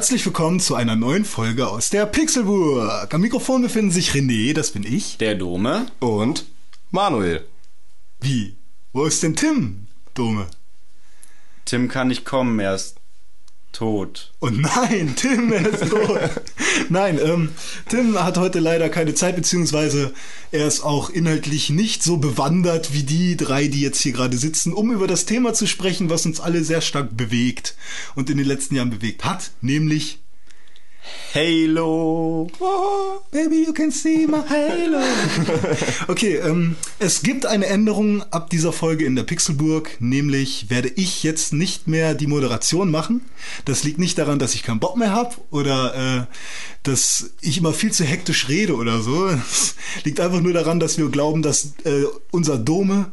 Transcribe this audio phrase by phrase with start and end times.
[0.00, 3.12] Herzlich willkommen zu einer neuen Folge aus der Pixelburg.
[3.12, 5.18] Am Mikrofon befinden sich René, das bin ich.
[5.18, 5.88] Der Dome.
[6.00, 6.46] Und
[6.90, 7.46] Manuel.
[8.18, 8.56] Wie?
[8.94, 10.46] Wo ist denn Tim, Dome?
[11.66, 12.96] Tim kann nicht kommen, er ist
[13.72, 14.32] tot.
[14.38, 16.20] Und nein, Tim er ist tot.
[16.88, 17.50] nein, ähm,
[17.88, 20.12] Tim hat heute leider keine Zeit, beziehungsweise
[20.52, 24.72] er ist auch inhaltlich nicht so bewandert wie die drei, die jetzt hier gerade sitzen,
[24.72, 27.76] um über das Thema zu sprechen, was uns alle sehr stark bewegt
[28.14, 30.19] und in den letzten Jahren bewegt hat, nämlich
[31.34, 32.48] Halo.
[32.58, 35.00] Oh, baby, you can see my halo.
[36.08, 41.22] okay, ähm, es gibt eine Änderung ab dieser Folge in der Pixelburg, nämlich werde ich
[41.22, 43.22] jetzt nicht mehr die Moderation machen.
[43.64, 46.26] Das liegt nicht daran, dass ich keinen Bock mehr habe oder äh,
[46.82, 49.28] dass ich immer viel zu hektisch rede oder so.
[49.28, 53.12] Es liegt einfach nur daran, dass wir glauben, dass äh, unser Dome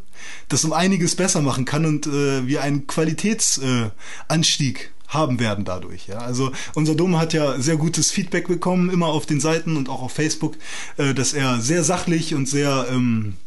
[0.50, 6.08] das um einiges besser machen kann und äh, wir einen Qualitätsanstieg äh, haben werden dadurch.
[6.08, 6.20] Ja?
[6.20, 10.02] Also unser Dom hat ja sehr gutes Feedback bekommen, immer auf den Seiten und auch
[10.02, 10.56] auf Facebook,
[10.98, 13.38] äh, dass er sehr sachlich und sehr ähm,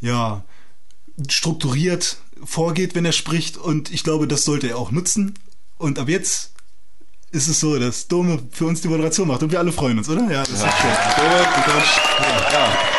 [0.00, 0.44] ja,
[1.28, 3.56] strukturiert vorgeht, wenn er spricht.
[3.56, 5.34] Und ich glaube, das sollte er auch nutzen.
[5.76, 6.52] Und ab jetzt
[7.30, 10.08] ist es so, dass Dome für uns die Moderation macht und wir alle freuen uns,
[10.08, 10.30] oder?
[10.30, 10.72] Ja, das ist ja.
[10.72, 10.90] schön.
[10.90, 12.52] Du darfst, ja.
[12.52, 12.97] ja.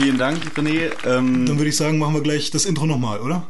[0.00, 0.92] Vielen Dank, René.
[1.06, 3.48] Ähm, Dann würde ich sagen, machen wir gleich das Intro nochmal, oder?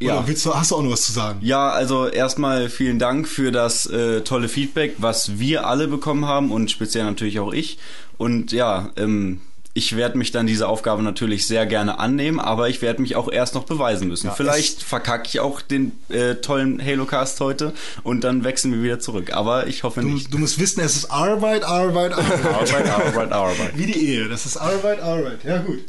[0.00, 0.14] Ja.
[0.14, 1.40] Oder willst du, hast du auch noch was zu sagen?
[1.42, 6.50] Ja, also erstmal vielen Dank für das äh, tolle Feedback, was wir alle bekommen haben
[6.50, 7.78] und speziell natürlich auch ich.
[8.16, 9.42] Und ja, ähm,
[9.74, 13.30] ich werde mich dann diese Aufgabe natürlich sehr gerne annehmen, aber ich werde mich auch
[13.30, 14.26] erst noch beweisen müssen.
[14.26, 17.72] Ja, Vielleicht verkacke ich auch den äh, tollen Halo-Cast heute
[18.02, 19.32] und dann wechseln wir wieder zurück.
[19.32, 20.32] Aber ich hoffe du, nicht.
[20.32, 22.44] Du musst wissen, es ist Arbeit, Arbeit, Arbeit.
[22.44, 23.78] Arbeit, Arbeit, Arbeit.
[23.78, 25.44] Wie die Ehe, das ist Arbeit, Arbeit.
[25.44, 25.80] Ja gut.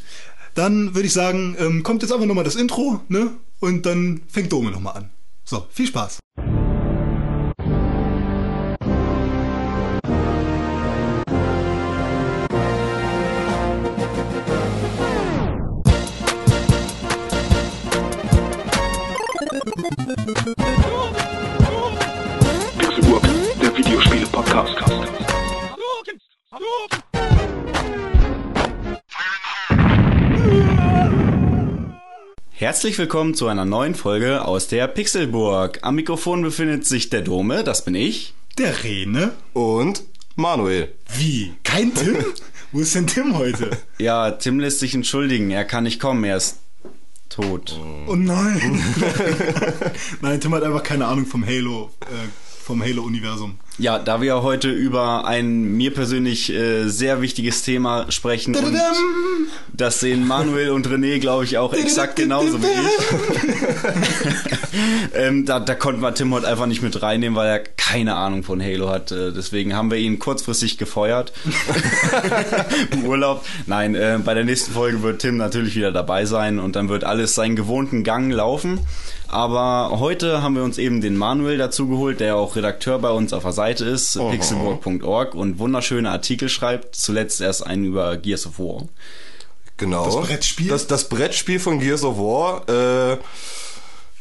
[0.55, 3.31] Dann würde ich sagen, ähm, kommt jetzt einfach nochmal das Intro, ne?
[3.59, 5.09] Und dann fängt Dome nochmal an.
[5.45, 6.19] So, viel Spaß.
[19.63, 20.57] Pixelburg,
[23.61, 24.75] der Videospiele-Podcast.
[32.51, 35.79] Herzlich willkommen zu einer neuen Folge aus der Pixelburg.
[35.83, 38.33] Am Mikrofon befindet sich der Dome, das bin ich.
[38.57, 39.31] Der Rene.
[39.53, 40.03] Und
[40.35, 40.93] Manuel.
[41.15, 41.53] Wie?
[41.63, 42.17] Kein Tim?
[42.73, 43.71] Wo ist denn Tim heute?
[43.97, 46.62] Ja, Tim lässt sich entschuldigen, er kann nicht kommen, er ist
[47.33, 47.79] tot.
[48.07, 48.61] Oh nein.
[50.21, 52.27] nein, Tim hat einfach keine Ahnung vom Halo, äh,
[52.63, 53.57] vom Halo-Universum.
[53.79, 58.77] Ja, da wir heute über ein mir persönlich äh, sehr wichtiges Thema sprechen und
[59.73, 63.07] das sehen Manuel und René, glaube ich, auch exakt genauso wie ich.
[65.15, 68.43] ähm, da, da konnten wir Tim heute einfach nicht mit reinnehmen, weil er keine Ahnung
[68.43, 69.11] von Halo hat.
[69.11, 71.33] Äh, deswegen haben wir ihn kurzfristig gefeuert
[72.91, 73.43] im Urlaub.
[73.65, 77.05] Nein, äh, bei der nächsten Folge wird Tim natürlich wieder dabei sein und dann wird
[77.05, 78.81] alles seinen gewohnten Gang laufen.
[79.29, 83.33] Aber heute haben wir uns eben den Manuel dazu geholt, der auch Redakteur bei uns
[83.33, 84.31] auf der Seite ist, Oho.
[84.31, 86.95] pixelburg.org und wunderschöne Artikel schreibt.
[86.95, 88.87] Zuletzt erst einen über Gears of War.
[89.77, 90.05] Genau.
[90.05, 90.67] Das Brettspiel?
[90.67, 92.67] Das, das Brettspiel von Gears of War.
[92.69, 93.17] Äh,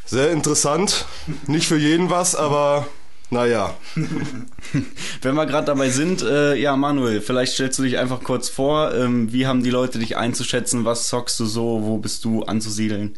[0.07, 1.05] sehr interessant.
[1.47, 2.87] Nicht für jeden was, aber
[3.31, 3.75] naja.
[5.23, 8.95] Wenn wir gerade dabei sind, äh, ja, Manuel, vielleicht stellst du dich einfach kurz vor.
[8.95, 10.85] Ähm, wie haben die Leute dich einzuschätzen?
[10.85, 11.81] Was zockst du so?
[11.83, 13.15] Wo bist du anzusiedeln?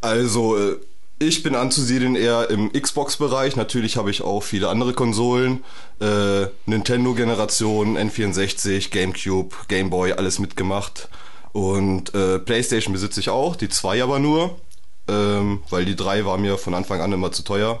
[0.00, 0.76] Also, äh,
[1.18, 3.56] ich bin anzusiedeln eher im Xbox-Bereich.
[3.56, 5.64] Natürlich habe ich auch viele andere Konsolen.
[6.00, 11.08] Äh, Nintendo-Generation, N64, GameCube, Game Boy, alles mitgemacht.
[11.52, 14.60] Und äh, PlayStation besitze ich auch, die zwei aber nur.
[15.08, 17.80] Ähm, weil die drei war mir von Anfang an immer zu teuer.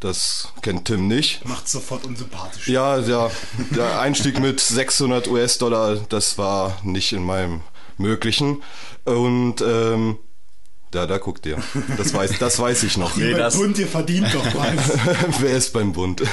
[0.00, 1.44] Das kennt Tim nicht.
[1.44, 2.66] Macht sofort unsympathisch.
[2.68, 3.30] Ja, ja,
[3.70, 7.60] der Einstieg mit 600 US-Dollar, das war nicht in meinem
[7.98, 8.62] Möglichen.
[9.04, 10.18] Und ähm,
[10.94, 11.56] ja, da guckt ihr.
[11.96, 13.16] Das weiß, das weiß ich noch.
[13.16, 14.98] Nee, Nee, das- Bund, ihr verdient doch was.
[15.40, 16.22] Wer ist beim Bund?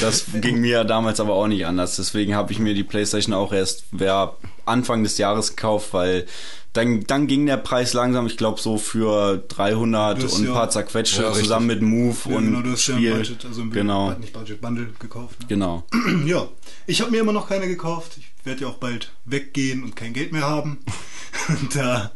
[0.00, 1.96] Das ging mir ja damals aber auch nicht anders.
[1.96, 6.26] Deswegen habe ich mir die PlayStation auch erst ja, Anfang des Jahres gekauft, weil
[6.74, 10.46] dann, dann ging der Preis langsam, ich glaube so für 300 Du hast und ein
[10.46, 13.14] ja- paar zerquetschte Ja, zusammen mit Move Ja, und genau, du hast ja ein Spiel.
[13.16, 15.40] Budget, also ein genau, nicht Budget, Bundle gekauft.
[15.40, 15.46] Ne?
[15.48, 15.82] genau.
[16.24, 16.46] Ja,
[16.86, 18.12] ich habe mir immer noch keine gekauft.
[18.16, 20.78] Ich werde ja auch bald weggehen und kein Geld mehr haben.
[21.48, 22.12] Und da,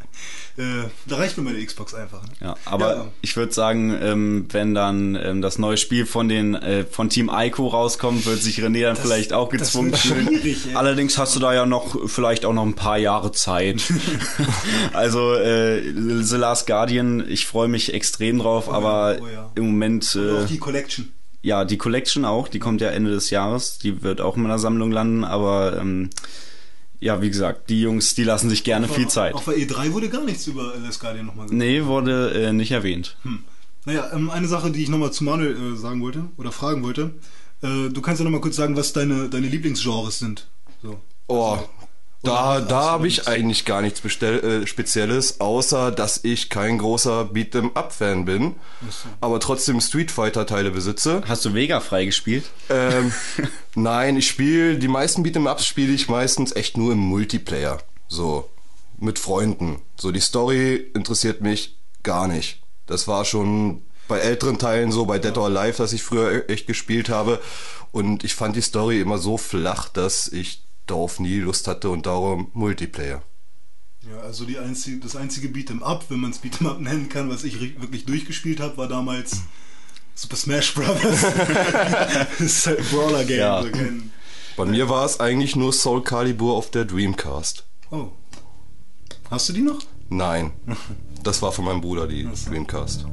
[0.56, 2.22] äh, da reicht mir meine Xbox einfach.
[2.22, 2.28] Ne?
[2.40, 3.06] Ja, aber Ja.
[3.22, 7.28] ich würde sagen, ähm, wenn dann ähm, das neue Spiel von den äh, von Team
[7.32, 10.26] Ico rauskommt, wird sich René dann vielleicht auch das gezwungen fühlen.
[10.40, 10.76] schwierig.
[10.76, 13.82] Allerdings hast du da ja noch vielleicht auch noch ein paar Jahre Zeit.
[14.92, 15.82] also äh,
[16.22, 19.50] The Last Guardian, ich freue mich extrem drauf, aber oh ja.
[19.56, 21.12] im Moment äh, auch die Collection.
[21.42, 24.58] ja die Collection auch, die kommt ja Ende des Jahres, die wird auch in meiner
[24.58, 26.10] Sammlung landen, aber ähm,
[27.04, 29.34] ja, wie gesagt, die Jungs, die lassen sich gerne viel Zeit.
[29.34, 31.58] Auf der E3 wurde gar nichts über LS Guardian nochmal gesagt.
[31.58, 33.18] Nee, wurde äh, nicht erwähnt.
[33.84, 37.14] Naja, ähm, eine Sache, die ich nochmal zu Manuel äh, sagen wollte oder fragen wollte.
[37.62, 40.48] Äh, du kannst ja nochmal kurz sagen, was deine, deine Lieblingsgenres sind.
[40.82, 40.98] So.
[41.26, 41.58] Oh,
[42.25, 47.31] da, da habe ich eigentlich gar nichts bestell, äh, Spezielles, außer dass ich kein großer
[47.32, 48.56] Beat'em-up-Fan bin,
[49.21, 51.23] aber trotzdem Street Fighter-Teile besitze.
[51.29, 52.44] Hast du Vega freigespielt?
[52.71, 53.12] Ähm,
[53.75, 57.79] nein, ich spiele, die meisten Beat'em-ups spiele ich meistens echt nur im Multiplayer.
[58.09, 58.49] So,
[58.99, 59.81] mit Freunden.
[59.97, 62.61] So, die Story interessiert mich gar nicht.
[62.87, 66.67] Das war schon bei älteren Teilen so, bei Dead or Alive, dass ich früher echt
[66.67, 67.41] gespielt habe.
[67.93, 72.06] Und ich fand die Story immer so flach, dass ich darauf nie Lust hatte und
[72.06, 73.22] darum Multiplayer.
[74.08, 77.31] Ja, also die einzige, das einzige Beat'em Up, wenn man es Beat'em Up nennen kann,
[77.31, 79.42] was ich wirklich durchgespielt habe, war damals
[80.14, 81.22] Super Smash Brothers.
[82.38, 83.38] das ist halt ein Brawler-Game.
[83.38, 83.62] Ja.
[83.62, 83.69] So
[84.56, 87.64] Bei mir war es eigentlich nur Soul Calibur auf der Dreamcast.
[87.90, 88.08] oh.
[89.30, 89.80] Hast du die noch?
[90.10, 90.52] Nein,
[91.22, 93.06] das war von meinem Bruder, die Dreamcast.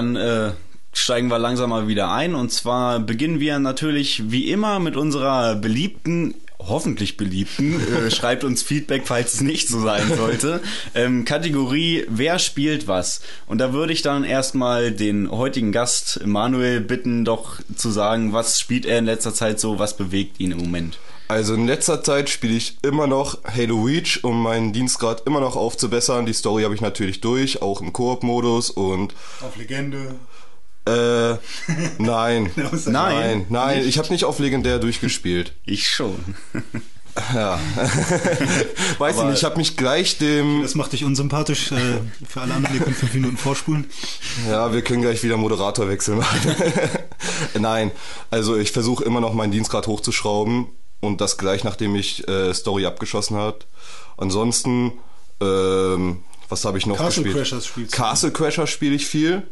[0.00, 0.52] Dann äh,
[0.92, 2.34] steigen wir langsam mal wieder ein.
[2.34, 8.62] Und zwar beginnen wir natürlich wie immer mit unserer beliebten, hoffentlich beliebten, äh, schreibt uns
[8.62, 10.60] Feedback, falls es nicht so sein sollte,
[10.94, 13.20] ähm, Kategorie Wer spielt was?
[13.46, 18.58] Und da würde ich dann erstmal den heutigen Gast Manuel bitten, doch zu sagen, was
[18.58, 20.98] spielt er in letzter Zeit so, was bewegt ihn im Moment.
[21.30, 25.54] Also in letzter Zeit spiele ich immer noch Halo Reach, um meinen Dienstgrad immer noch
[25.54, 26.26] aufzubessern.
[26.26, 30.16] Die Story habe ich natürlich durch, auch im Koop-Modus und Auf Legende.
[30.86, 31.34] äh,
[31.98, 35.54] nein, Außer- nein, nein, ich habe nicht auf legendär durchgespielt.
[35.64, 36.16] Ich schon.
[37.32, 37.60] Ja,
[38.98, 41.70] weiß ich nicht, ich habe mich gleich dem, Das macht dich unsympathisch.
[41.70, 41.98] Äh,
[42.28, 43.88] für alle anderen, ihr könnt fünf Minuten vorspulen.
[44.48, 46.56] ja, wir können gleich wieder Moderatorwechsel machen.
[47.60, 47.92] nein,
[48.32, 50.66] also ich versuche immer noch meinen Dienstgrad hochzuschrauben
[51.00, 53.66] und das gleich nachdem ich äh, Story abgeschossen hat.
[54.16, 54.92] Ansonsten,
[55.40, 57.36] ähm, was habe ich noch Castle gespielt?
[57.44, 57.92] Crashers spielst.
[57.92, 59.42] Castle Crasher spiele ich viel.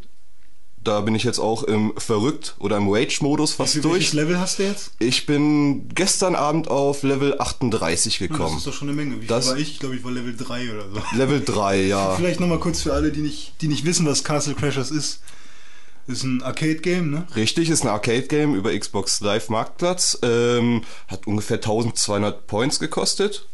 [0.85, 3.95] Da bin ich jetzt auch im Verrückt oder im Rage-Modus fast Wie, durch.
[3.95, 4.93] welches Level hast du jetzt?
[5.01, 8.57] Ich bin gestern Abend auf Level 38 Das gekommen.
[8.57, 9.21] ist doch schon eine Menge.
[9.21, 9.73] Wie Das- war ich?
[9.73, 11.03] Ich glaube, ich war Level 3 oder so.
[11.17, 12.15] Level 3, ja.
[12.17, 15.21] Vielleicht nochmal kurz für alle, die nicht, die nicht wissen, was Castle Crashers ist.
[16.09, 17.27] Ist ein Arcade-Game, ne?
[17.37, 20.19] Richtig, ist ein Arcade-Game über Xbox Live Marktplatz.
[20.23, 23.47] Ähm, hat ungefähr 1200 Points gekostet.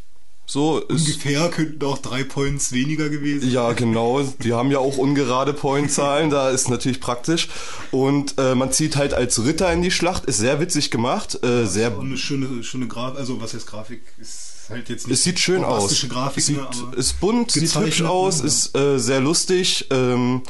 [0.46, 1.08] So ist.
[1.08, 3.50] Ungefähr könnten auch drei Points weniger gewesen.
[3.50, 4.22] Ja, genau.
[4.22, 7.48] Die haben ja auch ungerade Point-Zahlen, da ist natürlich praktisch.
[7.90, 11.64] Und äh, man zieht halt als Ritter in die Schlacht, ist sehr witzig gemacht, äh,
[11.66, 15.24] sehr Und eine schöne, schöne Grafik, also was heißt Grafik, ist halt jetzt nicht Es
[15.24, 16.06] sieht schön aus.
[16.08, 18.46] Grafik, es sieht, ne, ist bunt, sieht hübsch aus, ne?
[18.46, 19.86] ist äh, sehr lustig.
[19.90, 20.42] Ähm,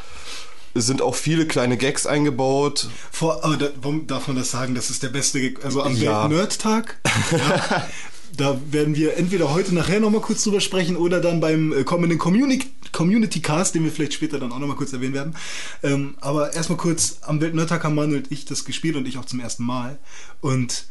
[0.75, 2.89] sind auch viele kleine Gags eingebaut.
[3.13, 4.75] Vor, aber da, warum darf man das sagen?
[4.75, 6.25] Das ist der beste, Gag- also am Ja.
[6.29, 6.99] Welt-Nerd-Tag.
[7.33, 7.87] Ja,
[8.37, 12.19] da werden wir entweder heute nachher nochmal kurz drüber sprechen oder dann beim äh, kommenden
[12.19, 15.37] Community, Community Cast, den wir vielleicht später dann auch nochmal kurz erwähnen werden.
[15.85, 19.25] Ähm, aber erstmal kurz, am Welt-Nerd-Tag haben Manuel und ich das gespielt und ich auch
[19.25, 20.01] zum ersten Mal.
[20.41, 20.87] Und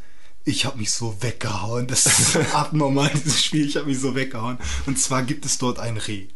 [0.45, 1.87] ich habe mich so weggehauen.
[1.87, 3.67] Das ist abnormal, dieses Spiel.
[3.67, 4.57] Ich habe mich so weggehauen.
[4.85, 6.27] Und zwar gibt es dort ein Reh.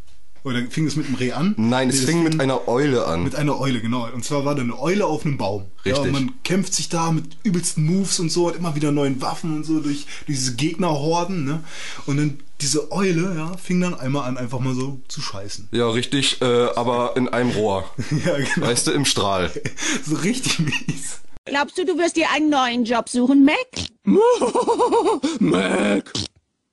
[0.47, 1.53] Oder fing es mit einem Reh an?
[1.57, 3.23] Nein, es fing mit einer Eule an.
[3.23, 4.07] mit einer Eule, genau.
[4.11, 5.65] Und zwar war da eine Eule auf einem Baum.
[5.83, 6.05] Ja, Richtig.
[6.05, 9.55] und man kämpft sich da mit übelsten Moves und so, hat immer wieder neuen Waffen
[9.57, 11.63] und so durch, durch diese Gegnerhorden, ne?
[12.05, 15.69] Und dann diese Eule, ja, fing dann einmal an, einfach mal so zu scheißen.
[15.71, 17.83] ja, richtig, äh, aber in einem Rohr.
[18.25, 18.67] Ja, genau.
[18.67, 19.51] Weißt du, im Strahl.
[20.05, 21.19] So richtig mies.
[21.45, 23.55] Glaubst du, du wirst dir einen neuen Job suchen, Mac?
[25.39, 26.11] Mac.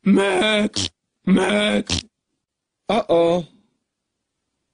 [0.02, 0.72] Mac.
[1.24, 1.86] Mac.
[2.88, 3.44] Oh oh.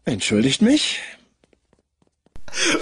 [0.05, 1.01] Entschuldigt mich?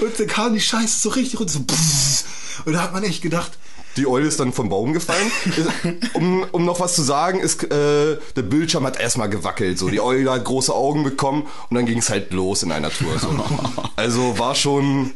[0.01, 2.65] Und dann kam die Scheiße so richtig runter, so pff.
[2.65, 3.53] Und da hat man echt gedacht,
[3.97, 5.31] Die Eule ist dann vom Baum gefallen.
[6.15, 9.79] um, um noch was zu sagen, ist, äh, der Bildschirm hat erstmal gewackelt.
[9.79, 12.91] So, die Eule hat große Augen bekommen und dann ging es halt los in einer
[12.91, 13.19] Tour.
[13.19, 13.29] So.
[13.97, 15.13] Also war schon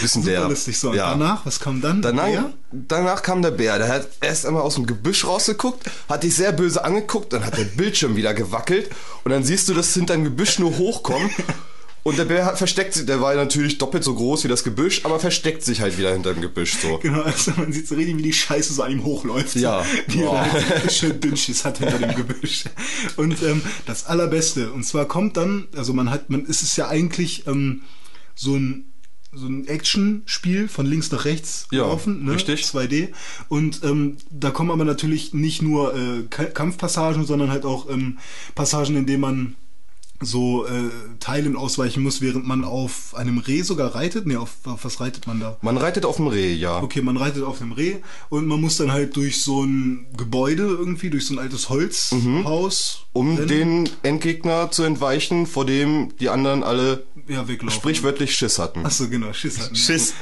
[0.00, 0.48] bisschen super der.
[0.48, 0.78] lustig.
[0.78, 1.10] So, und ja.
[1.10, 2.02] danach, was kam dann?
[2.02, 6.34] Danach, danach kam der Bär, der hat erst einmal aus dem Gebüsch rausgeguckt, hat dich
[6.34, 8.90] sehr böse angeguckt, dann hat der Bildschirm wieder gewackelt
[9.24, 11.30] und dann siehst du das hinter dem Gebüsch nur hochkommen
[12.04, 15.06] und der Bär hat versteckt sich, der war natürlich doppelt so groß wie das Gebüsch,
[15.06, 16.98] aber versteckt sich halt wieder hinter dem Gebüsch so.
[16.98, 19.56] Genau, also man sieht so richtig, wie die Scheiße so an ihm hochläuft.
[19.56, 19.84] Ja.
[20.08, 22.64] Die er halt schön Dünnschiss hat hinter dem Gebüsch.
[23.16, 26.88] Und ähm, das Allerbeste, und zwar kommt dann, also man hat, man ist es ja
[26.88, 27.82] eigentlich ähm,
[28.34, 28.92] so ein
[29.36, 32.32] so ein Action-Spiel von links nach rechts Ja, laufen, ne?
[32.32, 32.62] richtig.
[32.62, 33.08] 2D.
[33.48, 38.18] Und ähm, da kommen aber natürlich nicht nur äh, Ka- Kampfpassagen, sondern halt auch ähm,
[38.54, 39.54] Passagen, in denen man
[40.20, 40.90] so äh,
[41.20, 44.26] Teilen ausweichen muss, während man auf einem Reh sogar reitet.
[44.26, 45.58] Nee, auf, auf was reitet man da?
[45.60, 46.82] Man reitet auf dem Reh, ja.
[46.82, 47.96] Okay, man reitet auf einem Reh
[48.28, 53.00] und man muss dann halt durch so ein Gebäude irgendwie, durch so ein altes Holzhaus.
[53.12, 53.48] Um rennen.
[53.48, 57.78] den Endgegner zu entweichen, vor dem die anderen alle ja, weglaufen.
[57.78, 58.84] sprichwörtlich Schiss hatten.
[58.84, 59.76] Achso, genau, Schiss hatten.
[59.76, 60.14] Schiss.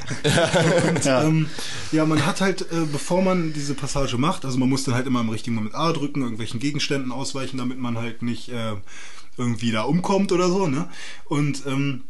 [0.89, 1.23] Und, ja.
[1.23, 1.47] Ähm,
[1.91, 5.07] ja, man hat halt, äh, bevor man diese Passage macht, also man muss dann halt
[5.07, 8.75] immer im richtigen Moment A drücken, irgendwelchen Gegenständen ausweichen, damit man halt nicht äh,
[9.37, 10.89] irgendwie da umkommt oder so, ne?
[11.25, 12.03] Und ähm,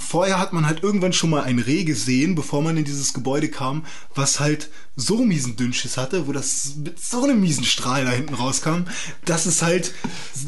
[0.00, 3.48] vorher hat man halt irgendwann schon mal ein Reh gesehen, bevor man in dieses Gebäude
[3.48, 3.84] kam,
[4.14, 8.34] was halt so miesen Dünnschiss hatte, wo das mit so einem miesen Strahl da hinten
[8.34, 8.84] rauskam,
[9.26, 9.92] dass es halt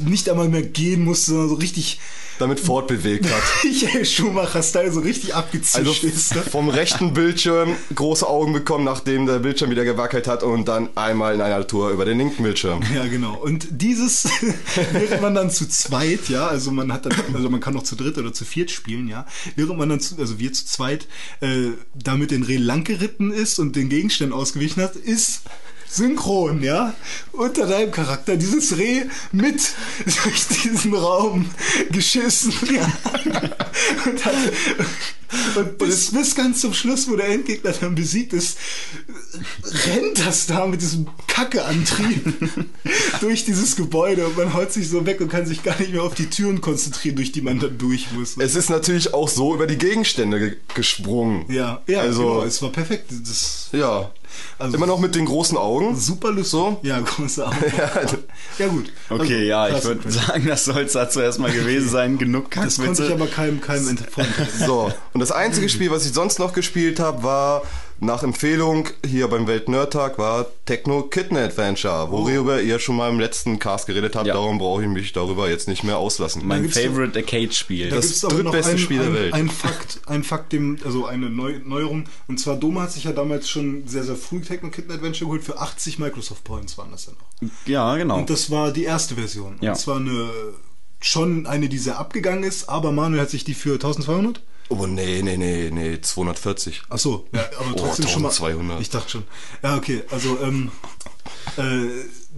[0.04, 2.00] nicht einmal mehr gehen musste, sondern so richtig
[2.38, 3.42] Damit fortbewegt hat.
[3.64, 6.34] Michael Schumacher-Style so richtig abgezischt Also ist.
[6.34, 6.42] Ne?
[6.42, 11.34] vom rechten Bildschirm große Augen bekommen, nachdem der Bildschirm wieder gewackelt hat und dann einmal
[11.34, 12.80] in einer Tour über den linken Bildschirm.
[12.94, 13.34] Ja, genau.
[13.34, 14.24] Und dieses
[14.92, 17.96] während man dann zu zweit, ja, also man hat dann, also man kann noch zu
[17.96, 19.26] dritt oder zu viert spielen, ja,
[19.56, 21.06] während man dann, zu, also wir zu zweit,
[21.40, 25.42] äh, da mit den Reh langgeritten ist und den Gegenständen ausgewichen hat, ist
[25.90, 26.94] synchron, ja,
[27.32, 29.60] unter deinem Charakter dieses Reh mit
[30.04, 31.50] durch diesen Raum
[31.90, 32.92] geschissen, ja.
[34.06, 34.34] Und, hat,
[35.56, 38.58] und bis, bis ganz zum Schluss, wo der Endgegner dann besiegt ist,
[39.86, 42.34] rennt das da mit diesem Kackeantrieb
[43.20, 46.02] durch dieses Gebäude und man haut sich so weg und kann sich gar nicht mehr
[46.02, 48.36] auf die Türen konzentrieren, durch die man dann durch muss.
[48.38, 51.50] Es ist natürlich auch so über die Gegenstände ge gesprungen.
[51.50, 53.10] ja, ja, also genau, es war perfekt.
[53.10, 54.10] Das, ja.
[54.58, 55.96] Also Immer noch mit den großen Augen.
[55.96, 56.50] super lustig.
[56.50, 56.78] So?
[56.82, 57.56] Ja, große Augen.
[58.58, 58.92] ja, gut.
[59.10, 62.18] Okay, Also, ja, ich würde sagen, das soll es dazu erstmal gewesen sein.
[62.18, 63.12] Genug Das konnte ich Kackwitze.
[63.14, 63.98] aber keinem, keinem.
[64.66, 67.62] So, und das einzige Spiel, was ich sonst noch gespielt habe, war
[68.00, 73.58] nach Empfehlung hier beim Welt-Nerd-Tag war Techno Kitten Adventure, worüber ihr schon mal im letzten
[73.58, 74.34] Cast geredet habt, Ja.
[74.34, 76.46] darum brauche ich mich darüber jetzt nicht mehr auslassen.
[76.46, 77.90] Mein Favorite Arcade-Spiel.
[77.90, 79.34] Da Das drittbeste ein, Spiel der Welt.
[79.34, 82.04] Ein Fakt, ein Fakt, dem, also eine Neu Neuerung.
[82.28, 85.42] Und zwar Doma hat sich ja damals schon sehr, sehr früh Techno Kitten Adventure geholt.
[85.44, 87.50] Für 80 Microsoft Points waren das ja noch.
[87.66, 88.18] Ja, genau.
[88.18, 89.56] Und das war die erste Version.
[89.60, 89.72] Ja.
[89.72, 90.28] Und zwar eine,
[91.00, 94.40] schon eine, die sehr abgegangen ist, aber Manuel hat sich die für 1200?
[94.70, 96.82] Oh nee, nee, nee, nee, 240.
[96.90, 98.28] Ach so, ja, aber Oh, trotzdem schon mal.
[98.28, 98.80] 1200.
[98.80, 99.24] Ich dachte schon.
[99.62, 100.70] Ja, okay, also ähm,
[101.56, 101.62] äh,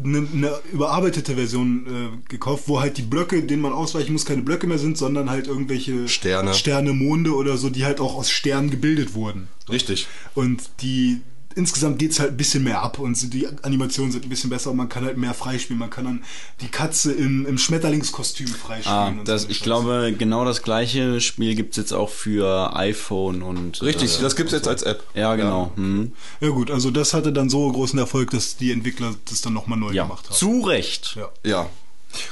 [0.02, 4.42] eine ne überarbeitete Version äh, gekauft, wo halt die Blöcke, denen man ausweichen muss, keine
[4.42, 6.54] Blöcke mehr sind, sondern halt irgendwelche Sterne.
[6.54, 9.49] Sterne, Monde oder so, die halt auch aus Sternen gebildet wurden.
[9.68, 10.06] Richtig.
[10.34, 11.20] Und die
[11.57, 14.71] insgesamt geht's halt ein bisschen mehr ab und so die Animationen sind ein bisschen besser
[14.71, 15.78] und man kann halt mehr freispielen.
[15.80, 16.25] Man kann dann
[16.61, 18.97] die Katze im, im Schmetterlingskostüm freispielen.
[18.97, 19.64] Ah, und das, so ich Scheiße.
[19.64, 23.83] glaube, genau das gleiche Spiel gibt's jetzt auch für iPhone und.
[23.83, 25.02] Richtig, Äh, das gibt's jetzt als App.
[25.14, 25.73] ja, genau.
[25.76, 26.12] Hm.
[26.40, 29.78] Ja gut, also das hatte dann so großen Erfolg, dass die Entwickler das dann nochmal
[29.78, 30.35] neu Ja, gemacht haben.
[30.37, 31.16] zu Recht.
[31.16, 31.28] Ja.
[31.45, 31.71] Ja.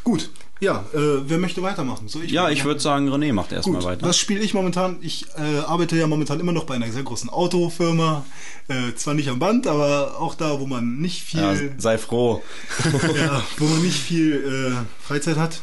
[0.04, 0.30] Gut,
[0.60, 2.08] ja, äh, wer möchte weitermachen?
[2.08, 4.06] Soll Ja, ich würde sagen, René macht erstmal weiter.
[4.06, 4.96] was spiele ich momentan?
[5.02, 8.24] Ich äh, arbeite ja momentan immer noch bei einer sehr großen Autofirma.
[8.66, 12.42] Äh, zwar nicht am Band, aber auch da, wo man nicht Ja, viel, sei froh.
[13.16, 15.60] ja, wo man nicht viel äh, Freizeit hat.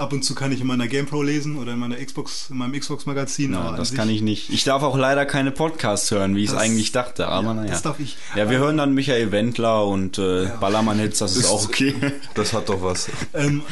[0.00, 2.72] Ab und zu kann ich in meiner GamePro lesen oder in meiner Xbox, in meinem
[2.72, 3.52] Xbox-Magazin.
[3.52, 4.48] Ja, das kann ich nicht.
[4.48, 7.28] Ich darf auch leider keine Podcasts hören, wie ich es eigentlich dachte.
[7.28, 7.70] Aber ja, naja.
[7.70, 8.16] das darf ich.
[8.34, 11.94] Ja, wir hören dann Michael Wendler und äh, Ballermann-Hits, das ist, Ist- auch okay.
[12.34, 13.10] Das hat doch was.
[13.34, 13.62] Ähm,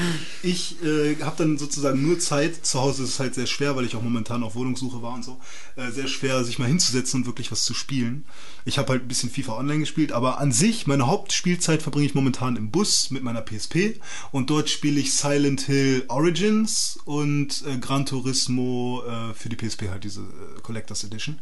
[0.42, 2.66] ich äh, habe dann sozusagen nur Zeit.
[2.66, 5.24] Zu Hause ist es halt sehr schwer, weil ich auch momentan auf Wohnungssuche war und
[5.24, 5.38] so.
[5.76, 8.26] Äh, sehr schwer, sich mal hinzusetzen und wirklich was zu spielen.
[8.66, 12.14] Ich habe halt ein bisschen FIFA Online gespielt, aber an sich, meine Hauptspielzeit verbringe ich
[12.14, 13.98] momentan im Bus mit meiner PSP
[14.30, 19.88] und dort spiele ich Silent Hill Origins und äh, Gran Turismo äh, für die PSP
[19.88, 21.38] halt diese äh, Collectors Edition.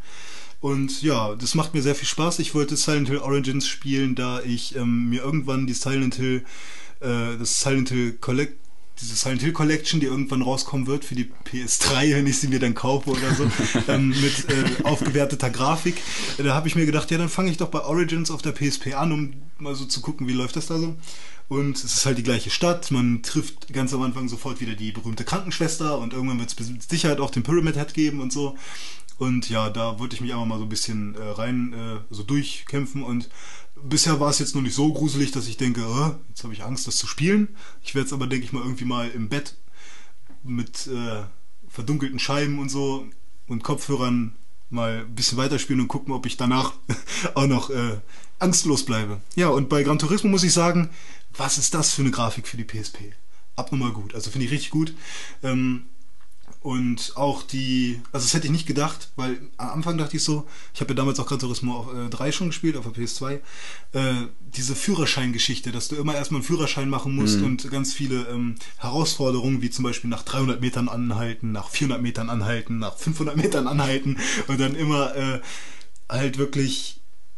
[0.60, 2.40] Und ja, das macht mir sehr viel Spaß.
[2.40, 6.44] Ich wollte Silent Hill Origins spielen, da ich ähm, mir irgendwann die Silent Hill,
[7.00, 8.58] äh, das Silent Hill Collect,
[9.00, 12.58] diese Silent Hill Collection, die irgendwann rauskommen wird für die PS3, wenn ich sie mir
[12.58, 13.50] dann kaufe oder so,
[13.88, 16.02] ähm, mit äh, aufgewerteter Grafik.
[16.36, 18.92] Da habe ich mir gedacht, ja, dann fange ich doch bei Origins auf der PSP
[18.92, 20.96] an, um mal so zu gucken, wie läuft das da so.
[21.48, 22.90] Und es ist halt die gleiche Stadt.
[22.90, 26.88] Man trifft ganz am Anfang sofort wieder die berühmte Krankenschwester und irgendwann wird es mit
[26.88, 28.56] Sicherheit auch den Pyramid Head geben und so.
[29.18, 32.22] Und ja, da wollte ich mich einfach mal so ein bisschen äh, rein, äh, so
[32.22, 33.02] durchkämpfen.
[33.02, 33.30] Und
[33.82, 36.64] bisher war es jetzt noch nicht so gruselig, dass ich denke, äh, jetzt habe ich
[36.64, 37.56] Angst, das zu spielen.
[37.82, 39.56] Ich werde es aber, denke ich mal, irgendwie mal im Bett
[40.42, 41.22] mit äh,
[41.68, 43.06] verdunkelten Scheiben und so
[43.46, 44.34] und Kopfhörern
[44.68, 46.72] mal ein bisschen weiterspielen und gucken, ob ich danach
[47.34, 47.98] auch noch äh,
[48.38, 49.20] angstlos bleibe.
[49.34, 50.90] Ja, und bei Gran Turismo muss ich sagen,
[51.36, 53.12] was ist das für eine Grafik für die PSP?
[53.56, 54.14] Abnormal gut.
[54.14, 54.94] Also finde ich richtig gut.
[55.42, 55.86] Ähm,
[56.66, 60.48] und auch die, also das hätte ich nicht gedacht, weil am Anfang dachte ich so,
[60.74, 63.38] ich habe ja damals auch Gran Turismo auf, äh, 3 schon gespielt, auf der PS2,
[63.92, 68.56] äh, diese Führerscheingeschichte, dass du immer erstmal einen Führerschein machen musst und ganz viele ähm,
[68.78, 73.68] Herausforderungen, wie zum Beispiel nach 300 Metern anhalten, nach 400 Metern anhalten, nach 500 Metern
[73.68, 75.40] anhalten und dann immer äh,
[76.08, 76.95] halt wirklich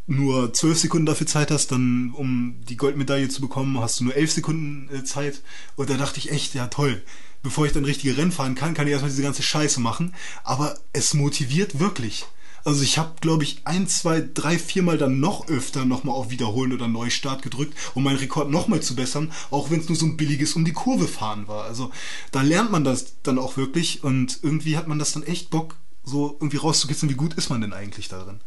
[0.09, 4.17] nur 12 Sekunden dafür Zeit hast, dann um die Goldmedaille zu bekommen, hast du nur
[4.17, 5.43] 11 Sekunden äh, Zeit.
[5.77, 7.03] Und da dachte ich echt, ja toll,
[7.43, 10.15] bevor ich dann richtige Rennen fahren kann, kann ich erstmal diese ganze Scheiße machen.
[10.45, 12.25] Aber es motiviert wirklich.
[12.65, 16.73] Also ich habe, glaube ich, ein, zwei, drei, viermal dann noch öfter nochmal auf Wiederholen
[16.73, 20.17] oder Neustart gedrückt, um meinen Rekord nochmal zu bessern, auch wenn es nur so ein
[20.17, 21.65] billiges um die Kurve fahren war.
[21.65, 21.91] Also
[22.33, 25.77] da lernt man das dann auch wirklich und irgendwie hat man das dann echt Bock,
[26.03, 28.41] so irgendwie rauszukitzeln, wie gut ist man denn eigentlich darin.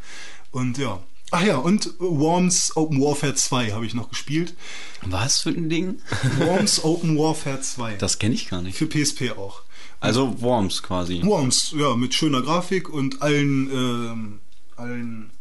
[0.52, 1.02] Und ja.
[1.34, 4.54] Ach ja, und Worms Open Warfare 2 habe ich noch gespielt.
[5.02, 6.02] Was für ein Ding?
[6.40, 7.96] Worms Open Warfare 2.
[7.96, 8.78] Das kenne ich gar nicht.
[8.78, 9.62] für PSP auch.
[10.02, 11.22] Also Worms quasi.
[11.24, 14.40] Worms, ja, mit schöner Grafik und allen, ähm,
[14.76, 15.32] allen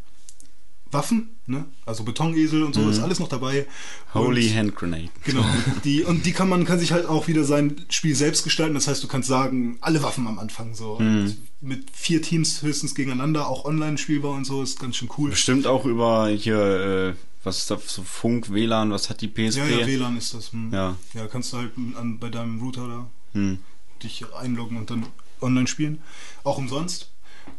[0.93, 1.67] Waffen, ne?
[1.87, 3.67] Also Betonesel und so, ist alles noch dabei.
[4.13, 4.19] Mhm.
[4.19, 5.09] Holy und, Hand Grenade.
[5.25, 5.45] Genau.
[5.85, 8.75] Die, und die kann man kann sich halt auch wieder sein Spiel selbst gestalten.
[8.75, 10.99] Das heißt, du kannst sagen, alle Waffen am Anfang so.
[10.99, 11.21] Mhm.
[11.21, 15.31] Und Mit vier Teams höchstens gegeneinander, auch online spielbar und so, ist ganz schön cool.
[15.31, 19.59] Bestimmt auch über hier, äh, was ist das, so Funk, WLAN, was hat die PSP?
[19.59, 20.53] Ja, ja, WLAN ist das.
[20.53, 20.73] Hm.
[20.73, 20.97] Ja.
[21.15, 23.59] ja, kannst du halt an, bei deinem Router da Hm.
[24.03, 25.07] dich einloggen und dann
[25.41, 26.01] online spielen.
[26.43, 27.11] Auch umsonst.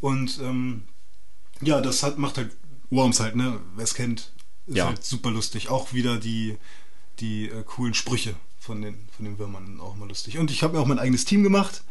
[0.02, 0.84] Und ähm,
[1.62, 2.52] ja, das hat, macht halt
[2.92, 3.60] Worms halt, ne?
[3.76, 4.32] Wer es kennt,
[4.68, 4.86] ist Ja.
[4.88, 5.70] halt super lustig.
[5.70, 6.58] Auch wieder die,
[7.20, 10.38] die äh, coolen Sprüche von den, von den Würmern auch mal lustig.
[10.38, 11.84] Und ich habe mir auch mein eigenes Team gemacht.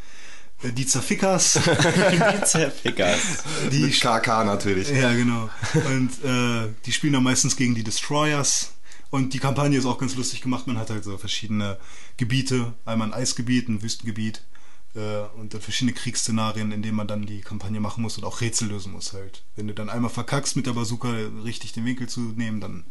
[0.63, 1.55] Äh, die Zerfickers.
[2.13, 3.21] Die Zerfickers.
[3.73, 4.89] die Mit KK natürlich.
[4.91, 5.49] ja, genau.
[5.75, 8.75] Und äh, die spielen dann meistens gegen die Destroyers.
[9.11, 10.69] Und die Kampagne ist auch ganz lustig gemacht.
[10.69, 11.79] Man hat halt so verschiedene
[12.17, 12.75] Gebiete.
[12.85, 14.43] Einmal ein Eisgebiet, ein Wüstengebiet.
[14.95, 18.41] Äh, und dann verschiedene Kriegsszenarien, in denen man dann die Kampagne machen muss und auch
[18.41, 19.43] Rätsel lösen muss halt.
[19.57, 21.09] Wenn du dann einmal verkackst, mit der Bazooka
[21.45, 22.85] richtig den Winkel zu nehmen, dann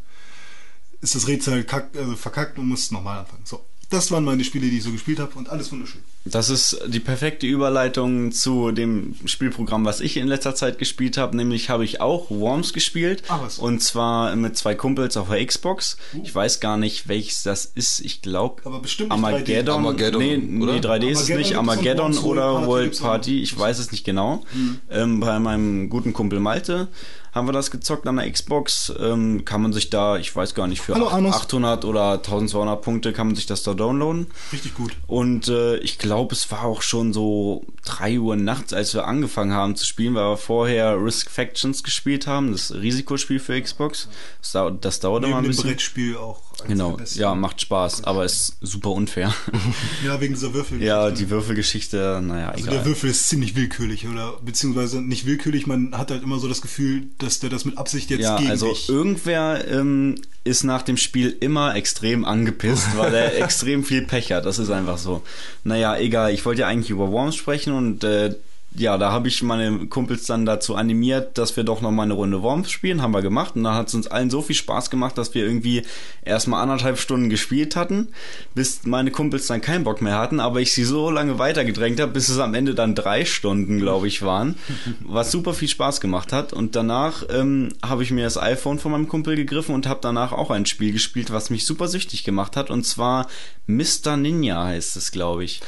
[1.02, 3.46] ist das Rätsel halt kack, also verkackt und musst nochmal anfangen.
[3.46, 3.66] So.
[3.89, 6.02] Das waren meine Spiele, die ich so gespielt habe und alles wunderschön.
[6.25, 11.36] Das ist die perfekte Überleitung zu dem Spielprogramm, was ich in letzter Zeit gespielt habe.
[11.36, 13.23] Nämlich habe ich auch Worms gespielt.
[13.30, 13.58] Ah, was?
[13.58, 15.97] Und zwar mit zwei Kumpels auf der Xbox.
[16.21, 18.02] Ich weiß gar nicht, welches das ist.
[18.02, 19.25] Ich glaube Aber bestimmt nicht 3D.
[19.25, 19.75] Armageddon.
[19.75, 20.73] Armageddon, nee, oder?
[20.73, 21.56] nee, 3D ist es Armageddon nicht.
[21.58, 23.04] Armageddon oder World Party.
[23.04, 23.41] Party.
[23.41, 24.43] Ich weiß es nicht genau.
[24.54, 24.80] Mhm.
[24.91, 26.89] Ähm, bei meinem guten Kumpel Malte
[27.32, 28.92] haben wir das gezockt an der Xbox.
[29.00, 31.36] Ähm, kann man sich da, ich weiß gar nicht, für Hallo, ach- Arnus.
[31.36, 34.28] 800 oder 1200 Punkte kann man sich das da downloaden.
[34.52, 34.92] Richtig gut.
[35.08, 39.54] Und äh, ich glaube, es war auch schon so 3 Uhr nachts, als wir angefangen
[39.54, 44.10] haben zu spielen, weil wir vorher Risk Factions gespielt haben, das Risikospiel für Xbox.
[44.42, 45.70] Das, dau das dauert immer Neben ein dem bisschen.
[45.70, 46.42] Brettspiel auch.
[46.67, 49.34] Genau, ja, macht Spaß, aber ist super unfair.
[50.06, 50.82] Ja, wegen dieser Würfel.
[50.82, 52.76] ja, die Würfelgeschichte, naja, Also egal.
[52.78, 56.62] der Würfel ist ziemlich willkürlich oder beziehungsweise nicht willkürlich, man hat halt immer so das
[56.62, 58.88] Gefühl, dass der das mit Absicht jetzt ja, gegen also dich.
[58.89, 64.45] irgendwer ähm, ist nach dem Spiel immer extrem angepisst, weil er extrem viel Pech hat.
[64.45, 65.22] Das ist einfach so.
[65.63, 66.34] Naja, egal.
[66.34, 68.36] Ich wollte ja eigentlich über Worms sprechen und äh,
[68.75, 72.13] ja, da habe ich meine Kumpels dann dazu animiert, dass wir doch noch mal eine
[72.13, 74.91] Runde Worms spielen, haben wir gemacht und dann hat es uns allen so viel Spaß
[74.91, 75.84] gemacht, dass wir irgendwie
[76.23, 78.10] erstmal anderthalb Stunden gespielt hatten,
[78.53, 82.12] bis meine Kumpels dann keinen Bock mehr hatten, aber ich sie so lange weitergedrängt habe,
[82.12, 84.55] bis es am Ende dann drei Stunden, glaube ich, waren,
[84.99, 88.91] was super viel Spaß gemacht hat und danach ähm, habe ich mir das iPhone von
[88.91, 92.55] meinem Kumpel gegriffen und habe danach auch ein Spiel gespielt, was mich super süchtig gemacht
[92.55, 93.27] hat und zwar
[93.69, 94.17] Mr.
[94.17, 95.62] Ninja heißt es, glaube ich.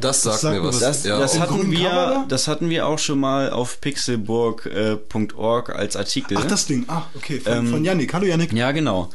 [0.00, 0.78] Das sagt sagt mir was.
[0.78, 2.24] Das, ja, das Im hatten wir, oder?
[2.46, 6.36] Das hatten wir auch schon mal auf pixelburg.org als Artikel.
[6.38, 6.84] Ach, das Ding.
[6.88, 7.40] Ah, okay.
[7.40, 8.14] Von, Ähm, von Yannick.
[8.14, 8.52] Hallo Yannick.
[8.52, 9.10] ja, genau.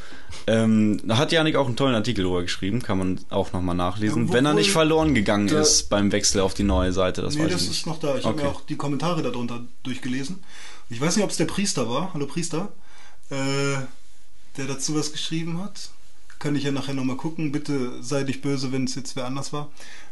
[0.46, 4.26] Ähm, da hat Janik auch einen tollen Artikel drüber geschrieben, kann man auch nochmal nachlesen,
[4.28, 7.36] Ja, wenn er nicht verloren gegangen da- ist beim Wechsel auf die neue Seite, das
[7.36, 8.16] nee, das ist noch da.
[8.16, 8.44] Ich habe Okay.
[8.44, 10.42] mir auch die Kommentare darunter durchgelesen.
[10.90, 12.12] Ich weiß nicht, ob es der Priester war.
[12.12, 12.72] Hallo Priester.
[13.30, 13.36] Äh,
[14.56, 15.90] der dazu was geschrieben hat.
[16.38, 17.52] Kann ich ja nachher nochmal gucken.
[17.52, 19.70] Bitte sei nicht böse, wenn es jetzt wer anders war.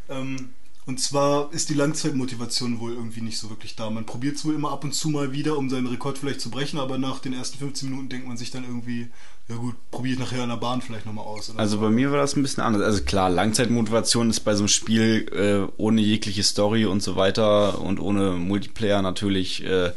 [0.09, 0.51] Ähm,
[0.91, 3.89] und zwar ist die Langzeitmotivation wohl irgendwie nicht so wirklich da.
[3.91, 6.51] Man probiert es wohl immer ab und zu mal wieder, um seinen Rekord vielleicht zu
[6.51, 9.07] brechen, aber nach den ersten 15 Minuten denkt man sich dann irgendwie,
[9.49, 11.57] ja gut, probiere ich nachher an der Bahn vielleicht nochmal aus.
[11.57, 11.83] Also so.
[11.83, 12.83] bei mir war das ein bisschen anders.
[12.83, 17.81] Also klar, Langzeitmotivation ist bei so einem Spiel äh, ohne jegliche Story und so weiter
[17.81, 19.93] und ohne Multiplayer natürlich äh,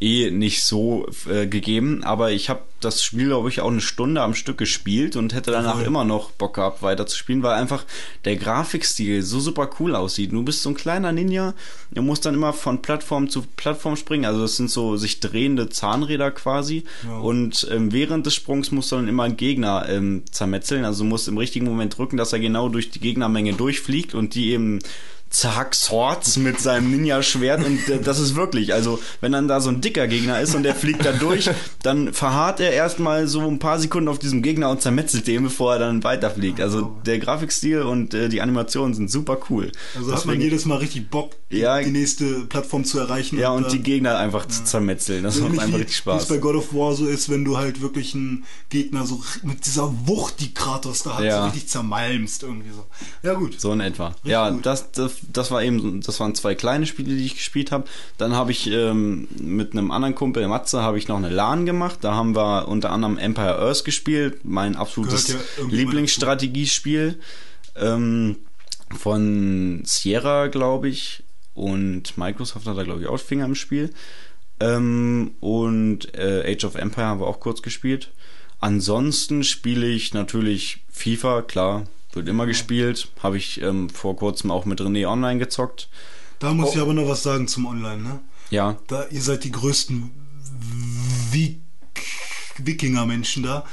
[0.00, 2.04] eh nicht so äh, gegeben.
[2.04, 5.50] Aber ich habe das Spiel, glaube ich, auch eine Stunde am Stück gespielt und hätte
[5.50, 5.86] danach Jawohl.
[5.86, 7.84] immer noch Bock gehabt, weiter zu spielen, weil einfach
[8.24, 10.32] der Grafikstil so super cool aussieht.
[10.32, 11.54] Du bist so ein kleiner Ninja,
[11.90, 14.26] du musst dann immer von Plattform zu Plattform springen.
[14.26, 16.84] Also das sind so sich drehende Zahnräder quasi.
[17.04, 17.18] Ja.
[17.18, 20.84] Und ähm, während des Sprungs musst du dann immer einen Gegner ähm, zermetzeln.
[20.84, 24.52] Also musst im richtigen Moment drücken, dass er genau durch die Gegnermenge durchfliegt und die
[24.52, 24.78] eben
[25.30, 29.68] zack, Swords mit seinem Ninja-Schwert und äh, das ist wirklich, also wenn dann da so
[29.70, 31.50] ein dicker Gegner ist und der fliegt da durch,
[31.82, 35.74] dann verharrt er erstmal so ein paar Sekunden auf diesem Gegner und zermetzelt den, bevor
[35.74, 36.60] er dann weiterfliegt.
[36.60, 39.70] Also der Grafikstil und äh, die Animationen sind super cool.
[39.96, 41.80] Also hat man jedes Mal richtig Bock, die, Ja.
[41.80, 43.38] die nächste Plattform zu erreichen.
[43.38, 45.24] ja, und äh, die Gegner einfach zu zermetzeln.
[45.24, 46.26] Das macht ähnlich einfach richtig Wie es Spaß.
[46.28, 49.92] bei God of War so ist, wenn du halt wirklich einen Gegner so mit dieser
[50.06, 51.38] Wucht, die Kratos da hat, Ja.
[51.40, 52.86] so richtig zermalmst irgendwie so.
[53.22, 53.60] Ja gut.
[53.60, 54.14] So in etwa.
[54.24, 54.64] ja, gut.
[54.64, 57.84] das, das, das war eben, das waren zwei kleine Spiele, die ich gespielt habe.
[58.16, 61.98] Dann habe ich ähm, mit einem anderen Kumpel, Matze, habe ich noch eine LAN gemacht.
[62.02, 65.36] Da haben wir unter anderem Empire Earth gespielt, mein absolutes ja
[65.68, 67.18] Lieblingsstrategiespiel
[67.76, 68.36] ähm,
[68.96, 71.22] von Sierra, glaube ich.
[71.54, 73.90] Und Microsoft hat da, glaube ich, auch Finger im Spiel.
[74.60, 78.10] Ähm, und äh, Age of Empire haben wir auch kurz gespielt.
[78.60, 81.84] Ansonsten spiele ich natürlich FIFA, klar,
[82.18, 83.08] wird immer gespielt.
[83.22, 85.88] Habe ich ähm, vor kurzem auch mit René online gezockt.
[86.38, 88.20] Da muss ich aber noch was sagen zum Online, ne?
[88.50, 90.10] Ja, Da, ihr seid die größten
[91.32, 91.60] Wik
[92.58, 93.64] Wikinger-Menschen da,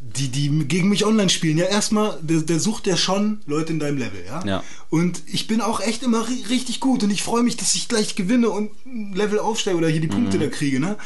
[0.00, 1.58] die, die gegen mich online spielen.
[1.58, 4.44] Ja, erstmal, der, der sucht ja schon Leute in deinem Level, ja?
[4.44, 4.64] Ja.
[4.90, 7.88] Und ich bin auch echt immer ri richtig gut und ich freue mich, dass ich
[7.88, 10.96] gleich gewinne und ein Level aufsteige oder hier die Punkte da kriege, ne?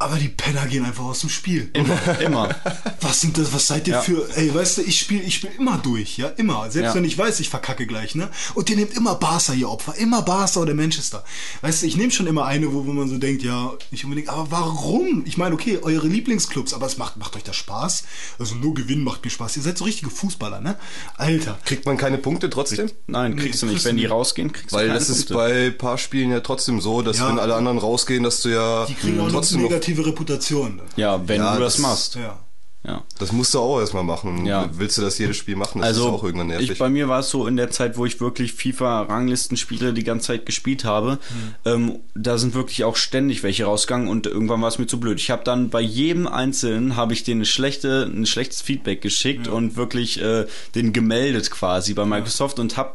[0.00, 1.70] Aber die Penner gehen einfach aus dem Spiel.
[1.72, 2.54] immer, immer.
[3.00, 4.00] Was sind das, was seid ihr Ja.
[4.00, 6.70] für, ey, weißt du, ich spiele ich spiel immer durch, ja, immer.
[6.70, 6.94] Selbst Ja.
[6.94, 8.28] wenn ich weiß, ich verkacke gleich, ne?
[8.54, 11.24] Und ihr nehmt immer Barca, ihr Opfer, immer Barca oder Manchester.
[11.62, 14.28] Weißt du, ich nehme schon immer eine, wo, wo man so denkt, ja, nicht unbedingt,
[14.28, 15.24] aber warum?
[15.26, 18.04] Ich meine, okay, eure Lieblingsclubs, aber es macht, macht euch das Spaß?
[18.38, 19.56] Also nur Gewinnen macht mir Spaß.
[19.56, 20.76] Ihr seid so richtige Fußballer, ne?
[21.16, 21.58] Alter.
[21.64, 22.88] Kriegt man keine Punkte trotzdem?
[23.08, 23.78] Nein, kriegst du Nee, nicht.
[23.78, 24.12] kriegst Wenn du die nicht.
[24.12, 25.34] rausgehen, kriegst Weil du keine das ist Punkte.
[25.34, 27.28] bei ein paar Spielen ja trotzdem so, dass Ja.
[27.28, 28.86] wenn alle anderen rausgehen, dass du ja
[29.30, 30.80] trotzdem noch, negative Reputation.
[30.96, 32.14] Ja, wenn Ja, du das das- machst.
[32.16, 32.38] Ja.
[32.84, 33.02] Ja.
[33.18, 34.46] das musst du auch erstmal machen.
[34.46, 34.70] Ja.
[34.72, 35.80] Willst du das jedes Spiel machen?
[35.80, 36.70] Das Also ist auch irgendwann nervig.
[36.70, 40.28] ich, bei mir war es so in der Zeit, wo ich wirklich FIFA-Ranglistenspiele die ganze
[40.28, 41.18] Zeit gespielt habe,
[41.64, 45.18] ähm, da sind wirklich auch ständig welche rausgegangen und irgendwann war es mir zu blöd.
[45.20, 49.48] Ich habe dann bei jedem Einzelnen habe ich denen eine schlechte, ein schlechtes Feedback geschickt
[49.48, 50.46] und wirklich äh,
[50.76, 52.94] den gemeldet quasi bei Microsoft und habe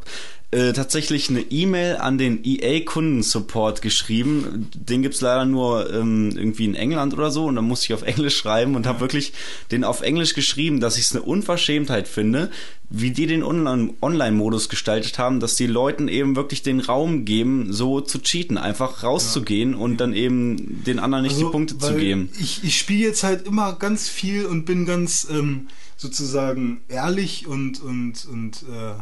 [0.53, 4.69] äh, tatsächlich eine E-Mail an den EA-Kundensupport geschrieben.
[4.75, 8.01] Den gibt's leider nur ähm, irgendwie in England oder so und dann musste ich auf
[8.03, 9.33] Englisch schreiben und habe wirklich
[9.71, 12.51] den auf Englisch geschrieben, dass ich es eine Unverschämtheit finde,
[12.89, 17.73] wie die den Online- Online-Modus gestaltet haben, dass die Leuten eben wirklich den Raum geben,
[17.73, 21.99] so zu cheaten, einfach rauszugehen und dann eben den anderen nicht die Punkte zu Also,
[21.99, 22.29] geben.
[22.39, 27.81] Ich, ich spiele jetzt halt immer ganz viel und bin ganz ähm, sozusagen ehrlich und
[27.81, 28.93] und und äh,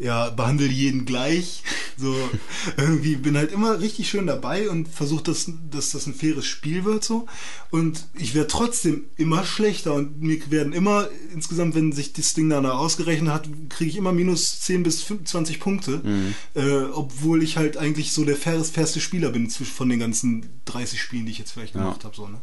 [0.00, 1.62] ja behandle jeden gleich.
[1.96, 2.16] So
[2.78, 6.84] irgendwie bin halt immer richtig schön dabei und versuche, dass, dass das ein faires Spiel
[6.84, 7.26] wird so.
[7.70, 12.48] Und ich werde trotzdem immer schlechter und mir werden immer insgesamt, wenn sich das Ding
[12.48, 16.34] danach ausgerechnet hat, kriege ich immer minus 10 bis 20 Punkte, Mhm.
[16.54, 20.46] äh, obwohl ich halt eigentlich so der fairest, fairste Spieler bin zwischen von den ganzen
[20.64, 21.82] 30 Spielen, die ich jetzt vielleicht Ja.
[21.82, 22.16] gemacht habe.
[22.16, 22.40] So, ne?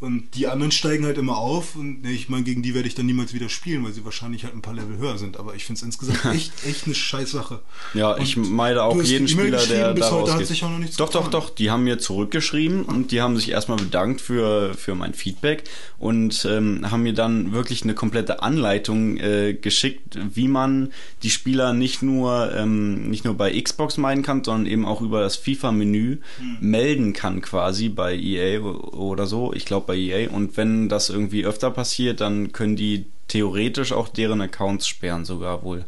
[0.00, 2.94] Und die anderen steigen halt immer auf und ne, ich meine, gegen die werde ich
[2.94, 5.36] dann niemals wieder spielen, weil sie wahrscheinlich halt ein paar Level höher sind.
[5.38, 7.62] Aber ich finde es insgesamt echt, echt eine scheiß Sache.
[7.94, 10.46] Ja, ich Und meide auch jeden Spieler, der bis da heute hat rausgeht.
[10.46, 11.32] sich auch noch nichts Doch, doch, getan.
[11.40, 11.50] doch.
[11.50, 15.64] Die haben mir zurückgeschrieben und die haben sich erstmal bedankt für, für mein Feedback
[15.98, 20.92] und ähm, haben mir dann wirklich eine komplette Anleitung äh, geschickt, wie man
[21.24, 25.20] die Spieler nicht nur, ähm, nicht nur bei Xbox meiden kann, sondern eben auch über
[25.22, 26.56] das FIFA-Menü Hm.
[26.60, 29.52] melden kann quasi bei EA oder so.
[29.52, 30.30] Ich glaube bei EA.
[30.30, 35.64] Und wenn das irgendwie öfter passiert, dann können die theoretisch auch deren Accounts sperren sogar
[35.64, 35.84] wohl.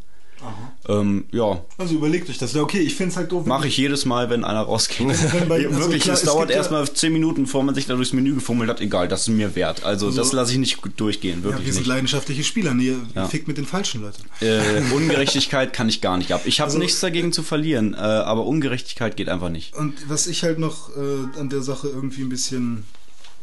[0.89, 2.55] Ähm, ja, Also überlegt euch das.
[2.55, 3.45] Ja, okay, ich finde es halt doof.
[3.45, 5.07] Mache ich jedes Mal, wenn einer rausgeht.
[5.07, 7.85] Wenn bei- also Wirklich, klar, es dauert gibt ja- erstmal 10 Minuten, bevor man sich
[7.85, 8.81] da durchs Menü gefummelt hat.
[8.81, 9.85] Egal, das ist mir wert.
[9.85, 11.89] Also, das lasse ich nicht durchgehen, Ja, wirklich wir sind nicht.
[11.89, 12.73] leidenschaftliche Spieler.
[12.73, 13.29] Nee, Ja.
[13.29, 14.23] fickt mit den falschen Leuten.
[14.41, 16.41] Äh, Ungerechtigkeit kann ich gar nicht ab.
[16.47, 19.77] Ich habe Also- nichts dagegen zu verlieren, äh, aber Ungerechtigkeit geht einfach nicht.
[19.77, 22.85] Und was ich halt noch äh, an der Sache irgendwie ein bisschen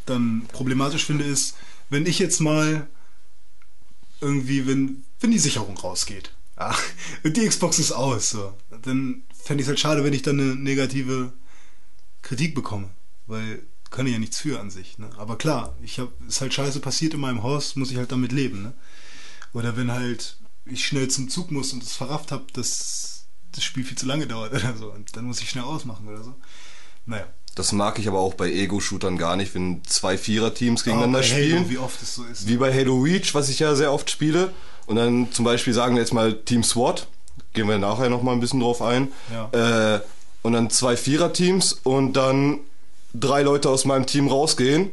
[0.08, 1.56] dann problematisch finde, ist,
[1.89, 2.88] wenn ich jetzt mal
[4.20, 6.76] irgendwie, wenn, wenn die Sicherung rausgeht, ja,
[7.24, 10.39] und die Xbox ist aus, so, dann fände ich es halt schade, wenn ich dann
[10.39, 11.32] eine negative
[12.22, 12.89] Kritik bekomme,
[13.28, 14.98] weil kann ich ja nichts für an sich.
[14.98, 15.10] Ne?
[15.17, 18.32] Aber klar, ich hab, ist halt scheiße passiert in meinem Haus, muss ich halt damit
[18.32, 18.63] leben.
[18.63, 18.74] Ne?
[19.54, 23.86] Oder wenn halt ich schnell zum Zug muss und es verrafft habe, dass das Spiel
[23.86, 26.36] viel zu lange dauert oder so, und dann muss ich schnell ausmachen oder so.
[27.06, 27.28] Naja.
[27.58, 31.70] Das mag ich aber auch bei Ego-Shootern gar nicht, wenn zwei Vierer-Teams gegeneinander Halo, spielen.
[31.70, 32.48] wie oft es so ist.
[32.48, 34.52] Wie bei Halo Reach, was ich ja sehr oft spiele.
[34.86, 37.08] Und dann zum Beispiel sagen wir jetzt mal Team SWAT.
[37.54, 39.08] Gehen wir nachher nochmal ein bisschen drauf ein.
[39.34, 39.96] Ja.
[39.96, 40.02] Äh,
[40.43, 42.60] und dann zwei Vierer-Teams und dann
[43.15, 44.91] drei Leute aus meinem Team rausgehen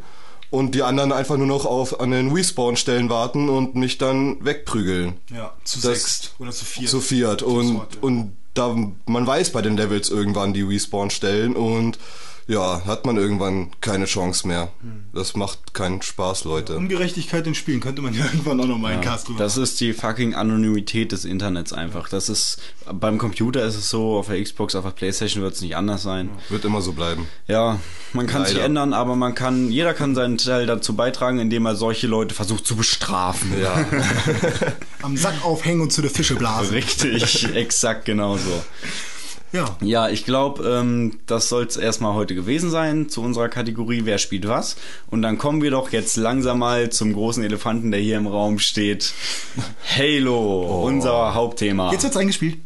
[0.50, 5.18] und die anderen einfach nur noch auf an den Respawn-Stellen warten und mich dann wegprügeln.
[5.30, 6.88] Ja, zu Das- sechst oder zu viert.
[6.88, 7.42] Zu viert.
[7.42, 8.00] Und, SWAT, ja.
[8.00, 8.74] und da,
[9.04, 11.98] man weiß bei den Levels irgendwann die Respawn-Stellen und
[12.46, 14.70] ja, hat man irgendwann keine Chance mehr.
[15.14, 16.76] Das macht keinen Spaß, Leute.
[16.76, 19.80] Ungerechtigkeit in Spielen könnte man ja irgendwann auch noch mal einen Cast drüber Das ist
[19.80, 22.08] die fucking Anonymität des Internets einfach.
[22.08, 22.58] Das ist,
[22.92, 26.02] beim Computer ist es so, auf der Xbox, auf der Playstation wird es nicht anders
[26.02, 26.30] sein.
[26.50, 27.26] Wird immer so bleiben.
[27.46, 27.78] Ja,
[28.12, 31.76] man kann sich ändern, aber man kann, jeder kann seinen Teil dazu beitragen, indem er
[31.76, 33.54] solche Leute versucht zu bestrafen.
[33.60, 33.86] Ja.
[35.02, 36.74] Am Sack aufhängen und zu der Fische blasen.
[36.74, 38.62] Richtig, exakt genauso.
[39.54, 39.76] Ja.
[39.80, 44.18] Ja, ich glaube, ähm, das soll es erstmal heute gewesen sein zu unserer Kategorie Wer
[44.18, 44.74] spielt was.
[45.10, 48.58] Und dann kommen wir doch jetzt langsam mal zum großen Elefanten, der hier im Raum
[48.58, 49.14] steht.
[49.96, 51.92] Halo, unser Hauptthema.
[51.92, 52.58] Jetzt wird's eingespielt.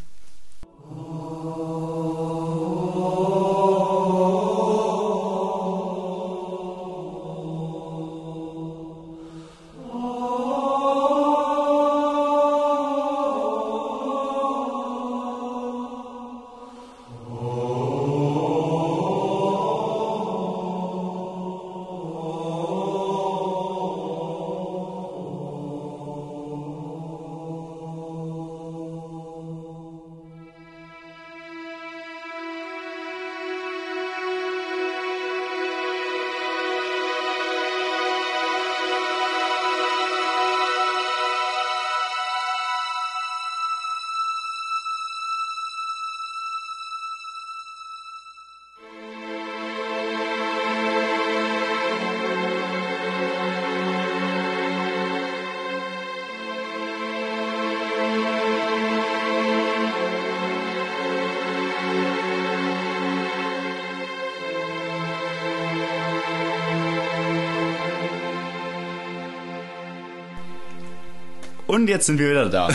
[71.79, 72.71] Und jetzt sind wir wieder da.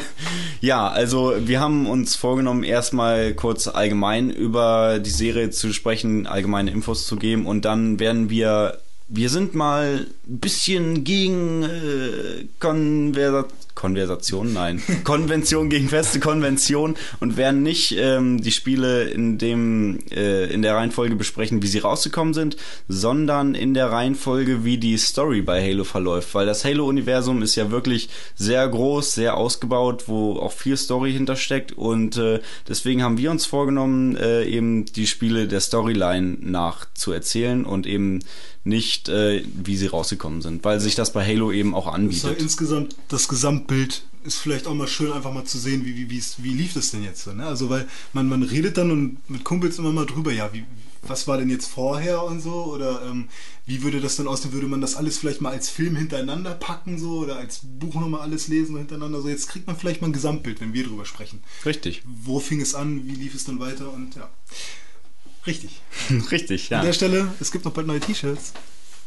[0.60, 6.70] ja, also wir haben uns vorgenommen, erstmal kurz allgemein über die Serie zu sprechen, allgemeine
[6.70, 8.78] Infos zu geben und dann werden wir,
[9.08, 13.46] wir sind mal ein bisschen gegen äh, Konversa
[13.86, 16.96] Konversation, nein, Konvention gegen feste Konvention.
[17.20, 21.78] Und werden nicht ähm, die Spiele in dem äh, in der Reihenfolge besprechen, wie sie
[21.78, 22.56] rausgekommen sind,
[22.88, 27.70] sondern in der Reihenfolge, wie die Story bei Halo verläuft, weil das Halo-Universum ist ja
[27.70, 31.72] wirklich sehr groß, sehr ausgebaut, wo auch viel Story hintersteckt.
[31.72, 37.12] Und äh, deswegen haben wir uns vorgenommen, äh, eben die Spiele der Storyline nach zu
[37.12, 38.20] erzählen und eben
[38.66, 42.24] nicht, äh, wie sie rausgekommen sind, weil sich das bei Halo eben auch Das anbietet.
[42.24, 46.22] halt insgesamt das Gesamtbild ist vielleicht auch mal schön, einfach mal zu sehen, wie, wie,
[46.38, 47.32] wie lief das denn jetzt so.
[47.32, 47.46] Ne?
[47.46, 50.64] Also, weil man, man redet dann und mit Kumpels immer mal drüber, ja, wie,
[51.02, 52.64] was war denn jetzt vorher und so?
[52.64, 53.28] Oder ähm,
[53.66, 54.52] wie würde das dann aussehen?
[54.52, 58.22] Würde man das alles vielleicht mal als Film hintereinander packen so oder als Buch nochmal
[58.22, 59.22] alles lesen hintereinander?
[59.22, 61.40] So, jetzt kriegt man vielleicht mal ein Gesamtbild, wenn wir drüber sprechen.
[61.64, 62.02] Richtig.
[62.04, 63.06] Wo fing es an?
[63.06, 63.92] Wie lief es dann weiter?
[63.92, 64.28] Und ja.
[65.46, 65.80] Richtig.
[66.30, 66.84] Richtig, An ja.
[66.86, 68.52] der Stelle, es gibt noch bald neue T-Shirts.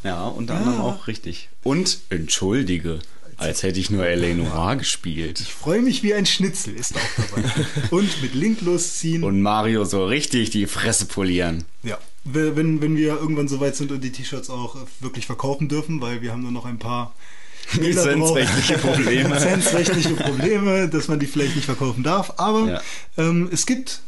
[0.04, 1.50] Ja, unter anderem auch richtig.
[1.64, 3.00] Und entschuldige,
[3.36, 4.34] als hätte ich nur L.A.
[4.34, 5.42] Noir gespielt.
[5.42, 7.44] Ich freue mich wie ein Schnitzel, ist auch dabei.
[7.90, 9.26] Und mit Link losziehen.
[9.26, 11.66] Und Mario so richtig die Fresse polieren.
[11.84, 15.68] ja, wenn, wenn wir irgendwann so weit sind und die T-Shirts auch äh, wirklich verkaufen
[15.68, 17.14] dürfen, weil wir haben nur noch ein paar.
[17.74, 19.36] Lizenzrechtliche Probleme.
[19.36, 22.34] Lizenzrechtliche Probleme, dass man die vielleicht nicht verkaufen darf.
[22.38, 22.82] Aber Ja.
[23.18, 24.02] ähm, es gibt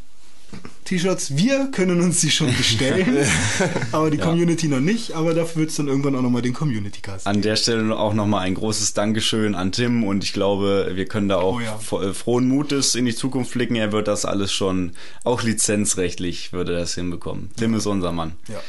[0.86, 3.26] T-Shirts, wir können uns die schon bestellen,
[3.94, 5.14] aber die Community noch nicht.
[5.14, 7.28] Aber dafür wird es dann irgendwann auch nochmal den Community-Cast.
[7.28, 11.30] An der Stelle auch nochmal ein großes Dankeschön an Tim und ich glaube, wir können
[11.30, 12.02] da auch Oh ja.
[12.02, 13.76] äh, frohen Mutes in die Zukunft blicken.
[13.76, 14.92] Er wird das alles schon,
[15.24, 17.52] auch lizenzrechtlich würde er das hinbekommen.
[17.56, 18.34] Tim ist unser Mann.
[18.50, 18.60] Ja.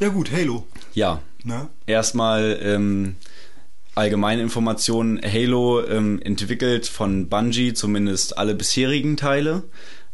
[0.00, 0.66] ja gut, Halo.
[0.94, 1.68] Ja, Ne?
[1.86, 3.16] erstmal ähm,
[3.94, 5.20] allgemeine Informationen.
[5.24, 9.64] Halo ähm, entwickelt von Bungie zumindest alle bisherigen Teile.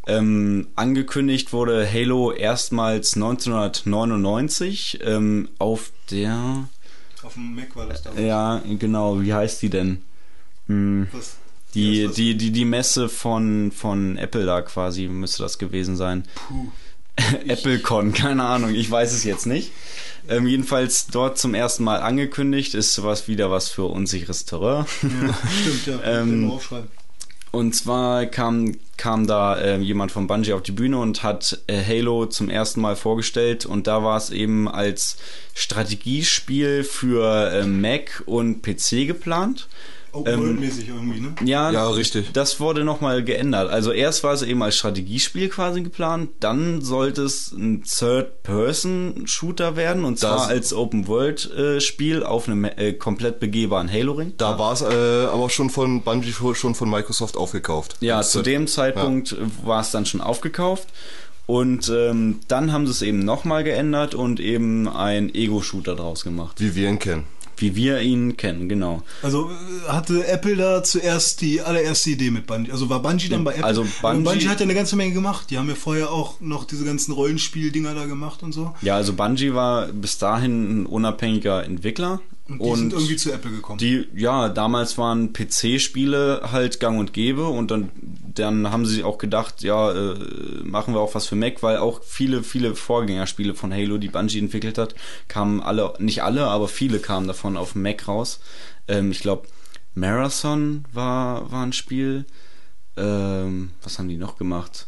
[0.09, 6.68] Ähm, angekündigt wurde Halo erstmals 1999 ähm, auf der,
[7.23, 8.23] Auf dem Mac war das damals.
[8.23, 10.03] ja genau, wie heißt die denn?
[10.66, 11.37] Hm, Was?
[11.75, 16.25] die, was- die, die, die Messe von, von Apple da quasi müsste das gewesen sein.
[16.35, 16.68] Puh.
[17.49, 19.73] AppleCon, keine Ahnung, ich weiß es jetzt nicht.
[20.29, 24.85] Ähm, jedenfalls dort zum ersten Mal angekündigt, ist sowas wieder was für unsicheres Terrain.
[25.03, 26.01] Ja, stimmt, ja.
[26.05, 26.88] Ähm, aufschreiben.
[27.50, 31.82] Und zwar kam, kam da äh, jemand von Bungie auf die Bühne und hat äh,
[31.82, 35.16] Halo zum ersten Mal vorgestellt und da war es eben als
[35.54, 39.68] Strategiespiel für äh, Mac und PC geplant.
[40.20, 41.35] Open ähm, World-mäßig irgendwie, ne?
[41.44, 42.33] Ja, Ja, richtig.
[42.33, 43.70] Das wurde nochmal geändert.
[43.70, 50.04] Also erst war es eben als Strategiespiel quasi geplant, dann sollte es ein Third-Person-Shooter werden
[50.04, 54.35] und zwar Das- als Open-World-Spiel auf einem äh, komplett begehbaren Halo-Ring.
[54.37, 54.85] Da war es äh,
[55.33, 57.96] aber schon von Bungie schon von Microsoft aufgekauft.
[58.00, 60.88] Ja, zu dem Zeitpunkt war es dann schon aufgekauft.
[61.46, 66.61] Und ähm, dann haben sie es eben nochmal geändert und eben ein Ego-Shooter draus gemacht.
[66.61, 67.24] Wie wir ihn kennen.
[67.61, 69.03] Wie wir ihn kennen, genau.
[69.23, 72.71] Also äh, hatte Apple da zuerst die allererste Idee mit Bungie.
[72.71, 73.64] Also war Bungie dann bei Apple?
[73.64, 75.47] Also Bungie- Bungie hat ja eine ganze Menge gemacht.
[75.51, 78.75] Die haben ja vorher auch noch diese ganzen Rollenspiel-Dinger da gemacht und so.
[78.83, 82.21] Ja, also Bungie war bis dahin ein unabhängiger Entwickler.
[82.48, 83.78] Und die sind irgendwie zu Apple gekommen.
[83.78, 87.90] Die, ja, damals waren PC-Spiele halt gang und gäbe und dann,
[88.34, 90.14] dann haben sie auch gedacht, ja, äh,
[90.64, 94.38] machen wir auch was für Mac, weil auch viele, viele Vorgängerspiele von Halo, die Bungie
[94.38, 94.94] entwickelt hat,
[95.28, 98.40] kamen alle, nicht alle, aber viele kamen davon auf Mac raus.
[98.88, 99.46] Ähm, ich glaube,
[99.94, 102.24] Marathon war, war ein Spiel.
[102.96, 104.87] Ähm, was haben die noch gemacht?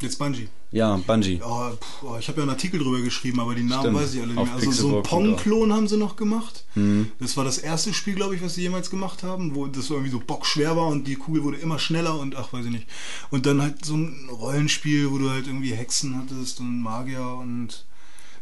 [0.00, 0.48] Jetzt Bungie.
[0.70, 1.38] Ja, Bungie.
[1.38, 3.96] Ja, pff, oh, ich habe ja einen Artikel drüber geschrieben, aber die Namen Stimmt.
[3.96, 4.54] weiß ich alle nicht mehr.
[4.54, 6.64] Also so ein Pixelburg und Pong-Klon haben sie noch gemacht.
[6.74, 7.10] Mhm.
[7.20, 10.10] Das war das erste Spiel, glaube ich, was sie jemals gemacht haben, wo das irgendwie
[10.10, 12.86] so bockschwer war und die Kugel wurde immer schneller und ach, weiß ich nicht.
[13.30, 17.86] Und dann halt so ein Rollenspiel, wo du halt irgendwie Hexen hattest und Magier und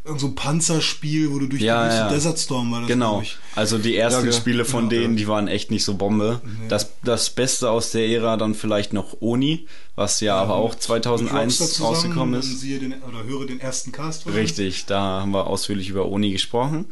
[0.07, 2.09] irgend so ein Panzerspiel, wo du durch Ja, die Wüste ja.
[2.09, 3.23] Desert Storm war das, Genau.
[3.55, 5.19] Also die ersten Ja, Spiele von genau, denen, ja.
[5.19, 6.40] die waren echt nicht so Bombe.
[6.69, 10.83] Das, das Beste aus der Ära dann vielleicht noch Oni, was ja, aber auch Mit
[10.83, 12.62] 2001 Rockstar zusammen rausgekommen ist.
[12.62, 14.27] Den, oder höre den ersten Cast.
[14.27, 16.87] Richtig, da haben wir ausführlich über Oni gesprochen.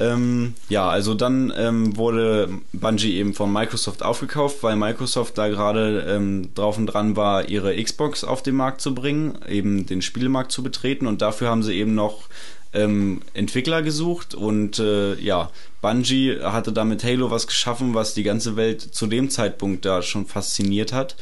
[0.00, 6.06] Ähm, ja, also dann ähm, wurde Bungie eben von Microsoft aufgekauft, weil Microsoft da gerade
[6.08, 10.52] ähm, drauf und dran war, ihre Xbox auf den Markt zu bringen, eben den Spielemarkt
[10.52, 12.28] zu betreten und dafür haben sie eben noch
[12.72, 18.22] ähm, Entwickler gesucht und äh, ja, Bungie hatte da mit Halo was geschaffen, was die
[18.22, 21.16] ganze Welt zu dem Zeitpunkt da schon fasziniert hat.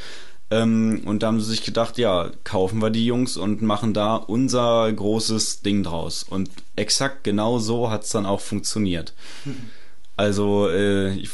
[0.50, 4.16] Ähm, und da haben sie sich gedacht, ja, kaufen wir die Jungs und machen da
[4.16, 6.22] unser großes Ding draus.
[6.22, 9.14] Und exakt genau so hat es dann auch funktioniert.
[10.18, 11.30] Also, äh, ich, ich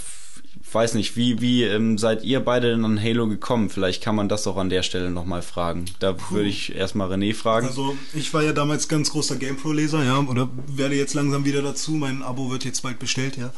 [0.72, 3.70] weiß nicht, wie, wie ähm, seid ihr beide denn an Halo gekommen?
[3.70, 5.84] Vielleicht kann man das auch an der Stelle nochmal fragen.
[5.98, 7.66] Da würde ich erstmal René fragen.
[7.66, 11.92] Also ich war ja damals ganz großer GamePro-Leser, ja, oder werde jetzt langsam wieder dazu.
[11.92, 13.52] Mein Abo wird jetzt bald bestellt, ja.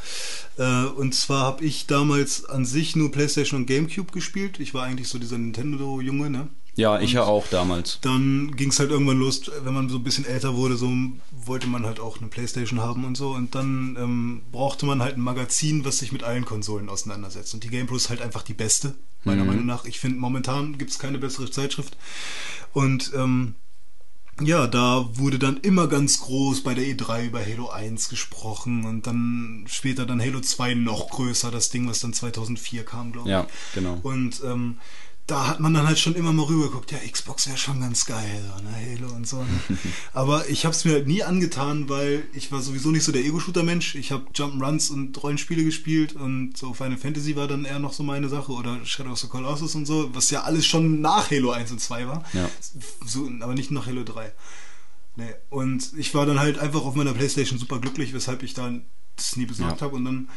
[0.56, 4.60] Äh, und zwar habe ich damals an sich nur PlayStation und GameCube gespielt.
[4.60, 6.48] Ich war eigentlich so dieser Nintendo-Junge, ne?
[6.76, 7.98] Ja, ich ja auch damals.
[8.00, 10.90] Dann ging es halt irgendwann los, wenn man so ein bisschen älter wurde, so
[11.30, 13.30] wollte man halt auch eine Playstation haben und so.
[13.30, 17.54] Und dann ähm, brauchte man halt ein Magazin, was sich mit allen Konsolen auseinandersetzt.
[17.54, 19.84] Und die GamePro ist halt einfach die beste, meiner Meinung nach.
[19.84, 21.96] Ich finde, momentan gibt es keine bessere Zeitschrift.
[22.72, 23.54] Und ähm,
[24.40, 29.06] ja, da wurde dann immer ganz groß bei der E3 über Halo 1 gesprochen und
[29.06, 33.32] dann später dann Halo 2 noch größer, das Ding, was dann 2004 kam, glaube ich.
[33.32, 34.00] Ja, genau.
[34.02, 34.78] Und ähm,
[35.26, 38.42] da hat man dann halt schon immer mal rübergeguckt, ja, Xbox wäre schon ganz geil,
[38.62, 39.38] ne, Halo und so.
[39.38, 39.46] Ne?
[40.12, 43.24] Aber ich habe es mir halt nie angetan, weil ich war sowieso nicht so der
[43.24, 43.94] Ego-Shooter-Mensch.
[43.94, 48.02] Ich habe Jump'n'Runs und Rollenspiele gespielt und so Final Fantasy war dann eher noch so
[48.02, 51.52] meine Sache oder Shadow of the Colossus und so, was ja alles schon nach Halo
[51.52, 52.22] 1 und 2 war.
[52.34, 52.50] Ja.
[53.06, 54.30] So, aber nicht nach Halo 3.
[55.16, 55.32] Nee.
[55.48, 58.84] Und ich war dann halt einfach auf meiner Playstation super glücklich, weshalb ich dann
[59.16, 59.86] das nie besorgt Ja.
[59.86, 59.96] habe.
[59.96, 60.28] Und dann,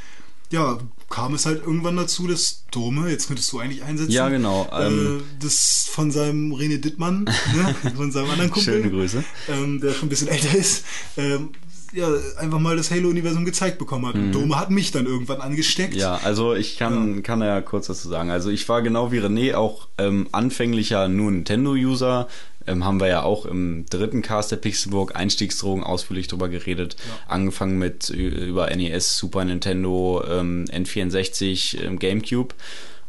[0.51, 0.77] ja,
[1.09, 4.11] kam es halt irgendwann dazu, dass Dome, jetzt könntest du eigentlich einsetzen.
[4.11, 8.73] Ja, genau, Äh, ähm, das von seinem René Dittmann, ne, von seinem anderen Kumpel.
[8.73, 9.23] Schöne Grüße.
[9.49, 10.83] Ähm, der schon ein bisschen älter ist.
[11.15, 11.49] Ähm,
[11.93, 14.15] ja, einfach mal das Halo-Universum gezeigt bekommen hat.
[14.15, 15.93] Und Dome hat mich dann irgendwann angesteckt.
[15.93, 15.99] Mhm.
[15.99, 18.29] Ja, also ich kann, kann ja kurz dazu sagen.
[18.29, 22.27] Also ich war genau wie René auch ähm, anfänglicher nur Nintendo-User.
[22.67, 26.95] Ähm, haben wir ja auch im dritten Cast der Pixelburg Einstiegsdrogen ausführlich drüber geredet.
[27.27, 32.53] Angefangen mit über NES, Super Nintendo, ähm, N64, ähm, GameCube.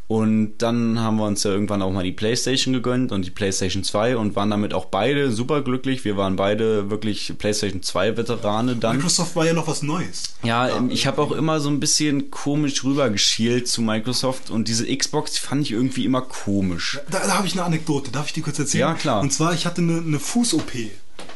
[0.09, 3.83] Und dann haben wir uns ja irgendwann auch mal die PlayStation gegönnt und die PlayStation
[3.83, 6.03] 2 und waren damit auch beide super glücklich.
[6.03, 8.95] Wir waren beide wirklich PlayStation 2 Veterane dann.
[8.95, 10.33] Microsoft war ja noch was Neues.
[10.41, 14.87] Ja, ähm, ich habe auch immer so ein bisschen komisch rübergeschielt zu Microsoft und diese
[14.87, 16.99] Xbox fand ich irgendwie immer komisch.
[17.11, 18.89] Da, da habe ich eine Anekdote, darf ich die kurz erzählen?
[18.89, 19.21] Ja, klar.
[19.21, 20.71] Und zwar, ich hatte eine, eine Fuß-OP.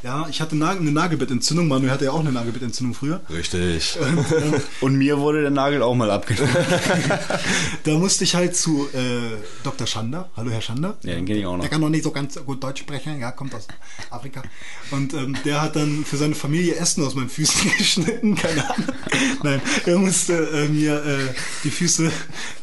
[0.04, 1.70] Ja, ich hatte eine Nagelbettentzündung.
[1.70, 3.22] Manuel hatte ja auch eine Nagelbettentzündung früher.
[3.30, 3.98] Richtig.
[4.82, 6.54] Und mir wurde der Nagel auch mal abgenommen.
[7.84, 9.88] Da musste ich halt zu äh, Dr.
[9.88, 10.30] Schander.
[10.36, 10.98] Hallo, Herr Schander.
[11.04, 11.62] Ja, den kenn ich auch noch.
[11.62, 13.20] Der kann noch nicht so ganz gut Deutsch sprechen.
[13.20, 13.68] Ja, kommt aus
[14.10, 14.42] Afrika.
[14.92, 18.36] Und ähm, der hat dann für seine Familie Essen aus meinen Füßen geschnitten.
[18.36, 18.88] Keine Ahnung.
[19.44, 21.34] Nein, er musste äh, mir äh,
[21.64, 22.12] die Füße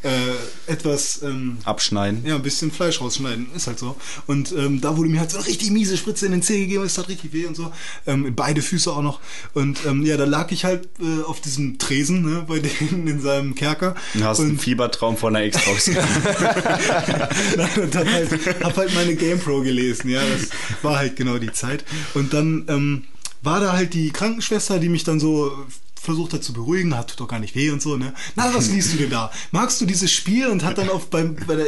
[0.02, 1.22] äh, etwas...
[1.22, 2.24] Ähm, Abschneiden.
[2.24, 3.96] Ja, ein bisschen Fleisch rausschneiden, ist halt so.
[4.26, 6.84] Und ähm, da wurde mir halt so eine richtig miese Spritze in den Zeh gegeben,
[6.84, 7.72] es tat richtig weh und so.
[8.06, 9.20] Ähm, beide Füße auch noch.
[9.54, 12.58] Und ähm, ja, da lag ich halt äh, auf diesem Tresen, ne, bei
[12.90, 13.94] denen in seinem Kerker.
[14.14, 15.88] Du hast einen und Fiebertraum von der Xbox.
[17.56, 18.30] Nein, und dann halt,
[18.62, 20.50] hab halt meine GamePro gelesen, ja, das
[20.82, 21.84] war halt genau die Zeit.
[22.14, 23.04] Und dann ähm,
[23.42, 25.52] war da halt die Krankenschwester, die mich dann so
[26.00, 28.14] versucht hat zu beruhigen, hat tut doch gar nicht weh und so, ne?
[28.34, 29.30] Na, was liest du denn da?
[29.50, 30.48] Magst du dieses Spiel?
[30.48, 31.66] Und hat dann auf beim bei der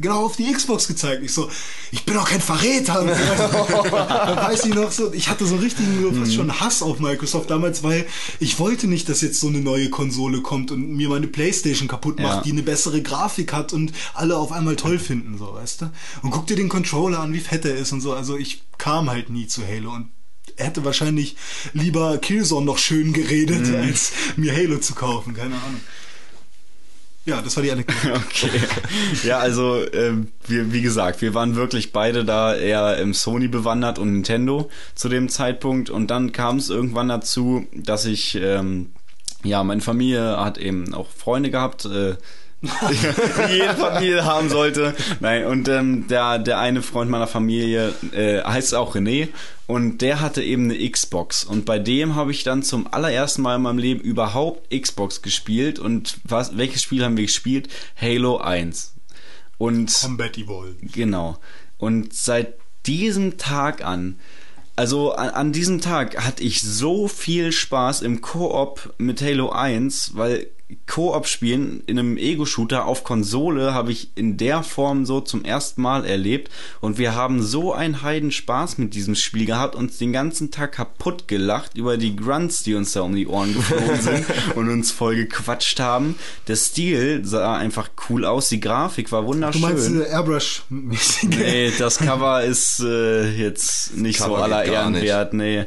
[0.00, 1.22] genau auf die Xbox gezeigt.
[1.24, 1.50] Ich so,
[1.90, 3.04] ich bin doch kein Verräter.
[3.86, 8.06] Weiß ich noch so, ich hatte so richtigen, fast schon Hass auf Microsoft damals, weil
[8.38, 12.18] ich wollte nicht, dass jetzt so eine neue Konsole kommt und mir meine Playstation kaputt
[12.20, 12.42] macht, Ja.
[12.42, 15.90] die eine bessere Grafik hat und alle auf einmal toll finden, so, weißt du?
[16.22, 18.12] Und guck dir den Controller an, wie fett er ist und so.
[18.12, 20.08] Also ich kam halt nie zu Halo und
[20.56, 21.36] er hätte wahrscheinlich
[21.72, 23.74] lieber Killzone noch schön geredet, Mhm.
[23.76, 25.80] als mir Halo zu kaufen, keine Ahnung.
[27.30, 28.00] Ja, das war die Anekdote.
[28.12, 28.60] Okay.
[29.22, 34.00] Ja, also ähm, wir, wie gesagt, wir waren wirklich beide da eher im Sony bewandert
[34.00, 35.90] und Nintendo zu dem Zeitpunkt.
[35.90, 38.90] Und dann kam es irgendwann dazu, dass ich, ähm,
[39.44, 42.16] ja, meine Familie hat eben auch Freunde gehabt, äh,
[42.62, 44.94] wie jede Familie haben sollte.
[45.20, 49.28] Nein, und ähm, der, der eine Freund meiner Familie äh, heißt auch René
[49.66, 51.44] und der hatte eben eine Xbox.
[51.44, 55.78] Und bei dem habe ich dann zum allerersten Mal in meinem Leben überhaupt Xbox gespielt.
[55.78, 57.68] Und was, welches Spiel haben wir gespielt?
[58.00, 58.94] Halo 1.
[59.58, 60.92] Und Combat Evolved.
[60.92, 61.38] Genau.
[61.78, 62.54] Und seit
[62.86, 64.18] diesem Tag an,
[64.76, 70.12] also an, an diesem Tag hatte ich so viel Spaß im Koop mit Halo 1,
[70.14, 70.48] weil
[70.86, 75.82] Koop spielen in einem Ego-Shooter auf Konsole habe ich in der Form so zum ersten
[75.82, 76.50] Mal erlebt
[76.80, 80.72] und wir haben so einen Heiden Spaß mit diesem Spiel gehabt, uns den ganzen Tag
[80.72, 84.24] kaputt gelacht über die Grunts, die uns da um die Ohren geflogen sind
[84.56, 86.16] und uns voll gequatscht haben.
[86.48, 89.62] Der Stil sah einfach cool aus, die Grafik war Du wunderschön.
[89.62, 91.28] meinst diese Airbrush-mäßige?
[91.38, 95.04] Nee, das Cover ist äh, jetzt nicht so aller geht gar Ehren nicht.
[95.04, 95.34] wert.
[95.34, 95.66] Nee,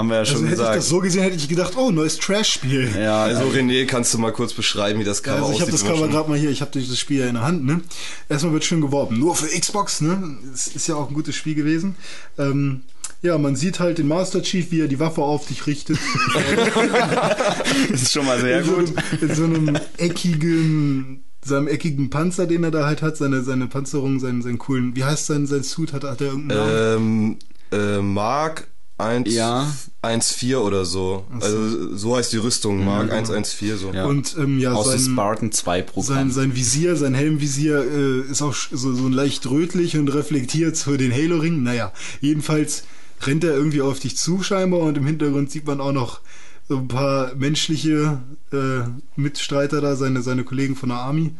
[0.00, 0.76] haben wir ja Also schon hätte ich gesagt.
[0.78, 2.90] das so gesehen, hätte ich gedacht, oh, neues Trash-Spiel.
[2.98, 5.86] ja, Also René, kannst du mal kurz beschreiben, wie das Cover Also ich habe aussieht?
[5.88, 7.80] das Cover gerade mal hier, ich habe das Spiel ja in der Hand, ne?
[8.28, 10.36] Erstmal wird schön geworben, nur für Xbox, ne?
[10.52, 11.94] Es ist ja auch ein gutes Spiel gewesen.
[12.38, 12.82] Ähm,
[13.22, 15.98] ja, man sieht halt den Master Chief, wie er die Waffe auf dich richtet.
[17.92, 18.96] ist schon mal sehr in, so gut.
[18.96, 23.66] einem, in so einem eckigen, seinem eckigen Panzer, den er da halt hat, seine, seine
[23.66, 26.58] Panzerung, seinen, seinen coolen, wie heißt sein, sein Suit, hat, hat er irgendeinen
[26.96, 27.36] Namen?
[27.72, 28.68] Ähm, äh, Mark
[29.02, 29.72] 1, Ja.
[30.02, 31.26] 1.4 oder so.
[31.40, 33.92] Also so heißt die Rüstung, Mark 114 so.
[33.92, 34.06] Ja.
[34.06, 36.04] Und ähm, ja, Aus dem sein, Spartan 2 Programm.
[36.06, 40.96] sein, sein Visier, sein Helmvisier äh, ist auch so, so leicht rötlich und reflektiert für
[40.96, 41.62] den Halo-Ring.
[41.62, 42.84] Naja, jedenfalls
[43.22, 46.20] rennt er irgendwie auf dich zu scheinbar und im Hintergrund sieht man auch noch
[46.68, 48.20] so ein paar menschliche
[48.52, 51.32] äh, Mitstreiter da, seine, seine Kollegen von der Army.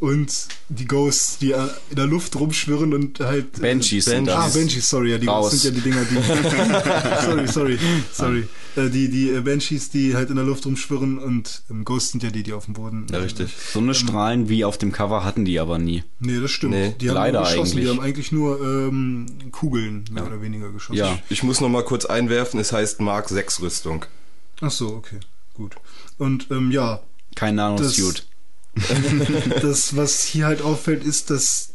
[0.00, 3.60] Und die Ghosts, die äh, in der Luft rumschwirren und halt.
[3.60, 4.54] Banshees sind Ah, das.
[4.54, 5.50] Banshees, sorry, ja, die Raus.
[5.50, 7.24] Ghosts sind ja die Dinger, die.
[7.24, 7.78] sorry, sorry,
[8.12, 8.48] sorry.
[8.76, 12.22] Äh, die, die äh, Banshees, die halt in der Luft rumschwirren und ähm, Ghosts sind
[12.22, 13.06] ja die, die auf dem Boden.
[13.10, 13.50] Ja, richtig.
[13.72, 16.04] So eine Strahlen wie auf dem Cover hatten die aber nie.
[16.20, 16.74] Nee, das stimmt.
[16.74, 17.72] Nee, die haben leider geschossen.
[17.76, 17.96] Die eigentlich.
[17.98, 20.98] haben eigentlich nur ähm, Kugeln mehr oder weniger geschossen.
[20.98, 21.18] Ja.
[21.28, 24.04] Ich muss noch mal kurz einwerfen, es heißt Mark 6 Rüstung.
[24.60, 25.18] Ach so, okay,
[25.54, 25.74] gut.
[26.18, 27.00] Und ähm, ja,
[27.34, 28.27] Kein Nanosuit.
[29.62, 31.74] das, was hier halt auffällt, ist, dass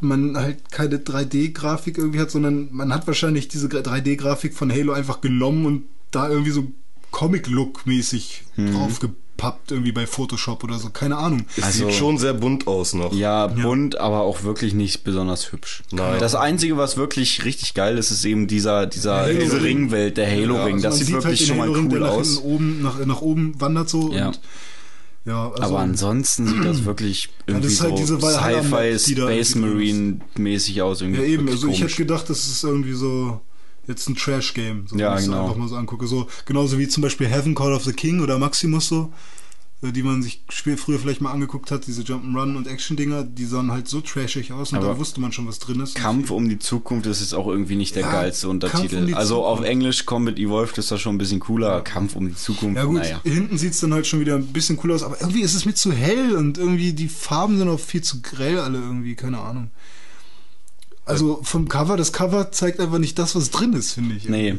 [0.00, 5.20] man halt keine 3D-Grafik irgendwie hat, sondern man hat wahrscheinlich diese 3D-Grafik von Halo einfach
[5.20, 6.68] genommen und da irgendwie so
[7.10, 8.72] Comic-Look-mäßig Hm.
[8.72, 11.46] draufgepappt, irgendwie bei Photoshop oder so, keine Ahnung.
[11.56, 13.12] Es Also- sieht schon sehr bunt aus noch.
[13.12, 15.82] Ja, bunt, aber auch wirklich nicht besonders hübsch.
[15.90, 16.18] Nein.
[16.20, 19.62] Das Einzige, was wirklich richtig geil ist, ist eben dieser, dieser, Halo diese Ring.
[19.78, 20.76] Ringwelt, der Halo-Ring.
[20.76, 22.28] Also das sieht sieht wirklich halt den schon mal cool der nach, aus.
[22.34, 24.28] hinten oben, nach, nach oben wandert so Ja.
[24.28, 24.40] und
[25.28, 29.54] ja, also, aber ansonsten sieht das wirklich irgendwie das ist halt so Valhalla-Map, Sci-Fi Space
[29.56, 31.02] Marine mäßig aus.
[31.02, 31.48] Irgendwie Ja, eben.
[31.48, 31.92] Also ich komisch.
[31.92, 33.40] hätte gedacht, das ist irgendwie so
[33.86, 34.86] jetzt ein Trash-Game.
[34.88, 35.42] So, Ja, wenn ich genau.
[35.44, 36.06] einfach mal so angucke.
[36.06, 39.12] So, genauso wie zum Beispiel Heaven, Call of the King oder Maximus so,
[39.80, 43.86] die man sich früher vielleicht mal angeguckt hat, diese Jump'n'Run und Action-Dinger, die sahen halt
[43.86, 45.94] so trashig aus und Aber da wusste man schon, was drin ist.
[45.94, 49.04] Kampf um die Zukunft ist jetzt auch irgendwie nicht der Ja, geilste Untertitel.
[49.04, 49.70] um also auf Zukunft.
[49.70, 51.80] Englisch Combat Evolved ist das schon ein bisschen cooler.
[51.82, 53.20] Kampf um die Zukunft, Ja gut, naja.
[53.22, 55.74] hinten sieht's dann halt schon wieder ein bisschen cool aus, aber irgendwie ist es mir
[55.74, 59.70] zu hell und irgendwie die Farben sind auch viel zu grell alle irgendwie, keine Ahnung.
[61.04, 64.28] Also vom Cover, das Cover zeigt einfach nicht das, was drin ist, finde ich.
[64.28, 64.56] Nee.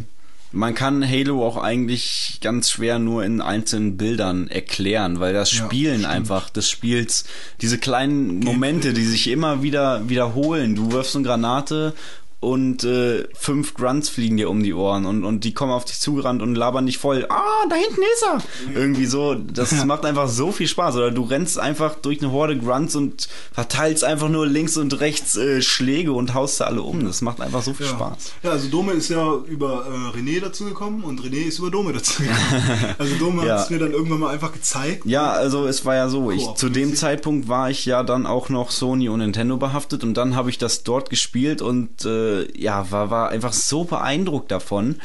[0.51, 5.65] Man kann Halo auch eigentlich ganz schwer nur in einzelnen Bildern erklären, weil das Ja,
[5.65, 6.13] Spielen stimmt.
[6.13, 7.25] einfach des Spiels,
[7.61, 10.73] diese kleinen Momente, die sich immer wieder wiederholen.
[10.75, 11.93] Du wirfst eine Granate
[12.41, 15.99] und äh, fünf Grunts fliegen dir um die Ohren und, und die kommen auf dich
[15.99, 17.25] zugerannt und labern dich voll.
[17.29, 18.41] Ah, da hinten ist er!
[18.79, 19.35] Irgendwie so.
[19.35, 20.95] Das macht einfach so viel Spaß.
[20.95, 25.35] Oder du rennst einfach durch eine Horde Grunts und verteilst einfach nur links und rechts
[25.35, 27.03] äh, Schläge und haust da alle um.
[27.03, 27.91] Das macht einfach so viel Ja.
[27.91, 28.31] Spaß.
[28.43, 32.39] Ja, also Dome ist ja über äh, René dazugekommen und René ist über Dome dazugekommen.
[32.97, 33.55] also Dome Ja.
[33.57, 35.05] hat es mir dann irgendwann mal einfach gezeigt.
[35.05, 36.95] Ja, also es war ja so, ich, zu dem.
[36.95, 40.57] Zeitpunkt war ich ja dann auch noch Sony und Nintendo behaftet und dann habe ich
[40.57, 44.95] das dort gespielt und äh, ja, war, war einfach so beeindruckt davon, Mhm.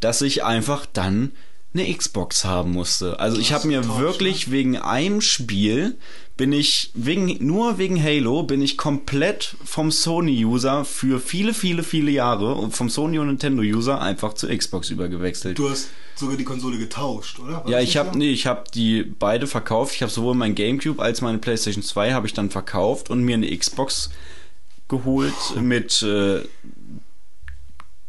[0.00, 1.32] dass ich einfach dann
[1.74, 3.18] eine Xbox haben musste.
[3.18, 5.96] Also ich habe mir Tausch, wirklich wegen einem Spiel
[6.36, 11.82] bin ich wegen nur wegen Halo bin ich komplett vom Sony User für viele viele
[11.82, 15.58] viele Jahre und vom Sony und Nintendo User einfach zu Xbox übergewechselt.
[15.58, 17.64] Du hast sogar die Konsole getauscht, oder?
[17.64, 19.94] War Ja, das ich habe nee, ich habe die beide verkauft.
[19.94, 23.34] Ich habe sowohl mein GameCube als meine PlayStation 2 habe ich dann verkauft und mir
[23.34, 24.10] eine Xbox
[24.88, 26.40] geholt mit äh,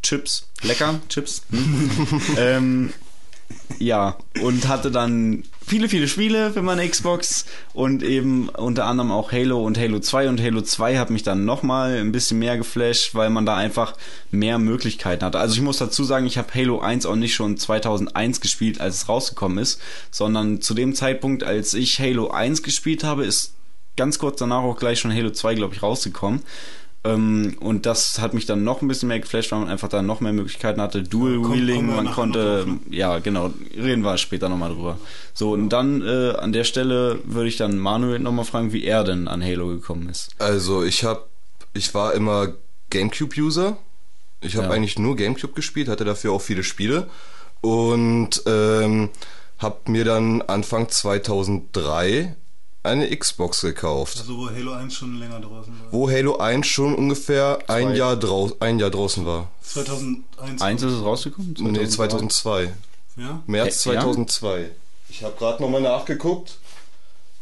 [0.02, 1.44] Chips, lecker Chips.
[1.50, 2.22] Hm?
[2.38, 2.94] ähm,
[3.80, 9.32] ja, und hatte dann viele, viele Spiele für meine Xbox und eben unter anderem auch
[9.32, 13.16] Halo und Halo 2 und Halo 2 hat mich dann nochmal ein bisschen mehr geflasht,
[13.16, 13.96] weil man da einfach
[14.32, 15.40] mehr Möglichkeiten hatte.
[15.40, 18.98] Also ich muss dazu sagen, ich habe Halo 1 auch nicht schon 2001 gespielt, als
[18.98, 23.54] es rausgekommen ist, sondern zu dem Zeitpunkt, als ich Halo 1 gespielt habe, ist
[23.96, 26.42] ganz kurz danach auch gleich schon Halo 2, glaube ich, rausgekommen.
[27.06, 30.02] Ähm, und das hat mich dann noch ein bisschen mehr geflasht, weil man einfach da
[30.02, 31.04] noch mehr Möglichkeiten hatte.
[31.04, 34.98] Dual Wheeling, man konnte, ja genau, reden wir später nochmal drüber.
[35.34, 39.04] So, und dann äh, an der Stelle würde ich dann Manuel nochmal fragen, wie er
[39.04, 40.30] denn an Halo gekommen ist.
[40.40, 41.26] Also ich habe,
[41.74, 42.54] ich war immer
[42.90, 43.76] GameCube-User.
[44.40, 44.72] Ich habe Ja.
[44.74, 47.10] eigentlich nur GameCube gespielt, hatte dafür auch viele Spiele
[47.62, 49.10] und ähm,
[49.60, 52.36] habe mir dann Anfang 2003
[52.84, 55.92] eine Xbox gekauft, Also wo Halo 1 schon länger draußen war.
[55.92, 57.96] wo Halo 1 schon ungefähr ein.
[57.96, 59.50] Jahr, drau ein Jahr draußen war.
[59.64, 60.62] 2001.
[60.62, 61.56] Eins ist es rausgekommen?
[61.60, 62.74] Nee, 2002.
[63.18, 63.42] Ja?
[63.48, 64.02] März Äh, ja?
[64.02, 64.72] 2002.
[65.10, 66.58] Ich habe gerade nochmal nachgeguckt.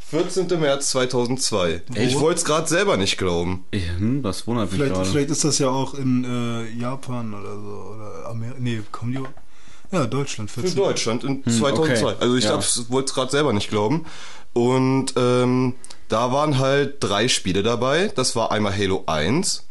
[0.10, 0.48] 14.
[0.60, 1.84] März 2002.
[1.96, 2.22] Ich Wo?
[2.22, 3.64] wollte es gerade selber nicht glauben.
[3.74, 5.10] Ja, hm, das wundert mich Vielleicht, gerade.
[5.10, 7.96] vielleicht ist das ja auch in äh, Japan oder so.
[7.96, 8.58] Oder Amerika.
[8.60, 9.20] Nee, kommen die.
[9.92, 10.50] Ja, Deutschland.
[10.52, 10.78] Für 14.
[10.78, 11.70] Deutschland in 2002.
[11.72, 12.16] Hm, okay.
[12.20, 12.60] Also ich Ja.
[12.90, 14.06] wollte es gerade selber nicht glauben.
[14.54, 15.76] Und ähm,
[16.10, 18.12] da waren halt drei Spiele dabei.
[18.16, 19.64] Das war einmal Halo 1,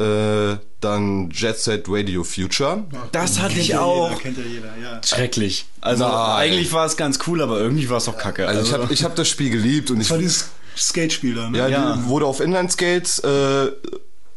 [0.00, 2.84] äh, dann Jet Set Radio Future.
[3.10, 4.10] Das hatte ich auch.
[4.10, 5.00] Jeder, kennt ja jeder, ja.
[5.04, 5.66] Schrecklich.
[5.80, 6.36] Also Nein.
[6.36, 8.46] eigentlich war es ganz cool, aber irgendwie war es auch kacke.
[8.46, 11.50] Also ich habe ich hab das Spiel geliebt und ich Das war dieses Skate-Spiel da,
[11.50, 11.58] ne?
[11.58, 11.96] ja, Ja.
[11.96, 13.72] Die wurde auf Inline-Skates äh,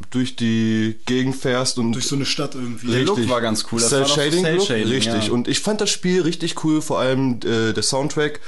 [0.09, 2.87] durch die Gegend fährst und Durch so eine Stadt irgendwie.
[2.87, 3.79] Der Look war ganz cool.
[3.79, 5.27] Das Cell Shading, Cell Look, Shading, richtig.
[5.27, 5.31] ja.
[5.31, 8.39] Und ich fand das Spiel richtig cool, vor allem äh, der Soundtrack.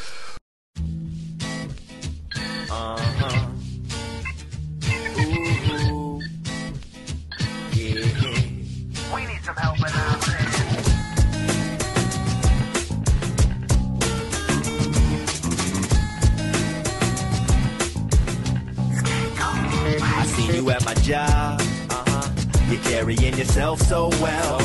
[20.64, 21.60] You at my job.
[21.90, 22.30] Uh-huh.
[22.70, 24.60] You're carrying yourself so well.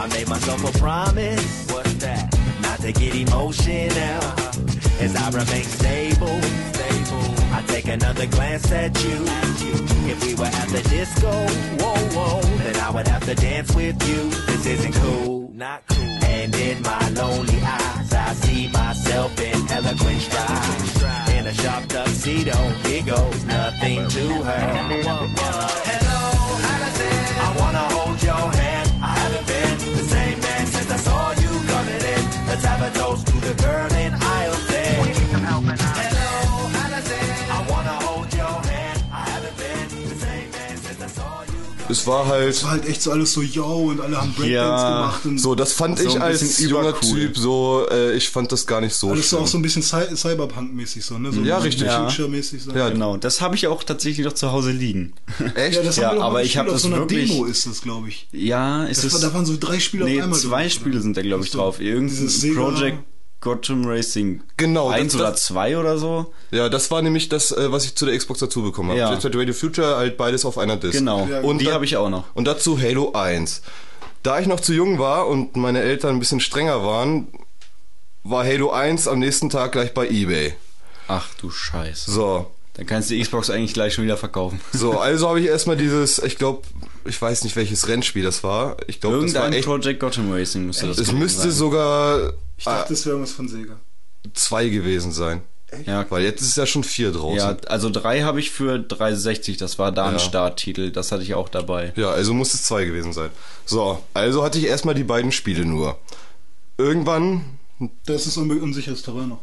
[0.00, 1.70] I made myself a promise.
[1.70, 2.34] What's that?
[2.62, 4.22] Not to get emotional.
[5.00, 6.40] As I remain stable.
[6.72, 7.34] Stable.
[7.52, 9.18] I take another glance at you.
[10.08, 11.32] If we were at the disco,
[11.80, 14.30] whoa, whoa, then I would have to dance with you.
[14.46, 15.50] This isn't cool.
[15.54, 16.04] Not cool.
[16.04, 21.34] And in my lonely eyes, I see myself in eloquent stride.
[21.36, 22.56] In a sharp tuxedo,
[24.46, 25.55] have.
[42.06, 44.52] Es war halt Es war halt echt so alles so yo und alle haben Breakdance
[44.52, 47.18] Ja, gemacht und so, das fand So ich als junger übercool.
[47.18, 49.42] Typ so, äh, ich fand das gar nicht so alles so schlimm.
[49.42, 51.32] auch so ein bisschen Cy Cyberpunk-mäßig so, ne?
[51.32, 51.86] So Ja, richtig.
[51.86, 52.08] Ja.
[52.08, 52.70] Future-mäßig so.
[52.72, 55.14] Ja, Genau, das habe ich auch tatsächlich noch zu Hause liegen.
[55.54, 55.76] Echt?
[55.76, 57.44] Ja, das Ja, haben wir doch aber ich hab gespielt, auf das so wirklich- Demo
[57.46, 58.28] ist das, glaube ich.
[58.32, 59.12] Ja, ist Das es.
[59.14, 60.38] war, da waren so drei Spiele nee, auf einmal.
[60.38, 61.02] zwei glaub ich, Spiele oder?
[61.02, 61.80] sind da, glaube ich, drauf.
[61.80, 62.98] Irgendein Project
[63.46, 66.34] Gotham Racing Genau, eins das- oder das- zwei oder so.
[66.50, 68.98] Ja, das war nämlich das, äh, was ich zu der Xbox dazu bekommen habe.
[68.98, 69.12] Ja.
[69.12, 70.98] Jet Set Radio Future, halt beides auf einer Disc.
[70.98, 71.26] Genau.
[71.30, 72.24] Ja, und die habe ich auch noch.
[72.34, 73.62] Und dazu Halo 1.
[74.24, 77.28] Da ich noch zu jung war und meine Eltern ein bisschen strenger waren,
[78.24, 80.54] war Halo 1 am nächsten Tag gleich bei eBay.
[81.06, 82.10] Ach du Scheiße.
[82.10, 82.50] So.
[82.74, 84.60] Dann kannst du die Xbox eigentlich gleich schon wieder verkaufen.
[84.72, 86.62] So, also habe ich erstmal dieses, ich glaube,
[87.06, 88.76] ich weiß nicht welches Rennspiel das war.
[88.88, 89.66] Ich glaube, das war Irgendein echt.
[89.66, 91.50] Project Gotham Racing müsste das Es müsste sein.
[91.52, 93.76] sogar Ich dachte, das wäre irgendwas von Sega.
[94.34, 95.42] zwei gewesen sein.
[95.84, 97.36] Ja, Weil jetzt ist ja schon vier draußen.
[97.38, 100.18] ja, also drei habe ich für 360, das war da ein Ja.
[100.20, 101.92] Starttitel, das hatte ich auch dabei.
[101.96, 103.30] Ja, also muss es zwei gewesen sein.
[103.64, 105.98] So, also hatte ich erstmal die beiden Spiele nur.
[106.78, 107.58] Irgendwann,
[108.06, 109.40] Das ist unbe- unsicheres Terrain noch.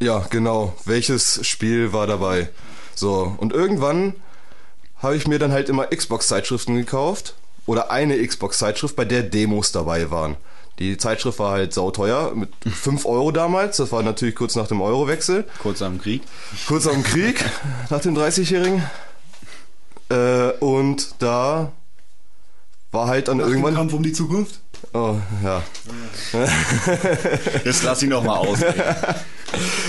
[0.00, 2.50] ja, genau, welches Spiel war dabei?
[2.94, 4.14] So, und irgendwann
[4.96, 7.34] habe ich mir dann halt immer Xbox-Zeitschriften gekauft.
[7.64, 10.36] Oder eine Xbox-Zeitschrift, bei der Demos dabei waren.
[10.78, 13.76] Die Zeitschrift war halt sauteuer, mit 5 Euro damals.
[13.76, 15.44] Das war natürlich kurz nach dem Eurowechsel.
[15.60, 16.22] Kurz am Krieg.
[16.66, 17.44] Kurz nach dem Krieg,
[17.90, 18.82] nach dem 30-Jährigen.
[20.08, 21.72] Äh, und da
[22.90, 23.74] war halt dann Nach dem irgendwann.
[23.74, 24.60] Kampf um die Zukunft.
[24.92, 25.62] Oh, ja.
[27.64, 28.58] Jetzt lass ihn noch mal aus.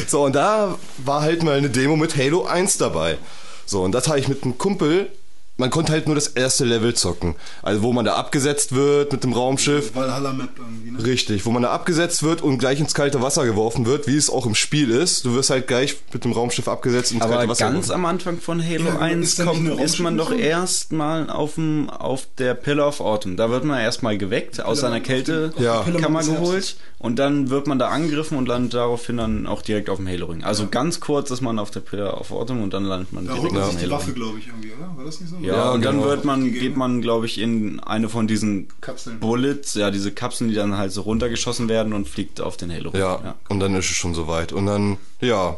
[0.07, 3.17] So, und da war halt mal eine Demo mit Halo 1 dabei.
[3.65, 5.09] So, und das habe ich mit einem Kumpel.
[5.55, 7.35] Man konnte halt nur das erste Level zocken.
[7.61, 9.93] Also, wo man da abgesetzt wird mit dem Raumschiff.
[9.95, 11.03] Valhalla Map irgendwie, ne?
[11.05, 14.31] Richtig, wo man da abgesetzt wird und gleich ins kalte Wasser geworfen wird, wie es
[14.31, 15.25] auch im Spiel ist.
[15.25, 17.91] Du wirst halt gleich mit dem Raumschiff abgesetzt und ins Aber kalte Wasser ganz geworfen.
[17.99, 22.27] am Anfang von Halo Ja, 1 ist kommt, ist man doch erstmal auf, dem, auf
[22.39, 23.37] der Pillar of Autumn.
[23.37, 26.21] Da wird man erstmal geweckt, aus seiner auf dem- Kälte auf der Ja.
[26.21, 30.07] Geholt und dann wird man da angegriffen und landet daraufhin dann auch direkt auf dem
[30.07, 30.43] Halo-Ring.
[30.43, 33.33] Also ganz kurz ist man auf der Pillar of Autumn und dann landet man Da
[33.35, 34.15] direkt auf sich dem die Waffe, Halo-Ring.
[34.15, 34.97] glaube ich, irgendwie, oder?
[34.97, 35.37] War das nicht so?
[35.43, 36.07] Ja, Ja, und dann genau.
[36.07, 39.19] wird man, geht man, glaube ich, in eine von diesen Kapseln.
[39.19, 42.91] Bullets, ja, diese Kapseln, die dann halt so runtergeschossen werden und fliegt auf den Halo.
[42.95, 44.53] Ja, und dann ist es schon soweit.
[44.53, 45.57] Und dann, ja.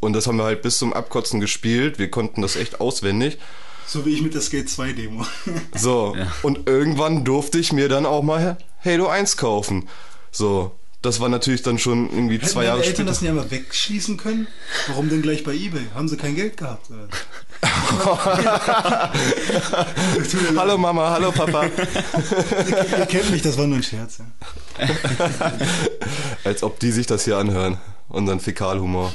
[0.00, 1.98] Und das haben wir halt bis zum Abkotzen gespielt.
[1.98, 3.38] Wir konnten das echt auswendig.
[3.86, 5.24] So wie ich mit der Skate 2 Demo.
[5.74, 6.14] So.
[6.16, 6.32] Ja.
[6.42, 9.88] Und irgendwann durfte ich mir dann auch mal Halo 1 kaufen.
[10.30, 10.72] So.
[11.06, 13.04] Das war natürlich dann schon irgendwie Hätten zwei Jahre Eltern später.
[13.04, 14.48] das nicht einmal wegschließen können?
[14.88, 15.86] Warum denn gleich bei Ebay?
[15.94, 16.88] Haben sie kein Geld gehabt?
[20.56, 21.66] hallo Mama, hallo Papa.
[22.98, 24.18] Ihr kennt mich, das war nur ein Scherz.
[24.18, 24.24] Ja.
[26.44, 27.78] Als ob die sich das hier anhören.
[28.08, 29.12] Unseren Fäkalhumor.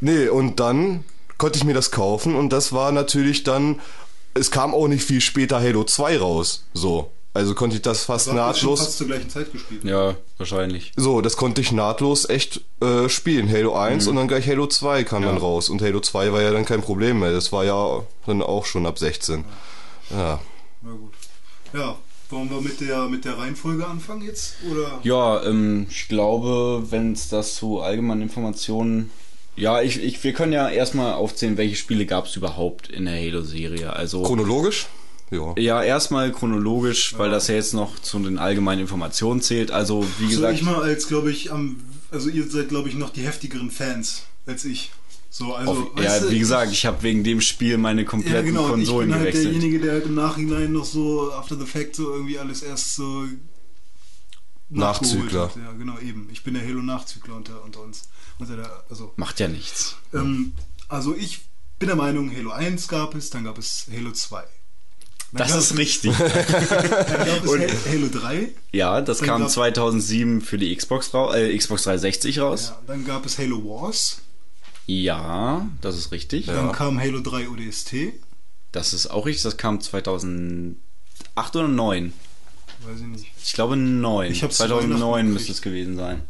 [0.00, 1.02] Nee, und dann
[1.36, 3.80] konnte ich mir das kaufen und das war natürlich dann,
[4.34, 6.64] es kam auch nicht viel später Halo 2 raus.
[6.74, 7.10] So.
[7.36, 8.80] Also konnte ich das fast schon nahtlos.
[8.80, 9.84] fast zur gleichen Zeit gespielt.
[9.84, 10.92] Ja, wahrscheinlich.
[10.96, 13.50] So, das konnte ich nahtlos echt äh, spielen.
[13.50, 15.68] Halo 1 und dann gleich Halo 2 kam dann raus.
[15.68, 17.32] Und Halo 2 war ja dann kein Problem mehr.
[17.32, 19.44] Das war ja dann auch schon ab 16.
[20.10, 20.40] Ja.
[20.82, 21.12] Na gut.
[21.72, 21.96] Ja,
[22.30, 24.54] wollen wir mit der, mit der Reihenfolge anfangen jetzt?
[24.70, 25.00] Oder?
[25.02, 29.10] Ja, ähm, ich glaube, wenn es das zu allgemeinen Informationen.
[29.56, 33.14] Ja, ich, ich, wir können ja erstmal aufzählen, welche Spiele gab es überhaupt in der
[33.14, 33.92] Halo-Serie.
[33.92, 34.22] Also.
[34.22, 34.86] Chronologisch?
[35.30, 35.54] Ja.
[35.58, 39.70] ja, erstmal chronologisch, weil das ja jetzt noch zu den allgemeinen Informationen zählt.
[39.72, 40.54] Also, wie So gesagt.
[40.58, 44.22] ich mal als, glaube ich, am, also ihr seid, glaube ich, noch die heftigeren Fans
[44.46, 44.92] als ich.
[45.28, 48.08] So, also, auf, weißt ja, du, wie gesagt, ich habe wegen dem Spiel meine ja,
[48.08, 49.54] kompletten genau, Konsolen ich bin halt gewechselt.
[49.54, 53.24] derjenige, der halt im Nachhinein noch so after the fact so irgendwie alles erst so
[54.68, 55.42] nachgeholt Nachzügler.
[55.48, 55.56] hat.
[55.56, 56.28] Ja, genau, eben.
[56.32, 58.04] Ich bin der Halo-Nachzügler unter, unter uns.
[58.38, 59.96] Unter der, also, Macht ja nichts.
[60.14, 60.52] ähm,
[60.88, 61.40] also ich
[61.78, 64.42] bin der Meinung, Halo 1 gab es, dann gab es Halo 2.
[65.32, 66.16] Das ist richtig.
[66.18, 68.48] Dann gab es Ha- Halo 3.
[68.72, 72.68] ja, das Dann kam gab- 2007 für die Xbox, äh, Xbox 360 raus.
[72.74, 74.18] Ja, dann gab es Halo Wars.
[74.86, 76.46] Ja, das ist richtig.
[76.46, 78.12] Dann kam Halo 3 ODST.
[78.72, 79.42] Das ist auch richtig.
[79.42, 80.76] Das kam 2008
[81.56, 82.12] oder 9.
[82.86, 83.26] Weiß ich nicht.
[83.42, 84.30] Ich glaube 9.
[84.32, 86.22] Ich hab's zu 2009 Weihnachten müsste es gewesen sein.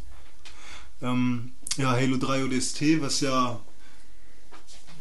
[1.02, 3.60] Ähm, ja, Halo 3 ODST, was ja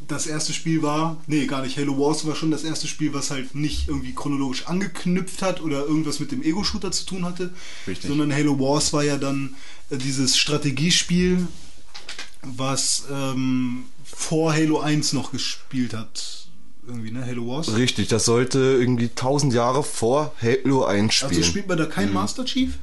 [0.08, 1.18] das erste Spiel war.
[1.28, 1.78] Nee, gar nicht.
[1.78, 5.86] Halo Wars war schon das erste Spiel, was halt nicht irgendwie chronologisch angeknüpft hat oder
[5.86, 7.52] irgendwas mit dem Ego-Shooter zu tun hatte.
[7.88, 8.10] Richtig.
[8.10, 9.56] Sondern Halo Wars war ja dann
[9.90, 11.48] äh, dieses Strategiespiel,
[12.44, 16.48] was ähm, vor Halo 1 noch gespielt hat.
[16.88, 17.26] Irgendwie, ne?
[17.26, 17.76] Halo Wars.
[17.76, 21.30] Richtig, das sollte irgendwie 1000 Jahre vor Halo 1 spielen.
[21.32, 22.78] Also spielt man da kein Master Chief?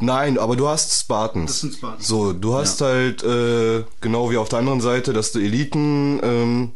[0.00, 1.50] Nein, aber du hast Spartans.
[1.52, 2.06] Das sind Spartans.
[2.06, 6.72] So, du hast halt äh, genau wie auf der anderen Seite, dass du Eliten ähm,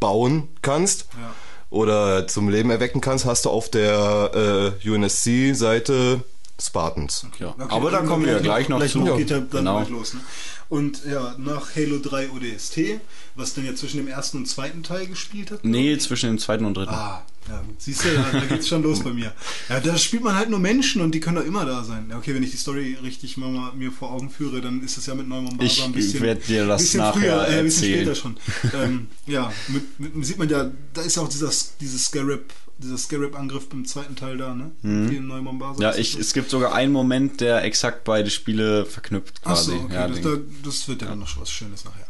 [0.00, 1.06] bauen kannst.
[1.20, 1.34] Ja.
[1.70, 6.22] oder zum Leben erwecken kannst, hast du auf der äh, UNSC-Seite
[6.60, 7.26] Spartans.
[7.38, 7.48] Ja.
[7.50, 9.04] Okay, Aber da kommen wir ja gleich noch gleich zu.
[9.16, 9.84] Geht ja dann Genau.
[9.88, 10.14] los.
[10.14, 10.20] Ne?
[10.68, 13.00] Und ja, nach Halo 3 ODST,
[13.36, 15.64] was dann ja zwischen dem ersten und zweiten Teil gespielt hat.
[15.64, 16.92] Nee, zwischen dem zweiten und dritten.
[16.94, 19.32] Ah, ja, siehst du, da, da geht's schon los bei mir.
[19.68, 22.08] Ja, da spielt man halt nur Menschen und die können doch immer da sein.
[22.10, 24.98] Ja, okay, wenn ich die Story richtig mal, mal mir vor Augen führe, dann ist
[24.98, 26.20] es ja mit Neumann Ich ein bisschen.
[26.20, 28.36] werd dir das bisschen nachher früher, äh, ein bisschen später schon.
[28.74, 32.98] ähm, ja, mit, mit, sieht man ja, da ist ja auch dieser, dieses Scarab, dieser
[32.98, 34.70] Scarab-Angriff beim zweiten Teil da, ne?
[34.82, 35.74] Hier in Neumann Basa.
[35.74, 35.82] Mhm.
[35.82, 39.72] Ja, ich, das es gibt sogar einen Moment, der exakt beide Spiele verknüpft quasi.
[39.72, 40.30] Achso, okay, ja, das, da,
[40.62, 42.06] das wird ja dann noch was Schönes nachher.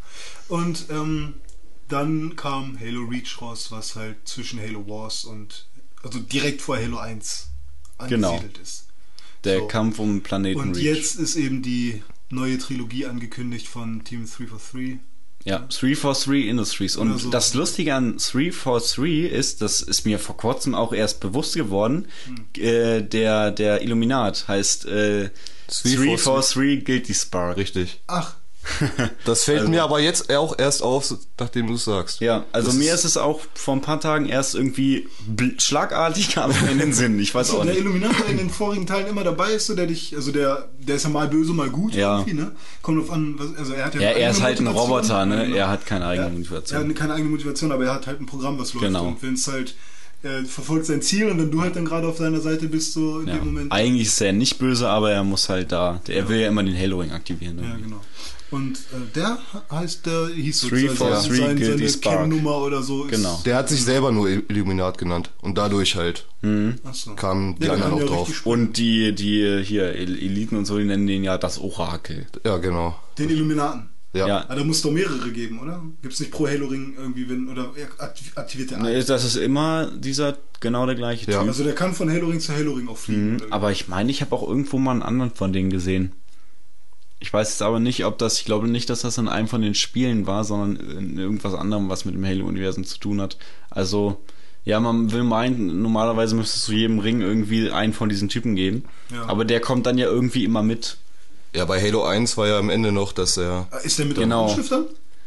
[0.49, 1.35] Und ähm,
[1.89, 5.67] dann kam Halo Reach raus, was halt zwischen Halo Wars und
[6.03, 7.49] also direkt vor Halo 1
[8.09, 8.31] Genau.
[8.35, 8.87] angesiedelt ist.
[9.45, 9.67] der so.
[9.67, 10.85] Kampf um Planeten Und Reach.
[10.85, 14.99] jetzt ist eben die neue Trilogie angekündigt von Team 343.
[15.45, 16.97] Ja, 343 Industries.
[16.97, 17.31] Und so.
[17.31, 22.63] das Lustige an 343 ist, das ist mir vor kurzem auch erst bewusst geworden, Hm.
[22.63, 25.31] äh, der, der Illuminat heißt äh,
[25.69, 27.57] 343 Guilty Spark.
[27.57, 28.01] Richtig.
[28.07, 28.35] Ach,
[29.25, 32.21] Das fällt Also- mir aber jetzt auch erst auf, nachdem du es sagst.
[32.21, 35.09] Ja, also Das mir ist- es auch vor ein paar Tagen erst irgendwie
[35.59, 37.19] schlagartig kam mir in den Sinn.
[37.19, 37.87] Ich weiß also auch der nicht.
[37.87, 41.05] Der in den vorigen Teilen immer dabei ist, so der dich, also der, der ist
[41.05, 42.19] ja mal böse, mal gut Ja.
[42.19, 42.53] irgendwie, ne?
[42.83, 44.93] Kommt drauf an, was, also er hat ja, Ja, er ist halt ein Motivation.
[44.97, 45.49] Roboter, ne?
[45.51, 45.57] Ja.
[45.57, 46.83] Er hat keine eigene Ja, Motivation.
[46.83, 48.85] Er hat keine eigene Motivation, aber er hat halt ein Programm, was läuft.
[48.87, 49.07] Genau.
[49.09, 49.75] Und wenn es halt
[50.25, 53.21] äh, verfolgt sein Ziel und wenn du halt dann gerade auf seiner Seite bist, so
[53.21, 53.35] in Ja.
[53.37, 53.71] dem Moment.
[53.73, 56.01] Eigentlich ist er nicht böse, aber er muss halt da.
[56.09, 57.55] Er will ja immer den Halo-Ring aktivieren.
[57.57, 57.63] Ne?
[57.63, 58.01] Ja, genau.
[58.51, 59.39] Und äh, der
[59.71, 62.17] heißt, der hieß so Three for sein, three seine Spark.
[62.21, 63.05] Cam-Nummer oder so.
[63.05, 63.41] Ist, Genau.
[63.45, 65.31] Der hat sich selber nur Illuminat genannt.
[65.43, 66.27] Und dadurch halt
[66.85, 67.15] Achso.
[67.15, 68.47] kamen die Ja, der anderen auch ja drauf.
[68.47, 72.27] Und die, die hier El- Eliten und so, die nennen den ja das Orakel.
[72.45, 72.99] Ja, genau.
[73.19, 73.91] Den Illuminaten.
[74.15, 74.27] Ja.
[74.27, 74.45] Ja.
[74.49, 75.83] Ah, da muss es doch mehrere geben, oder?
[76.01, 79.07] Gibt es nicht pro Halo-Ring irgendwie, wenn, oder er aktiv- aktiviert der Ne, einen?
[79.07, 81.41] Das ist immer dieser genau der gleiche Ja.
[81.41, 81.49] Typ.
[81.49, 83.33] Also der kann von Halo-Ring zu Halo-Ring auch fliegen.
[83.35, 86.13] Mhm, aber ich meine, ich habe auch irgendwo mal einen anderen von denen gesehen.
[87.21, 89.61] Ich weiß jetzt aber nicht, ob das, ich glaube nicht, dass das in einem von
[89.61, 93.37] den Spielen war, sondern in irgendwas anderem, was mit dem Halo-Universum zu tun hat.
[93.71, 94.19] Also,
[94.65, 98.55] ja, man will meinen, normalerweise müsste es zu jedem Ring irgendwie einen von diesen Typen
[98.55, 98.85] geben.
[99.13, 99.25] Ja.
[99.27, 100.99] Aber der kommt dann ja irgendwie immer mit.
[101.55, 103.67] Ja, bei Halo 1 war ja am Ende noch, dass er.
[103.71, 104.55] Ah, Ist der mit Genau.
[104.55, 104.85] dem dann?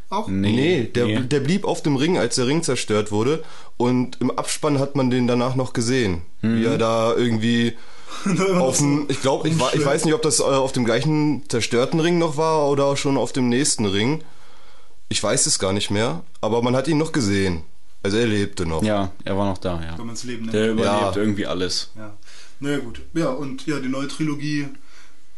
[0.09, 0.27] Auch?
[0.27, 3.43] Nee, der, der blieb auf dem Ring, als der Ring zerstört wurde.
[3.77, 6.21] Und im Abspann hat man den danach noch gesehen.
[6.41, 7.73] Wie er da irgendwie
[8.59, 11.99] auf dem, ich glaube, ich, ich weiß nicht, ob das äh, auf dem gleichen zerstörten
[11.99, 14.23] Ring noch war oder schon auf dem nächsten Ring.
[15.09, 17.63] Ich weiß es gar nicht mehr, aber man hat ihn noch gesehen.
[18.03, 18.81] Also er lebte noch.
[18.83, 19.97] Ja, er war noch da, ja.
[19.97, 20.53] Wenn man es Leben nennt.
[20.53, 21.15] Der überlebt Ja.
[21.15, 21.91] irgendwie alles.
[21.95, 22.13] Ja.
[22.59, 23.01] Naja, gut.
[23.13, 24.67] Ja, und ja, die neue Trilogie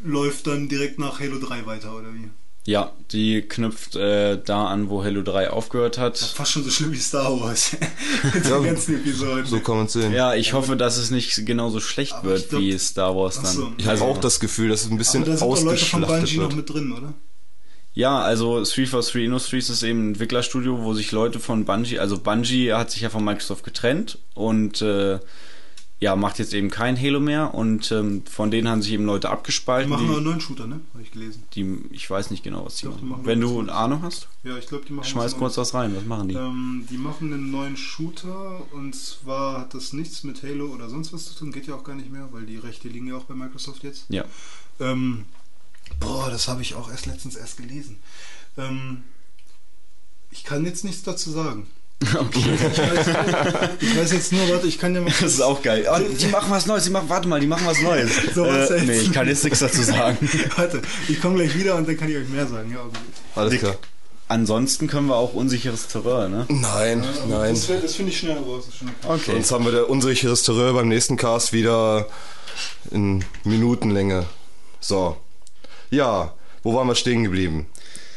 [0.03, 2.29] läuft dann direkt nach Halo 3 weiter, oder wie?
[2.65, 6.17] Ja, die knüpft äh, da an, wo Halo 3 aufgehört hat.
[6.17, 7.75] Fast schon so schlimm wie Star Wars.
[8.33, 9.45] Mit den ganzen Episoden.
[9.45, 10.13] So kann man es sehen.
[10.13, 13.51] Ja, ich hoffe, dass es nicht genauso schlecht Aber wird glaub- wie Star Wars dann.
[13.51, 13.71] so.
[13.77, 16.03] Ich habe auch das Gefühl, dass es ein bisschen Aber da sind doch Leute von
[16.05, 16.55] ausgeschlachtet Bungie noch wird.
[16.55, 17.13] mit drin, oder?
[17.95, 22.71] Ja, also 343 Industries ist eben ein Entwicklerstudio, wo sich Leute von Bungie, also Bungie
[22.73, 25.19] hat sich ja von Microsoft getrennt und äh,
[26.03, 29.27] ja, macht jetzt eben kein Halo mehr und ähm, von denen haben sich eben Leute
[29.27, 29.89] Die abgespalten.
[29.89, 30.81] machen aber einen Die, neuen Shooter, ne?
[30.93, 31.43] Habe ich gelesen.
[31.55, 33.25] die, ich weiß nicht genau, was die Doch, die machen.
[33.25, 35.95] Wenn du eine Ahnung hast, Ja, ich glaube, die machen schmeiß was kurz was rein.
[35.95, 36.35] Was machen die?
[36.35, 41.13] Ähm, die machen einen neuen Shooter und zwar hat das nichts mit Halo oder sonst
[41.13, 43.23] was zu tun, geht ja auch gar nicht mehr, weil die Rechte liegen ja auch
[43.25, 44.05] bei Microsoft jetzt.
[44.09, 44.25] Ja.
[44.79, 45.23] Ähm,
[45.99, 47.97] boah, das habe ich auch erst letztens erst gelesen.
[48.57, 49.03] Ähm,
[50.31, 51.67] ich kann jetzt nichts dazu sagen.
[52.19, 52.43] Okay.
[52.55, 53.07] Ich weiß,
[53.79, 55.11] ich weiß jetzt nur, warte, ich kann ja mal.
[55.11, 55.85] Das ist auch geil.
[55.89, 58.11] Oh, die machen was Neues, die machen, warte mal, die machen was Neues.
[58.33, 60.17] So was äh, nee, ich kann jetzt nichts dazu sagen.
[60.55, 62.71] Warte, ich komme gleich wieder und dann kann ich euch mehr sagen.
[62.71, 62.97] Ja, okay.
[63.35, 63.75] Alles klar.
[64.27, 66.45] Ansonsten können wir auch unsicheres Terrain, ne?
[66.49, 67.53] Nein, nein.
[67.53, 68.65] Das, das finde ich schnell raus.
[69.07, 69.31] Okay.
[69.33, 72.07] Sonst haben wir der unsicheres Terror beim nächsten Cast wieder
[72.91, 74.25] in Minutenlänge.
[74.79, 75.17] So.
[75.91, 76.33] Ja,
[76.63, 77.67] wo waren wir stehen geblieben?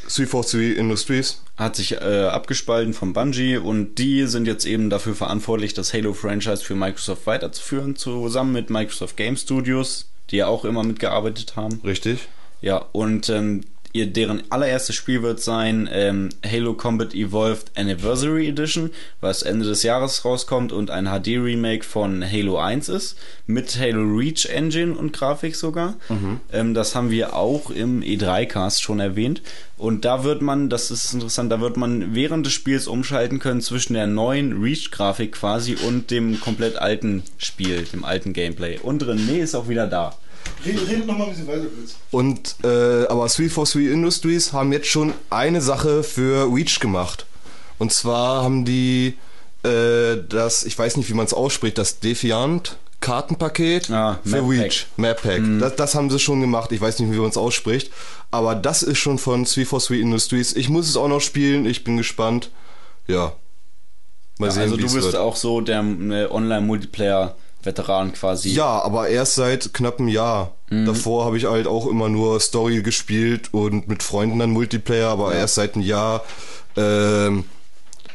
[0.09, 1.43] 343 Industries.
[1.57, 6.63] Hat sich äh, abgespalten von Bungie und die sind jetzt eben dafür verantwortlich, das Halo-Franchise
[6.63, 11.81] für Microsoft weiterzuführen, zusammen mit Microsoft Game Studios, die ja auch immer mitgearbeitet haben.
[11.85, 12.29] Richtig.
[12.61, 13.63] Ja, und ähm,
[13.97, 18.91] ihr, deren allererstes Spiel wird sein ähm, Halo Combat Evolved Anniversary Edition,
[19.21, 23.17] was Ende des Jahres rauskommt und ein HD-Remake von Halo 1 ist,
[23.47, 25.95] mit Halo Reach Engine und Grafik sogar.
[26.53, 29.43] Ähm, das haben wir auch im E3-Cast schon erwähnt.
[29.79, 33.61] Und da wird man, das ist interessant, da wird man während des Spiels umschalten können
[33.61, 38.79] zwischen der neuen Reach-Grafik quasi und dem komplett alten Spiel, dem alten Gameplay.
[38.79, 40.15] Und René ist auch wieder da.
[40.65, 41.97] Redet, redet noch mal ein bisschen weiter, kurz.
[42.11, 47.27] Und äh, aber 343 Industries haben jetzt schon eine Sache für Reach gemacht.
[47.79, 49.17] Und zwar haben die
[49.65, 54.41] äh, das, ich weiß nicht, wie man es ausspricht, das Defiant Kartenpaket Ah, für Map
[54.41, 54.51] Pack.
[54.51, 54.87] Reach.
[54.97, 55.43] Map Pack.
[55.61, 56.73] Das, das haben sie schon gemacht.
[56.73, 57.93] Ich weiß nicht, wie man es ausspricht.
[58.31, 60.57] Aber das ist schon von 343 Industries.
[60.57, 61.67] Ich muss es auch noch spielen.
[61.67, 62.51] Ich bin gespannt.
[63.07, 63.33] Ja.
[64.39, 65.17] Mal sehen, also du bist wird.
[65.17, 66.27] auch so der äh,
[67.67, 68.51] Online-Multiplayer-Veteran quasi.
[68.51, 70.53] Ja, aber erst seit knapp einem Jahr.
[70.71, 70.87] Mhm.
[70.87, 75.35] Davor habe ich halt auch immer nur Story gespielt und mit Freunden dann Multiplayer, aber
[75.35, 76.25] erst seit einem Jahr
[76.77, 77.45] ähm,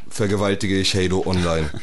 [0.09, 1.69] vergewaltige ich Halo Online.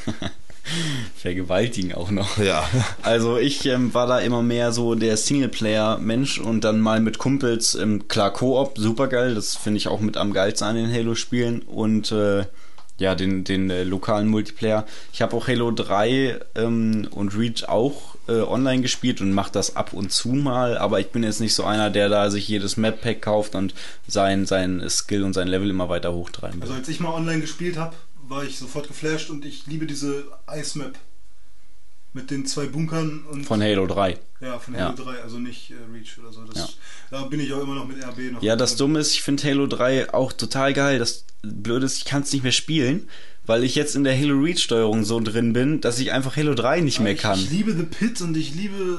[1.16, 2.36] Vergewaltigen auch noch.
[2.36, 2.68] ja.
[3.02, 7.74] Also ich ähm, war da immer mehr so der Singleplayer-Mensch und dann mal mit Kumpels,
[7.74, 11.62] ähm, klar Koop, super geil, das finde ich auch mit am geilsten an den Halo-Spielen
[11.62, 12.44] und äh,
[12.98, 14.86] ja, den, den äh, lokalen Multiplayer.
[15.12, 19.76] Ich habe auch Halo 3 ähm, und Reach auch äh, online gespielt und mache das
[19.76, 22.76] ab und zu mal, aber ich bin jetzt nicht so einer, der da sich jedes
[22.76, 23.74] Map-Pack kauft und
[24.06, 26.62] sein, sein Skill und sein Level immer weiter hochtreiben will.
[26.62, 27.94] Also als ich mal online gespielt habe,
[28.28, 30.24] war ich sofort geflasht und ich liebe diese
[30.54, 30.98] Ice Map
[32.12, 34.18] mit den zwei Bunkern und Von Halo 3.
[34.40, 34.92] ja von Ja.
[34.92, 36.42] Halo 3, also nicht äh, Reach oder so.
[36.44, 36.68] Das, Ja.
[37.10, 38.42] Da bin ich auch immer noch mit RB noch.
[38.42, 40.98] Ja, das Dumme ist, ich finde Halo 3 auch total geil.
[40.98, 43.08] Das Blöde ist, ich kann es nicht mehr spielen,
[43.46, 46.54] weil ich jetzt in der Halo Reach Steuerung so drin bin, dass ich einfach Halo
[46.54, 47.38] 3 nicht mehr ich, kann.
[47.38, 48.98] Ich liebe The Pit und ich liebe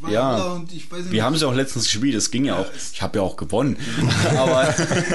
[0.00, 0.44] Valhalla Ja.
[0.52, 1.12] und ich weiß nicht.
[1.12, 2.66] Wir haben es ja auch letztens gespielt, es ging ja auch.
[2.76, 3.76] es- Ich habe ja auch gewonnen.
[4.36, 4.74] aber,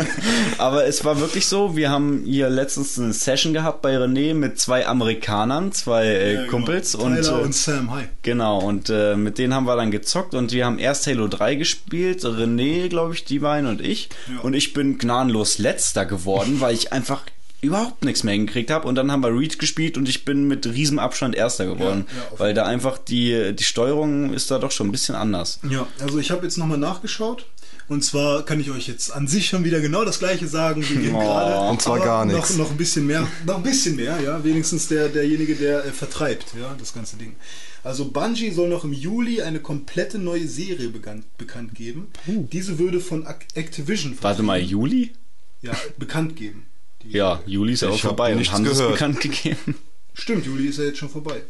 [0.57, 4.59] aber es war wirklich so, wir haben hier letztens eine Session gehabt bei René mit
[4.59, 6.51] zwei Amerikanern, zwei äh, Ja, genau.
[6.51, 8.03] Kumpels Tyler und, äh, und Sam, hi.
[8.21, 11.55] Genau, und äh, mit denen haben wir dann gezockt und wir haben erst Halo 3
[11.55, 14.09] gespielt, René, glaube ich, die beiden und ich.
[14.33, 14.39] Ja.
[14.41, 17.23] Und ich bin gnadenlos letzter geworden, weil ich einfach
[17.61, 18.87] überhaupt nichts mehr hingekriegt habe.
[18.87, 22.05] Und dann haben wir Reach gespielt und ich bin mit riesem Abstand erster geworden.
[22.09, 25.59] Ja, ja, weil da einfach die, die Steuerung ist da doch schon ein bisschen anders.
[25.69, 27.45] Ja, also ich habe jetzt nochmal nachgeschaut.
[27.87, 31.05] Und zwar kann ich euch jetzt an sich schon wieder genau das gleiche sagen wie
[31.07, 31.69] eben Oh, gerade.
[31.71, 32.55] und zwar aber gar noch, nichts.
[32.55, 34.43] noch ein bisschen mehr, noch ein bisschen mehr, ja.
[34.43, 37.35] Wenigstens der, derjenige, der äh, vertreibt, ja, das ganze Ding.
[37.83, 42.09] Also Bungie soll noch im Juli eine komplette neue Serie bekannt, bekannt geben.
[42.27, 44.17] Diese würde von Ac Activision Uh.
[44.21, 45.13] Warte mal, Juli?
[45.61, 46.65] ja, bekannt geben.
[47.03, 48.35] Die- Ja, Juli ist ja auch vorbei.
[48.35, 49.75] Und haben es bekannt gegeben?
[50.13, 51.41] Stimmt, Juli ist ja jetzt schon vorbei.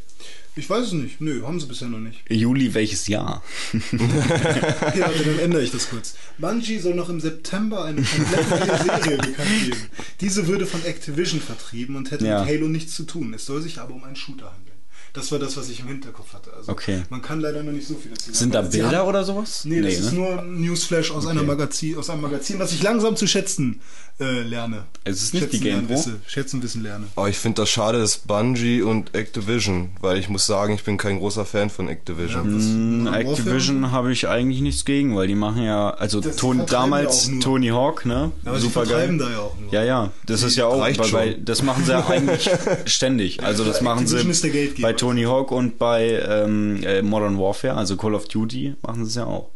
[0.56, 1.22] Ich weiß es nicht.
[1.22, 2.20] Nö, haben sie bisher noch nicht.
[2.30, 3.42] Juli welches Jahr?
[3.92, 6.16] Warte, dann ändere ich das kurz.
[6.38, 9.78] Bungie soll noch im September eine komplett neue Serie bekannt geben.
[10.22, 12.44] Diese würde von Activision vertrieben und hätte Ja.
[12.44, 13.34] mit Halo nichts zu tun.
[13.34, 14.69] Es soll sich aber um einen Shooter handeln.
[15.14, 16.52] Das war das, was ich im Hinterkopf hatte.
[16.54, 17.04] Also Okay.
[17.10, 18.36] man kann leider noch nicht so viel dazu sagen.
[18.36, 19.66] Sind da Sie Bilder haben- oder sowas?
[19.66, 20.20] Nee, das ist ne?
[20.20, 23.82] nur ein Newsflash aus, einer Magazin, aus einem Magazin, was ich langsam zu schätzen
[24.22, 24.84] äh, lerne.
[25.06, 25.88] Es ist nicht schätzen, die Game?
[25.90, 27.06] Wisse, schätzen, wissen, lerne.
[27.16, 30.98] Aber ich finde das schade, dass Bungie und Activision, weil ich muss sagen, ich bin
[30.98, 33.06] kein großer Fan von Activision.
[33.06, 33.32] Ja, Warfare?
[33.32, 37.28] Activision habe ich eigentlich nichts gegen, weil die machen ja, also Das Ton, vertreiben damals
[37.30, 37.40] ja.
[37.40, 38.32] Tony Hawk, ne?
[38.44, 39.28] Aber sie Super vertreiben geil.
[39.30, 39.72] da ja auch nur.
[39.74, 41.12] Ja, ja, das ist ja auch, schon.
[41.12, 42.50] bei, das machen sie ja eigentlich
[42.86, 43.42] ständig.
[43.42, 44.88] Also das machen sie Activision ist der Geldgeber.
[44.90, 49.10] bei Tony Hawk und bei ähm, äh, Modern Warfare, also Call of Duty, machen sie
[49.10, 49.50] es ja auch.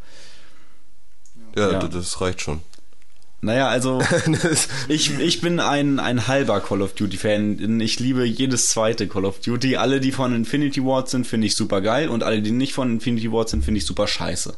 [1.55, 1.79] Ja, Ja.
[1.79, 2.61] Das, das reicht schon.
[3.41, 4.01] Naja, also
[4.87, 7.81] ich, ich bin ein, ein halber Call of Duty-Fan.
[7.81, 9.75] Ich liebe jedes zweite Call of Duty.
[9.75, 12.89] Alle, die von Infinity Ward sind, finde ich super geil und alle, die nicht von
[12.89, 14.55] Infinity Ward sind, finde ich super scheiße.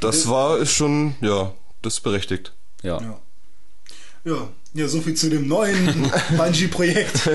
[0.00, 1.52] Das war ist schon, ja,
[1.82, 2.54] das ist berechtigt.
[2.82, 2.98] Ja.
[2.98, 3.20] Ja.
[4.24, 4.48] Ja,
[4.78, 7.28] ja, so viel zu dem neuen Bungie-Projekt.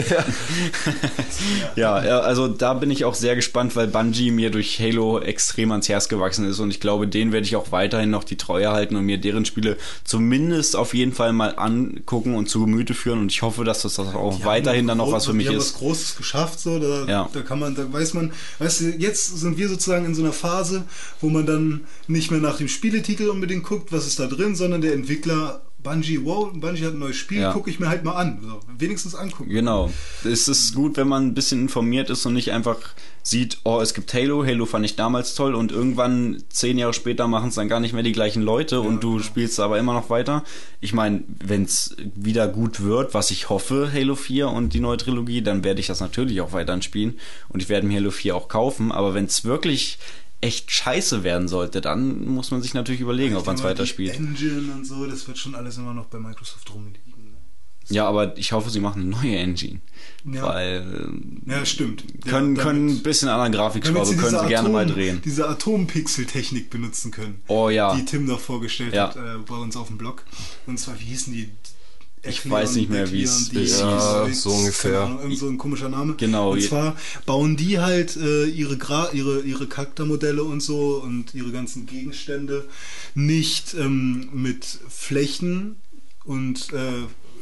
[1.75, 5.71] Ja, ja, also da bin ich auch sehr gespannt, weil Bungie mir durch Halo extrem
[5.71, 8.71] ans Herz gewachsen ist und ich glaube, denen werde ich auch weiterhin noch die Treue
[8.71, 13.19] halten und mir deren Spiele zumindest auf jeden Fall mal angucken und zu Gemüte führen
[13.19, 15.55] und ich hoffe, dass das auch Die weiterhin dann noch was für mich ist.
[15.55, 17.29] was Großes geschafft, so, da, Ja.
[17.33, 20.33] da kann man, da weiß man, weißt du, jetzt sind wir sozusagen in so einer
[20.33, 20.83] Phase,
[21.21, 24.81] wo man dann nicht mehr nach dem Spieletitel unbedingt guckt, was ist da drin, sondern
[24.81, 27.51] der Entwickler Bungie, wow, Bungie hat ein neues Spiel, Ja.
[27.51, 28.39] gucke ich mir halt mal an.
[28.41, 29.49] So, wenigstens angucken.
[29.49, 29.91] Genau.
[30.23, 32.77] Es ist gut, wenn man ein bisschen informiert ist und nicht einfach
[33.25, 37.25] sieht, oh, es gibt Halo, Halo fand ich damals toll und irgendwann zehn Jahre später
[37.27, 40.09] machen es dann gar nicht mehr die gleichen Leute und du spielst aber immer noch
[40.09, 40.43] weiter.
[40.81, 44.97] Ich meine, wenn es wieder gut wird, was ich hoffe, Halo 4 und die neue
[44.97, 47.17] Trilogie, dann werde ich das natürlich auch weiterhin spielen
[47.47, 49.99] und ich werde mir Halo 4 auch kaufen, aber wenn es wirklich
[50.43, 54.15] echt scheiße werden sollte, dann muss man sich natürlich überlegen, ob man es weiterspielt.
[54.15, 57.01] Engine und so, das wird schon alles immer noch bei Microsoft rumliegen.
[57.89, 59.81] Ja, aber ich hoffe, sie machen eine neue Engine.
[60.23, 60.43] Ja.
[60.43, 61.09] Weil
[61.45, 62.05] Ja, stimmt.
[62.25, 64.85] können, ja, können ein damit- bisschen anderen Grafikschraube, damit sie können diese sie gerne mal
[64.85, 65.21] Atom- drehen.
[65.25, 67.41] Diese Atompixel-Technik benutzen können.
[67.47, 67.93] Oh ja.
[67.95, 69.09] Die Tim noch vorgestellt Ja.
[69.09, 70.23] hat äh, bei uns auf dem Blog.
[70.65, 71.49] Und zwar, wie hießen die?
[72.25, 73.79] Ich weiß nicht mehr, wie es- hieß.
[73.79, 75.01] die- so ungefähr.
[75.01, 76.15] Ahnung, Irgend so ein komischer Name.
[76.15, 76.95] Genau, Und zwar
[77.25, 82.65] bauen die halt äh, ihre, Gra ihre, ihre Charaktermodelle und so und ihre ganzen Gegenstände
[83.13, 85.75] nicht ähm, mit Flächen
[86.23, 86.91] und äh.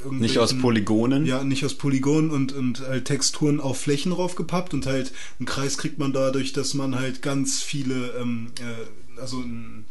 [0.10, 1.28] Nicht aus Polygonen?
[1.28, 5.78] Ja, nicht aus Polygonen und, und halt Texturen auf Flächen raufgepappt und halt einen Kreis
[5.78, 9.86] kriegt man dadurch, dass man halt ganz viele, ähm, äh, also ein,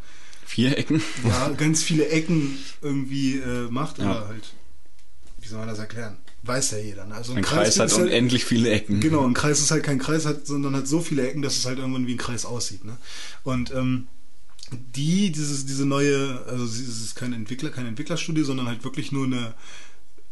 [0.45, 1.01] Vierecken?
[1.25, 4.11] ja, ganz viele Ecken irgendwie äh, macht Ja.
[4.11, 4.53] oder halt,
[5.41, 6.17] wie soll man das erklären?
[6.43, 7.05] Weiß ja jeder.
[7.07, 7.15] Ne?
[7.15, 9.01] Also Ein Kreis hat ist halt- unendlich viele Ecken.
[9.01, 11.67] Genau, ein Kreis ist halt kein Kreis, hat, sondern hat so viele Ecken, dass es
[11.67, 12.85] halt irgendwann wie ein Kreis aussieht.
[12.85, 12.97] Ne?
[13.45, 14.07] Und ähm,
[14.95, 19.27] die, dieses, diese neue, also es ist kein Entwickler, kein Entwicklerstudio, sondern halt wirklich nur
[19.27, 19.55] eine,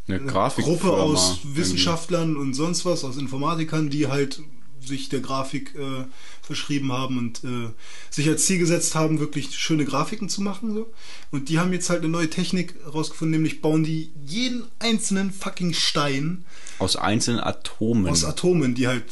[0.07, 1.61] Eine eine Gruppe aus irgendwie.
[1.61, 4.41] Wissenschaftlern und sonst was, aus Informatikern, die halt
[4.85, 6.05] sich der Grafik äh,
[6.43, 7.71] verschrieben haben und äh,
[8.11, 10.73] sich als Ziel gesetzt haben, wirklich schöne Grafiken zu machen.
[10.75, 10.93] So.
[11.31, 15.73] Und die haben jetzt halt eine neue Technik rausgefunden, nämlich bauen die jeden einzelnen fucking
[15.75, 16.45] Stein
[16.79, 18.09] Aus einzelnen Atomen.
[18.11, 19.05] aus Atomen, die halt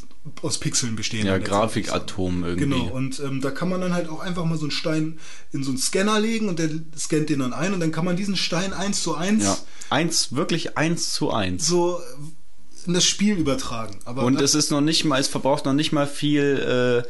[0.42, 1.24] aus Pixeln bestehen.
[1.24, 1.38] ja.
[1.38, 2.64] Grafikatomen irgendwie.
[2.80, 5.18] Genau, und ähm, da kann man dann halt auch einfach mal so einen Stein
[5.52, 8.16] in so einen Scanner legen und der scannt den dann ein und dann kann man
[8.16, 9.56] diesen Stein eins zu eins Ja.
[9.88, 11.66] Eins, wirklich eins zu eins.
[11.68, 12.00] so
[12.86, 13.98] in das Spiel übertragen.
[14.04, 17.08] Aber Und es ist noch nicht mal, es verbraucht noch nicht mal viel äh,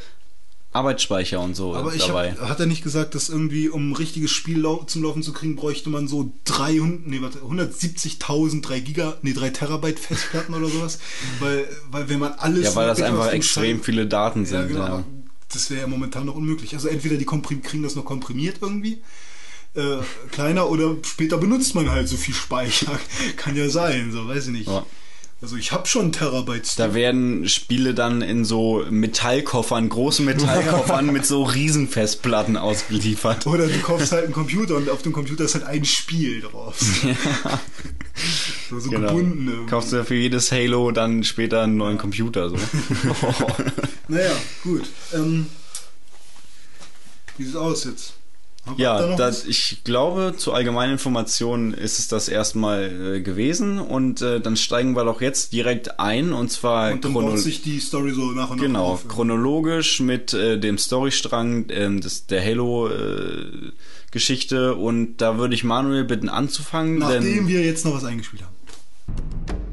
[0.73, 2.33] Arbeitsspeicher und so aber ich dabei.
[2.33, 5.33] hab, hat er nicht gesagt, dass irgendwie, um ein richtiges Spiel lau zum Laufen zu
[5.33, 10.69] kriegen, bräuchte man so 300, nee, warte, 170.000, 3 Giga, nee, 3 Terabyte Festplatten oder
[10.69, 10.99] sowas?
[11.41, 12.65] Weil, weil wenn man alles.
[12.65, 14.69] ja, weil das einfach extrem Stein- viele Daten Ja, sind.
[14.69, 14.85] genau.
[14.99, 15.05] Ja,
[15.53, 16.75] Das wäre ja momentan noch unmöglich.
[16.75, 19.01] Also entweder die komprim kriegen das noch komprimiert irgendwie,
[19.75, 19.99] äh,
[20.31, 22.99] kleiner, oder später benutzt man halt so viel Speicher.
[23.37, 24.69] Kann ja sein, so weiß ich nicht.
[24.69, 24.85] Ja.
[25.43, 26.79] Also ich habe schon Terabyte.
[26.79, 33.47] Da werden Spiele dann in so Metallkoffern, großen Metallkoffern mit so Riesenfestplatten ausgeliefert.
[33.47, 36.77] Oder du kaufst halt einen Computer und auf dem Computer ist halt ein Spiel drauf.
[38.71, 39.09] so so Genau.
[39.09, 39.47] gebunden.
[39.49, 39.71] irgendwie.
[39.71, 42.49] Kaufst du für jedes Halo dann später einen neuen Computer.
[42.49, 42.57] So.
[44.09, 44.33] Naja,
[44.63, 44.85] gut.
[45.13, 45.47] Ähm,
[47.37, 48.15] wie sieht's aus jetzt?
[48.77, 54.41] Ja, das, ich glaube, zur allgemeinen Information ist es das erstmal äh, gewesen und äh,
[54.41, 58.13] dann steigen wir doch jetzt direkt ein und zwar und dann baut sich die Story
[58.13, 59.09] so nach und nach genau auf.
[59.09, 63.73] chronologisch mit äh, dem Storystrang ähm, des, der Halo äh,
[64.11, 69.66] Geschichte und da würde ich Manuel bitten anzufangen, Nachdem wir jetzt noch was eingespielt haben.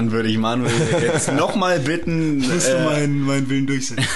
[0.00, 0.72] Dann würde ich Manuel
[1.02, 2.38] jetzt nochmal bitten.
[2.38, 4.06] Musst du äh, meinen, meinen Willen durchsetzen.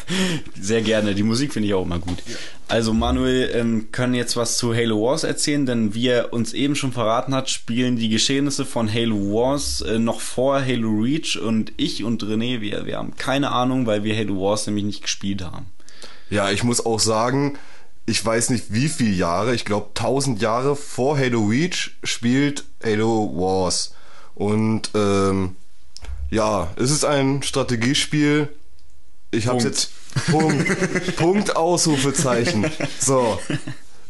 [0.60, 1.14] Sehr gerne.
[1.14, 2.22] Die Musik finde ich auch immer gut.
[2.68, 6.76] Also Manuel ähm, kann jetzt was zu Halo Wars erzählen, denn wie er uns eben
[6.76, 11.72] schon verraten hat, spielen die Geschehnisse von Halo Wars äh, noch vor Halo Reach und
[11.78, 15.42] ich und René, wir, wir haben keine Ahnung, weil wir Halo Wars nämlich nicht gespielt
[15.42, 15.66] haben.
[16.28, 17.58] Ja, ich muss auch sagen,
[18.04, 23.32] ich weiß nicht wie viele Jahre, ich glaube 1000 Jahre vor Halo Reach spielt Halo
[23.34, 23.94] Wars.
[24.40, 25.54] Und ähm,
[26.30, 28.48] ja, es ist ein Strategiespiel.
[29.30, 29.64] Ich hab's Punkt.
[29.64, 29.90] jetzt
[30.30, 32.70] Punkt, Punkt Ausrufezeichen.
[32.98, 33.38] So,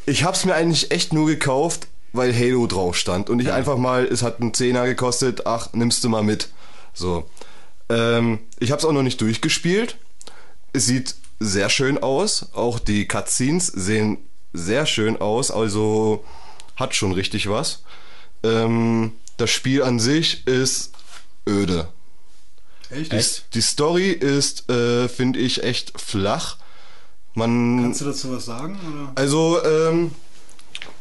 [0.07, 4.05] ich hab's mir eigentlich echt nur gekauft, weil Halo drauf stand und ich einfach mal,
[4.05, 6.51] es hat einen Zehner gekostet, ach, nimmst du mal mit.
[6.95, 7.28] So,
[7.89, 9.97] ähm, ich hab's auch noch nicht durchgespielt.
[10.72, 12.51] Es sieht sehr schön aus.
[12.53, 14.18] Auch die Cutscenes sehen
[14.53, 15.51] sehr schön aus.
[15.51, 16.24] Also
[16.76, 17.83] hat schon richtig was.
[18.45, 20.93] Ähm, das Spiel an sich ist
[21.49, 21.88] öde.
[22.91, 23.12] Echt?
[23.12, 26.57] Die, die Story ist, äh, finde ich, echt flach.
[27.34, 28.78] Man, Kannst du dazu was sagen?
[28.93, 29.12] Oder?
[29.14, 30.11] also, ähm,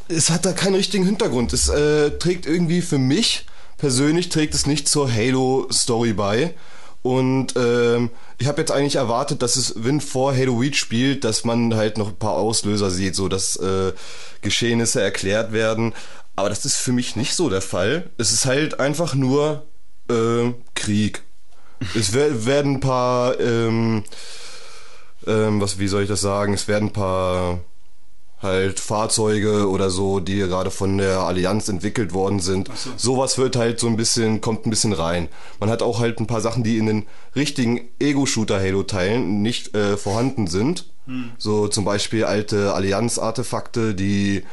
[0.08, 1.52] es hat da keinen richtigen Hintergrund.
[1.52, 3.46] Es äh, trägt irgendwie für mich
[3.80, 6.54] persönlich trägt es nicht zur Halo-Story bei.
[7.02, 11.44] Und ähm, ich habe jetzt eigentlich erwartet, dass es, wenn vor Halo Reach spielt, dass
[11.44, 13.92] man halt noch ein paar Auslöser sieht, so dass äh,
[14.42, 15.94] Geschehnisse erklärt werden.
[16.40, 18.10] Aber das ist für mich nicht so der Fall.
[18.18, 19.66] Es ist halt einfach nur
[20.10, 21.22] äh, Krieg.
[21.94, 24.04] Es wer- werden ein paar ähm,
[25.26, 26.54] Ähm, was, wie soll ich das sagen?
[26.54, 27.60] Es werden ein paar
[28.42, 32.70] halt Fahrzeuge oder so, die gerade von der Allianz entwickelt worden sind.
[32.74, 32.90] so.
[32.96, 35.28] Sowas wird halt so ein bisschen, kommt ein bisschen rein.
[35.60, 40.46] Man hat auch halt ein paar Sachen, die in den richtigen Ego-Shooter-Halo-Teilen nicht äh, vorhanden
[40.46, 40.86] sind.
[41.38, 44.44] So zum Beispiel alte Allianz-Artefakte, die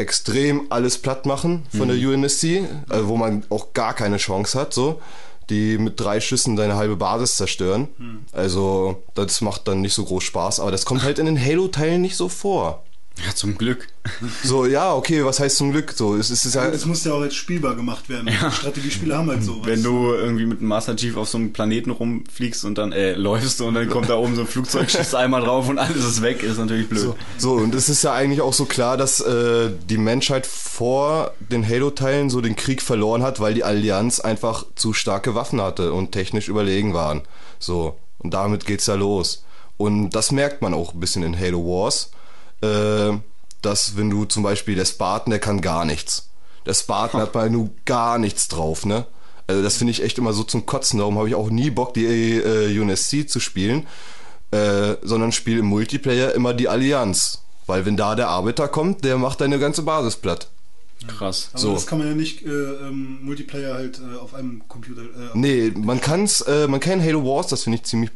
[0.00, 4.74] extrem alles platt machen von der UNSC, also wo man auch gar keine Chance hat,
[4.74, 5.00] so.
[5.48, 7.88] Die mit drei Schüssen deine halbe Basis zerstören.
[8.32, 12.00] Also, das macht dann nicht so groß Spaß, aber das kommt halt in den Halo-Teilen
[12.00, 12.84] nicht so vor.
[13.26, 13.88] Ja, zum Glück.
[14.42, 15.92] So, ja, okay, was heißt zum Glück?
[15.92, 18.30] So, es ist, es ist ja, Es muss ja auch jetzt spielbar gemacht werden.
[18.52, 19.66] Strategiespiele haben halt sowas.
[19.66, 23.12] Wenn du irgendwie mit einem Master Chief auf so einem Planeten rumfliegst und dann äh,
[23.12, 26.22] läufst und dann kommt da oben so ein Flugzeug, schießt einmal drauf und alles ist
[26.22, 27.02] weg, ist natürlich blöd.
[27.02, 31.34] So, so, und es ist ja eigentlich auch so klar, dass äh, die Menschheit vor
[31.40, 35.92] den Halo-Teilen so den Krieg verloren hat, weil die Allianz einfach zu starke Waffen hatte
[35.92, 37.22] und technisch überlegen waren.
[37.58, 39.44] So, und damit geht's ja los.
[39.76, 42.10] Und das merkt man auch ein bisschen in Halo Wars,
[42.62, 43.18] äh,
[43.62, 46.30] dass wenn du zum Beispiel der Spartan, der kann gar nichts.
[46.66, 49.06] Der Spartan hat mal nur gar nichts drauf, ne?
[49.46, 50.98] Also das finde ich echt immer so zum Kotzen.
[50.98, 53.86] Darum habe ich auch nie Bock, die äh, UNSC zu spielen,
[54.52, 57.42] äh, sondern spiele im Multiplayer immer die Allianz.
[57.66, 60.48] Weil wenn da der Arbeiter kommt, der macht deine ganze Basis platt.
[61.06, 61.50] Krass.
[61.52, 61.74] Aber so.
[61.74, 65.02] das kann man ja nicht äh, ähm, Multiplayer halt äh, auf einem Computer.
[65.02, 68.10] Äh, Nee, man kann's, äh, man kann Halo Wars, das finde ich ziemlich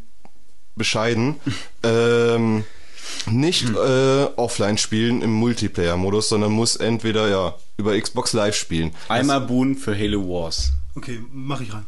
[0.77, 1.37] bescheiden,
[1.83, 2.65] ähm,
[3.31, 8.93] nicht äh, offline spielen im Multiplayer-Modus, sondern muss entweder ja über Xbox Live spielen.
[9.09, 10.73] Einmal Boon für Halo Wars.
[10.95, 11.87] Okay, mach ich rein.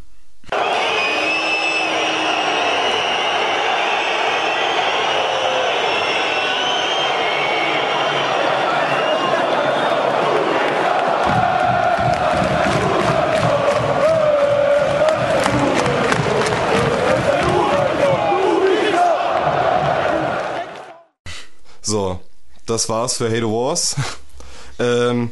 [22.67, 23.97] Das war's für Halo Wars.
[24.79, 25.31] ähm,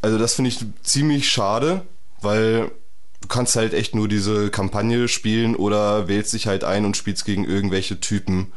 [0.00, 1.82] also das finde ich ziemlich schade,
[2.20, 2.70] weil
[3.20, 7.24] du kannst halt echt nur diese Kampagne spielen oder wählst dich halt ein und spielst
[7.24, 8.52] gegen irgendwelche Typen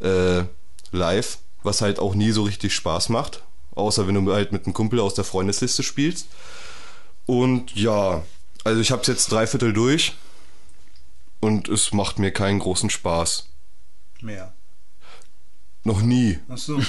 [0.00, 0.44] äh,
[0.90, 3.42] live, was halt auch nie so richtig Spaß macht.
[3.74, 6.28] Außer wenn du halt mit einem Kumpel aus der Freundesliste spielst.
[7.26, 8.22] Und ja,
[8.64, 10.14] also ich hab's jetzt dreiviertel durch
[11.40, 13.48] und es macht mir keinen großen Spaß.
[14.20, 14.54] Mehr.
[15.82, 16.38] Noch nie.
[16.48, 16.80] Achso.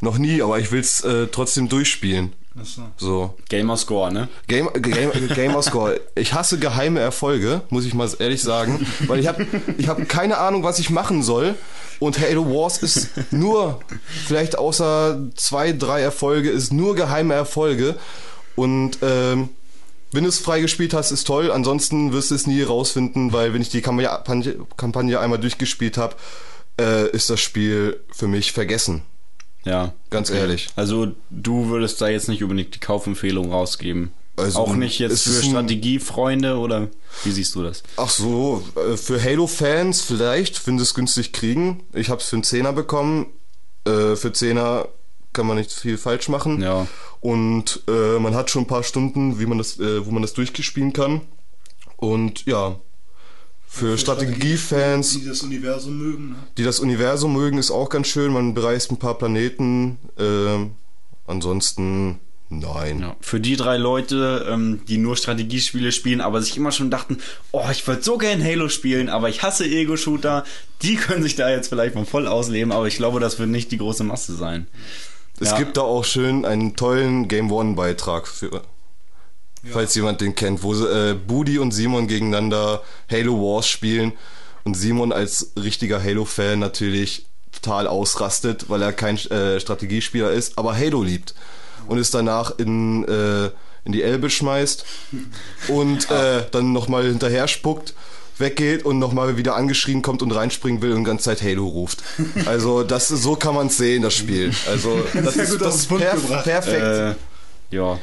[0.00, 2.32] Noch nie, aber ich will's äh, trotzdem durchspielen.
[2.58, 2.82] Achso.
[2.96, 3.34] So.
[3.48, 4.28] Gamerscore, ne?
[4.46, 6.00] Game, Game, Gamerscore.
[6.14, 10.38] Ich hasse geheime Erfolge, muss ich mal ehrlich sagen, weil ich habe ich hab keine
[10.38, 11.54] Ahnung, was ich machen soll.
[11.98, 13.80] Und Halo Wars ist nur,
[14.26, 17.96] vielleicht außer zwei, drei Erfolge, ist nur geheime Erfolge.
[18.54, 19.50] Und ähm,
[20.12, 21.50] wenn du es freigespielt hast, ist toll.
[21.50, 26.16] Ansonsten wirst du es nie rausfinden, weil wenn ich die Kampagne, Kampagne einmal durchgespielt habe,
[26.80, 29.02] äh, ist das Spiel für mich vergessen.
[29.66, 29.92] Ja.
[30.10, 30.68] Ganz ehrlich.
[30.76, 34.12] Also du würdest da jetzt nicht unbedingt die Kaufempfehlung rausgeben.
[34.38, 36.88] Also, auch nicht jetzt für Strategiefreunde oder
[37.24, 37.82] wie siehst du das?
[37.96, 41.82] Ach so, äh, für Halo-Fans vielleicht, wenn sie es günstig kriegen.
[41.94, 43.26] Ich habe es für einen Zehner bekommen.
[43.86, 44.88] Äh, für Zehner
[45.32, 46.62] kann man nicht viel falsch machen.
[46.62, 46.86] Ja.
[47.20, 50.92] Und äh, man hat schon ein paar Stunden, wie man das, wo man das durchgespielen
[50.92, 51.22] kann.
[51.96, 52.78] Und ja,
[53.78, 56.30] für Strategiefans, Die das Universum mögen.
[56.30, 56.36] Ne?
[56.58, 58.32] die das Universum mögen, ist auch ganz schön.
[58.32, 59.98] Man bereist ein paar Planeten.
[60.18, 60.72] ähm,
[61.26, 62.18] ansonsten
[62.48, 63.00] nein.
[63.00, 63.16] Ja.
[63.20, 67.18] Für die drei Leute, ähm, die nur Strategiespiele spielen, aber sich immer schon dachten,
[67.52, 70.44] oh, ich würde so gern Halo spielen, aber ich hasse Ego-Shooter,
[70.82, 73.72] die können sich da jetzt vielleicht mal voll ausleben, aber ich glaube, das wird nicht
[73.72, 74.68] die große Masse sein.
[75.40, 75.58] Es Ja.
[75.58, 78.26] gibt da auch schön einen tollen Game One Beitrag
[79.72, 84.12] falls jemand den kennt, wo äh, Budi und Simon gegeneinander Halo Wars spielen
[84.64, 90.76] und Simon als richtiger Halo-Fan natürlich total ausrastet, weil er kein äh, Strategiespieler ist, aber
[90.76, 91.34] Halo liebt
[91.88, 93.50] und es danach in, äh,
[93.84, 94.84] in die Elbe schmeißt
[95.68, 97.94] und äh, dann nochmal hinterher spuckt
[98.38, 102.02] weggeht und nochmal wieder angeschrien kommt und reinspringen will und die ganze Zeit Halo ruft.
[102.44, 104.52] Also das so kann man es sehen, das Spiel.
[104.68, 106.44] Also das ist das ist perf gebracht.
[106.44, 107.16] perfekt.
[107.70, 107.98] Äh, ja.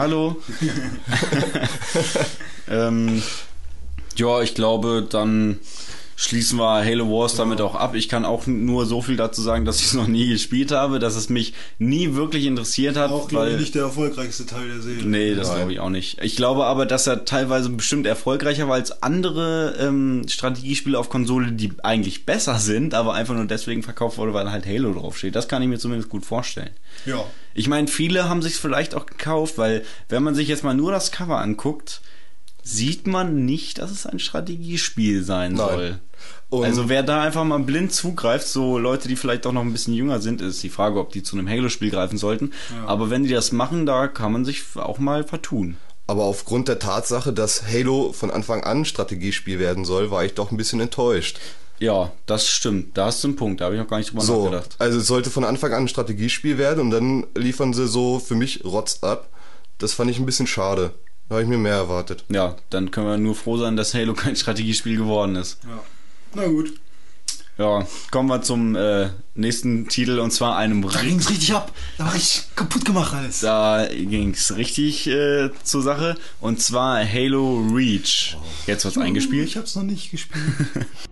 [0.00, 0.34] Hallo.
[2.70, 3.22] ähm,
[4.16, 5.58] ja, ich glaube, dann
[6.16, 7.94] schließen wir Halo Wars damit auch ab.
[7.94, 11.00] Ich kann auch nur so viel dazu sagen, dass ich es noch nie gespielt habe,
[11.00, 13.10] dass es mich nie wirklich interessiert hat.
[13.10, 15.04] Auch, glaube ich, nicht der erfolgreichste Teil der Serie.
[15.04, 16.18] Nee, das glaube ich auch nicht.
[16.22, 21.52] Ich glaube aber, dass er teilweise bestimmt erfolgreicher war als andere ähm, Strategiespiele auf Konsole,
[21.52, 25.36] die eigentlich besser sind, aber einfach nur deswegen verkauft wurde, weil halt Halo draufsteht.
[25.36, 26.70] Das kann ich mir zumindest gut vorstellen.
[27.04, 27.22] Ja.
[27.54, 30.92] Ich meine, viele haben sich vielleicht auch gekauft, weil wenn man sich jetzt mal nur
[30.92, 32.00] das Cover anguckt,
[32.62, 35.68] sieht man nicht, dass es ein Strategiespiel sein Nein.
[35.68, 36.00] soll.
[36.50, 39.72] Und Also wer da einfach mal blind zugreift, so Leute, die vielleicht auch noch ein
[39.72, 42.52] bisschen jünger sind, ist die Frage, ob die zu einem Halo-Spiel greifen sollten.
[42.86, 45.76] Aber wenn die das machen, da kann man sich auch mal vertun.
[46.06, 50.34] aber aufgrund der Tatsache, dass Halo von Anfang an ein Strategiespiel werden soll, war ich
[50.34, 51.38] doch ein bisschen enttäuscht.
[51.80, 52.96] Ja, das stimmt.
[52.96, 53.60] Da hast du einen Punkt.
[53.60, 54.76] Da habe ich noch gar nicht drüber So, nachgedacht.
[54.78, 58.34] also es sollte von Anfang an ein Strategiespiel werden und dann liefern sie so für
[58.34, 59.28] mich Rotz ab.
[59.78, 60.92] Das fand ich ein bisschen schade.
[61.28, 62.24] Da habe ich mir mehr erwartet.
[62.28, 65.58] Ja, dann können wir nur froh sein, dass Halo kein Strategiespiel geworden ist.
[65.64, 65.80] Ja.
[66.34, 66.74] Na gut.
[67.56, 71.72] Ja, kommen wir zum äh, nächsten Titel und zwar einem Da ri- ging's richtig ab.
[71.98, 73.40] Da war ich kaputt gemacht alles.
[73.40, 78.36] Da ging's richtig äh, zur Sache und zwar Halo Reach.
[78.66, 79.46] Jetzt wird's eingespielt.
[79.46, 80.42] Ich hab's noch nicht gespielt.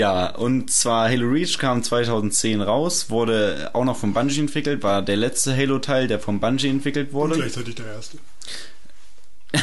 [0.00, 5.02] Ja, und zwar Halo Reach kam 2010 raus, wurde auch noch von Bungie entwickelt, war
[5.02, 7.34] der letzte Halo-Teil, der von Bungie entwickelt wurde.
[7.34, 8.16] Gleichzeitig der erste.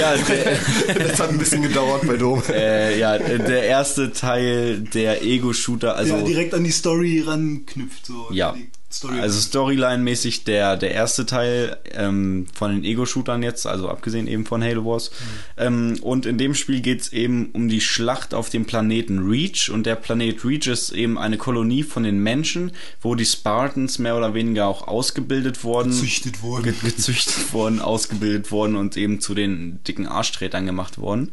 [0.00, 0.58] Ja, der,
[1.08, 2.42] Das hat ein bisschen gedauert bei Dom.
[2.48, 8.06] äh, ja, der erste Teil der Ego-Shooter, also der direkt an die Story ranknüpft.
[8.06, 8.26] So.
[8.32, 8.54] Ja.
[8.54, 14.26] Die Story Also Storyline-mäßig der, der erste Teil ähm, von den Ego-Shootern jetzt, also abgesehen
[14.26, 15.10] eben von Halo Wars.
[15.56, 19.70] Ähm, und in dem Spiel geht's eben um die Schlacht auf dem Planeten Reach.
[19.70, 24.16] Und der Planet Reach ist eben eine Kolonie von den Menschen, wo die Spartans mehr
[24.16, 25.90] oder weniger auch ausgebildet wurden.
[25.90, 26.64] Gezüchtet wurden.
[26.64, 31.32] Ge gezüchtet wurden, ausgebildet wurden und eben zu den dicken Arschtretern gemacht wurden.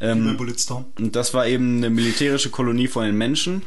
[0.00, 0.38] Ähm,
[0.96, 3.62] das war eben eine militärische Kolonie von den Menschen.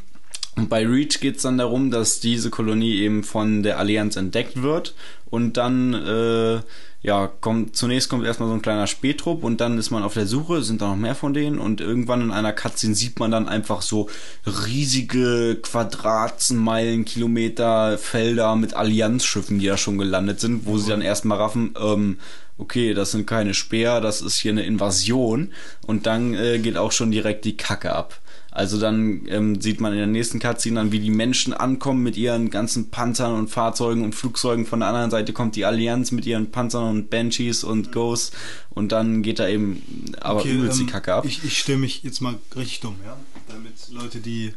[0.55, 4.61] Und bei Reach geht es dann darum, dass diese Kolonie eben von der Allianz entdeckt
[4.61, 4.93] wird.
[5.29, 6.61] Und dann, äh,
[7.01, 10.27] ja, kommt, zunächst kommt erstmal so ein kleiner Spähtrupp und dann ist man auf der
[10.27, 11.57] Suche, sind da noch mehr von denen.
[11.57, 14.09] Und irgendwann in einer Cutscene sieht man dann einfach so
[14.45, 21.39] riesige Quadratmeilen, Kilometer Felder mit Allianzschiffen, die da schon gelandet sind, wo sie dann erstmal
[21.39, 22.19] raffen, ähm,
[22.59, 25.51] okay, das sind keine Speer, das ist hier eine Invasion.
[25.87, 28.19] Und dann äh, geht auch schon direkt die Kacke ab.
[28.55, 32.17] Also dann ähm, sieht man in der nächsten Cutscene dann, wie die Menschen ankommen mit
[32.17, 34.67] ihren ganzen Panzern und Fahrzeugen und Flugzeugen.
[34.67, 38.31] Von der anderen Seite kommt die Allianz mit ihren Panzern und Banshees und Ghosts.
[38.69, 39.81] Und dann geht da eben
[40.21, 41.25] aber Okay, übelst die ähm, Kacke ab.
[41.25, 43.17] Ich, ich stelle mich jetzt mal richtig dumm, ja?
[43.47, 44.53] Damit Leute, die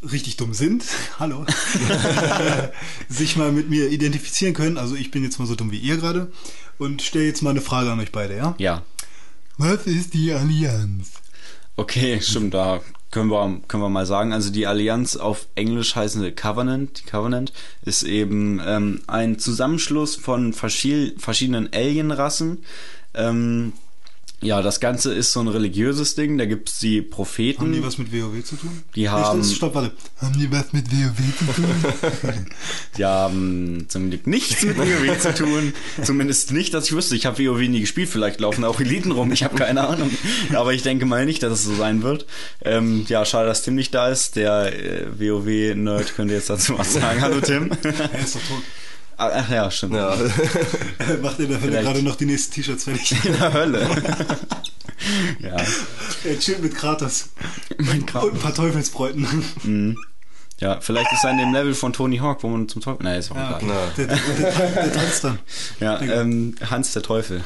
[0.00, 0.84] richtig dumm sind,
[1.18, 1.44] hallo,
[3.08, 4.78] sich mal mit mir identifizieren können.
[4.78, 6.30] Also ich bin jetzt mal so dumm wie ihr gerade
[6.78, 8.54] und stelle jetzt mal eine Frage an euch beide, ja?
[8.58, 8.84] ja,
[9.56, 11.14] Was ist die Allianz?
[11.76, 14.32] okay, stimmt, da können wir, können wir mal sagen.
[14.32, 17.52] Also die Allianz auf Englisch heißende Covenant, die Covenant,
[17.82, 22.64] ist eben ähm, ein Zusammenschluss von verschiedenen Alienrassen.
[23.14, 23.72] Ähm,
[24.40, 26.38] ja, das Ganze ist so ein religiöses Ding.
[26.38, 27.60] Da gibt's die Propheten.
[27.62, 28.82] Haben die was mit WoW zu tun?
[28.94, 29.92] Die haben- Stopp, stopp, warte.
[30.20, 32.46] Haben die was mit WoW zu tun?
[32.96, 35.72] Die haben zum Glück nichts mit WoW zu tun.
[36.02, 37.14] Zumindest nicht, dass ich wüsste.
[37.16, 38.08] Ich habe WoW nie gespielt.
[38.08, 39.32] Vielleicht laufen auch Eliten rum.
[39.32, 40.10] Ich habe keine Ahnung.
[40.54, 42.26] Aber ich denke mal nicht, dass es so sein wird.
[42.64, 44.36] Ähm, ja, schade, dass Tim nicht da ist.
[44.36, 47.20] Der äh, WoW-Nerd könnte jetzt dazu was sagen.
[47.20, 47.70] Hallo Tim.
[47.82, 48.62] er ist doch tot.
[49.18, 49.94] Ah, Ach ja, stimmt.
[49.94, 50.16] Ja.
[51.22, 51.84] Macht in der Hölle Vielleicht.
[51.84, 53.16] gerade noch die nächsten T-Shirts fertig?
[53.24, 53.88] In der Hölle.
[55.40, 55.54] Ja.
[56.24, 57.28] Er chillt mit Kratos.
[57.78, 59.96] Mein Und ein paar Teufelsbräuten.
[60.60, 63.04] Ja, vielleicht ist er in dem Level von Tony Hawk, wo man zum Teufel.
[63.04, 63.92] Nein, ist auch Ja, egal.
[63.96, 65.38] der, der, der, der tanzt dann.
[65.80, 67.44] Ja, ähm, Hans der Teufel.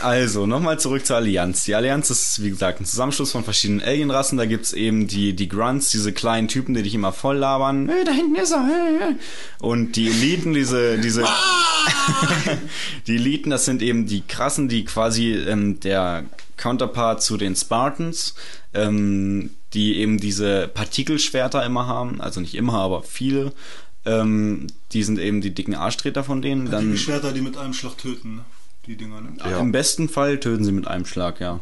[0.00, 1.64] Also, nochmal zurück zur Allianz.
[1.64, 4.38] Die Allianz ist, wie gesagt, ein Zusammenschluss von verschiedenen Alienrassen.
[4.38, 7.88] Da gibt's eben die, die Grunts, diese kleinen Typen, die dich immer voll labern.
[7.88, 8.64] Hey, da hinten ist er.
[8.66, 9.14] Hey, hey.
[9.60, 11.24] Und die Eliten, diese, diese,
[13.06, 16.24] die Eliten, das sind eben die krassen, die quasi ähm, der
[16.56, 18.34] Counterpart zu den Spartans,
[18.72, 22.20] ähm, die eben diese Partikelschwerter immer haben.
[22.20, 23.52] Also nicht immer, aber viele.
[24.06, 26.66] Ähm, die sind eben die dicken Arschtreter von denen.
[26.66, 28.44] die Dann Schwerter, die mit einem Schlag töten, ne?
[28.86, 29.20] die Dinger.
[29.20, 29.36] Ne?
[29.38, 29.58] Ja.
[29.58, 31.60] im besten Fall töten sie mit einem Schlag, ja.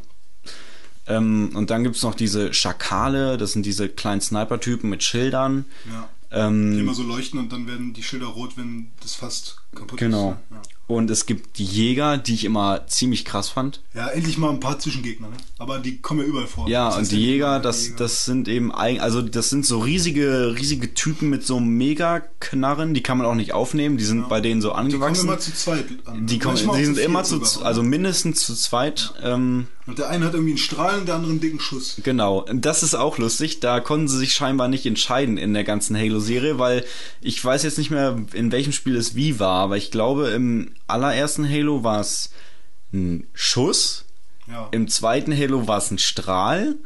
[1.07, 5.65] Ähm, und dann gibt's noch diese Schakale, das sind diese kleinen Sniper-Typen mit Schildern.
[5.91, 6.09] Ja.
[6.31, 9.99] Die Ähm, immer so leuchten und dann werden die Schilder rot, wenn das fast kaputt
[9.99, 10.33] genau.
[10.33, 10.51] ist.
[10.51, 10.61] ne?
[10.95, 13.81] Und es gibt die Jäger, die ich immer ziemlich krass fand.
[13.95, 14.07] Ja.
[14.07, 15.37] ja, endlich mal ein paar Zwischengegner, ne?
[15.59, 16.69] Aber die kommen ja überall vor.
[16.69, 17.97] Ja, Das und die ja, Jäger, das, Jäger.
[17.99, 23.19] das sind eben, also das sind so riesige, riesige Typen mit so Mega-Knarren, die kann
[23.19, 24.27] man auch nicht aufnehmen, die sind Ja.
[24.29, 25.27] bei denen so Die kommen angewachsen.
[25.29, 26.27] immer zu zweit an.
[26.27, 27.67] Die, kommen, die zu sind immer zu, sogar.
[27.67, 29.15] also mindestens zu zweit.
[29.23, 31.97] Ähm, Und der eine hat irgendwie einen Strahl und der andere einen dicken Schuss.
[32.03, 33.61] Genau, das ist auch lustig.
[33.61, 36.85] Da konnten sie sich scheinbar nicht entscheiden in der ganzen Halo-Serie, weil
[37.21, 40.71] ich weiß jetzt nicht mehr, in welchem Spiel es wie war, aber ich glaube, im
[40.93, 42.31] allerersten Halo war es
[42.93, 44.05] ein Schuss,
[44.47, 44.69] Ja.
[44.71, 46.77] im zweiten Halo war es ein Strahl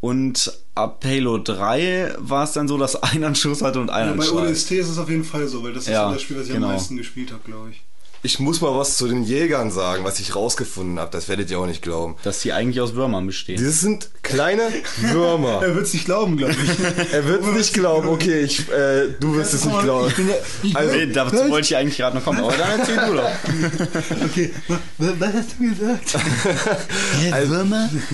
[0.00, 4.06] und ab Halo 3 war es dann so, dass einer einen Schuss hatte und einer
[4.06, 4.48] ja, einen bei Strahl.
[4.48, 6.46] ODST ist es auf jeden Fall so, weil das ist Ja, so das Spiel, was
[6.46, 6.66] ich genau.
[6.68, 7.82] am meisten gespielt habe, glaube ich.
[8.24, 11.10] Ich muss mal was zu den Jägern sagen, was ich rausgefunden habe.
[11.10, 12.16] Das werdet ihr auch nicht glauben.
[12.22, 13.62] Dass die eigentlich aus Würmern bestehen.
[13.62, 14.62] Das sind kleine
[14.96, 15.60] Würmer.
[15.62, 17.12] Er wird es nicht glauben, glaube ich.
[17.12, 18.08] Er wird es nicht glauben.
[18.08, 20.08] Okay, ich, äh, du wirst es nicht glauben.
[20.08, 22.80] Ich bin ja, ich Also- Nee, dazu wollte ich eigentlich gerade noch kommen, aber dann
[22.80, 23.30] erzähl du doch.
[24.24, 24.50] okay,
[24.98, 26.16] was, hast du gesagt?
[27.30, 27.56] Also,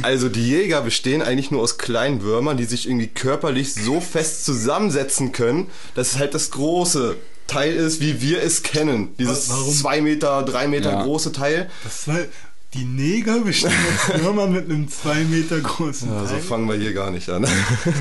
[0.02, 4.44] also die Jäger bestehen eigentlich nur aus kleinen Würmern, die sich irgendwie körperlich so fest
[4.44, 7.16] zusammensetzen können, dass es halt das große
[7.50, 9.14] Teil ist, wie wir es kennen.
[9.18, 9.72] Dieses Warum?
[9.74, 11.02] zwei Meter, drei Meter Ja.
[11.02, 11.68] große Teil.
[11.84, 12.18] Das war,
[12.74, 13.72] die Neger bestehen
[14.08, 16.40] aus Würmern mit einem zwei Meter großen Ja, so Teil.
[16.42, 17.46] fangen wir hier gar nicht an.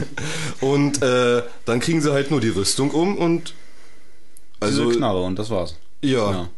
[0.61, 3.53] und äh, dann kriegen sie halt nur die Rüstung um und
[4.59, 5.76] Also also Knarre und das war's.
[6.01, 6.31] ja.
[6.31, 6.49] Ja.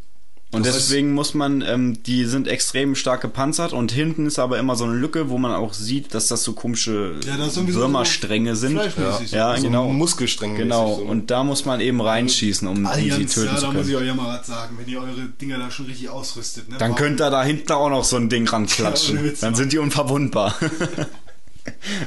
[0.53, 4.59] Und Das deswegen muss man, ähm, die sind extrem stark gepanzert und hinten ist aber
[4.59, 7.79] immer so eine Lücke, wo man auch sieht, dass das so komische Ja, irgendwie so-
[7.79, 8.73] Würmerstränge sind.
[8.77, 9.87] Fleischmäßig Ja, so genau.
[9.87, 10.57] Muskelstränge.
[10.57, 11.03] Genau, so.
[11.03, 13.93] und da muss man eben reinschießen, um, sie Allianz, töten ja, zu da muss ich
[13.93, 14.01] können.
[14.03, 16.67] euch ja mal was sagen, wenn ihr eure Dinger da schon richtig ausrüstet.
[16.67, 16.75] Ne?
[16.77, 19.23] Dann Warum- könnt ihr da hinten auch noch so ein Ding Ja, ranklatschen.
[19.23, 20.53] Witz, Dann sind die unverwundbar.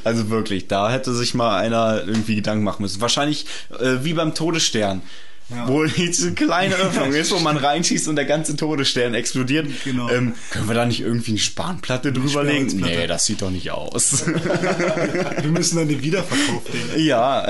[0.03, 3.01] Also wirklich, da hätte sich mal einer irgendwie Gedanken machen müssen.
[3.01, 3.47] Wahrscheinlich
[3.79, 5.01] äh, wie beim Todesstern.
[5.51, 5.69] Ja.
[5.69, 9.69] Wo diese kleine Öffnung ist, wo man reinschießt und der ganze Todesstern explodiert.
[9.85, 10.09] Genau.
[10.09, 12.81] Ähm, können wir da nicht irgendwie eine Spanplatte drüberlegen?
[12.81, 14.25] Nee, das sieht doch nicht aus.
[14.27, 17.05] Wir müssen an den Wiederverkauf denken.
[17.05, 17.47] ja.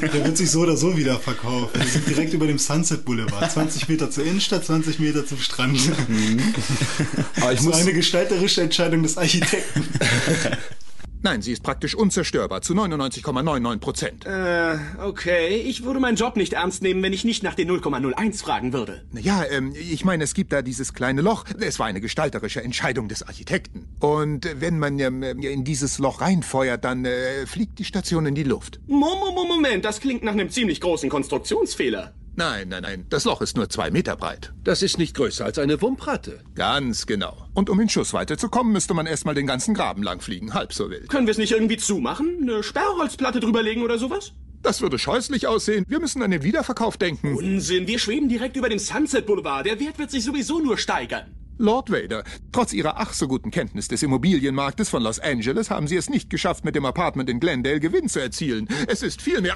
[0.00, 1.70] Der wird sich so oder so wieder verkaufen.
[1.74, 3.50] Wir sind direkt über dem Sunset Boulevard.
[3.50, 5.80] 20 Meter zur Innenstadt, 20 Meter zum Strand.
[7.40, 9.82] Aber ich So muss, eine gestalterische Entscheidung des Architekten.
[11.24, 14.26] Nein, sie ist praktisch unzerstörbar zu 99,99 Prozent.
[14.26, 15.56] Äh, okay.
[15.56, 19.02] Ich würde meinen Job nicht ernst nehmen, wenn ich nicht nach den 0,01 fragen würde.
[19.12, 21.44] Ja, ähm, ich meine, es gibt da dieses kleine Loch.
[21.60, 23.88] Es war eine gestalterische Entscheidung des Architekten.
[24.00, 28.42] Und wenn man ähm, in dieses Loch reinfeuert, dann äh, fliegt die Station in die
[28.42, 28.80] Luft.
[28.88, 32.14] Mo- mo- mo- Moment, das klingt nach einem ziemlich großen Konstruktionsfehler.
[32.34, 34.54] Nein, nein, nein, das Loch ist nur zwei Meter breit.
[34.64, 36.40] Das ist nicht größer als eine Wumpratte.
[36.54, 37.46] Ganz genau.
[37.52, 40.54] Und um in Schussweite zu kommen, müsste man erstmal den ganzen Graben lang fliegen.
[40.54, 41.10] Halb so wild.
[41.10, 42.38] Können wir es nicht irgendwie zumachen?
[42.40, 44.32] Eine Sperrholzplatte drüberlegen oder sowas?
[44.62, 45.84] Das würde scheußlich aussehen.
[45.88, 47.34] Wir müssen an den Wiederverkauf denken.
[47.36, 49.66] Unsinn, wir schweben direkt über dem Sunset Boulevard.
[49.66, 51.34] Der Wert wird sich sowieso nur steigern.
[51.58, 55.96] Lord Vader, trotz Ihrer ach so guten Kenntnis des Immobilienmarktes von Los Angeles haben Sie
[55.96, 58.68] es nicht geschafft, mit dem Apartment in Glendale Gewinn zu erzielen.
[58.88, 59.54] Es ist vielmehr...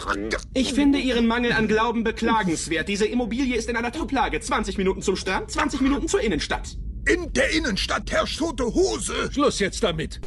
[0.55, 2.89] Ich finde Ihren Mangel an Glauben beklagenswert.
[2.89, 4.40] Diese Immobilie ist in einer Toplage.
[4.40, 6.77] 20 Minuten zum Strand, 20 Minuten zur Innenstadt.
[7.06, 9.31] In der Innenstadt herrscht tote Hose.
[9.32, 10.20] Schluss jetzt damit.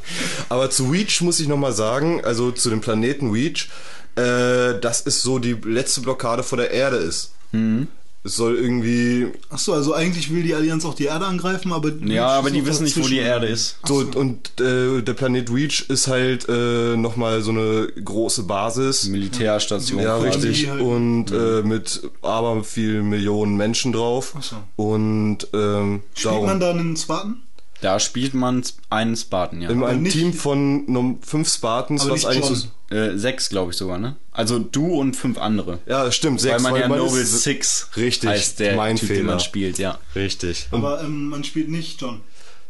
[0.48, 3.70] aber zu Reach muss ich nochmal sagen, also zu dem Planeten Reach,
[4.16, 7.34] äh, das ist so die letzte Blockade vor der Erde ist.
[7.52, 7.90] Mhm.
[8.22, 11.91] Es soll irgendwie Achso, also eigentlich will die Allianz auch die Erde angreifen, aber.
[12.06, 13.18] Ja, aber die wissen nicht, wo die.
[13.18, 13.78] Erde ist.
[13.86, 19.06] so und äh, der Planet Reach ist halt äh, nochmal so eine große Basis.
[19.08, 20.02] Militärstation.
[20.02, 20.48] Ja, quasi.
[20.48, 20.70] richtig.
[20.70, 24.34] Halt- Und äh, mit aber viel Millionen Menschen drauf.
[24.38, 24.56] Ach so.
[24.76, 26.46] Und ähm, Spielt darum.
[26.46, 27.38] man da einen Spartan?
[27.82, 29.70] Da spielt man einen Spartan, ja.
[29.70, 32.56] in einem nicht- Team von fünf Spartans, Aber was eigentlich John.
[32.90, 32.96] so.
[32.96, 34.16] Äh, sechs, glaube ich sogar, ne?
[34.32, 35.80] Also du und fünf andere.
[35.86, 36.56] Ja, stimmt, sechs.
[36.64, 39.20] weil man ja man Noble ist- Six Richtig, heißt der mein Typ, Fehler.
[39.22, 40.00] den man spielt, ja.
[40.16, 40.68] Richtig.
[40.72, 42.22] Aber ähm, man spielt nicht John.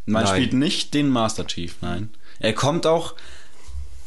[0.06, 0.36] Man Nein.
[0.36, 2.10] spielt nicht den Master Chief, nein.
[2.40, 3.16] Er kommt auch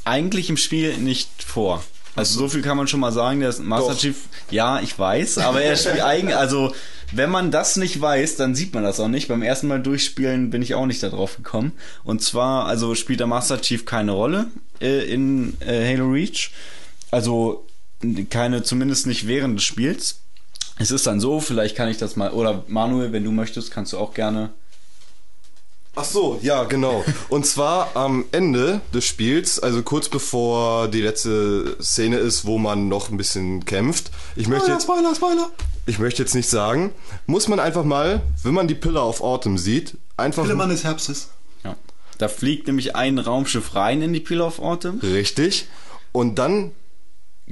[0.04, 1.82] eigentlich im Spiel nicht vor.
[2.14, 3.98] Also so viel kann man schon mal sagen, der Master Doch.
[3.98, 4.16] Chief,
[4.50, 6.74] ja, ich weiß, aber er spielt eigentlich, also
[7.12, 9.28] wenn man das nicht weiß, dann sieht man das auch nicht.
[9.28, 11.72] Beim ersten Mal durchspielen bin ich auch nicht darauf gekommen.
[12.04, 14.46] Und zwar, also spielt der Master Chief keine Rolle
[14.80, 16.50] äh, in äh, Halo Reach.
[17.10, 17.66] Also
[18.30, 20.20] keine, zumindest nicht während des Spiels.
[20.78, 23.92] Es ist dann so, vielleicht kann ich das mal, oder Manuel, wenn du möchtest, kannst
[23.92, 24.50] du auch gerne.
[25.94, 27.04] Ach so, ja, genau.
[27.28, 32.88] Und zwar am Ende des Spiels, also kurz bevor die letzte Szene ist, wo man
[32.88, 34.10] noch ein bisschen kämpft.
[34.34, 35.50] Ich möchte jetzt, Spoiler, Spoiler.
[35.84, 36.92] ich möchte jetzt nicht sagen,
[37.26, 41.28] muss man einfach mal, wenn man die Pillar of Autumn sieht, einfach Pillemann des Herbstes.
[41.62, 41.76] Ja.
[42.16, 44.98] Da fliegt nämlich ein Raumschiff rein in die Pillar of Autumn.
[45.02, 45.66] richtig
[46.12, 46.72] und dann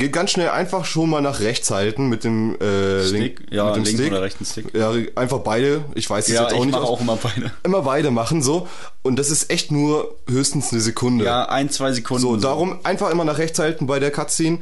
[0.01, 3.67] geht ganz schnell einfach schon mal nach rechts halten mit dem äh, Stick, Link, ja,
[3.67, 4.13] mit dem linken Stick.
[4.13, 4.75] oder rechten Stick.
[4.75, 5.85] Ja, einfach beide.
[5.95, 6.73] Ich weiß es Ja, jetzt auch ich nicht.
[6.73, 7.53] mache aus- auch immer beide.
[7.63, 8.67] immer beide machen so
[9.03, 11.25] und das ist echt nur höchstens eine Sekunde.
[11.25, 12.23] Ja, ein, zwei Sekunden.
[12.23, 14.59] So, darum einfach immer nach rechts halten bei der Cutscene.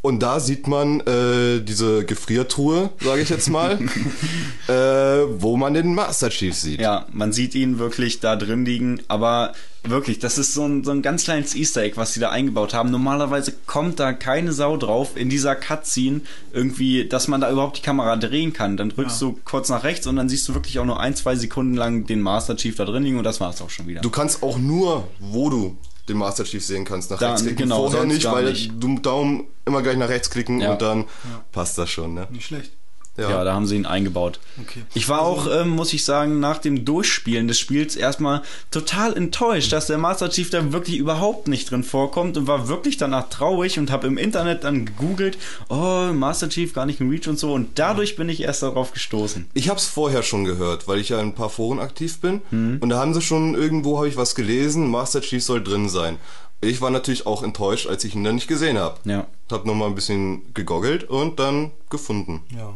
[0.00, 3.78] Und da sieht man äh, diese Gefriertruhe, sage ich jetzt mal,
[4.68, 6.80] äh, wo man den Master Chief sieht.
[6.80, 9.52] Ja, man sieht ihn wirklich da drin liegen, aber
[9.90, 12.74] wirklich, das ist so ein, so ein ganz kleines Easter Egg, was sie da eingebaut
[12.74, 12.90] haben.
[12.90, 16.20] Normalerweise kommt da keine Sau drauf in dieser Cutscene
[16.52, 18.76] irgendwie, dass man da überhaupt die Kamera drehen kann.
[18.76, 21.36] Dann drückst du kurz nach rechts und dann siehst du wirklich auch nur ein, zwei
[21.36, 24.00] Sekunden lang den Master Chief da drin liegen und das war's auch schon wieder.
[24.00, 25.76] Du kannst auch nur, wo du
[26.08, 27.58] den Master Chief sehen kannst, nach Da- rechts klicken.
[27.64, 28.72] genau, Vorher nicht, weil nicht.
[28.80, 30.72] du Daumen immer gleich nach rechts klicken Ja.
[30.72, 31.04] und dann
[31.52, 32.14] passt das schon.
[32.14, 32.26] Ne?
[32.30, 32.72] Nicht schlecht.
[33.18, 33.44] Ja.
[33.44, 34.40] da haben sie ihn eingebaut.
[34.60, 34.82] Okay.
[34.94, 39.72] Ich war auch, ähm, muss ich sagen, nach dem Durchspielen des Spiels erstmal total enttäuscht,
[39.72, 43.78] dass der Master Chief da wirklich überhaupt nicht drin vorkommt und war wirklich danach traurig
[43.78, 45.38] und habe im Internet dann gegoogelt,
[45.68, 48.92] oh, Master Chief gar nicht in Reach und so und dadurch bin ich erst darauf
[48.92, 49.46] gestoßen.
[49.54, 52.40] Ich habe es vorher schon gehört, weil ich ja in ein paar Foren aktiv bin.
[52.50, 52.78] Mhm.
[52.80, 56.18] Und da haben sie schon irgendwo, habe ich was gelesen, Master Chief soll drin sein.
[56.60, 58.98] Ich war natürlich auch enttäuscht, als ich ihn dann nicht gesehen habe.
[59.04, 59.26] Ja.
[59.50, 62.42] Hab nochmal ein bisschen gegoggelt und dann gefunden.
[62.56, 62.74] Ja.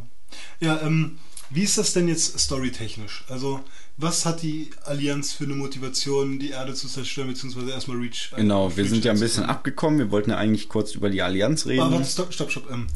[0.60, 1.18] Ja, ähm,
[1.50, 3.24] wie ist das denn jetzt storytechnisch?
[3.28, 3.60] Also,
[3.98, 8.30] was hat die Allianz für eine Motivation, die Erde zu zerstören, beziehungsweise erstmal Reach?
[8.34, 11.20] Genau, wir Reach sind ja ein bisschen abgekommen, wir wollten ja eigentlich kurz über die
[11.20, 11.82] Allianz reden.
[11.82, 12.70] Ah, warte, stopp, stopp, stopp.
[12.70, 12.86] Ähm,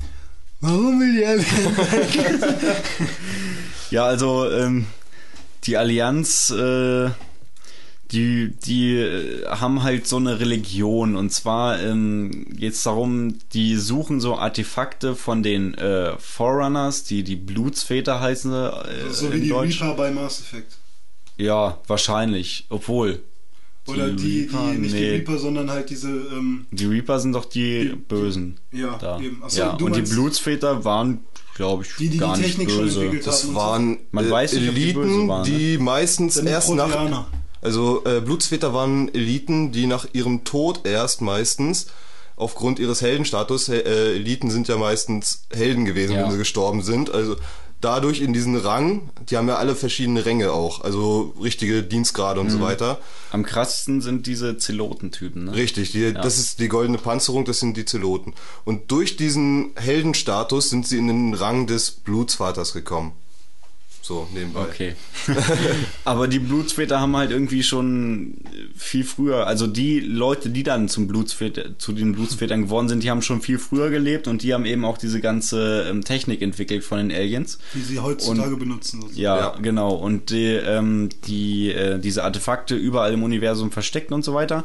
[0.61, 2.43] warum will die Allianz?
[3.91, 4.87] Ja, also ähm,
[5.65, 7.11] die Allianz, äh,
[8.13, 13.77] die, die äh, haben halt so eine Religion und zwar ähm, geht es darum, die
[13.77, 19.37] suchen so Artefakte von den äh, Forerunners, die die Blutsväter heißen sie äh, so wie
[19.39, 19.81] in die Deutsch.
[19.83, 20.77] Reaper bei Mass Effect.
[21.37, 23.21] Ja, wahrscheinlich, obwohl.
[23.87, 24.73] Oder die, die, Reaper?
[24.73, 25.11] nicht die Nee.
[25.11, 28.59] Reaper, sondern halt diese, ähm, Die Reaper sind doch die, Bösen.
[28.73, 29.21] ja, da.
[29.21, 29.43] eben.
[29.45, 31.21] Achso, ja, du und die Blutsväter waren,
[31.55, 33.01] glaube ich, Die, die gar die nicht Technik schon böse.
[33.05, 35.57] entwickelt Das waren Man äh, weiß nicht, ob die böse Eliten, waren, ne?
[35.59, 37.27] die meistens erst nach...
[37.67, 41.89] Also äh, Blutsväter waren Eliten, die nach ihrem Tod erst meistens
[42.37, 43.81] aufgrund ihres Heldenstatus, äh,
[44.15, 46.23] Eliten sind ja meistens Helden gewesen, Ja.
[46.23, 47.11] wenn sie gestorben sind.
[47.11, 47.35] Also
[47.81, 52.47] dadurch in diesen Rang, die haben ja alle verschiedene Ränge auch, also richtige Dienstgrade Mhm.
[52.47, 53.01] und so weiter.
[53.33, 55.55] Am krassesten sind diese Zelotentypen, ne?
[55.57, 58.35] Richtig, die, das ist die goldene Panzerung, das sind die Zeloten.
[58.65, 63.11] Und durch diesen Heldenstatus sind sie in den Rang des Blutsvaters gekommen.
[64.07, 64.61] So, nebenbei.
[64.61, 64.95] Okay.
[66.05, 68.37] Aber die Blutsväter haben halt irgendwie schon
[68.77, 73.11] viel früher, also die Leute, die dann zum Blutsväter, zu den Blutsvätern geworden sind, die
[73.11, 76.85] haben schon viel früher gelebt und die haben eben auch diese ganze ähm, Technik entwickelt
[76.85, 77.59] von den Aliens.
[77.75, 79.01] die sie heutzutage benutzen.
[79.01, 79.21] sozusagen.
[79.21, 79.57] Ja, Ja.
[79.61, 79.95] genau.
[79.95, 84.65] Und die, ähm, die, äh, diese Artefakte überall im Universum versteckt und so weiter.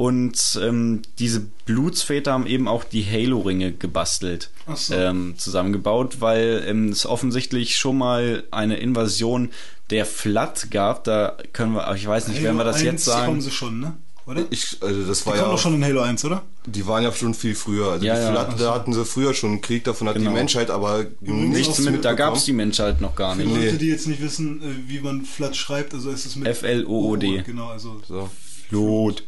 [0.00, 4.94] Und ähm, diese Blutsväter haben eben auch die Halo-Ringe gebastelt, so.
[4.94, 9.50] ähm, zusammengebaut, weil ähm, es offensichtlich schon mal eine Invasion
[9.90, 11.04] der Flat gab.
[11.04, 13.40] Da können wir, ich weiß nicht, werden wir das Halo jetzt 1 kommen sagen?
[13.42, 13.92] sie schon, ne?
[14.24, 14.44] Oder?
[14.48, 16.44] Ich, also das die war kommen ja, doch schon in Halo 1, oder?
[16.64, 17.92] die waren ja schon viel früher.
[17.92, 18.30] Also Ja, die ja.
[18.30, 20.30] Flat, da hatten sie früher schon einen Krieg, davon hat Genau.
[20.30, 23.42] die Menschheit aber Übrigens nichts auch Mit, da gab es die Menschheit noch gar Für
[23.42, 23.54] nicht.
[23.54, 27.42] Leute, die jetzt nicht wissen, äh, wie man Flat schreibt, also es ist mit F-L-O-O-D.
[27.44, 28.30] Genau, also So.
[28.70, 29.24] Flot.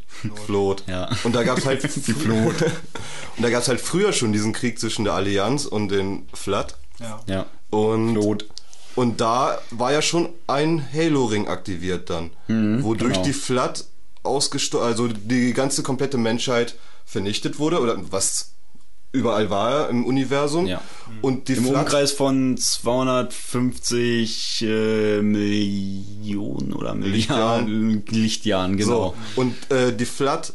[0.46, 0.84] Flot.
[0.86, 1.10] Ja.
[1.24, 2.62] Und da gab's halt die Flot.
[3.36, 6.76] Und da gab's halt früher schon diesen Krieg zwischen der Allianz und den Flat.
[7.00, 7.20] ja.
[7.26, 7.46] Ja.
[7.70, 8.46] Und, Flot.
[8.96, 12.30] und da war ja schon ein Halo-Ring aktiviert dann.
[12.48, 13.24] wodurch genau.
[13.24, 13.86] die Flat
[14.22, 18.52] ausgestorben, also die ganze komplette Menschheit vernichtet wurde, oder was
[19.12, 20.66] überall war im Universum.
[20.66, 20.80] Ja.
[21.20, 29.14] Und die Im Flat, Umkreis von 250 äh, Millionen oder Milliarden Lichtjahren, genau.
[29.34, 30.54] So, und äh, die Flat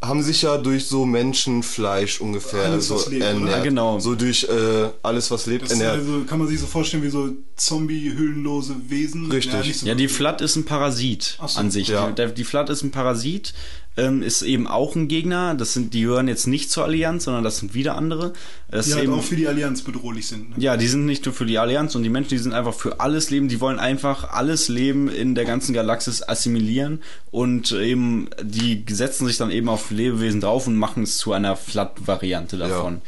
[0.00, 3.30] haben sich ja durch so Menschenfleisch ungefähr Alles, so was lebt, oder?
[3.32, 3.50] ernährt.
[3.58, 3.98] Ja, genau.
[3.98, 6.06] So durch äh, alles, was lebt, Das ist ernährt.
[6.06, 9.28] also, kann man sich so vorstellen wie so Zombie-hüllenlose Wesen.
[9.30, 9.66] Richtig.
[9.66, 10.06] Ja, so Ja, die.
[10.06, 11.88] Flat ist ein Parasit so, an sich.
[11.88, 12.12] ja.
[12.12, 13.52] Die, die Flat ist ein Parasit,
[13.98, 15.54] ähm, ist eben auch ein Gegner.
[15.54, 18.32] Das sind, die gehören jetzt nicht zur Allianz, sondern das sind wieder andere.
[18.70, 20.50] Das die halt eben, auch für die Allianz bedrohlich sind.
[20.50, 20.56] Ne?
[20.58, 23.00] ja, die sind nicht nur für die Allianz und die Menschen, die sind einfach für
[23.00, 23.48] alles Leben.
[23.48, 29.36] Die wollen einfach alles Leben in der ganzen Galaxis assimilieren und eben die setzen sich
[29.36, 33.02] dann eben auf Lebewesen drauf und machen es zu einer Flat-Variante davon.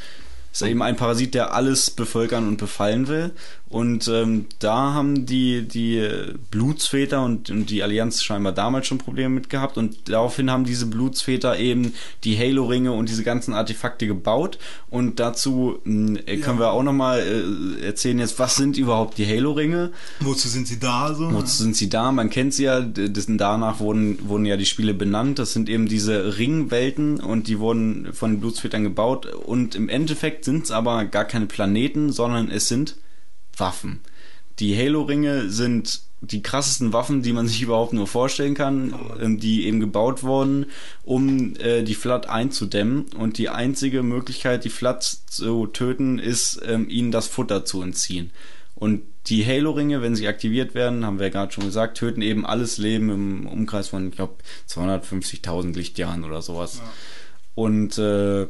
[0.53, 3.31] Ist eben ein Parasit, der alles bevölkern und befallen will.
[3.71, 6.05] Und ähm, da haben die, die
[6.51, 9.79] Blutsväter und, und die Allianz scheinbar damals schon Probleme mit gehabt.
[9.79, 11.95] Und daraufhin haben diese Blutsväter eben
[12.25, 14.59] die Halo-Ringe und diese ganzen Artefakte gebaut.
[14.91, 19.27] Und dazu mh, äh, können wir auch nochmal äh, erzählen jetzt, was sind überhaupt die
[19.27, 19.93] Halo-Ringe?
[20.19, 21.15] Wozu sind sie da?
[21.15, 21.33] So?
[21.33, 22.11] Wozu sind sie da?
[22.11, 25.39] Man kennt sie ja, d- das, danach wurden, wurden ja die Spiele benannt.
[25.39, 29.27] Das sind eben diese Ringwelten und die wurden von den Blutsvätern gebaut.
[29.27, 32.97] Und im Endeffekt sind es aber gar keine Planeten, sondern es sind
[33.61, 34.01] Waffen.
[34.59, 39.67] Die Halo-Ringe sind die krassesten Waffen, die man sich überhaupt nur vorstellen kann, ähm, die
[39.67, 40.67] eben gebaut wurden,
[41.03, 43.07] um äh, die Flat einzudämmen.
[43.17, 48.31] Und die einzige Möglichkeit, die Flat zu töten, ist, ähm, ihnen das Futter zu entziehen.
[48.75, 52.47] Und die Halo-Ringe, wenn sie aktiviert werden, haben wir ja gerade schon gesagt, töten eben
[52.47, 54.37] alles Leben im Umkreis von, ich glaube,
[54.69, 56.81] 250.000 Lichtjahren oder sowas.
[57.55, 58.47] Und äh,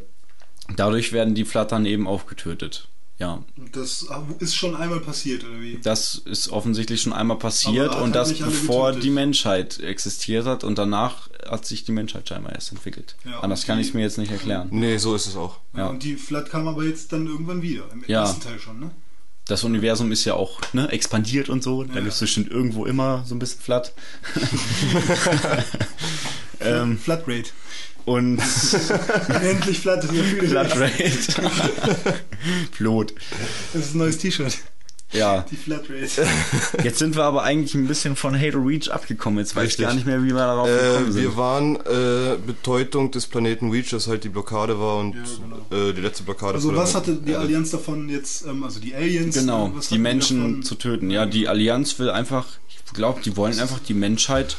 [0.76, 2.88] dadurch werden die Flattern eben auch getötet.
[3.20, 3.42] Ja,
[3.72, 4.06] Das
[4.38, 5.78] ist schon einmal passiert, oder wie?
[5.82, 9.04] das ist offensichtlich schon einmal passiert und das bevor getötet.
[9.04, 13.16] die Menschheit existiert hat und danach hat sich die Menschheit scheinbar erst entwickelt.
[13.26, 14.68] Ja, Anders kann ich es mir jetzt nicht erklären.
[14.70, 15.58] Nee, so ist es auch.
[15.74, 15.80] Ja.
[15.80, 15.86] Ja.
[15.88, 17.84] Und die Flat kam aber jetzt dann irgendwann wieder.
[17.92, 18.22] Im Ja.
[18.22, 18.90] ersten Teil schon, ne?
[19.46, 21.82] Das Universum ist ja auch ne, expandiert und so.
[21.84, 22.00] Da Ja.
[22.00, 23.92] gibt es bestimmt irgendwo immer so ein bisschen Flat.
[26.60, 27.50] ähm, Flatrate.
[28.10, 28.38] Und
[29.42, 30.92] Endlich Flat ist ja viele Flatrate.
[32.72, 33.14] Flot.
[33.72, 34.58] Das ist ein neues T-Shirt.
[35.12, 35.44] Ja.
[35.50, 36.08] Die Flatrate.
[36.84, 39.40] Jetzt sind wir aber eigentlich ein bisschen von Halo Reach abgekommen.
[39.40, 39.80] Jetzt weiß Richtig.
[39.80, 41.22] ich gar nicht mehr, wie wir darauf gekommen Äh, sind.
[41.22, 45.22] wir waren äh, Bedeutung des Planeten Reach, dass halt die Blockade war und Ja,
[45.72, 45.88] genau.
[45.88, 47.44] äh, die letzte Blockade Also was hatte die Erde.
[47.44, 49.34] Allianz davon jetzt, ähm, also die Aliens?
[49.36, 50.62] Genau, äh, was die Menschen davon?
[50.62, 51.10] zu töten.
[51.10, 52.46] Ja, die Allianz will einfach,
[52.94, 54.56] glaube, die wollen einfach die Menschheit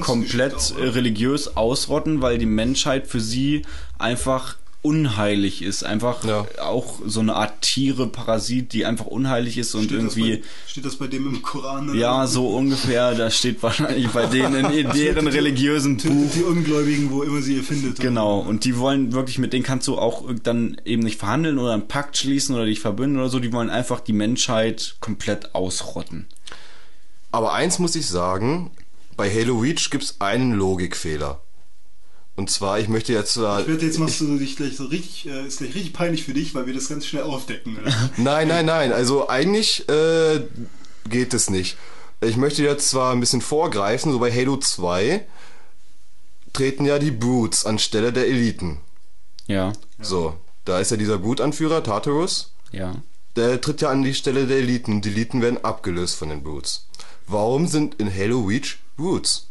[0.00, 3.62] komplett auch, äh, religiös ausrotten, weil die Menschheit für sie
[3.98, 5.84] einfach unheilig ist.
[5.84, 6.44] Einfach Ja.
[6.60, 10.30] auch so eine Art Tiere, Parasit, die einfach unheilig ist und Steht irgendwie...
[10.30, 11.90] Das bei, steht das bei dem im Koran?
[11.90, 11.98] oder?
[11.98, 16.02] Ja, so ungefähr, das steht wahrscheinlich bei denen in deren religiösen Buch.
[16.02, 18.00] Tötet die Ungläubigen, wo immer sie ihr findet.
[18.00, 21.74] Genau, und die wollen wirklich, mit denen kannst du auch dann eben nicht verhandeln oder
[21.74, 26.26] einen Pakt schließen oder dich verbünden oder so, die wollen einfach die Menschheit komplett ausrotten.
[27.32, 28.70] Aber eins muss ich sagen,
[29.16, 31.40] bei Halo Reach gibt's einen Logikfehler.
[32.34, 33.60] Und zwar, ich möchte jetzt zwar...
[33.60, 36.32] Ich werde jetzt machst du dich gleich so richtig, äh, ist gleich richtig peinlich für
[36.32, 37.78] dich, weil wir das ganz schnell aufdecken.
[38.16, 38.92] Nein, nein, nein.
[38.92, 40.40] Also eigentlich äh,
[41.08, 41.76] geht es nicht.
[42.22, 45.26] Ich möchte jetzt zwar ein bisschen vorgreifen, so bei Halo 2
[46.52, 48.80] treten ja die Brutes anstelle der Eliten.
[49.46, 52.52] Ja, So, da ist ja dieser Brute-Anführer, Tartarus.
[52.70, 52.94] ja.
[53.34, 56.42] Der tritt ja an die Stelle der Eliten und die Eliten werden abgelöst von den
[56.42, 56.86] Brutes.
[57.26, 59.48] Warum sind in Halo Reach Brutes?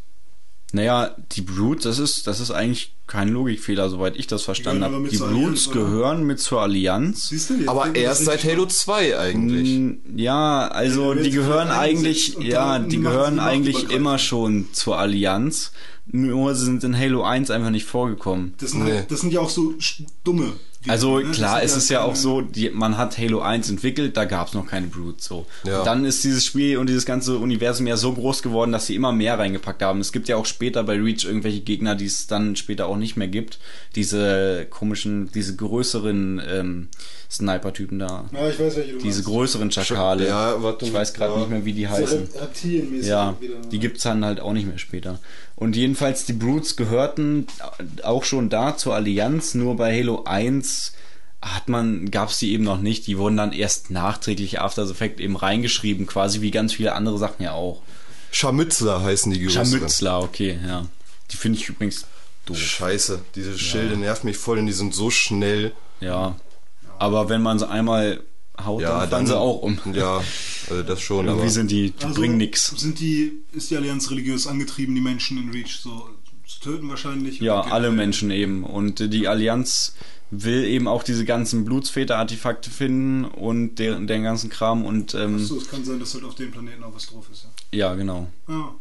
[0.73, 5.06] Naja, die Brutes, das ist, das ist eigentlich kein Logikfehler, soweit ich das verstanden habe.
[5.10, 7.27] Die Brutes gehören mit zur Allianz.
[7.27, 7.56] Siehst du?
[7.56, 9.98] Jetzt Aber erst seit Halo 2 eigentlich.
[10.15, 15.73] Ja, also Ja, die gehören eigentlich, ja, die gehören eigentlich immer schon zur Allianz.
[16.06, 18.53] Nur sie sind in Halo 1 einfach nicht vorgekommen.
[18.60, 18.93] Das sind, Nee.
[18.93, 19.73] halt, das sind ja auch so
[20.23, 20.53] dumme.
[20.88, 24.26] Also klar, sind es ist ja auch so, die, man hat Halo 1 entwickelt, da
[24.26, 25.45] gab es noch keine Brutes so.
[25.64, 25.80] Ja.
[25.80, 28.95] Und dann ist dieses Spiel und dieses ganze Universum ja so groß geworden, dass sie
[28.95, 29.99] immer mehr reingepackt haben.
[29.99, 33.16] Es gibt ja auch später bei Reach irgendwelche Gegner, die es dann später auch nicht
[33.16, 33.60] mehr gibt.
[33.95, 36.88] Diese komischen, diese größeren ähm,
[37.32, 38.26] Sniper-Typen da.
[38.34, 39.26] Ja, ich weiß, welche du Diese meinst.
[39.26, 40.28] größeren Schakale.
[40.28, 41.40] Ja, warte, ich weiß gerade ja.
[41.40, 42.30] nicht mehr, wie die So heißen.
[42.40, 43.56] Reptilienmäßig Ja, wieder.
[43.72, 45.20] die gibt's dann halt auch nicht mehr später.
[45.56, 47.48] Und jedenfalls, die Brutes gehörten
[48.03, 50.94] auch schon da zur Allianz, nur bei Halo 1
[51.41, 53.08] hat man, gab's die eben noch nicht.
[53.08, 57.18] Die wurden dann erst nachträglich After the Fact eben reingeschrieben, quasi wie ganz viele andere
[57.18, 57.82] Sachen ja auch.
[58.32, 59.66] Scharmützler heißen die größeren.
[59.66, 60.86] Scharmützler, okay, ja.
[61.32, 62.06] Die finde ich übrigens
[62.45, 62.58] doof.
[62.58, 65.72] Scheiße, diese Schilde nerven mich voll und die sind so schnell.
[65.99, 66.36] Ja.
[67.02, 68.22] Aber wenn man sie einmal
[68.64, 69.80] haut, dann fallen sie auch um.
[69.94, 70.22] Ja,
[70.69, 71.26] also das schon.
[71.26, 72.68] Irgendwie aber sind die, die Also bringen nix.
[72.78, 76.10] Sind die, ist die Allianz religiös angetrieben, die Menschen in Reach so
[76.45, 77.40] zu töten wahrscheinlich?
[77.40, 77.91] Ja, alle?
[77.91, 78.64] Menschen eben.
[78.64, 79.95] Und die Allianz
[80.30, 85.57] will eben auch diese ganzen Blutsväter-Artefakte finden und deren, deren ganzen Kram und ähm, So,
[85.57, 87.48] es kann sein, dass halt auf dem Planeten auch was drauf ist.
[87.73, 88.28] ja, genau.
[88.48, 88.73] Ja.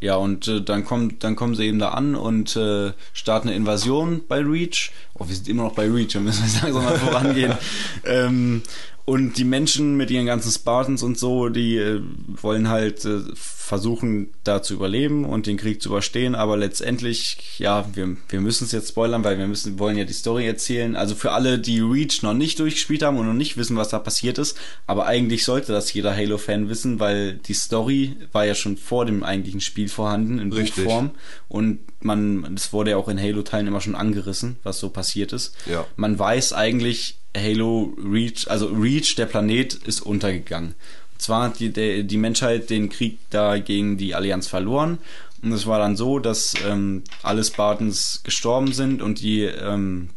[0.00, 0.16] Ja.
[0.16, 4.22] Und äh, dann kommt, dann kommen sie eben da an und äh, starten eine Invasion
[4.26, 4.92] bei Reach.
[5.14, 7.54] Oh, wir sind immer noch bei Reach, wir müssen jetzt langsam mal vorangehen.
[8.04, 8.62] ähm,
[9.08, 14.34] und die Menschen mit ihren ganzen Spartans und so, die äh, wollen halt äh, versuchen,
[14.44, 16.34] da zu überleben und den Krieg zu überstehen.
[16.34, 20.12] Aber letztendlich, ja, wir, wir müssen es jetzt spoilern, weil wir müssen, wollen ja die
[20.12, 20.94] Story erzählen.
[20.94, 23.98] Also für alle, die Reach noch nicht durchgespielt haben und noch nicht wissen, was da
[23.98, 24.58] passiert ist.
[24.86, 29.22] Aber eigentlich sollte das jeder Halo-Fan wissen, weil die Story war ja schon vor dem
[29.22, 30.84] eigentlichen Spiel vorhanden in Richtig.
[30.84, 31.12] Buchform.
[31.48, 35.56] Und man, das wurde ja auch in Halo-Teilen immer schon angerissen, was so passiert ist.
[35.64, 35.86] Ja.
[35.96, 40.74] Man weiß eigentlich, Halo Reach, also Reach, der Planet, ist untergegangen.
[41.12, 44.98] Und zwar hat die, die Menschheit den Krieg da gegen die Allianz verloren.
[45.42, 50.10] Und es war dann so, dass ähm, alle Spartans gestorben sind und die, ähm,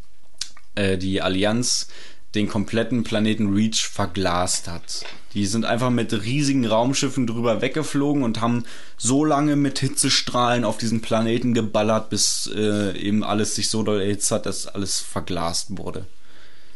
[0.75, 1.87] äh, die Allianz
[2.33, 5.05] den kompletten Planeten Reach verglast hat.
[5.33, 8.63] Die sind einfach mit riesigen Raumschiffen drüber weggeflogen und haben
[8.97, 14.01] so lange mit Hitzestrahlen auf diesen Planeten geballert, bis äh, eben alles sich so doll
[14.01, 16.05] erhitzt hat, dass alles verglast wurde.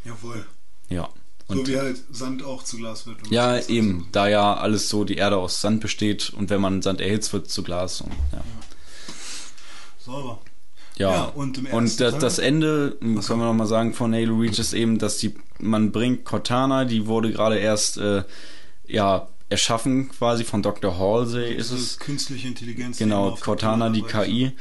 [0.05, 0.45] Jawohl.
[0.89, 1.09] Ja.
[1.47, 3.17] So Und wie halt Sand auch zu Glas wird.
[3.29, 7.01] ja, eben, da ja alles so die Erde aus Sand besteht und wenn man Sand
[7.01, 8.01] erhitzt, wird zu Glas.
[8.01, 8.41] Und, ja.
[9.99, 10.39] Sauber.
[10.97, 14.59] Ja, Ja, und und das, das Ende, können wir noch mal sagen, von Halo Reach
[14.59, 18.23] ist eben, dass die, man bringt Cortana, die wurde gerade erst, äh,
[18.87, 20.97] ja, erschaffen quasi von Dr.
[20.97, 21.99] Halsey ist es.
[21.99, 22.97] künstliche Intelligenz.
[22.97, 24.53] Genau, Cortana, die KI.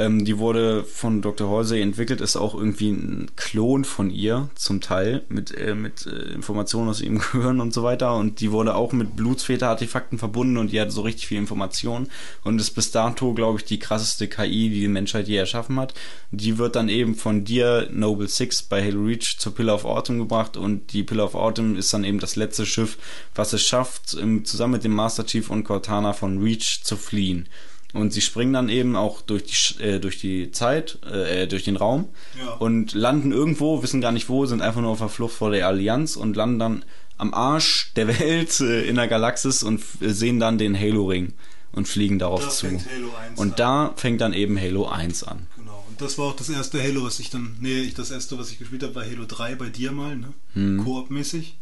[0.00, 1.50] Ähm, die wurde von Dr.
[1.50, 6.32] Halsey entwickelt, ist auch irgendwie ein Klon von ihr, zum Teil, mit, äh, mit äh,
[6.32, 8.16] Informationen aus ihrem Gehirn und so weiter.
[8.16, 12.08] Und die wurde auch mit Blutsväter-Artefakten verbunden und die hatte so richtig viel Information.
[12.44, 15.92] Und ist bis dato, glaube ich, die krasseste KI, die die Menschheit je erschaffen hat.
[16.30, 20.18] Die wird dann eben von dir, Noble Six, bei Halo Reach zur Pillar of Autumn
[20.18, 20.56] gebracht.
[20.56, 22.96] Und die Pillar of Autumn ist dann eben das letzte Schiff,
[23.34, 27.50] was es schafft, im, zusammen mit dem Master Chief und Cortana von Reach zu fliehen.
[27.92, 29.44] Und sie springen dann eben auch durch
[29.78, 32.08] die, äh, durch die Zeit, äh, durch den Raum
[32.38, 32.52] Ja.
[32.54, 35.66] und landen irgendwo, wissen gar nicht wo, sind einfach nur auf der Flucht vor der
[35.66, 36.84] Allianz und landen dann
[37.18, 41.32] am Arsch der Welt äh, in der Galaxis und f- sehen dann den Halo-Ring
[41.72, 42.66] und fliegen darauf Da zu.
[42.68, 43.56] fängt Halo 1 und an.
[43.56, 45.46] da fängt dann eben Halo 1 an.
[45.56, 45.84] Genau.
[45.88, 48.50] Und das war auch das erste Halo, was ich dann, nee, ich, das erste, was
[48.52, 50.32] ich gespielt habe, war Halo 3 bei dir mal, ne?
[50.54, 50.84] Hm.
[50.84, 51.56] Koop-mäßig.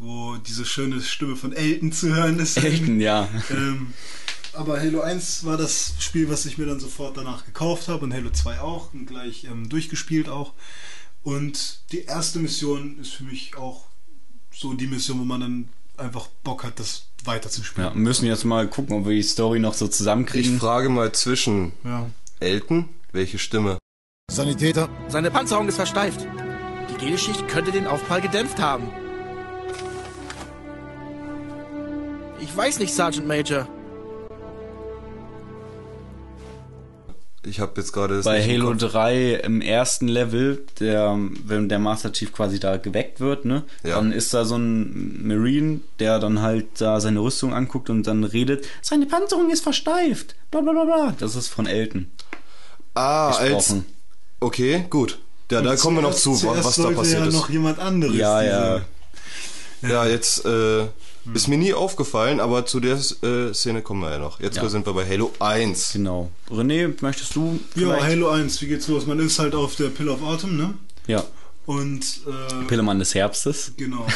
[0.00, 2.56] Wo diese schöne Stimme von Elton zu hören ist.
[2.56, 3.28] Elton, ja.
[3.50, 3.92] Ähm,
[4.58, 8.12] aber Halo 1 war das Spiel, was ich mir dann sofort danach gekauft habe und
[8.12, 10.52] Halo 2 auch und gleich ähm, durchgespielt auch.
[11.22, 13.84] Und die erste Mission ist für mich auch
[14.54, 17.90] so die Mission, wo man dann einfach Bock hat, das weiterzuspielen.
[17.90, 20.58] Ja, müssen jetzt mal gucken, ob wir die Story noch so Ich zusammenkriegen.
[20.58, 22.08] frage mal zwischen Ja.
[22.40, 23.78] Elton, welche Stimme?
[24.30, 24.88] Sanitäter.
[25.08, 26.26] Seine Panzerung ist versteift.
[26.92, 28.90] Die Gelschicht könnte den Aufprall gedämpft haben.
[32.40, 33.68] Ich weiß nicht, Sergeant Major.
[37.48, 38.92] Ich habe jetzt gerade das Bei nicht im Halo Kopf.
[38.92, 43.96] 3 im ersten Level, der, wenn der Master Chief quasi da geweckt wird, ne, Ja.
[43.96, 48.24] dann ist da so ein Marine, der dann halt da seine Rüstung anguckt und dann
[48.24, 51.14] redet, seine Panzerung ist versteift, bla bla bla bla.
[51.18, 52.10] Das ist von Elton
[52.94, 53.38] Ah, als.
[53.68, 53.84] gesprochen.
[54.40, 55.18] Okay, gut.
[55.50, 57.26] Ja, da Und kommen wir noch zuerst- zu, wa- zuerst was da sollte passiert ja
[57.28, 57.34] ist.
[57.34, 58.14] noch jemand anderes.
[58.16, 58.80] Ja, diese- ja.
[59.90, 60.86] Ja, jetzt äh,
[61.34, 64.40] ist mir nie aufgefallen, aber zu der äh, Szene kommen wir ja noch.
[64.40, 64.68] Jetzt Ja.
[64.68, 65.92] sind wir bei Halo 1.
[65.92, 66.30] Genau.
[66.50, 68.02] René, möchtest du Ja, vielleicht?
[68.04, 69.06] Halo 1, wie geht's los?
[69.06, 70.74] Man ist halt auf der Pill of Autumn, ne?
[71.06, 71.24] Ja.
[71.66, 73.72] Und äh, Pillemann des Herbstes.
[73.76, 74.06] Genau.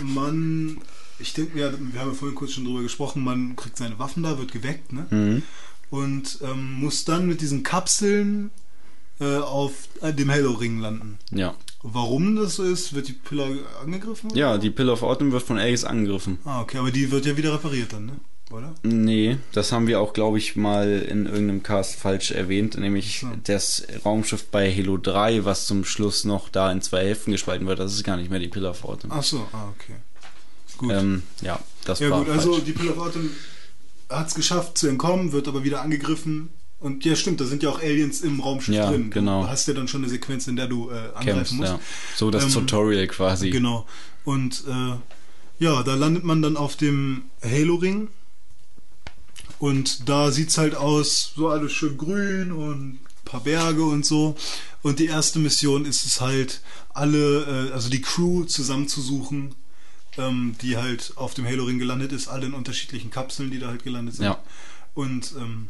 [0.00, 0.78] Und man,
[1.18, 4.22] ich denke, ja, wir haben ja vorhin kurz schon drüber gesprochen, man kriegt seine Waffen
[4.24, 5.06] da, wird geweckt, ne?
[5.10, 5.42] Mhm.
[5.90, 8.50] Und ähm, muss dann mit diesen Kapseln
[9.20, 9.72] äh, auf
[10.02, 11.18] äh, dem Halo-Ring landen.
[11.30, 11.54] Ja.
[11.82, 13.48] Warum das so ist, wird die Pillar
[13.82, 14.30] angegriffen?
[14.30, 14.38] oder?
[14.38, 16.38] Ja, die Pill of Autumn wird von Aegis angegriffen.
[16.44, 18.12] Ah, okay, aber die wird ja wieder repariert dann, ne?
[18.50, 18.74] Oder?
[18.84, 23.28] Nee, das haben wir auch, glaube ich, mal in irgendeinem Cast falsch erwähnt, nämlich So.
[23.44, 27.80] das Raumschiff bei Halo 3, was zum Schluss noch da in zwei Hälften gespalten wird,
[27.80, 29.10] das ist gar nicht mehr die Pillar of Autumn.
[29.12, 29.96] Ach so, ah, okay.
[30.78, 30.92] Gut.
[30.92, 32.64] Ähm, ja, das ja war gut, also falsch.
[32.66, 33.30] die Pill of Autumn
[34.08, 36.50] hat es geschafft zu entkommen, wird aber wieder angegriffen.
[36.78, 39.10] Und ja, stimmt, da sind ja auch Aliens im Raumschiff Ja, drin.
[39.10, 39.42] genau.
[39.44, 41.72] Du hast ja dann schon eine Sequenz, in der du äh, angreifen Camps, musst.
[41.72, 41.80] ja.
[42.16, 43.50] So das Ähm, Tutorial quasi.
[43.50, 43.86] Genau.
[44.24, 44.96] Und äh,
[45.64, 48.08] ja, da landet man dann auf dem Halo-Ring.
[49.58, 54.36] Und da sieht's halt aus, so alles schön grün und ein paar Berge und so.
[54.82, 56.60] Und die erste Mission ist es halt,
[56.92, 59.54] alle, äh, also die Crew zusammenzusuchen,
[60.18, 63.82] ähm, die halt auf dem Halo-Ring gelandet ist, alle in unterschiedlichen Kapseln, die da halt
[63.82, 64.26] gelandet sind.
[64.26, 64.38] Ja.
[64.94, 65.68] Und ähm,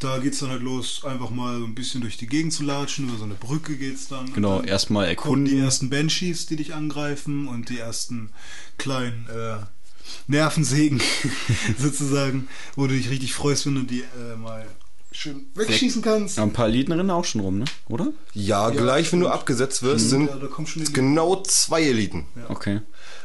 [0.00, 3.08] da geht's dann halt los, einfach mal so ein bisschen durch die Gegend zu latschen,
[3.08, 4.32] über so eine Brücke geht's dann.
[4.32, 5.64] Genau, dann erstmal kommen die erkunden.
[5.64, 8.30] ersten Banshees, die dich angreifen und die ersten
[8.76, 9.58] kleinen äh,
[10.26, 11.00] Nervensägen
[11.78, 14.66] sozusagen, wo du dich richtig freust, wenn du die äh, mal
[15.14, 16.36] schön wegschießen kannst.
[16.36, 17.64] Ja, ein paar Eliten rennen auch schon rum, ne?
[17.88, 18.12] Oder?
[18.34, 20.36] Ja, gleich wenn du abgesetzt wirst, sind Ja,
[20.92, 22.26] genau zwei Eliten.
[22.48, 22.80] Okay.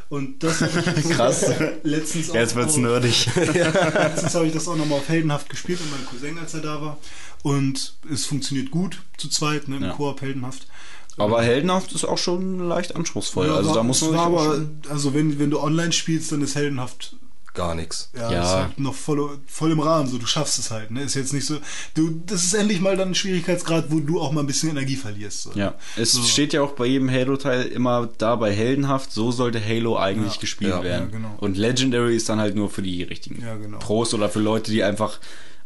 [0.08, 1.46] Und das habe ich Krass.
[1.82, 3.28] letztens auch Jetzt wird's auf- nerdig.
[3.36, 6.80] Letztens habe ich das auch nochmal auf Heldenhaft gespielt mit meinem Cousin, als er da
[6.80, 6.98] war.
[7.42, 9.90] Und es funktioniert gut zu zweit, ne, im Ja.
[9.92, 10.66] Koop Heldenhaft.
[11.16, 13.46] Aber Heldenhaft ist auch schon leicht anspruchsvoll.
[13.48, 17.16] Ja, also da muss man aber, also wenn, wenn du online spielst, dann ist Heldenhaft
[17.52, 18.10] Gar nichts.
[18.16, 18.42] ja, Ja.
[18.42, 21.02] Ist halt noch voll, voll im Rahmen, so du schaffst es halt, ne?
[21.02, 21.56] Ist jetzt nicht so.
[21.94, 24.94] Du, das ist endlich mal dann ein Schwierigkeitsgrad, wo du auch mal ein bisschen Energie
[24.96, 25.42] verlierst.
[25.42, 25.52] So.
[25.54, 26.22] Ja, es So.
[26.22, 30.40] steht ja auch bei jedem Halo-Teil immer da bei Heldenhaft, so sollte Halo eigentlich Ja,
[30.40, 31.10] gespielt ja, werden.
[31.10, 31.34] ja, genau.
[31.38, 33.78] Und Legendary ist dann halt nur für die richtigen Ja, genau.
[33.78, 35.18] Pros oder für Leute, die einfach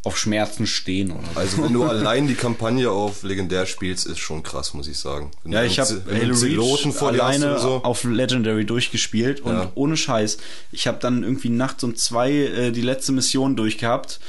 [0.05, 1.41] auf Schmerzen stehen oder so.
[1.41, 5.31] Also wenn du allein die Kampagne auf Legendär spielst, ist schon krass, muss ich sagen.
[5.43, 7.77] Wenn Ja, ich habe Halo Reach vor alleine so.
[7.83, 9.73] auf Legendary durchgespielt und Ja.
[9.75, 10.37] ohne Scheiß.
[10.73, 14.21] Ich habe dann irgendwie nachts um zwei äh, die letzte Mission durchgehabt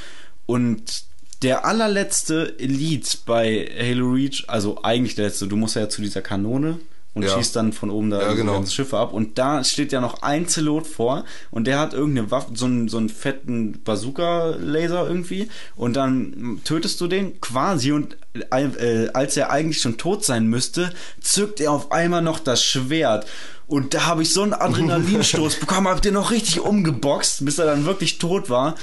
[0.45, 1.03] und
[1.41, 6.21] der allerletzte Elite bei Halo Reach, also eigentlich der letzte, du musst ja zu dieser
[6.21, 6.79] Kanone
[7.15, 7.29] und Ja.
[7.35, 8.53] schießt dann von oben da Ja, genau.
[8.53, 12.29] ganzen Schiffe ab und da steht ja noch ein Zelot vor und der hat irgendeine
[12.29, 18.17] Waffe, so einen, so einen fetten Bazooka-Laser irgendwie und dann tötest du den quasi und
[18.51, 23.25] äh, als er eigentlich schon tot sein müsste, zückt er auf einmal noch das Schwert
[23.67, 27.65] und da habe ich so einen Adrenalinstoß bekommen, hab den noch richtig umgeboxt, bis er
[27.65, 28.75] dann wirklich tot war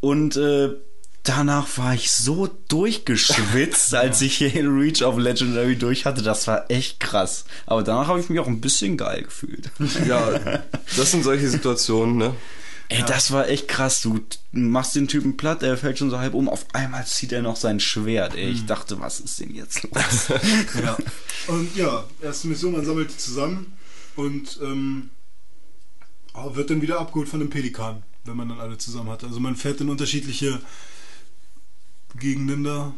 [0.00, 0.70] und äh,
[1.26, 6.22] Danach war ich so durchgeschwitzt, als ich Halo Reach auf Legendary durch hatte.
[6.22, 7.46] Das war echt krass.
[7.66, 9.70] Aber danach habe ich mich auch ein bisschen geil gefühlt.
[10.06, 10.62] Ja,
[10.96, 12.34] das sind solche Situationen, ne?
[12.88, 14.00] Ey, das war echt krass.
[14.02, 14.20] Du
[14.52, 16.48] machst den Typen platt, er fällt schon so halb um.
[16.48, 18.36] Auf einmal zieht er noch sein Schwert.
[18.36, 20.28] Ey, ich dachte, was ist denn jetzt los?
[20.80, 20.96] Ja.
[21.48, 23.76] Und ja, erste Mission, man sammelt die zusammen
[24.14, 25.10] und ähm,
[26.52, 29.24] wird dann wieder abgeholt von dem Pelikan, wenn man dann alle zusammen hat.
[29.24, 30.60] Also man fährt in unterschiedliche
[32.16, 32.94] Gegenden da,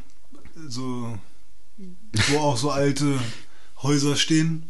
[0.69, 1.19] so,
[2.28, 3.19] wo auch so alte
[3.82, 4.65] Häuser stehen.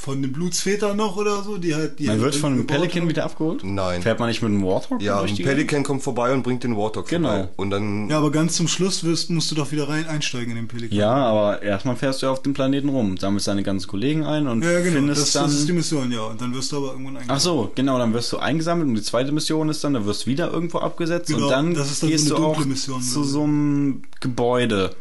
[0.00, 1.98] Von den Blutsvätern noch oder so, die halt.
[1.98, 3.08] Die Man halt wird von einem Pelican haben.
[3.08, 3.64] wieder abgeholt?
[3.64, 4.00] Nein.
[4.00, 5.02] Fährt man nicht mit einem Warthog?
[5.02, 7.28] Ja, ein Pelican kommt vorbei und bringt den Warthog Genau.
[7.30, 7.48] vorbei.
[7.56, 10.56] Und dann Ja, aber ganz zum Schluss wirst, musst du doch wieder rein einsteigen in
[10.56, 10.96] den Pelikan.
[10.96, 14.46] Ja, aber erstmal fährst du ja auf dem Planeten rum, sammelst deine ganzen Kollegen ein
[14.46, 14.92] und Ja, genau.
[14.92, 15.44] findest Das, dann.
[15.46, 16.20] das ist die Mission, ja.
[16.22, 17.36] Und dann wirst du aber irgendwann eingegangen.
[17.36, 20.26] Ach so, genau, dann wirst du eingesammelt und die zweite Mission ist dann, da wirst
[20.26, 22.64] du wieder irgendwo abgesetzt Genau, und dann, das ist dann so gehst eine du auch
[22.64, 24.94] Mission, zu so einem Gebäude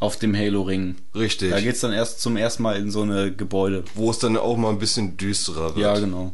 [0.00, 0.96] auf dem Halo-Ring.
[1.14, 1.50] richtig.
[1.50, 3.84] Da geht's dann erst zum ersten Mal in so eine Gebäude.
[3.94, 5.78] wo es dann auch mal ein bisschen düsterer wird.
[5.78, 6.32] Ja, genau.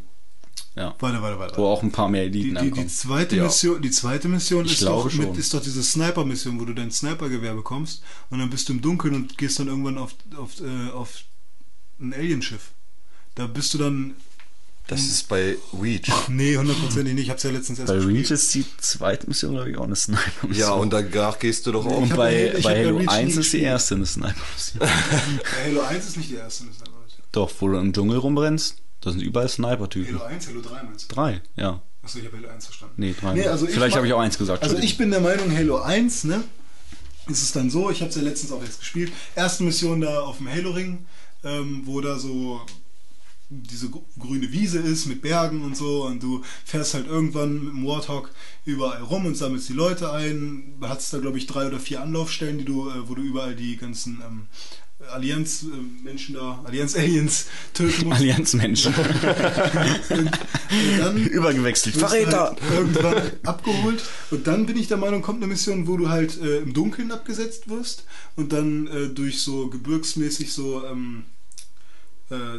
[0.76, 0.94] Ja.
[0.98, 1.56] Warte, warte, warte.
[1.56, 2.88] Wo auch ein paar mehr Die, Eliten die, die ankommen.
[2.88, 3.44] zweite Ja.
[3.44, 5.34] Mission, die zweite Mission ist, doch mit, schon.
[5.34, 9.14] ist doch diese Sniper-Mission, wo du dein Snipergewehr bekommst und dann bist du im Dunkeln
[9.14, 11.22] und gehst dann irgendwann auf, auf, äh, auf
[11.98, 12.72] ein Alienschiff.
[13.34, 14.14] Da bist du dann.
[14.88, 16.12] Das ist bei Reach.
[16.28, 17.24] Nee, hundertprozentig nicht.
[17.24, 18.18] Ich hab's ja letztens erst Bei gespielt.
[18.18, 20.68] Reach ist die zweite Mission, glaube ich, auch eine Sniper-Mission.
[20.68, 22.02] Ja, und danach gehst du doch auch.
[22.02, 24.80] Und hab bei, bei Halo Reach nie 1 ist die erste eine Sniper-Mission.
[25.64, 27.24] Halo 1 ist nicht die erste Sniper-Mission.
[27.32, 30.20] Doch, wo du im Dschungel rumrennst, da sind überall Sniper-Typen.
[30.20, 31.14] Halo 1, Halo 3 meinst du?
[31.14, 31.82] Drei, ja.
[32.02, 32.94] Achso, ich habe Halo 1 verstanden.
[32.98, 33.34] Nee, drei.
[33.34, 34.62] Nee, also ich Vielleicht habe ich auch eins gesagt.
[34.62, 36.44] Also ich bin der Meinung, Halo 1, ne?
[37.26, 39.12] Ist es dann so, ich habe es ja letztens auch jetzt gespielt.
[39.34, 41.04] Erste Mission da auf dem Halo-Ring,
[41.42, 42.60] ähm, wo da so
[43.48, 47.73] diese gr- grüne Wiese ist mit Bergen und so und du fährst halt irgendwann mit
[47.74, 48.31] dem Warthog
[48.64, 50.74] überall rum und sammelst die Leute ein.
[50.82, 53.77] Hattest da glaube ich drei oder vier Anlaufstellen, die du, äh, wo du überall die
[53.77, 54.47] ganzen ähm,
[55.12, 58.16] Allianz-Menschen da, Allianz-Aliens töten musst.
[58.20, 58.94] Allianzmenschen.
[60.98, 61.97] dann Übergewechselt.
[61.97, 62.51] du Verräter!
[62.51, 64.02] Halt irgendwann abgeholt.
[64.31, 67.12] Und dann bin ich der Meinung, kommt eine Mission, wo du halt äh, im Dunkeln
[67.12, 68.05] abgesetzt wirst
[68.36, 71.24] und dann äh, durch so gebirgsmäßig so ähm,
[72.31, 72.59] äh,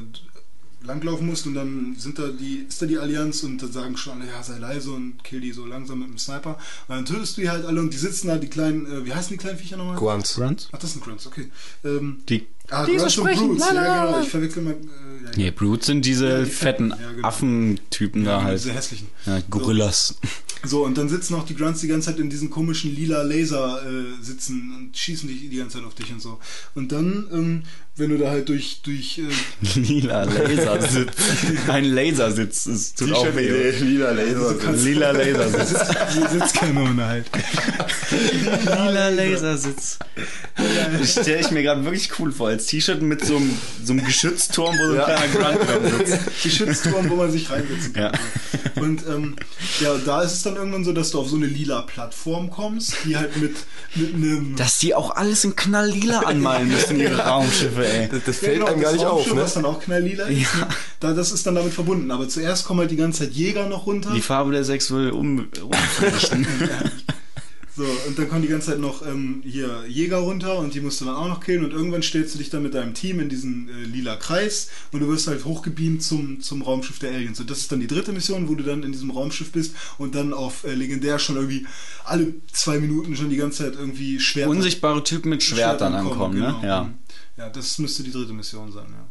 [0.83, 4.21] langlaufen musst und dann sind da die, ist da die Allianz und dann sagen schon
[4.21, 6.57] alle, ja, sei leise und kill die so langsam mit dem Sniper.
[6.87, 9.13] Und dann tötest du die halt alle und die sitzen da, die kleinen, äh, wie
[9.13, 9.97] heißen die kleinen Viecher nochmal?
[9.97, 10.35] Grunts.
[10.35, 10.69] Grunts?
[10.71, 11.49] Ach, das sind Grunts, okay.
[11.83, 13.47] Ähm, Die, ah, diese Grunts und sprechen.
[13.49, 14.21] Brutes, La, la, ja, genau.
[14.21, 14.71] Ich verwechsel mal.
[14.71, 17.27] Äh, ja, Nee, Brutes sind diese Ja, die fetten fetten, ja, genau.
[17.27, 18.59] Affentypen ja, da halt.
[18.59, 19.07] diese hässlichen.
[19.25, 20.15] Ja, Gorillas.
[20.63, 23.81] So, und dann sitzen auch die Grunts die ganze Zeit in diesen komischen lila Laser
[23.85, 26.39] äh, sitzen und schießen dich die ganze Zeit auf dich und so.
[26.75, 27.63] Und dann, ähm,
[27.97, 31.11] wenn du da halt durch, durch äh, Lila Lasersitz.
[31.67, 32.65] Ein Lasersitz.
[32.67, 33.71] Es tut auch weh.
[33.71, 34.71] lila Laser.
[34.73, 35.87] Lila Lasersitz.
[36.13, 37.25] die Sitzkanone halt.
[38.65, 39.97] Lila Lasersitz.
[40.99, 42.49] Das stelle ich mir gerade wirklich cool vor.
[42.49, 46.43] Als T-Shirt mit so einem, so einem Geschützturm, wo so ein kleiner Grunt sitzt.
[46.43, 48.03] Geschützturm, wo man sich reinsetzen kann.
[48.03, 48.81] Ja.
[48.81, 49.35] Und ähm,
[49.81, 52.93] ja, da ist es dann irgendwann so, dass du auf so eine lila Plattform kommst,
[53.05, 53.55] die halt mit,
[53.95, 58.07] mit einem Dass die auch alles in knalllila anmalen müssen, ihre Raumschiffe, ey.
[58.11, 59.41] Das, das Ja, fällt genau, einem gar nicht auf, Raumschiff, ne?
[59.41, 60.55] Was dann auch knalllila ist.
[60.55, 60.67] ne?
[60.99, 62.11] Da, das ist dann damit verbunden.
[62.11, 64.11] Aber zuerst kommen halt die ganze Zeit Jäger noch runter.
[64.15, 66.47] Die Farbe der Sechs will um, umrichten.
[67.77, 70.99] So, und dann kommen die ganze Zeit noch ähm, hier Jäger runter und die musst
[70.99, 73.29] du dann auch noch killen und irgendwann stellst du dich dann mit deinem Team in
[73.29, 77.39] diesen äh, lila Kreis und du wirst halt hochgebeamt zum, zum Raumschiff der Aliens.
[77.39, 80.15] Und das ist dann die dritte Mission, wo du dann in diesem Raumschiff bist und
[80.15, 81.67] dann auf äh, legendär schon irgendwie
[82.03, 84.49] alle zwei Minuten schon die ganze Zeit irgendwie Schwerter.
[84.49, 86.47] Unsichtbare Typen mit Schwertern ankommen, ne?
[86.47, 86.63] genau.
[86.63, 86.93] Ja.
[87.37, 89.07] Ja, das müsste die dritte Mission sein, ja.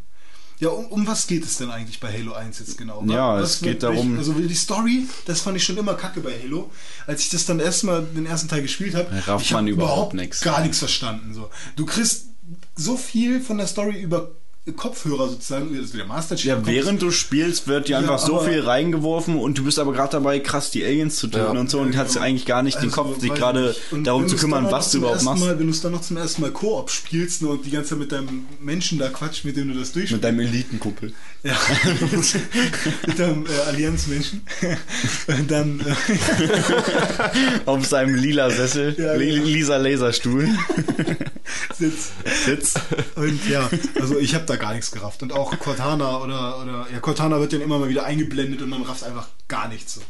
[0.58, 3.04] Ja, um, um was geht es denn eigentlich bei Halo 1 jetzt genau?
[3.06, 6.32] Ja, was es geht darum- Also die Story, das fand ich schon immer kacke bei
[6.42, 6.70] Halo.
[7.06, 10.14] Als ich das dann erstmal den ersten Teil gespielt habe, Rafft ich man hab überhaupt
[10.14, 10.40] nix.
[10.40, 11.34] gar nichts verstanden.
[11.34, 11.50] So.
[11.76, 12.28] Du kriegst
[12.74, 14.30] so viel von der Story über
[14.74, 16.46] Kopfhörer sozusagen, also der Master Chief.
[16.46, 19.92] Ja, während du spielst, wird dir Ja, einfach so viel reingeworfen und du bist aber
[19.92, 21.60] gerade dabei, krass die Aliens zu töten Ja.
[21.60, 24.66] und so und hast eigentlich gar nicht den Also, Kopf, dich gerade darum zu kümmern,
[24.70, 25.44] was du überhaupt machst.
[25.44, 27.98] Mal, wenn du es dann noch zum ersten Mal Koop spielst und die ganze Zeit
[28.00, 30.12] mit deinem Menschen da quatscht, mit dem du das durchspielst.
[30.14, 31.12] Mit deinem Elitenkumpel.
[31.44, 31.54] Ja,
[33.06, 34.42] mit deinem äh, Allianzmenschen.
[35.28, 35.94] Und dann, äh,
[37.66, 39.44] Auf seinem lila Sessel, Ja, genau.
[39.44, 40.48] lisa Laserstuhl.
[41.78, 42.10] Sitz.
[42.44, 42.74] Sitz.
[43.14, 43.68] Und ja,
[44.00, 45.22] also ich habe da gar nichts gerafft.
[45.22, 48.82] Und auch Cortana oder, oder ja, Cortana wird dann immer mal wieder eingeblendet und man
[48.82, 50.00] rafft einfach gar nichts so.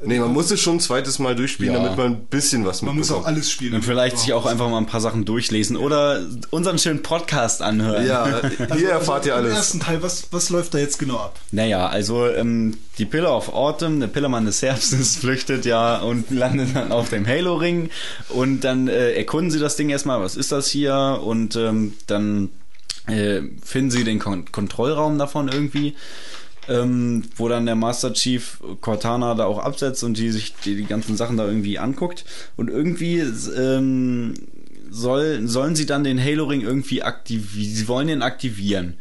[0.00, 1.82] Nee, man muss es schon ein zweites Mal durchspielen, Ja.
[1.82, 3.24] damit man ein bisschen was Man muss mitbekommt.
[3.24, 3.74] auch alles spielen.
[3.74, 8.06] Und vielleicht sich auch einfach mal ein paar Sachen durchlesen oder unseren schönen Podcast anhören.
[8.06, 8.40] Ja,
[8.76, 9.54] hier erfahrt ihr Im alles.
[9.56, 11.40] ersten Teil, was, was läuft da jetzt genau ab?
[11.50, 16.76] Naja, also ähm, die Pillar of Autumn, der Pillermann des Herbstes, flüchtet ja und landet
[16.76, 17.90] dann auf dem Halo-Ring
[18.28, 21.18] und dann äh, erkunden sie das Ding erstmal, was ist das hier?
[21.24, 22.50] Und ähm, dann
[23.08, 25.94] äh, finden sie den Kon Kontrollraum davon irgendwie,
[26.68, 30.84] ähm, wo dann der Master Chief Cortana da auch absetzt und die sich die, die
[30.86, 32.24] ganzen Sachen da irgendwie anguckt.
[32.56, 34.34] Und irgendwie ähm,
[34.90, 37.74] soll, sollen sie dann den Halo-Ring irgendwie aktivieren.
[37.74, 38.94] Sie wollen den aktivieren.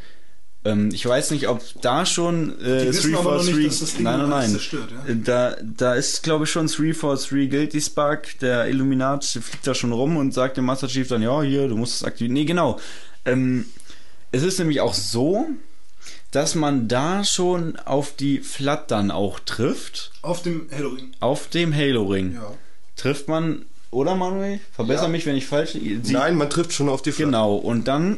[0.65, 3.79] Ähm, ich weiß nicht, ob da schon äh, Die wissen aber noch nicht, 343 dass
[3.79, 4.49] das Ding nein, nein, nein.
[4.51, 5.11] zerstört, ja?
[5.13, 9.91] Äh, Da, da ist, glaube ich, schon 343 Guilty Spark, der Illuminat fliegt da schon
[9.91, 12.33] rum und sagt dem Master Chief dann, ja, hier, du musst es aktivieren.
[12.33, 12.79] Nee, genau.
[13.25, 13.65] Ähm,
[14.37, 15.47] es ist nämlich auch so,
[16.31, 20.11] dass man da schon auf die Flat dann auch trifft.
[20.21, 21.11] Auf dem Halo-Ring.
[21.19, 22.35] Auf dem Halo-Ring.
[22.35, 22.53] Ja.
[22.95, 24.59] Trifft man, oder Manuel?
[24.73, 25.11] Verbessere Ja.
[25.11, 25.71] mich, wenn ich falsch
[26.03, 27.27] Sie- Nein, man trifft schon auf die Flat.
[27.27, 28.17] Genau, und dann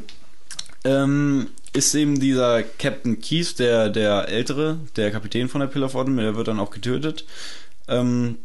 [0.85, 6.35] ähm, ist eben dieser Captain Keys, der, der ältere, der Kapitän von der Pillar der
[6.35, 7.25] wird dann auch getötet.
[7.87, 8.37] Ähm,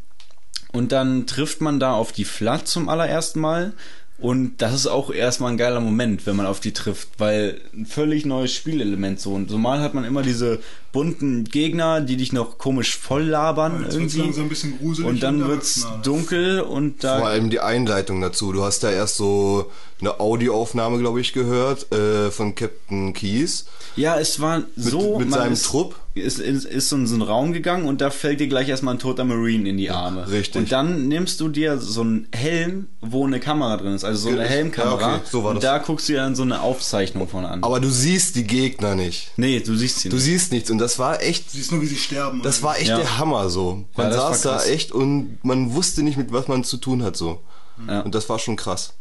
[0.73, 3.73] und dann trifft man da auf die Flat zum allerersten Mal.
[4.19, 7.85] Und das ist auch erstmal ein geiler Moment, wenn man auf die trifft, weil ein
[7.85, 9.35] völlig neues Spielelement so.
[9.35, 10.61] Und normal hat man immer diese
[10.95, 14.19] bunten Gegner, die dich noch komisch voll labern Jetzt wird's irgendwie.
[14.21, 15.07] langsam ein bisschen gruselig.
[15.11, 16.03] Und dann und wird's erwachsener.
[16.03, 18.53] dunkel und da Vor allem die Einleitung dazu.
[18.53, 23.67] Du hast da erst so eine Audioaufnahme, glaube ich, gehört äh, von Captain Keys.
[23.97, 25.19] Ja, es war so.
[25.19, 25.97] mit man seinem ist, Trupp?
[26.17, 29.01] Ist, ist, ist in so einen Raum gegangen und da fällt dir gleich erstmal ein
[29.01, 30.31] toter Marine in die Arme.
[30.31, 30.63] richtig.
[30.63, 34.29] Und dann nimmst du dir so einen Helm, wo eine Kamera drin ist, also so
[34.29, 35.17] eine Ja, Helmkamera.
[35.17, 35.65] okay, so war und das.
[35.65, 37.65] da guckst du dir dann so eine Aufzeichnung von an.
[37.65, 39.31] Aber du siehst die Gegner nicht.
[39.37, 40.25] nee, du siehst sie Du nicht.
[40.25, 42.43] siehst nichts und das war echt, siehst nur, wie sie sterben.
[42.43, 42.99] das war echt Ja.
[42.99, 43.85] der Hammer so.
[43.97, 47.17] Man war saß da echt und man wusste nicht, mit was man zu tun hat
[47.17, 47.41] so.
[47.89, 48.01] Ja.
[48.03, 48.93] Und das war schon krass.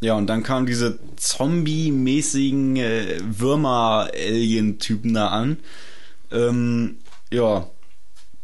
[0.00, 5.58] Ja, und dann kamen diese Zombie-mäßigen äh, Würmer-Alien-Typen da an.
[6.30, 6.96] Ähm,
[7.32, 7.66] ja,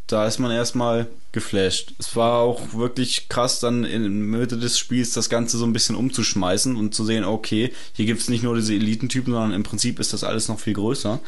[0.06, 1.94] da ist man erstmal geflasht.
[1.98, 5.73] Es war auch wirklich krass, dann in der Mitte des Spiels das Ganze so ein
[5.73, 9.98] bisschen umzuschmeißen und zu sehen, okay, hier gibt's nicht nur diese Elitentypen, sondern im Prinzip
[9.98, 11.20] ist das alles noch viel größer.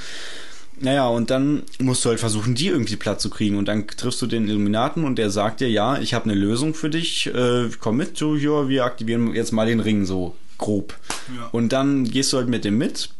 [0.78, 3.56] Naja, und dann musst du halt versuchen, die irgendwie platt zu kriegen.
[3.56, 6.74] Und dann triffst du den Illuminaten und der sagt dir, ja, ich habe eine Lösung
[6.74, 10.94] für dich, äh, komm mit, du, ja, wir aktivieren jetzt mal den Ring so grob.
[11.34, 11.48] Ja.
[11.52, 13.10] Und dann gehst du halt mit dem mit.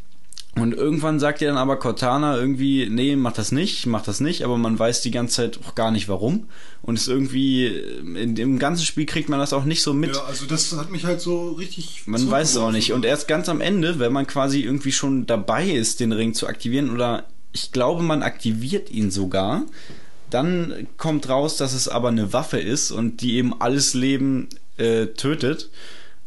[0.55, 4.43] Und irgendwann sagt dir dann aber Cortana irgendwie, nee, mach das nicht, mach das nicht,
[4.43, 6.47] aber man weiß die ganze Zeit auch gar nicht warum.
[6.81, 10.15] Und es irgendwie, in dem ganzen Spiel kriegt man das auch nicht so mit.
[10.15, 12.03] Ja, also das hat mich halt so richtig.
[12.07, 12.91] Man weiß es auch nicht.
[12.93, 16.33] Und er erst ganz am Ende, wenn man quasi irgendwie schon dabei ist, den Ring
[16.33, 17.25] zu aktivieren, oder
[17.57, 19.63] ich glaube, man aktiviert ihn sogar,
[20.29, 25.07] dann kommt raus, dass es aber eine Waffe ist und die eben alles Leben äh,
[25.07, 25.71] tötet.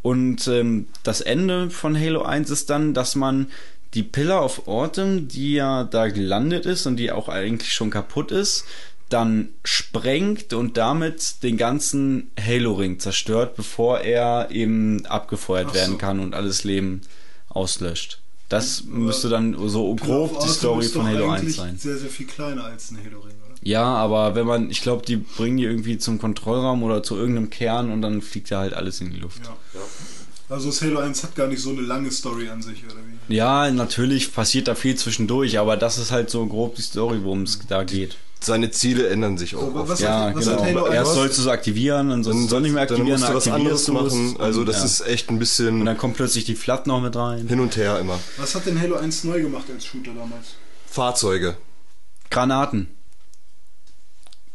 [0.02, 3.46] Und ähm, das Ende von Halo 1 ist dann, dass man
[3.94, 8.32] die Pillar of Autumn, die ja da gelandet ist und die auch eigentlich schon kaputt
[8.32, 8.64] ist,
[9.08, 15.98] dann sprengt und damit den ganzen Halo-Ring zerstört, bevor er eben abgefeuert Ach werden so.
[15.98, 17.02] kann und alles Leben
[17.48, 18.19] auslöscht.
[18.50, 21.78] Das müsste dann so grob die Story von Halo 1 sein.
[21.78, 23.54] Sehr, sehr viel kleiner als ein Halo-Ring, oder?
[23.62, 27.48] Ja, aber wenn man, ich glaube, die bringen die irgendwie zum Kontrollraum oder zu irgendeinem
[27.48, 29.42] Kern und dann fliegt ja halt alles in die Luft.
[29.44, 29.80] Ja.
[30.48, 32.96] Also das Halo 1 hat gar nicht so eine lange Story an sich, oder
[33.28, 33.34] wie?
[33.36, 37.42] Ja, natürlich passiert da viel zwischendurch, aber das ist halt so grob die Story, worum
[37.42, 38.16] es da geht.
[38.42, 39.74] Seine Ziele ändern sich auch.
[39.74, 39.88] oft.
[39.90, 40.80] was ja, hat, was hat genau.
[40.82, 41.14] Halo Erst 1?
[41.16, 43.88] sollst du es aktivieren, und sonst soll nicht mehr dann aktivieren, musst du was anderes
[43.88, 44.36] machen.
[44.38, 44.84] Also und das ja.
[44.86, 47.46] ist echt ein Und bisschen dann kommt plötzlich die Flat noch mit rein.
[47.48, 48.18] hin und her immer.
[48.38, 50.54] Was hat denn Halo 1 neu gemacht als Shooter damals?
[50.86, 51.56] Fahrzeuge,
[52.30, 52.88] Granaten.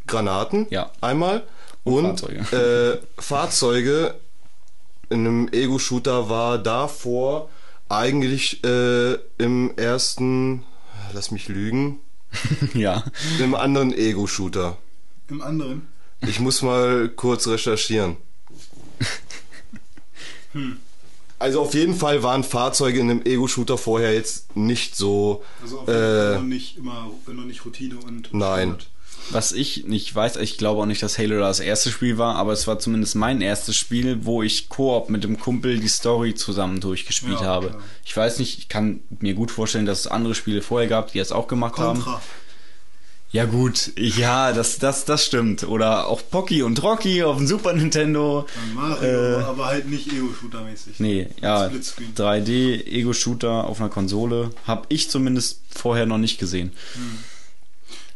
[0.07, 0.91] Granaten, Ja.
[1.01, 1.43] einmal
[1.83, 3.01] und Fahrzeuge.
[3.17, 4.15] Äh, Fahrzeuge
[5.09, 7.49] in einem Ego-Shooter war davor
[7.89, 10.63] eigentlich äh, im ersten,
[11.13, 11.99] lass mich lügen,
[12.73, 13.03] ja.
[13.39, 14.77] im anderen Ego-Shooter.
[15.29, 15.87] Im anderen?
[16.27, 18.17] Ich muss mal kurz recherchieren.
[21.37, 25.43] Also auf jeden Fall waren Fahrzeuge in einem Ego-Shooter vorher jetzt nicht so.
[25.61, 28.69] Also auf jeden Fall, äh, wenn noch nicht immer, wenn noch nicht Routine und Nein.
[28.69, 28.89] Standard.
[29.31, 32.53] Was ich nicht weiß, ich glaube auch nicht, dass Halo das erste Spiel war, aber
[32.53, 36.79] es war zumindest mein erstes Spiel, wo ich Koop mit dem Kumpel die Story zusammen
[36.79, 37.69] durchgespielt Ja, habe.
[37.69, 37.81] klar.
[38.05, 41.19] Ich weiß nicht, ich kann mir gut vorstellen, dass es andere Spiele vorher gab, die
[41.19, 42.01] es auch gemacht haben.
[42.01, 42.21] Contra.
[43.31, 45.63] Ja gut, ja, das, das, das stimmt.
[45.63, 48.45] Oder auch Pocky und Rocky auf dem Super Nintendo.
[48.73, 50.93] Mario, Äh, aber halt nicht Ego-Shooter-mäßig.
[50.99, 52.13] Nee, ja, Splitscreen.
[52.15, 56.71] 3D Ego-Shooter auf einer Konsole habe ich zumindest vorher noch nicht gesehen.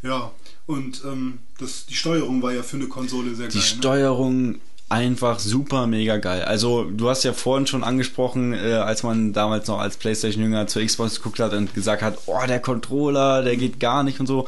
[0.02, 0.32] Ja,
[0.70, 3.68] und ähm, das, die Steuerung war ja für eine Konsole sehr Die geil.
[3.68, 3.78] ne?
[3.78, 4.56] Steuerung
[4.88, 6.44] einfach super mega geil.
[6.44, 10.84] Also du hast ja vorhin schon angesprochen, äh, als man damals noch als PlayStation-Jünger zur
[10.86, 14.48] Xbox geguckt hat und gesagt hat, oh, der Controller, der geht gar nicht und so.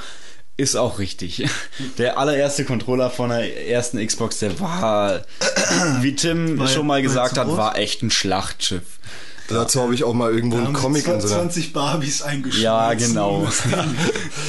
[0.58, 1.44] Ist auch richtig.
[1.98, 5.22] Der allererste Controller von der ersten Xbox, der war,
[6.02, 7.58] wie Tim War- schon mal gesagt hat, groß?
[7.58, 9.00] war echt ein Schlachtschiff.
[9.52, 11.74] Dazu habe ich auch mal irgendwo Da einen haben Comic sie in so einer 20
[11.74, 12.64] Barbies eingeschmissen.
[12.64, 13.48] Ja, genau.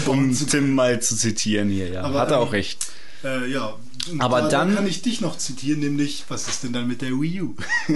[0.06, 2.02] um Um Tim mal zu zitieren hier, ja.
[2.02, 2.86] Aber, hat er ähm, auch recht.
[3.24, 3.74] Äh, ja.
[4.18, 7.02] Aber da, dann- Da kann ich dich noch zitieren, nämlich, was ist denn dann mit
[7.02, 7.54] der Wii U?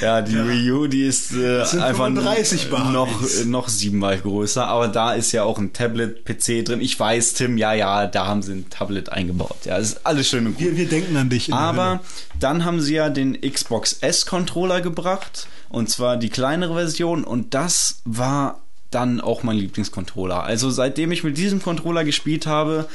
[0.00, 0.46] Ja, die Ja.
[0.48, 2.92] Wii U, die ist äh, einfach 35 Barbies.
[2.92, 6.80] noch, noch siebenmal größer, aber da ist ja auch ein Tablet-PC drin.
[6.80, 9.56] Ich weiß, Tim, ja, ja, da haben sie ein Tablet eingebaut.
[9.64, 10.60] Ja, das ist alles schön und gut.
[10.64, 11.52] Wir, wir denken an dich.
[11.52, 12.00] Aber
[12.38, 18.00] dann haben sie ja den Xbox S-Controller gebracht, und zwar die kleinere Version, und das
[18.04, 18.60] war
[18.90, 20.42] dann auch mein Lieblingscontroller.
[20.44, 22.88] Also seitdem ich mit diesem Controller gespielt habe,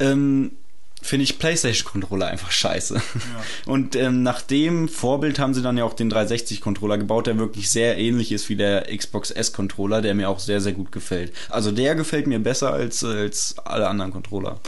[0.00, 0.52] ähm,
[1.02, 3.00] finde ich PlayStation-Controller einfach scheiße.
[3.66, 7.70] Und ähm, nach dem Vorbild haben sie dann ja auch den 360-Controller gebaut, der wirklich
[7.70, 11.32] sehr ähnlich ist wie der Xbox S-Controller, der mir auch sehr, sehr gut gefällt.
[11.48, 14.58] Also der gefällt mir besser als, als alle anderen Controller.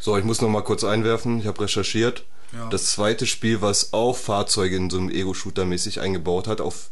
[0.00, 1.40] So, ich muss noch mal kurz einwerfen.
[1.40, 2.24] Ich habe recherchiert.
[2.52, 2.68] Ja.
[2.70, 6.90] Das zweite Spiel, was auch Fahrzeuge in so einem Ego-Shooter mäßig eingebaut hat, auf,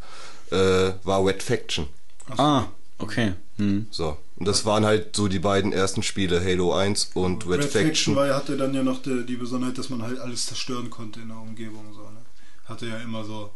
[0.51, 1.89] äh, war Wet Faction.
[2.37, 2.65] Ah,
[2.99, 3.33] okay.
[3.57, 3.87] Hm.
[3.91, 4.17] So.
[4.37, 7.87] Und das waren halt so die beiden ersten Spiele, Halo 1 und Wet, Red Faction
[7.89, 8.17] Faction.
[8.17, 11.29] war, hatte dann ja noch die, die Besonderheit, dass man halt alles zerstören konnte in
[11.29, 11.93] der Umgebung.
[11.95, 12.21] So, ne?
[12.67, 13.51] Hatte ja immer so,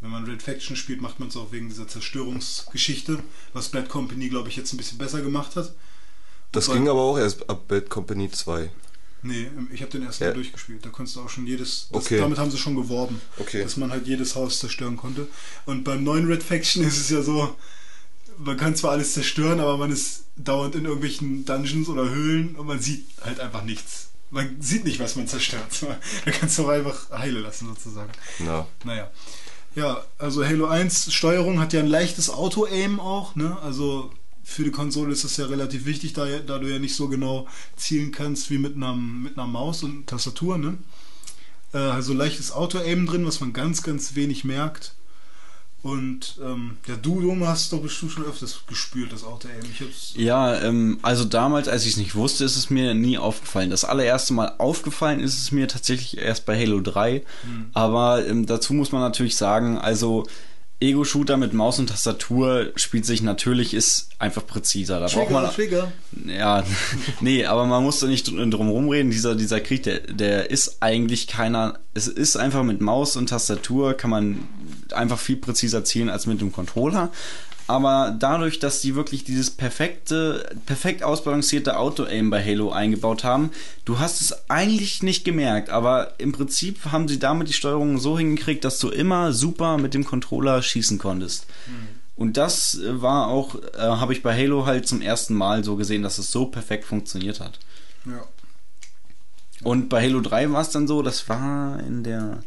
[0.00, 3.18] wenn man Red Faction spielt, macht man es auch wegen dieser Zerstörungsgeschichte,
[3.52, 5.72] was Bad Company, glaube ich, jetzt ein bisschen besser gemacht hat.
[6.52, 8.70] Das Und ging bei- aber auch erst ab Bad Company 2.
[9.24, 10.30] Nee, ich habe den ersten Ja.
[10.30, 10.84] Mal durchgespielt.
[10.84, 11.88] Da konntest du auch schon jedes.
[11.92, 12.18] Das, Okay.
[12.18, 13.62] Damit haben sie schon geworben, Okay.
[13.62, 15.28] dass man halt jedes Haus zerstören konnte.
[15.66, 17.54] Und beim neuen Red Faction ist es ja so,
[18.38, 22.66] man kann zwar alles zerstören, aber man ist dauernd in irgendwelchen Dungeons oder Höhlen und
[22.66, 24.08] man sieht halt einfach nichts.
[24.30, 25.84] Man sieht nicht, was man zerstört.
[26.24, 28.10] Da kannst du auch einfach heile lassen, sozusagen.
[28.38, 28.66] Na.
[28.84, 29.10] Naja.
[29.74, 33.58] Ja, also Halo 1 Steuerung hat ja ein leichtes Auto-Aim auch, ne?
[33.62, 34.10] Also
[34.44, 37.46] für die Konsole ist das ja relativ wichtig, da, da du ja nicht so genau
[37.76, 40.78] zielen kannst wie mit einer, mit einer Maus und Tastatur, ne?
[41.72, 44.94] Äh, also leichtes Auto-Aim drin, was man ganz, ganz wenig merkt.
[45.82, 49.24] Und ähm, ja, du, Dom, hast doch bestimmt schon öfters gespürt, das.
[49.72, 50.12] Ich hab's.
[50.16, 53.70] Ja, ähm, also damals, als ich es nicht wusste, ist es mir nie aufgefallen.
[53.70, 57.22] Das allererste Mal aufgefallen ist es mir tatsächlich erst bei Halo 3.
[57.74, 60.24] Aber ähm, dazu muss man natürlich sagen, also
[60.78, 64.98] Ego-Shooter mit Maus und Tastatur spielt sich natürlich, ist einfach präziser.
[65.00, 65.92] Da braucht man, Trigger.
[66.26, 66.64] ja,
[67.20, 69.10] nee, aber man muss da nicht dr- drum rumreden.
[69.10, 71.78] Dieser, dieser Krieg, der, der ist eigentlich keiner.
[71.94, 74.48] Es ist einfach mit Maus und Tastatur kann man
[74.92, 77.10] einfach viel präziser zielen als mit dem Controller.
[77.68, 83.50] Aber dadurch, dass die wirklich dieses perfekte, perfekt ausbalancierte Auto-Aim bei Halo eingebaut haben,
[83.84, 88.18] du hast es eigentlich nicht gemerkt, aber im Prinzip haben sie damit die Steuerung so
[88.18, 91.46] hingekriegt, dass du immer super mit dem Controller schießen konntest.
[92.16, 95.76] Und das äh, war auch, äh, habe ich bei Halo halt zum ersten Mal so
[95.76, 97.58] gesehen, dass es so perfekt funktioniert hat.
[98.04, 98.24] Ja.
[99.62, 102.42] Und bei Halo 3 war es dann so, das war in der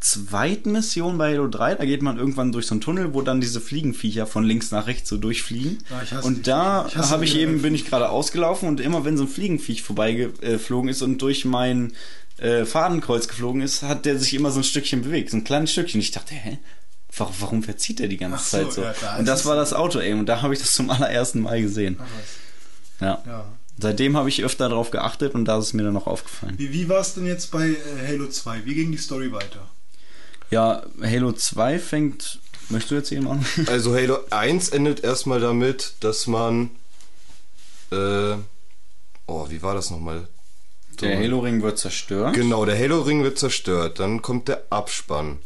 [0.00, 3.40] zweiten Mission bei Halo 3, da geht man irgendwann durch so einen Tunnel, wo dann
[3.40, 5.78] diese Fliegenviecher von links nach rechts so durchfliegen.
[5.90, 9.16] Ah, ich hasse und da habe ich eben, bin ich gerade ausgelaufen und immer wenn
[9.16, 11.92] so ein Fliegenviech vorbeigeflogen ist und durch mein
[12.38, 15.70] äh, Fadenkreuz geflogen ist, hat der sich immer so ein Stückchen bewegt, so ein kleines
[15.72, 16.00] Stückchen.
[16.00, 16.58] Ich dachte, hä?
[17.16, 18.82] warum, warum verzieht er die ganze so, Zeit so?
[18.82, 21.60] ja, da und das war das Auto-Aim und da habe ich das zum allerersten Mal
[21.60, 21.98] gesehen.
[23.00, 23.22] Ja.
[23.26, 23.44] Ja.
[23.78, 26.54] Seitdem habe ich öfter darauf geachtet und da ist es mir dann noch aufgefallen.
[26.58, 28.64] Wie, wie war es denn jetzt bei äh, Halo 2?
[28.64, 29.70] Wie ging die Story weiter?
[30.50, 32.40] Ja, Halo 2 fängt.
[32.68, 33.44] Möchtest du jetzt eben an?
[33.66, 36.70] Also Halo 1 endet erstmal damit, dass man.
[37.90, 38.34] Äh,
[39.26, 40.28] oh, wie war das nochmal?
[41.00, 42.34] Der Halo-Ring wird zerstört.
[42.34, 43.98] Genau, der Halo-Ring wird zerstört.
[44.00, 45.38] Dann kommt der Abspann.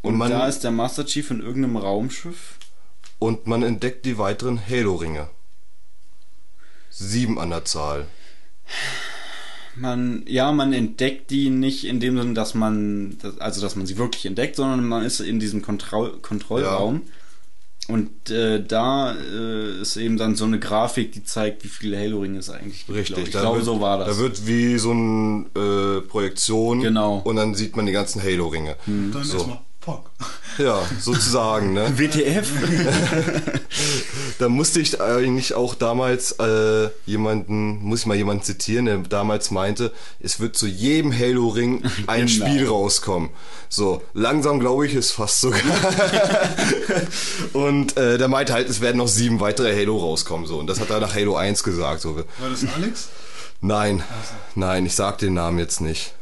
[0.00, 2.56] Und, Und man, da ist der Master Chief in irgendeinem Raumschiff.
[3.18, 5.28] und man entdeckt die weiteren Halo-Ringe.
[6.90, 8.06] Sieben an der Zahl.
[9.76, 13.86] Man, ja, man entdeckt die nicht in dem Sinne, dass man, dass- also dass man
[13.86, 17.02] sie wirklich entdeckt, sondern man ist in diesem Kontroll Kontrollraum.
[17.88, 22.38] Und äh, da äh, ist eben dann so eine Grafik, die zeigt, wie viele Halo-Ringe
[22.38, 22.96] es eigentlich gibt.
[22.96, 24.08] Richtig, glaub Ich, glaube, so war das.
[24.16, 26.80] Da wird wie so eine äh, Projektion.
[26.80, 27.20] Genau.
[27.24, 28.76] Und dann sieht man die ganzen Halo-Ringe.
[28.86, 29.36] Dann So.
[29.38, 30.10] erstmal Pock.
[30.58, 31.92] Ja, sozusagen, ne?
[31.98, 32.48] WTF?
[34.38, 39.50] da musste ich eigentlich auch damals äh, jemanden, muss ich mal jemanden zitieren, der damals
[39.50, 42.46] meinte, es wird zu jedem Halo-Ring ein Genau.
[42.46, 43.30] Spiel rauskommen.
[43.68, 45.60] So, langsam glaube ich es fast sogar.
[47.52, 50.46] und äh, der meinte halt, es werden noch sieben weitere Halo rauskommen.
[50.46, 50.58] So.
[50.58, 52.02] Und das hat er nach Halo 1 gesagt.
[52.02, 52.16] So.
[52.16, 53.08] War das Alex?
[53.60, 54.02] Nein,
[54.54, 56.14] nein, ich sag den Namen jetzt nicht.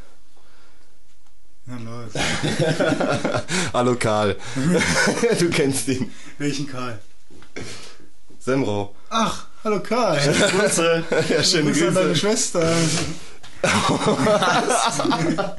[1.67, 2.15] Ja, läuft.
[3.73, 4.35] Hallo Karl.
[5.39, 6.11] du kennst ihn.
[6.37, 6.99] Welchen Karl?
[8.39, 8.95] Semro.
[9.09, 10.17] Ach, hallo Karl.
[10.17, 11.03] Grüße.
[11.29, 12.19] Ja, schöne Grüße an deine Grüße.
[12.19, 12.75] Schwester.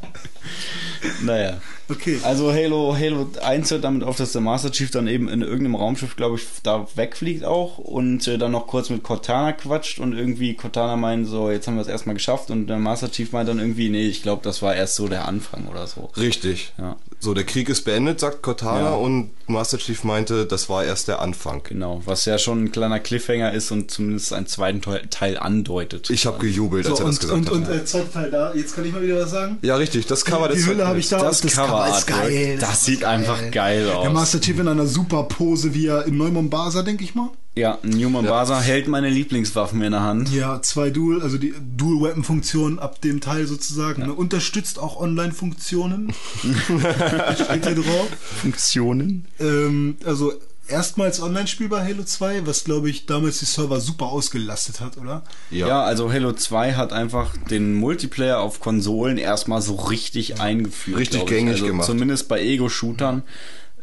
[1.22, 1.60] naja.
[1.88, 2.18] Okay.
[2.22, 5.74] Also Halo, Halo 1 hört damit auf, dass der Master Chief dann eben in irgendeinem
[5.74, 10.12] Raumschiff, glaube ich, da wegfliegt auch und äh, dann noch kurz mit Cortana quatscht und
[10.12, 13.48] irgendwie Cortana meint so, jetzt haben wir es erstmal geschafft und der Master Chief meint
[13.48, 16.10] dann irgendwie, nee, ich glaube, das war erst so der Anfang oder so.
[16.16, 16.72] Richtig.
[16.78, 16.96] Ja.
[17.24, 18.90] So, der Krieg ist beendet, sagt Cortana Ja.
[18.94, 21.62] und Master Chief meinte, das war erst der Anfang.
[21.62, 26.10] Genau, was ja schon ein kleiner Cliffhanger ist und zumindest einen zweiten Teil- andeutet.
[26.10, 27.70] Ich habe gejubelt, als So, er das und, gesagt und, hat.
[27.70, 28.52] und äh, zweiter Teil da.
[28.54, 29.58] Jetzt kann ich mal wieder was sagen.
[29.62, 31.20] ja, richtig, das Cover die des Hülle habe ich da.
[31.20, 32.58] Das, und Cover ist geil.
[32.60, 34.02] das, ist sieht einfach geil aus.
[34.02, 37.30] Der Master Chief in einer super Pose, wie er im Neumombasa, denke ich mal.
[37.54, 40.30] Ja, Newman Basa hält meine Lieblingswaffen in der Hand.
[40.32, 44.06] Ja, zwei Dual, also die Dual-Weapon-Funktion ab dem Teil sozusagen.
[44.06, 44.12] Ne?
[44.14, 46.14] Unterstützt auch Online-Funktionen.
[47.34, 48.08] Steht hier drauf.
[48.40, 49.26] Funktionen.
[49.38, 50.32] Ähm, also
[50.66, 55.22] erstmals online spielbar Halo 2, was glaube ich damals die Server super ausgelastet hat, oder?
[55.50, 55.82] Ja.
[55.82, 60.98] also Halo 2 hat einfach den Multiplayer auf Konsolen erstmal so richtig eingeführt.
[60.98, 61.86] Richtig gängig also gemacht.
[61.86, 63.22] Zumindest bei Ego-Shootern.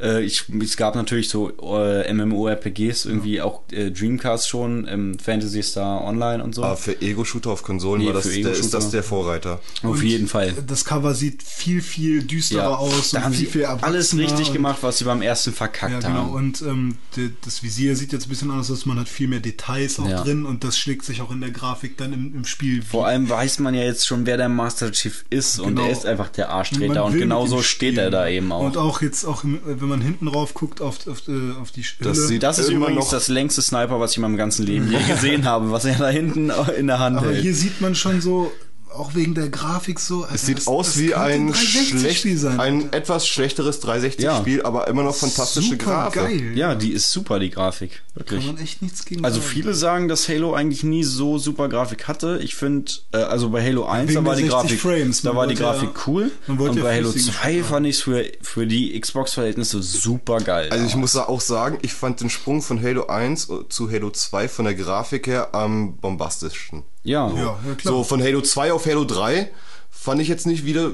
[0.01, 5.61] Äh, ich, es gab natürlich so äh, MMORPGs, irgendwie auch äh, Dreamcast schon, ähm, Fantasy
[5.63, 6.63] Star Online und so.
[6.63, 9.59] Aber für Ego-Shooter auf Konsolen Nee, war das, für der, ist das der Vorreiter.
[9.83, 10.53] Auf Und jeden Fall.
[10.67, 14.47] Das Cover sieht viel, viel düsterer aus da und haben viel, sie viel alles richtig
[14.47, 16.19] und- gemacht, was sie beim ersten verkackt Ja, genau.
[16.21, 16.29] haben.
[16.33, 18.85] Und ähm, die, das Visier sieht jetzt ein bisschen anders aus.
[18.85, 20.23] Man hat viel mehr Details auch Ja.
[20.23, 22.81] drin und das schlägt sich auch in der Grafik dann im, im Spiel.
[22.83, 25.85] Vor allem weiß man ja jetzt schon, wer der Master Chief ist und Genau.
[25.87, 28.51] er ist einfach der Arschtreter und will genau mit ihm so steht er da eben
[28.51, 28.63] auch.
[28.63, 32.09] Und auch jetzt auch, wenn man hinten rauf guckt auf, auf, äh, auf die Hülle.
[32.09, 34.65] Das sieht Das ist immer übrigens noch- das längste Sniper, was ich in meinem ganzen
[34.65, 37.41] Leben je gesehen habe, was er da hinten in der Hand Aber hält.
[37.41, 38.51] hier sieht man schon so,
[38.93, 40.25] auch wegen der Grafik so.
[40.33, 42.25] Es sieht aus wie ein, schlecht,
[42.59, 46.21] ein etwas schlechteres 360-Spiel, aber immer noch fantastische Super Grafik.
[46.21, 46.57] geil.
[46.57, 48.01] Ja, die ist super, die Grafik.
[48.15, 48.45] Wirklich.
[48.45, 49.51] Kann man echt nichts gegen Also sagen.
[49.51, 52.39] viele sagen, dass Halo eigentlich nie so super Grafik hatte.
[52.43, 55.21] Ich finde, äh, also bei Halo 1, Wegen da war die 60 Grafik, Frames.
[55.21, 56.31] da war die wollte ja- Grafik cool.
[56.47, 60.39] Und ja bei Halo flüssigen 2 Spiel fand ich es für, für die Xbox-Verhältnisse super
[60.39, 60.69] geil.
[60.71, 64.09] Also ich muss da auch sagen, ich fand den Sprung von Halo 1 zu Halo
[64.09, 66.83] 2 von der Grafik her am bombastischsten.
[67.03, 67.31] Ja.
[67.33, 67.57] Ja.
[67.83, 69.51] So von Halo 2 auf Halo 3
[69.89, 70.91] fand ich jetzt nicht wieder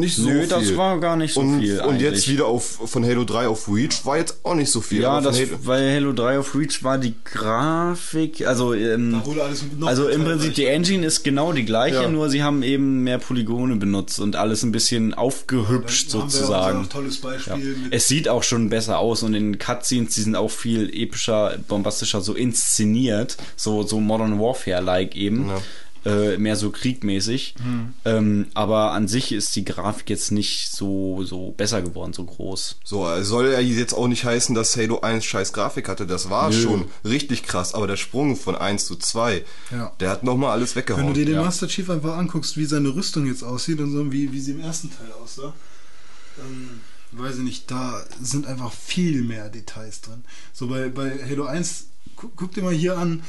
[0.00, 0.48] nicht so Nö, viel.
[0.48, 3.68] das war gar nicht so und, viel Und jetzt wieder auf von Halo 3 auf
[3.68, 5.02] Reach war jetzt auch nicht so viel.
[5.02, 9.42] Ja, das, Halo, weil Halo 3 auf Reach war die Grafik, also ähm, Da wurde
[9.44, 10.24] alles noch also im.
[10.24, 12.08] Prinzip die Engine ist genau die gleiche, Ja.
[12.08, 16.78] nur sie haben eben mehr Polygone benutzt und alles ein bisschen aufgehübscht wir sozusagen.
[16.78, 20.22] unser tolles Beispiel mit Es sieht auch schon besser aus und in den Cutscenes, die
[20.22, 25.50] sind auch viel epischer, bombastischer, so inszeniert, so, so Modern Warfare-like eben.
[26.04, 27.54] Äh, mehr so kriegmäßig.
[27.62, 27.92] Hm.
[28.06, 32.76] Ähm, aber an sich ist die Grafik jetzt nicht so, so besser geworden, so groß.
[32.84, 36.06] so äh, soll ja jetzt auch nicht heißen, dass Halo 1 scheiß Grafik hatte.
[36.06, 36.56] Das war Nö.
[36.60, 39.92] schon richtig krass, aber der Sprung von 1 zu 2, Ja.
[40.00, 41.14] der hat nochmal alles Wenn du weggehauen.
[41.14, 41.42] dir den Ja.
[41.42, 44.60] Master Chief einfach anguckst, wie seine Rüstung jetzt aussieht und so, wie, wie sie im
[44.60, 45.52] ersten Teil aussah,
[46.36, 46.80] dann
[47.12, 50.24] weiß ich nicht, da sind einfach viel mehr Details drin.
[50.52, 51.86] So bei, bei Halo 1,
[52.16, 53.22] gu guck dir mal hier an,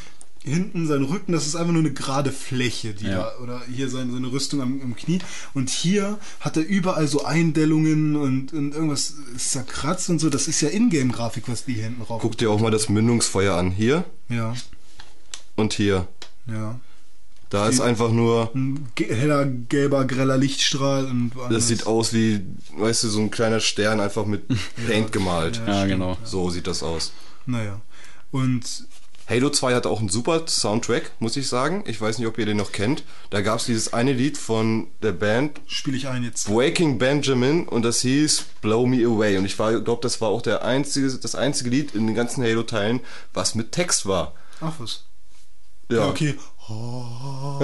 [0.44, 3.32] hinten sein Rücken, das ist einfach nur eine gerade Fläche, die Ja.
[3.38, 5.20] da, oder hier seine, seine Rüstung am, am Knie.
[5.54, 10.30] Und hier hat er überall so Eindellungen und, und irgendwas ist zerkratzt und so.
[10.30, 12.22] Das ist ja Ingame-Grafik, was die hier hinten rauf.
[12.22, 13.70] Guck dir auch mal das Mündungsfeuer an.
[13.72, 14.56] Hier Ja,
[15.56, 16.08] und hier.
[16.48, 16.80] ja.
[17.50, 18.50] Da ist einfach nur.
[18.56, 22.40] Ein heller, gelber, greller Lichtstrahl und Das sieht aus wie,
[22.78, 24.44] weißt du, so ein kleiner Stern einfach mit
[24.88, 25.62] Paint gemalt.
[25.68, 26.18] Ja, genau.
[26.24, 27.12] So sieht das aus.
[27.46, 27.82] Naja.
[28.32, 28.88] Und
[29.30, 31.84] Halo 2 hat auch einen super Soundtrack, muss ich sagen.
[31.88, 33.04] Ich weiß nicht, ob ihr den noch kennt.
[33.30, 36.48] Da gab es dieses eine Lied von der Band spiele ich ein jetzt.
[36.48, 39.38] Breaking Benjamin und das hieß Blow Me Away.
[39.38, 43.00] Und ich glaube, das war auch der einzige, das einzige Lied in den ganzen Halo-Teilen,
[43.34, 44.34] was mit Text war.
[44.60, 45.06] Ach was.
[45.90, 46.36] Ja, Ja, okay.
[46.74, 47.60] Oh.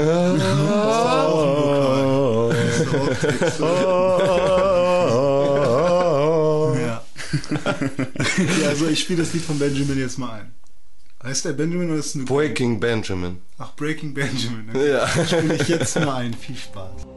[8.62, 10.54] Ja, also ich spiele das Lied von Benjamin jetzt mal ein.
[11.23, 13.39] Heißt der Benjamin oder ist es eine Breaking Benjamin.
[13.57, 14.69] Ach, Breaking Benjamin.
[14.69, 14.91] Okay.
[14.91, 15.07] Ja.
[15.07, 16.34] Spiele ich jetzt mal ein.
[16.34, 17.07] Viel Spaß.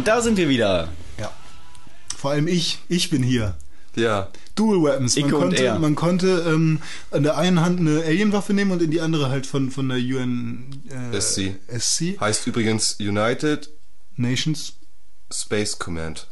[0.00, 0.88] Und da sind wir wieder.
[1.18, 1.30] Ja.
[2.16, 2.78] Vor allem ich.
[2.88, 3.54] Ich bin hier.
[3.96, 4.30] Ja.
[4.54, 5.14] Dual Weapons.
[5.14, 5.78] Man Icke und konnte, er.
[5.78, 9.46] man konnte ähm, an der einen Hand eine Alienwaffe nehmen und in die andere halt
[9.46, 11.56] von, von der UN äh, SC.
[11.68, 12.18] SC.
[12.18, 13.68] Heißt übrigens United
[14.16, 14.72] Nations.
[15.30, 16.28] Space Command.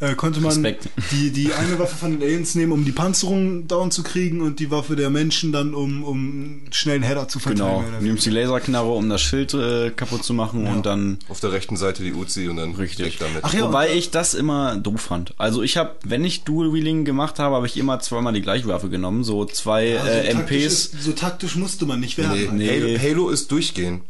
[0.00, 0.08] Ja.
[0.08, 0.88] Äh, konnte man Respekt.
[1.12, 4.60] die, die eine Waffe von den Aliens nehmen, um die Panzerung down zu kriegen und
[4.60, 7.84] die Waffe der Menschen dann, um, um schnell einen Header zu verteilen.
[7.86, 8.00] Genau.
[8.00, 11.18] nimmst die Laserknarre, um das Schild äh, kaputt zu machen und dann.
[11.28, 13.16] Auf der rechten Seite die Uzi und dann Richtig.
[13.18, 13.38] damit.
[13.42, 15.34] Ach ja, Wobei ich das immer doof fand.
[15.38, 18.66] Also ich habe, wenn ich Dual Wheeling gemacht habe, habe ich immer zweimal die gleiche
[18.68, 19.24] Waffe genommen.
[19.24, 20.66] So zwei Ja, so, äh, taktisch MPs.
[20.66, 22.56] ist, so taktisch musste man nicht werden.
[22.56, 22.98] Nee, Nee.
[22.98, 24.02] Halo, Halo ist durchgehen.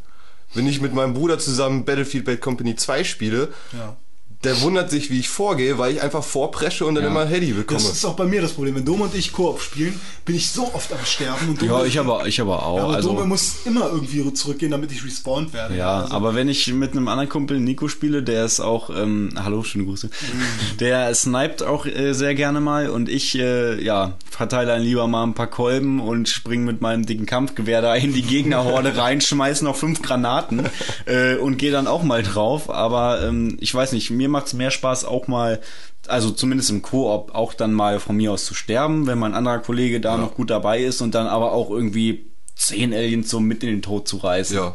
[0.55, 3.97] Wenn ich mit meinem Bruder zusammen Battlefield Bad Company 2 spiele, Ja.
[4.45, 7.11] Der wundert sich, wie ich vorgehe, weil ich einfach vorpresche und dann Ja.
[7.11, 7.81] immer Heady bekomme.
[7.81, 8.75] Das ist auch bei mir das Problem.
[8.77, 11.49] Wenn Dome und ich Koop spielen, bin ich so oft am Sterben.
[11.49, 12.79] Und Dome, Ja, ich aber, ich aber auch.
[12.81, 15.77] aber also, Dome muss immer irgendwie zurückgehen, damit ich respawned werde.
[15.77, 19.31] Ja, also, aber wenn ich mit einem anderen Kumpel Nico spiele, der ist auch, ähm,
[19.37, 20.77] hallo, schöne Grüße, Mhm.
[20.79, 25.23] der sniped auch äh, sehr gerne mal und ich, äh, ja, verteile dann lieber mal
[25.25, 29.63] ein paar Kolben und spring mit meinem dicken Kampfgewehr da in die Gegnerhorde rein, schmeiß
[29.63, 30.67] noch fünf Granaten
[31.07, 34.71] äh, und gehe dann auch mal drauf, aber ähm, ich weiß nicht, mir macht's mehr
[34.71, 35.61] Spaß auch mal
[36.09, 39.59] also zumindest im Koop auch dann mal von mir aus zu sterben, wenn mein anderer
[39.59, 43.63] Kollege da noch gut dabei ist und dann aber auch irgendwie zehn Aliens so mit
[43.65, 44.57] in den Tod zu reißen.
[44.57, 44.75] ja.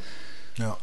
[0.57, 0.77] ja.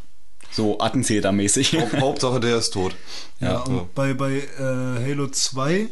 [0.51, 1.75] So Attentätermäßig.
[1.75, 2.95] Haupt- Hauptsache, der ist tot.
[3.41, 3.59] Ja, Ja.
[3.61, 5.89] und bei, bei äh, Halo 2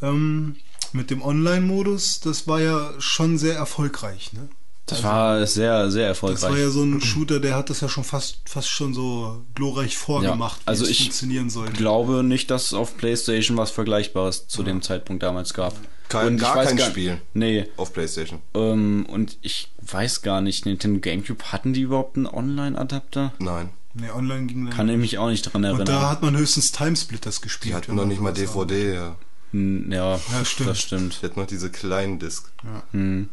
[0.00, 0.54] ähm,
[0.92, 4.32] mit dem Online-Modus, das war ja schon sehr erfolgreich.
[4.34, 4.48] Ne?
[4.86, 6.58] Das war sehr, sehr Das war erfolgreich.
[6.60, 10.58] ja so ein Shooter, der hat das ja schon fast, fast schon so glorreich vorgemacht,
[10.60, 11.72] Ja, also wie es ich funktionieren sollte.
[11.72, 15.74] Ich glaube nicht, dass es auf PlayStation was Vergleichbares zu dem Zeitpunkt damals gab.
[16.08, 17.66] Kein, Und ich gar weiß kein gar- Spiel Nee.
[17.76, 18.40] auf Playstation.
[18.54, 23.32] Ähm, und ich weiß gar nicht, Nintendo GameCube, hatten die überhaupt einen Online-Adapter?
[23.38, 23.70] Nein.
[23.94, 24.74] Nee, online ging dann.
[24.74, 26.10] Kann ich mich auch nicht dran und da erinnern.
[26.10, 27.72] hat man höchstens Timesplitters gespielt.
[27.72, 28.94] Die hatten noch nicht mal DVD.
[28.94, 29.16] Ja.
[29.52, 30.68] Ja, Ja, stimmt.
[30.70, 31.18] das stimmt.
[31.22, 32.50] Die hatten noch diese kleinen Disc.
[32.92, 33.28] Hm.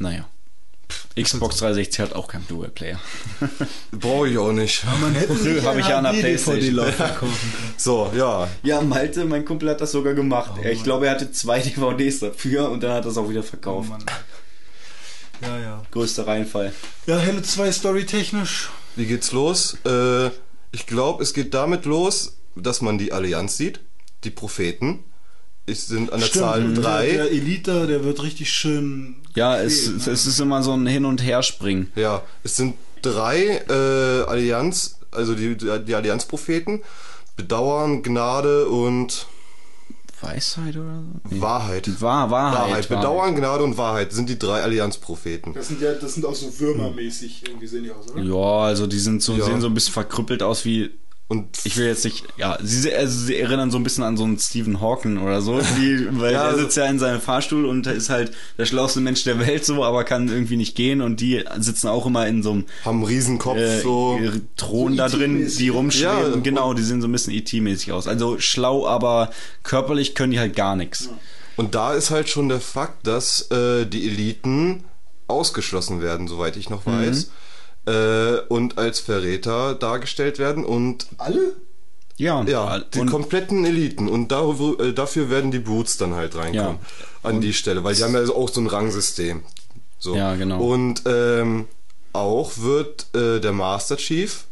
[0.00, 0.28] Naja.
[1.20, 2.98] Xbox 360 hat auch keinen Dual-Player.
[3.92, 4.84] Brauche ich auch nicht.
[4.84, 5.00] hat.
[5.00, 6.14] Man hätte sich Hab ich ja an der
[7.14, 7.32] können.
[7.76, 8.48] So, ja.
[8.62, 10.52] Ja, Malte, mein Kumpel hat das sogar gemacht.
[10.64, 13.44] ich glaube, er hatte zwei DVDs dafür und dann hat er es auch wieder Oh,
[13.44, 13.88] verkauft.
[13.90, 14.04] Mann.
[15.42, 15.82] Ja, ja.
[15.90, 16.72] Größter Reinfall.
[17.06, 18.70] Ja, Halo 2 storytechnisch.
[18.96, 19.76] Wie geht's los?
[19.84, 20.28] Äh,
[20.72, 23.80] ich glaube, es geht damit los, dass man die Allianz sieht.
[24.24, 25.04] Die Propheten.
[25.68, 27.10] Es sind an der Zahl der, drei.
[27.10, 29.16] der Elite, der wird richtig schön.
[29.34, 30.12] Ja, es, gefehlt, es, ne?
[30.12, 31.92] es ist immer so ein Hin- und Herspringen.
[31.94, 36.82] Ja, es sind drei äh, Allianz, also die, die Allianzpropheten.
[37.36, 39.26] Bedauern, Gnade und
[40.20, 41.20] Weisheit oder so?
[41.30, 41.40] Nee.
[41.40, 42.00] Wahrheit.
[42.00, 42.68] Wahr, Wahrheit.
[42.70, 42.88] Wahrheit.
[42.88, 45.54] Bedauern, Gnade und Wahrheit sind die drei Allianzpropheten.
[45.54, 48.22] Das sind ja, das sind auch so Würmermäßig, irgendwie sehen die aus, oder?
[48.22, 49.44] Ja, also die sind so, Ja.
[49.44, 50.90] sehen so ein bisschen verkrüppelt aus wie
[51.30, 54.24] Und Ich will jetzt nicht, ja, sie, also sie erinnern so ein bisschen an so
[54.24, 57.66] einen Stephen Hawking oder so, die, weil Ja, er also- sitzt ja in seinem Fahrstuhl
[57.66, 61.20] und ist halt der schlauste Mensch der Welt so, aber kann irgendwie nicht gehen und
[61.20, 64.18] die sitzen auch immer in so einem haben einen Riesen-Kopf, äh, so.
[64.56, 66.32] Thron da drin, die rumschweben.
[66.32, 68.06] Ja, genau, die sehen so ein bisschen ET-mäßig aus.
[68.08, 69.30] Also schlau, aber
[69.64, 71.10] körperlich können die halt gar nichts.
[71.56, 74.84] Und da ist halt schon der Fakt, dass äh, die Eliten
[75.26, 76.92] ausgeschlossen werden, soweit ich noch Mhm.
[77.88, 81.54] Äh, und als Verräter dargestellt werden und Alle?
[82.16, 86.14] Ja, ja, die und kompletten Eliten und da, wo, äh, dafür werden die Brutes dann
[86.14, 86.80] halt reinkommen
[87.22, 89.44] an die Stelle, weil die haben ja auch so ein Rangsystem.
[89.98, 90.16] So.
[90.16, 90.60] Ja, genau.
[90.60, 91.66] Und ähm,
[92.12, 94.44] auch wird äh, der Master Chief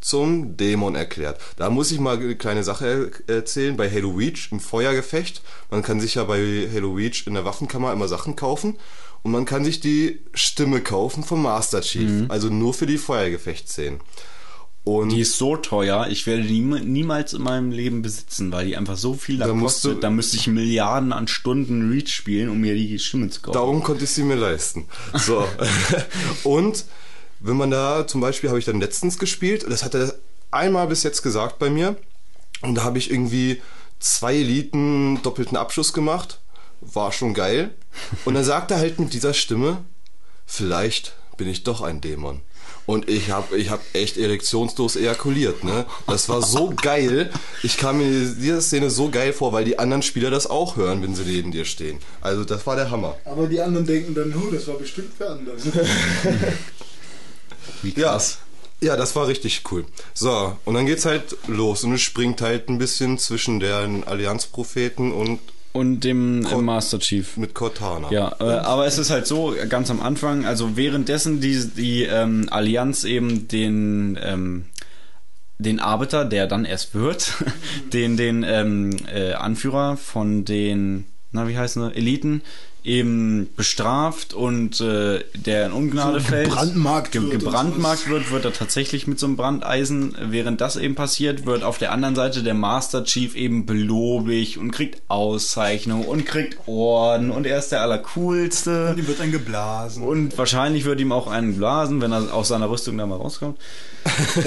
[0.00, 1.40] zum Dämon erklärt.
[1.56, 3.76] Da muss ich mal eine kleine Sache er erzählen.
[3.76, 7.92] Bei Halo Reach im Feuergefecht, man kann sich ja bei Halo Reach in der Waffenkammer
[7.92, 8.78] immer Sachen kaufen
[9.22, 12.26] und man kann sich die Stimme kaufen vom Master Chief, Mhm.
[12.30, 14.00] also nur für die Feuergefechtsszenen.
[14.84, 18.66] Und die ist so teuer, ich werde die nie- niemals in meinem Leben besitzen, weil
[18.66, 19.92] die einfach so viel da, Da kostet.
[19.98, 23.54] du- da müsste ich Milliarden an Stunden Reach spielen, um mir die Stimme zu kaufen.
[23.54, 24.86] Darum konnte ich sie mir leisten.
[25.14, 25.46] So.
[26.42, 26.84] und
[27.38, 30.14] wenn man da, zum Beispiel habe ich dann letztens gespielt, das hat er
[30.50, 31.96] einmal bis jetzt gesagt bei mir,
[32.62, 33.62] und da habe ich irgendwie
[34.00, 36.40] zwei Eliten doppelten Abschluss gemacht.
[36.82, 37.70] War schon geil.
[38.24, 39.84] Und dann sagt er halt mit dieser Stimme,
[40.46, 42.40] vielleicht bin ich doch ein Dämon.
[42.84, 45.86] Und ich habe ich hab echt erektionslos ejakuliert, ne?
[46.08, 47.30] Das war so geil.
[47.62, 51.00] Ich kam mir diese Szene so geil vor, weil die anderen Spieler das auch hören,
[51.00, 52.00] wenn sie neben dir stehen.
[52.20, 53.16] Also das war der Hammer.
[53.24, 55.56] Aber die anderen denken dann, oh, das war bestimmt für andere.
[57.82, 58.10] Wie Ja.
[58.12, 58.38] krass.
[58.80, 59.84] Ja, das war richtig cool.
[60.12, 65.12] So, und dann geht's halt los und es springt halt ein bisschen zwischen den Allianzpropheten
[65.12, 65.38] und
[65.72, 67.36] Und dem Cor- Master Chief.
[67.36, 68.10] mit Cortana.
[68.10, 72.48] Ja, äh, aber es ist halt so, ganz am Anfang, also währenddessen die, die ähm,
[72.50, 74.66] Allianz eben den, ähm,
[75.58, 77.32] den Arbiter, der dann erst wird,
[77.92, 82.42] den, den ähm, äh, Anführer von den, na wie heißen sie, Eliten,
[82.84, 86.48] eben bestraft und äh, der in Ungnade So fällt.
[86.48, 90.16] gebrandmarkt Ge wird und gebrandmarkt wird, wird er tatsächlich mit so einem Brandeisen.
[90.20, 94.72] Während das eben passiert, wird auf der anderen Seite der Master Chief eben belobig und
[94.72, 98.94] kriegt Auszeichnung und kriegt Orden und er ist der Allercoolste.
[98.96, 100.02] Die wird dann geblasen.
[100.02, 103.58] Und wahrscheinlich wird ihm auch einen blasen, wenn er aus seiner Rüstung da mal rauskommt.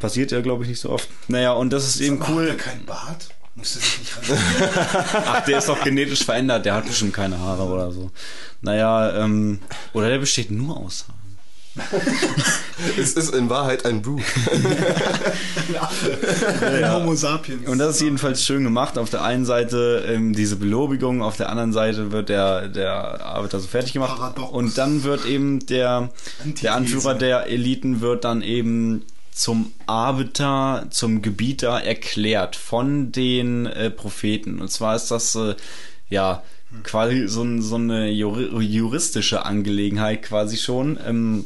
[0.00, 1.08] Passiert ja, glaube ich, nicht so oft.
[1.28, 2.54] Naja, und das ist eben Hat er cool.
[2.54, 3.28] kein Bart?
[3.56, 4.40] Musste sich nicht rasieren.
[5.26, 8.10] Ach, der ist doch genetisch verändert, der hat bestimmt keine Haare oder so.
[8.60, 9.60] Naja, ähm,
[9.92, 11.16] oder der besteht nur aus Haaren.
[12.98, 14.24] Es ist in Wahrheit ein Brute.
[16.62, 17.68] Ein Homo sapiens.
[17.68, 18.98] Und das ist jedenfalls schön gemacht.
[18.98, 23.60] Auf der einen Seite ähm, diese Belobigung, auf der anderen Seite wird der, der Arbeiter
[23.60, 24.16] so fertig gemacht.
[24.16, 24.52] Paradox.
[24.52, 26.10] Und dann wird eben der,
[26.62, 29.04] der Anführer der Eliten wird dann eben
[29.36, 34.60] zum Arbiter, zum Gebieter erklärt von den äh, Propheten.
[34.62, 35.54] Und zwar ist das äh,
[36.08, 36.42] ja
[36.82, 40.98] quasi so, so eine juri- juristische Angelegenheit quasi schon.
[41.06, 41.44] Ähm,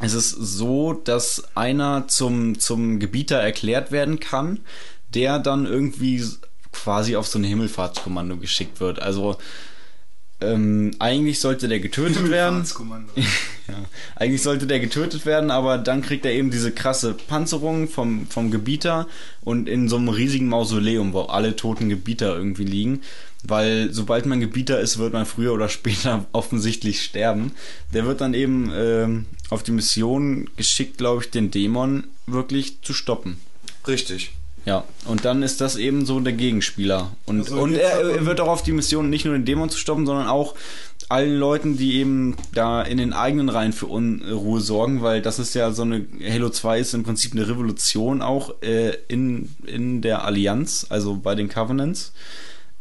[0.00, 4.58] es ist so, dass einer zum, zum Gebieter erklärt werden kann,
[5.14, 6.24] der dann irgendwie
[6.72, 9.00] quasi auf so ein Himmelfahrtskommando geschickt wird.
[9.00, 9.38] Also
[10.40, 12.64] ähm, eigentlich sollte der getötet werden.
[13.70, 13.74] Ja,
[14.16, 18.50] eigentlich sollte der getötet werden, aber dann kriegt er eben diese krasse Panzerung vom, vom
[18.50, 19.06] Gebieter
[19.42, 23.02] und in so einem riesigen Mausoleum, wo alle toten Gebieter irgendwie liegen.
[23.42, 27.52] Weil sobald man Gebieter ist, wird man früher oder später offensichtlich sterben.
[27.92, 32.94] Der wird dann eben ähm, auf die Mission geschickt, glaube ich, den Dämon wirklich zu
[32.94, 33.38] stoppen.
[33.86, 34.32] Richtig.
[34.64, 37.12] Ja, und dann ist das eben so der Gegenspieler.
[37.26, 39.78] Und, Also und er, er wird auch auf die Mission nicht nur den Dämon zu
[39.78, 40.54] stoppen, sondern auch
[41.08, 45.54] allen Leuten, die eben da in den eigenen Reihen für Unruhe sorgen, weil das ist
[45.54, 50.24] ja so eine, Halo 2 ist im Prinzip eine Revolution auch äh, in, in der
[50.24, 52.12] Allianz, also bei den Covenants,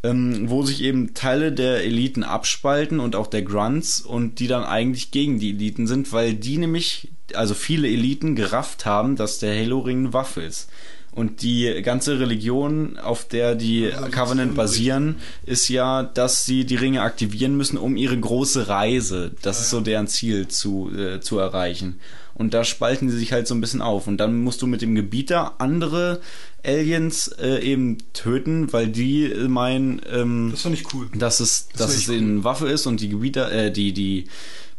[0.03, 4.65] ähm, wo sich eben Teile der Eliten abspalten und auch der Grunts und die dann
[4.65, 9.57] eigentlich gegen die Eliten sind, weil die nämlich, also viele Eliten gerafft haben, dass der
[9.57, 10.69] Halo-Ring eine Waffe ist.
[11.17, 15.15] Und die ganze Religion, auf der die Covenant basieren,
[15.47, 19.81] ist ja, dass sie die Ringe aktivieren müssen, um ihre große Reise, das ist so
[19.81, 21.99] deren Ziel, zu, äh, zu erreichen.
[22.35, 24.05] Und da spalten sie sich halt so ein bisschen auf.
[24.05, 26.21] Und dann musst du mit dem Gebieter andere
[26.63, 31.09] Aliens äh, eben töten, weil die äh, meinen, ähm, Das fand ich cool.
[31.17, 34.25] dass es, Das dass es echt eine Waffe ist und die Gebieter, äh, die, die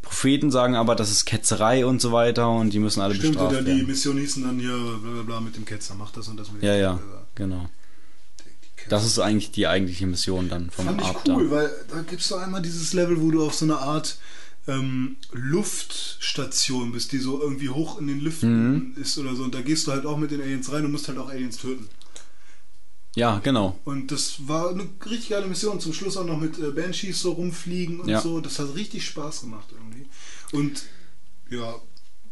[0.08, 3.52] Propheten sagen aber, das ist Ketzerei und so weiter und die müssen alle Stimmt, bestraft
[3.52, 3.86] oder die werden.
[3.86, 6.62] Mission hießen dann hier bla bla bla mit dem Ketzer, macht das und das mit
[6.62, 7.26] dem Ja, ja, Ketzer.
[7.34, 7.68] genau.
[8.40, 8.88] Die.
[8.88, 11.34] Das ist eigentlich die eigentliche Mission dann vom Fand ich Abda.
[11.36, 14.18] cool, weil da gibt's doch einmal dieses Level, wo du auf so eine Art
[14.66, 19.42] ähm, Luftstation, bis die so irgendwie hoch in den Lüften ist oder so.
[19.44, 21.58] Und da gehst du halt auch mit den Aliens rein und musst halt auch Aliens
[21.58, 21.88] töten.
[23.18, 23.76] Ja, genau.
[23.84, 25.80] Und das war eine richtig geile Mission.
[25.80, 28.20] Zum Schluss auch noch mit äh, Banshees so rumfliegen und Ja.
[28.20, 28.40] so.
[28.40, 30.06] Das hat richtig Spaß gemacht irgendwie.
[30.52, 30.82] Und
[31.50, 31.74] ja,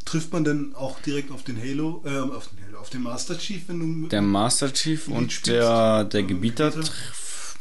[0.05, 3.37] trifft man denn auch direkt auf den Halo, äh, auf den Halo, auf den Master
[3.37, 5.49] Chief, wenn du mit Der Master Chief und spielst?
[5.49, 6.71] der, der Gebieter?
[6.71, 7.57] treff,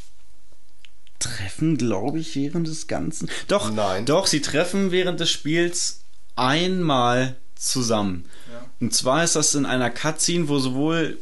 [1.20, 3.30] treffen, glaube ich, während des Ganzen.
[3.48, 4.06] Doch, Nein.
[4.06, 6.02] doch, sie treffen während des Spiels
[6.36, 8.26] einmal zusammen.
[8.52, 8.66] Ja.
[8.80, 11.18] Und zwar ist das in einer Cutscene, wo sowohl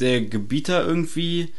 [0.00, 1.52] der Gebieter irgendwie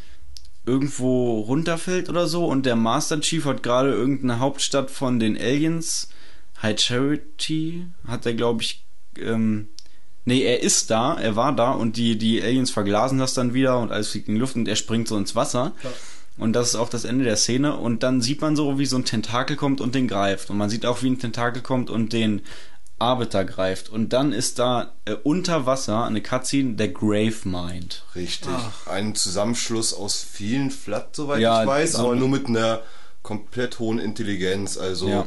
[0.65, 6.09] irgendwo runterfällt oder so und der Master Chief hat gerade irgendeine Hauptstadt von den Aliens,
[6.61, 8.85] High Charity, hat er glaube ich,
[9.17, 9.69] ähm,
[10.25, 13.79] nee, er ist da, er war da und die, die Aliens verglasen das dann wieder
[13.79, 15.73] und alles fliegt in die Luft und er springt so ins Wasser.
[15.79, 15.93] Klar.
[16.39, 17.75] Und das ist auch das Ende der Szene.
[17.75, 20.49] Und dann sieht man so, wie so ein Tentakel kommt und den greift.
[20.49, 22.41] Und man sieht auch, wie ein Tentakel kommt und den
[22.99, 23.89] Arbiter greift.
[23.89, 28.03] Und dann ist da äh, unter Wasser eine Cutscene, der Grave Mind.
[28.15, 28.49] Richtig.
[28.85, 32.81] Ein Zusammenschluss aus vielen Flat, soweit Ja, ich weiß, aber nur mit einer
[33.23, 34.77] komplett hohen Intelligenz.
[34.77, 35.25] Also Ja.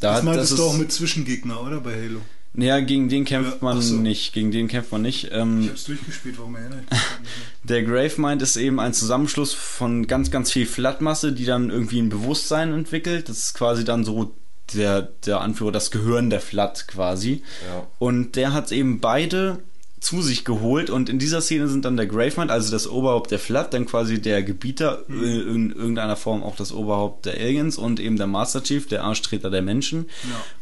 [0.00, 1.80] Da Das meintest du auch mit Zwischengegner, oder?
[1.80, 2.20] Bei Halo.
[2.54, 3.94] ja, gegen den kämpft Ja, man ach so.
[3.96, 4.32] nicht.
[4.32, 5.30] Gegen den kämpft man nicht.
[5.32, 7.00] Ähm, Ich hab's durchgespielt, warum erinnere ich mich?
[7.64, 12.08] Der Gravemind ist eben ein Zusammenschluss von ganz, ganz viel Flattmasse, die dann irgendwie ein
[12.10, 13.28] Bewusstsein entwickelt.
[13.28, 14.36] Das ist quasi dann so
[14.74, 17.42] der, der Anführer, das Gehirn der Flat quasi.
[17.68, 17.86] Ja.
[17.98, 19.58] Und der hat eben beide
[20.00, 23.40] zu sich geholt und in dieser Szene sind dann der Gravemind, also das Oberhaupt der
[23.40, 25.24] Flat, dann quasi der Gebieter, Mhm.
[25.24, 29.02] äh, in irgendeiner Form auch das Oberhaupt der Aliens und eben der Master Chief, der
[29.02, 30.08] Arschtreter der Menschen.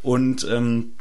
[0.03, 0.93] Und ähm,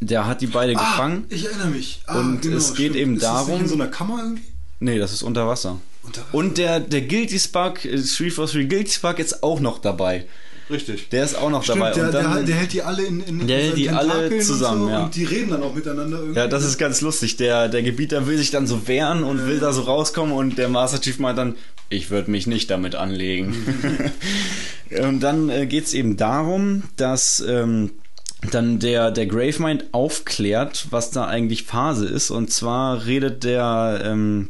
[0.00, 1.24] der hat die beide gefangen.
[1.30, 2.02] Ah, ich erinnere mich.
[2.06, 4.42] Ah, Und es geht eben ist Das darum- nicht in so einer Kammer irgendwie?
[4.80, 5.78] Nee, das ist unter Wasser.
[6.02, 6.34] Unter Wasser.
[6.34, 10.26] Und der, der Guilty Spark, äh, 343 Guilty Spark ist auch noch dabei.
[10.70, 11.08] Richtig.
[11.10, 11.92] Der ist auch noch Stimmt, dabei.
[11.92, 14.82] der, und dann, der, der hält die alle in, in, Der hält die alle zusammen,
[14.82, 15.04] und so, ja.
[15.04, 16.38] Und die reden dann auch miteinander irgendwie.
[16.38, 17.36] ja, das ist ganz lustig.
[17.36, 20.68] Der, der Gebieter will sich dann so wehren und will da so rauskommen und der
[20.68, 21.56] Master Chief meint dann,
[21.88, 23.54] ich würde mich nicht damit anlegen.
[25.02, 27.90] und dann äh, geht es eben darum, dass ähm,
[28.50, 32.30] dann der, der Gravemind aufklärt, was da eigentlich Phase ist.
[32.30, 34.48] Und zwar redet der, ähm,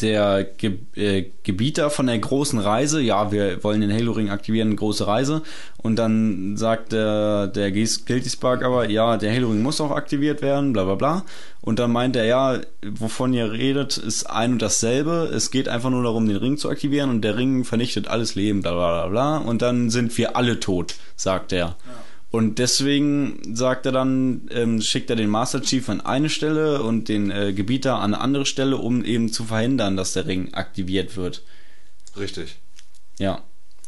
[0.00, 5.06] der Ge äh, Gebieter von der großen Reise, ja, wir wollen den Halo-Ring aktivieren, große
[5.06, 5.42] Reise.
[5.76, 10.72] Und dann sagt der, der Guilty Spark aber, ja, der Halo-Ring muss auch aktiviert werden,
[10.72, 11.24] bla bla bla.
[11.60, 15.30] Und dann meint er, ja, wovon ihr redet, ist ein und dasselbe.
[15.34, 18.62] Es geht einfach nur darum, den Ring zu aktivieren und der Ring vernichtet alles Leben,
[18.62, 19.36] bla bla bla bla.
[19.38, 21.76] Und dann sind wir alle tot, sagt er.
[22.34, 27.08] Und deswegen sagt er dann, ähm, schickt er den Master Chief an eine Stelle und
[27.08, 31.16] den äh, Gebieter an eine andere Stelle, um eben zu verhindern, dass der Ring aktiviert
[31.16, 31.42] wird.
[32.18, 32.56] Richtig.
[33.20, 33.42] Ja.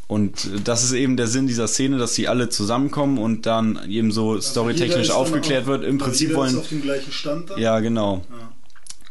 [0.06, 4.12] Und das ist eben der Sinn dieser Szene, dass sie alle zusammenkommen und dann eben
[4.12, 5.82] so Also storytechnisch ist aufgeklärt auch- wird.
[5.84, 6.58] Im weil Prinzip jeder ist wollen.
[6.58, 7.58] auf dem gleichen Stand dann.
[7.60, 8.24] Ja, genau.
[8.30, 8.52] Ja.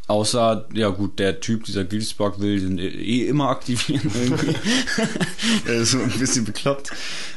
[0.08, 4.56] Außer, ja gut, der Typ, dieser Spark will den eh immer aktivieren irgendwie.
[5.70, 6.92] Ist so ein bisschen bekloppt.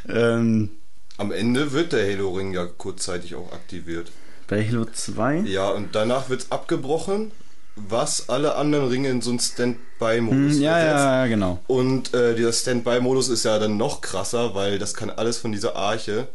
[0.08, 0.70] Ähm,
[1.18, 4.10] Am Ende wird der Halo-Ring ja kurzzeitig auch aktiviert.
[4.46, 5.40] bei Halo 2?
[5.40, 7.32] Ja, und danach wird's abgebrochen,
[7.74, 11.58] was alle anderen Ringe in so einen Standby-Modus Hm, ja, ja, ja, genau.
[11.66, 15.74] Und äh, dieser Standby-Modus ist ja dann noch krasser, weil das kann alles von dieser
[15.74, 16.28] Arche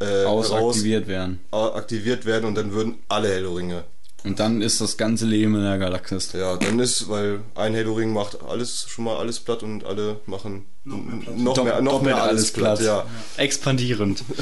[0.00, 1.40] äh, Ausaktiviert werden.
[1.50, 3.84] aktiviert werden und dann würden alle Halo-Ringe.
[4.24, 6.32] Und dann ist das ganze Leben in der Galaxis.
[6.32, 10.64] Ja, dann ist, weil ein Halo-Ring macht alles schon mal alles platt und alle machen
[10.84, 12.80] noch mehr, noch Dopp- mehr, noch mehr alles platt.
[12.80, 13.04] Ja.
[13.36, 14.24] Expandierend.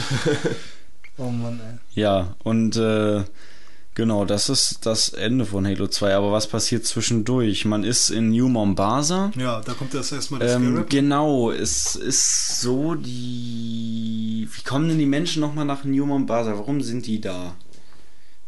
[1.19, 2.01] Oh Mann, ey.
[2.01, 3.23] Ja, und äh,
[3.95, 6.15] genau, das ist das Ende von Halo 2.
[6.15, 7.67] Aber was passiert zwischendurch?
[7.67, 9.31] Man ist in New Mombasa.
[9.37, 14.49] Ja, da kommt das erstmal das Ähm, genau, es ist so die.
[14.51, 16.53] Wie kommen denn die Menschen nochmal nach New Mombasa?
[16.57, 17.55] Warum sind die da?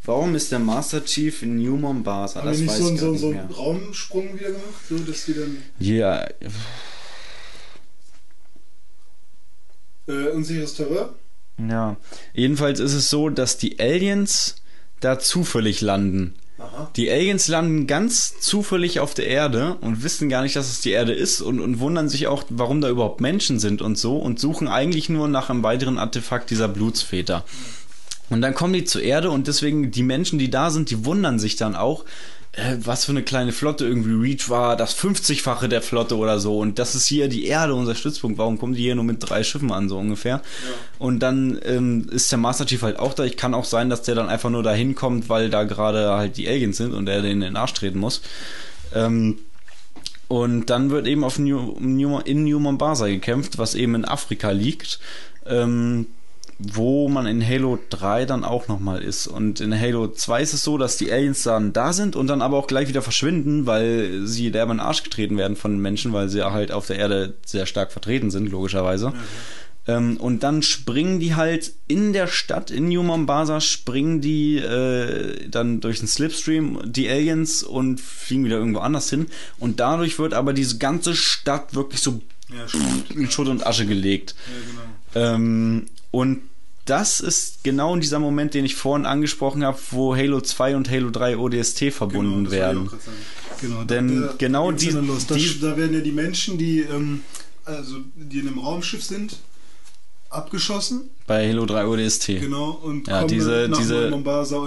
[0.07, 2.41] Warum ist der Master Chief in New Mombasa?
[2.41, 5.25] Haben das die nicht weiß so, ich so, so einen Raumsprung wieder gemacht, so dass
[5.25, 6.27] die dann Ja,
[10.07, 11.09] äh, unsicheres Terrain?
[11.59, 11.97] ja.
[12.35, 14.57] Jedenfalls ist es so, dass die Aliens
[15.01, 16.35] da zufällig landen.
[16.59, 16.91] Aha.
[16.97, 20.91] Die Aliens landen ganz zufällig auf der Erde und wissen gar nicht, dass es die
[20.91, 24.39] Erde ist und, und wundern sich auch, warum da überhaupt Menschen sind und so und
[24.39, 27.45] suchen eigentlich nur nach einem weiteren Artefakt dieser Blutsväter.
[28.31, 31.39] Und dann kommen die zur Erde und deswegen die Menschen, die da sind, die wundern
[31.39, 32.05] sich dann auch,
[32.53, 36.59] äh, was für eine kleine Flotte irgendwie Reach war, das 50-fache der Flotte oder so.
[36.59, 38.39] Und das ist hier die Erde, unser Stützpunkt.
[38.39, 40.41] Warum kommen die hier nur mit drei Schiffen an, so ungefähr?
[40.99, 43.25] Und dann ähm, ist der Master Chief halt auch da.
[43.25, 46.37] Ich kann auch sein, dass der dann einfach nur da hinkommt, weil da gerade halt
[46.37, 48.23] die Aliens sind und er denen in den Arsch treten muss.
[48.95, 49.39] Ähm,
[50.29, 54.51] und dann wird eben auf New, New, in New Mombasa gekämpft, was eben in Afrika
[54.51, 54.99] liegt.
[55.47, 56.07] Ähm,
[56.59, 59.27] wo man in Halo 3 dann auch nochmal ist.
[59.27, 62.43] Und in Halo 2 ist es so, dass die Aliens dann da sind und dann
[62.43, 65.81] aber auch gleich wieder verschwinden, weil sie derbe in den Arsch getreten werden von den
[65.81, 69.13] Menschen, weil sie ja halt auf der Erde sehr stark vertreten sind, logischerweise.
[69.87, 75.49] Ähm, und dann springen die halt in der Stadt, in New Mombasa, springen die äh,
[75.49, 79.27] dann durch den Slipstream, die Aliens, und fliegen wieder irgendwo anders hin.
[79.59, 82.65] Und dadurch wird aber diese ganze Stadt wirklich so Ja,
[83.15, 84.35] in Schutt und Asche gelegt.
[84.47, 85.35] Ja, genau.
[85.35, 86.41] Ähm, und
[86.87, 91.09] das ist genau dieser Moment, den ich vorhin angesprochen habe, wo Halo 2 und Halo
[91.11, 92.91] 3 ODST verbunden Genau, das wollte ich werden.
[93.61, 95.27] Genau, Denn da- da genau ja die- dann los.
[95.27, 97.23] Da, die- da werden ja die Menschen, die, ähm,
[97.65, 99.39] also, die in einem Raumschiff sind,
[100.31, 101.11] abgeschossen.
[101.27, 102.41] Bei Halo 3 ODST.
[102.41, 104.13] Genau, und Ja, diese, diese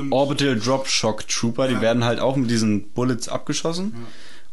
[0.09, 1.81] Orbital Drop Shock Trooper, die Ja.
[1.81, 3.93] werden halt auch mit diesen Bullets abgeschossen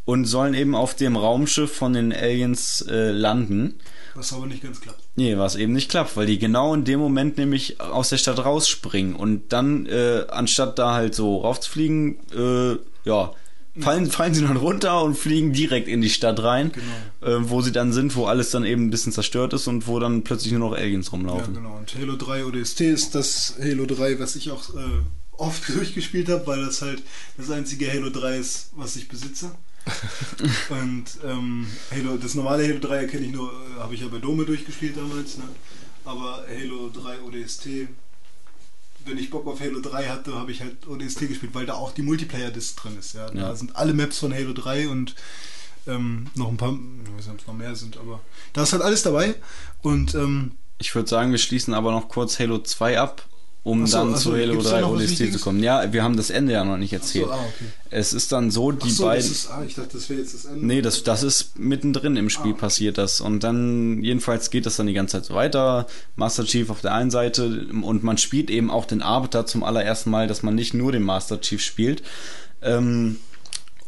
[0.04, 3.74] und sollen eben auf dem Raumschiff von den Aliens äh, landen.
[4.14, 5.00] Was aber nicht ganz klappt.
[5.16, 8.44] Nee, was eben nicht klappt, weil die genau in dem Moment nämlich aus der Stadt
[8.44, 13.32] rausspringen und dann, äh, anstatt da halt so raufzufliegen, äh, ja,
[13.80, 17.36] fallen, fallen sie dann runter und fliegen direkt in die Stadt rein, Genau.
[17.38, 19.98] äh, wo sie dann sind, wo alles dann eben ein bisschen zerstört ist und wo
[19.98, 21.54] dann plötzlich nur noch Aliens Ja, rumlaufen.
[21.54, 21.76] genau.
[21.76, 24.78] Und Halo 3 ODST ist das Halo 3, was ich auch äh,
[25.32, 27.02] oft durchgespielt habe, weil das halt
[27.36, 29.50] das einzige Halo 3 ist, was ich besitze.
[30.70, 34.18] und ähm, Halo, das normale Halo 3 kenne ich nur, äh, habe ich ja bei
[34.18, 35.44] Dome durchgespielt damals, ne?
[36.04, 37.66] aber Halo 3 ODST,
[39.06, 41.92] wenn ich Bock auf Halo 3 hatte, habe ich halt ODST gespielt, weil da auch
[41.92, 43.14] die Multiplayer-Disc drin ist.
[43.14, 43.28] Ja?
[43.30, 43.54] Da Ja.
[43.54, 45.14] sind alle Maps von Halo 3 und
[45.86, 48.20] ähm, noch ein paar, ich weiß nicht, ob es noch mehr sind, aber
[48.54, 49.34] da ist halt alles dabei
[49.82, 53.26] und ähm, Ich würde sagen, wir schließen aber noch kurz Halo 2 ab,
[53.64, 55.62] um so, dann ach so, zu Halo gibt's da 3 noch was ODST zu kommen.
[55.62, 57.28] Ja, wir haben das Ende ja noch nicht erzählt.
[57.30, 57.64] ah, okay.
[57.90, 59.22] Es ist dann so, die so, beiden.
[59.22, 60.66] das ist, ah, ich dachte, das wäre jetzt das Ende.
[60.66, 63.22] Nee, das, das ist mittendrin im Spiel passiert das.
[63.22, 65.86] Und dann, jedenfalls geht das dann die ganze Zeit so weiter.
[66.14, 70.10] Master Chief auf der einen Seite und man spielt eben auch den Arbiter zum allerersten
[70.10, 72.02] Mal, dass man nicht nur den Master Chief spielt.
[72.60, 73.16] Ähm,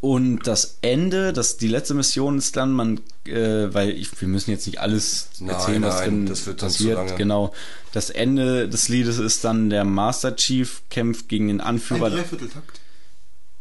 [0.01, 4.51] und das Ende, das, die letzte Mission ist dann, man, äh, weil ich, wir müssen
[4.51, 6.97] jetzt nicht alles Nein, erzählen, was nein, drin das wird dann zu passiert.
[6.97, 7.15] lange.
[7.17, 7.55] Genau.
[7.93, 12.11] Das Ende des Liedes ist dann, der Master Chief kämpft gegen den Ein Anführer.
[12.11, 12.81] Dreivierteltakt.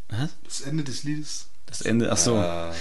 [0.08, 0.30] Was?
[0.44, 1.46] Das Ende des Liedes.
[1.66, 2.36] Das Ende, ach so.
[2.36, 2.72] Ah.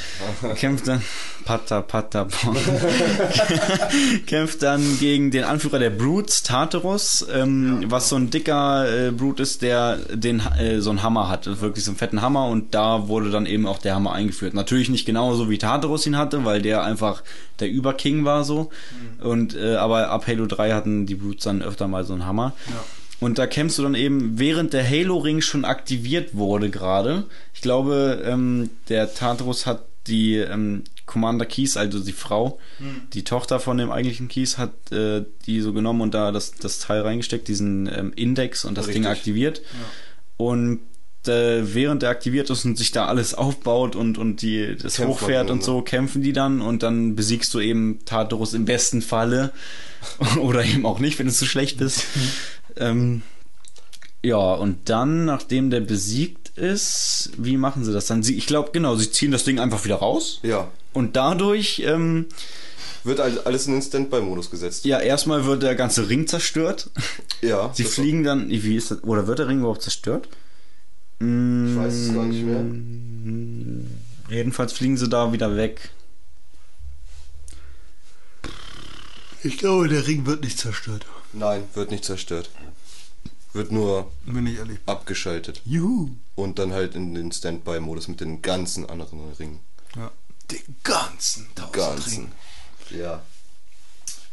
[0.55, 1.01] Kämpft dann
[1.43, 2.55] Pata Pata Bon.
[4.27, 9.43] Kämpft dann gegen den Anführer der Brutes, Tartarus, ähm, was so ein dicker äh, Brute
[9.43, 13.07] ist, der den äh, so einen Hammer hat, wirklich so einen fetten Hammer und da
[13.07, 14.53] wurde dann eben auch der Hammer eingeführt.
[14.53, 17.23] Natürlich nicht genauso wie Tartarus ihn hatte, weil der einfach
[17.59, 18.69] der Überking war so.
[19.21, 22.53] Und äh, aber ab Halo 3 hatten die Brutes dann öfter mal so einen Hammer.
[23.19, 27.23] Und da kämpfst du dann eben, während der Halo-Ring schon aktiviert wurde gerade.
[27.53, 32.59] Ich glaube, ähm, der Tartarus hat die ähm, Commander Keys, also die Frau,
[33.13, 36.79] die Tochter von dem eigentlichen Keys, hat äh, die so genommen und da das, das
[36.79, 39.11] Teil reingesteckt, diesen ähm, Index und das Ding Richtig.
[39.11, 39.61] aktiviert.
[40.37, 40.79] Und
[41.27, 45.13] äh, während er aktiviert ist und sich da alles aufbaut und, und die, das Kämpfen
[45.13, 49.51] hochfährt und so, kämpfen die dann und dann besiegst du eben Tartarus im besten Falle.
[50.39, 52.03] Oder eben auch nicht, wenn du zu schlecht bist.
[52.77, 53.21] Ähm,
[54.23, 58.23] ja, und dann, nachdem der besiegt ist, wie machen sie das dann?
[58.23, 60.39] Sie, ich glaube, genau, sie ziehen das Ding einfach wieder raus.
[60.43, 60.69] Ja.
[60.93, 62.27] Und dadurch, ähm,
[63.03, 64.85] Wird all- alles in den Standby-Modus gesetzt.
[64.85, 66.89] ja, erstmal wird der ganze Ring zerstört.
[67.41, 67.71] Ja.
[67.75, 70.27] Sie fliegen dann, wie ist das, oder wird der Ring überhaupt zerstört?
[71.19, 72.63] Ich weiß es gar nicht mehr.
[74.29, 75.91] Jedenfalls fliegen sie da wieder weg.
[79.43, 81.05] Ich glaube, der Ring wird nicht zerstört.
[81.33, 82.49] Nein, wird nicht zerstört.
[83.55, 84.11] Wird nur
[84.85, 85.61] abgeschaltet.
[85.63, 86.09] Juhu.
[86.35, 89.61] Und dann halt in den Standby-Modus mit den ganzen anderen Ringen.
[89.95, 90.11] Ja.
[90.51, 92.13] Den ganzen tausend Ganzen.
[92.13, 92.31] Ringen.
[93.01, 93.21] Ja.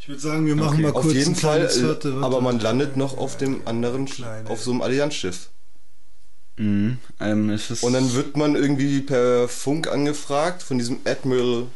[0.00, 2.40] Ich würde sagen, wir machen Okay, mal Auf kurz jeden ein Fall, kleines äh, aber
[2.40, 4.50] man landet noch auf dem anderen, Kleine.
[4.50, 5.50] auf so einem Allianzschiff.
[6.56, 6.98] Mhm.
[7.20, 11.68] Ähm, Und dann wird man irgendwie per Funk angefragt von diesem Admiral,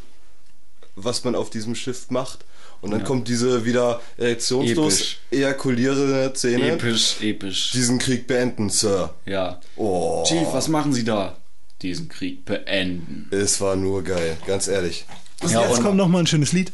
[0.97, 2.45] was man auf diesem Schiff macht.
[2.81, 3.07] Und dann Ja.
[3.07, 5.19] kommt diese wieder erektionslos Episch.
[5.31, 6.73] ejakulierende Szene.
[6.73, 7.71] episch, episch.
[7.73, 9.15] Diesen Krieg beenden, Sir.
[9.25, 9.61] Ja.
[9.77, 11.37] Oh, Chief, was machen Sie da?
[11.83, 13.29] Diesen Krieg beenden.
[13.31, 15.05] es war nur geil, ganz ehrlich.
[15.49, 16.73] Ja, Jetzt kommt noch mal ein schönes Lied.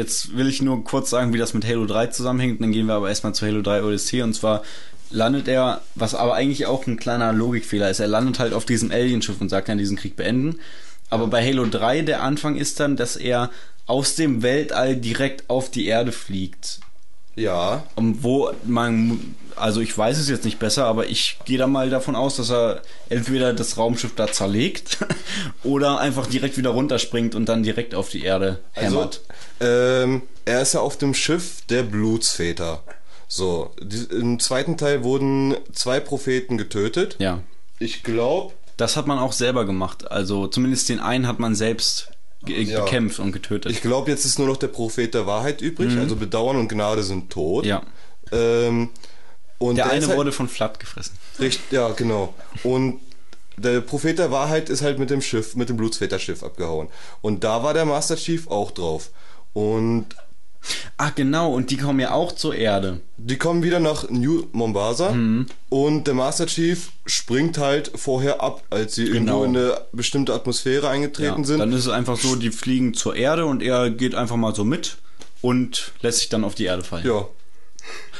[0.00, 2.62] Jetzt will ich nur kurz sagen, wie das mit Halo 3 zusammenhängt.
[2.62, 4.22] Dann gehen wir aber erstmal zu Halo 3 Odyssey.
[4.22, 4.62] Und zwar
[5.10, 8.90] landet er, was aber eigentlich auch ein kleiner Logikfehler ist, er landet halt auf diesem
[8.90, 10.58] Alienschiff und sagt dann diesen Krieg beenden.
[11.10, 13.50] Aber bei Halo 3 der Anfang ist dann, dass er
[13.84, 16.80] aus dem Weltall direkt auf die Erde fliegt.
[17.36, 17.84] Ja.
[17.94, 21.90] Und wo man, also ich weiß es jetzt nicht besser, aber ich gehe da mal
[21.90, 24.98] davon aus, dass er entweder das Raumschiff da zerlegt
[25.62, 29.22] oder einfach direkt wieder runterspringt und dann direkt auf die Erde hämmert.
[29.58, 32.82] Also, ähm, er ist ja auf dem Schiff der Blutsväter.
[33.28, 37.16] So, die, im zweiten Teil wurden zwei Propheten getötet.
[37.18, 37.40] ja.
[37.82, 40.10] Ich glaube, Das hat man auch selber gemacht.
[40.10, 42.10] Also zumindest den einen hat man selbst
[42.46, 42.84] Ja.
[42.84, 43.70] bekämpft und getötet.
[43.70, 45.92] ich glaube, jetzt ist nur noch der Prophet der Wahrheit übrig.
[45.92, 46.00] Mhm.
[46.00, 47.66] Also Bedauern und Gnade sind tot.
[47.66, 47.82] ja.
[48.32, 48.90] Ähm,
[49.58, 51.16] und Der eine ist halt, wurde von Flatt gefressen.
[51.38, 52.32] Richtig, ja, genau.
[52.62, 53.00] Und
[53.58, 56.88] der Prophet der Wahrheit ist halt mit dem Schiff, mit dem Blutsväter-Schiff abgehauen.
[57.20, 59.10] Und da war der Master Chief auch drauf.
[59.52, 60.06] Und
[60.98, 63.00] Ach genau, und die kommen ja auch zur Erde.
[63.16, 65.46] die kommen wieder nach New Mombasa Mhm.
[65.70, 69.42] und der Master Chief springt halt vorher ab, als sie Genau.
[69.44, 71.58] irgendwo in eine bestimmte Atmosphäre eingetreten Ja, sind.
[71.60, 74.64] Dann ist es einfach so, die fliegen zur Erde und er geht einfach mal so
[74.64, 74.96] mit
[75.42, 77.06] und lässt sich dann auf die Erde fallen.
[77.06, 77.26] ja.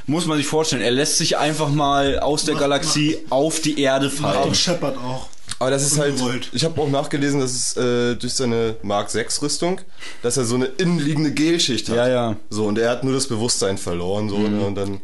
[0.06, 4.10] Muss man sich vorstellen, er lässt sich einfach mal aus der Galaxie auf die Erde
[4.10, 4.38] fallen.
[4.50, 5.28] auch Shepard auch.
[5.60, 6.18] Aber das ist halt,
[6.52, 9.80] ich habe auch nachgelesen, dass es äh, durch seine Mark 6 Rüstung,
[10.22, 11.96] dass er so eine innenliegende Gelschicht hat.
[11.96, 12.36] Ja, ja.
[12.48, 14.58] So, und er hat nur das Bewusstsein verloren, so, Mhm.
[14.58, 15.00] ne, und dann,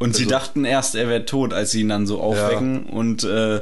[0.00, 3.22] Und sie Also- dachten erst, er wäre tot, als sie ihn dann so aufwecken und
[3.22, 3.60] äh,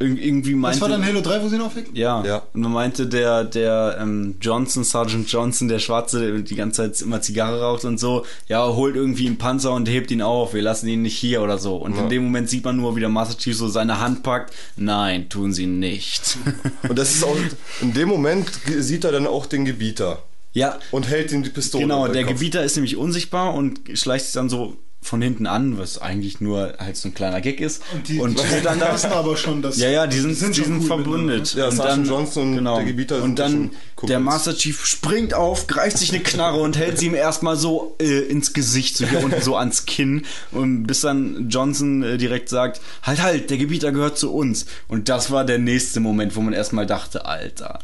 [0.00, 0.80] irgendwie meinte...
[0.80, 1.94] Das war dann Halo 3, wo sie ihn aufwecken?
[1.94, 2.24] Ja.
[2.24, 2.42] Ja.
[2.54, 7.02] Und man meinte, der, der ähm, Johnson, Sergeant Johnson, der Schwarze, der die ganze Zeit
[7.02, 10.62] immer Zigarre raucht und so, ja, holt irgendwie einen Panzer und hebt ihn auf, wir
[10.62, 11.76] lassen ihn nicht hier oder so.
[11.76, 12.02] Und Ja.
[12.02, 14.54] in dem Moment sieht man nur, wie der Master Chief so seine Hand packt.
[14.76, 16.38] Nein, tun sie nicht.
[16.88, 17.36] und das ist auch,
[17.82, 18.48] in dem Moment
[18.78, 20.22] sieht er dann auch den Gebieter
[20.52, 21.84] ja, und hält ihm die Pistole.
[21.84, 22.32] genau, der Kopf.
[22.34, 26.74] Gebieter ist nämlich unsichtbar und schleicht sich dann so von hinten an, was eigentlich nur
[26.78, 27.82] halt so ein kleiner Gag ist.
[27.94, 28.92] Und die, und die dann da.
[28.92, 31.54] wissen aber schon, dass Ja, ja, die sind, die sind, schon cool verbündet.
[31.54, 33.70] Ja, und dann, Johnson und der Gebieter Und sind dann
[34.06, 37.96] der Master Chief springt auf, greift sich eine Knarre und hält sie ihm erstmal so
[38.00, 40.26] äh, ins Gesicht, so hier unten so ans Kinn.
[40.52, 44.66] Und bis dann Johnson äh, direkt sagt, halt, halt, der Gebieter gehört zu uns.
[44.86, 47.80] Und das war der nächste Moment, wo man erstmal dachte, Alter.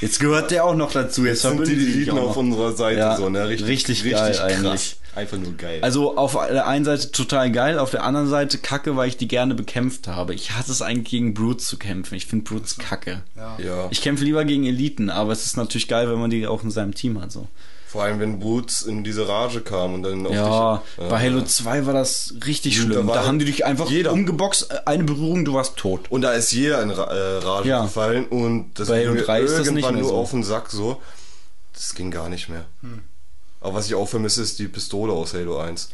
[0.00, 1.26] Jetzt gehört der auch noch dazu.
[1.26, 3.48] Jetzt, sind die Eliten auf unserer Seite Ja, so, ne?
[3.48, 4.40] Richtig, richtig richtig, geil krass.
[4.40, 4.99] eigentlich.
[5.16, 5.80] Einfach nur geil.
[5.82, 9.26] Also auf der einen Seite total geil, auf der anderen Seite kacke, weil ich die
[9.28, 10.34] gerne bekämpft habe.
[10.34, 12.14] Ich hasse es eigentlich gegen Brutes zu kämpfen.
[12.14, 13.22] Ich finde Brutes kacke.
[13.36, 13.88] ja.
[13.90, 16.70] Ich kämpfe lieber gegen Eliten, aber es ist natürlich geil, wenn man die auch in
[16.70, 17.32] seinem Team hat.
[17.32, 17.48] So.
[17.88, 21.42] Vor allem, wenn Boots in diese Rage kam und dann auf Ja, dich, bei Halo
[21.42, 23.08] 2 war das richtig Da schlimm.
[23.08, 24.12] war Da haben die dich einfach jeder.
[24.12, 26.08] umgeboxt, eine Berührung, du warst tot.
[26.08, 27.82] Und da ist jeder in Ra äh, Rage Ja.
[27.82, 30.16] gefallen und das Bei ging Halo mir 3 ist das nicht irgendwann mehr nur so.
[30.18, 31.02] auf den Sack so.
[31.74, 32.64] Das ging gar nicht mehr.
[32.82, 33.00] Hm.
[33.60, 35.90] Aber was ich auch vermisse, ist die Pistole aus Halo 1.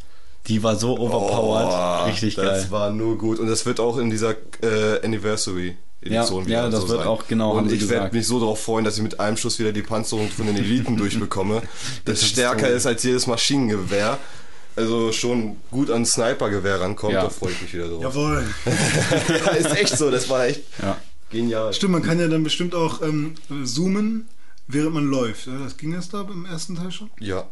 [0.47, 1.67] Die war so overpowered.
[1.67, 2.67] Oh, richtig das geil.
[2.71, 3.39] war nur gut.
[3.39, 6.99] Und das wird auch in dieser äh, Anniversary Edition Ja, wieder ja, das so wird
[6.99, 7.07] sein.
[7.07, 9.73] auch, genau, Und ich werde mich so darauf freuen, dass ich mit einem Schuss wieder
[9.73, 11.63] die Panzerung von den Eliten durchbekomme.
[12.05, 12.73] Das stärker so.
[12.75, 14.17] ist als jedes Maschinengewehr.
[14.77, 17.23] Also schon gut an Snipergewehr rankommt, Ja.
[17.23, 18.03] da freue ich mich wieder drauf.
[18.03, 18.45] Jawohl.
[19.27, 20.97] ja, ist echt so, das war echt Ja.
[21.31, 21.73] genial.
[21.73, 23.33] Stimmt, man kann ja dann bestimmt auch ähm,
[23.65, 24.29] zoomen,
[24.67, 25.47] während man läuft.
[25.47, 27.09] Ja, das ging das da im ersten Teil schon?
[27.19, 27.47] Ja.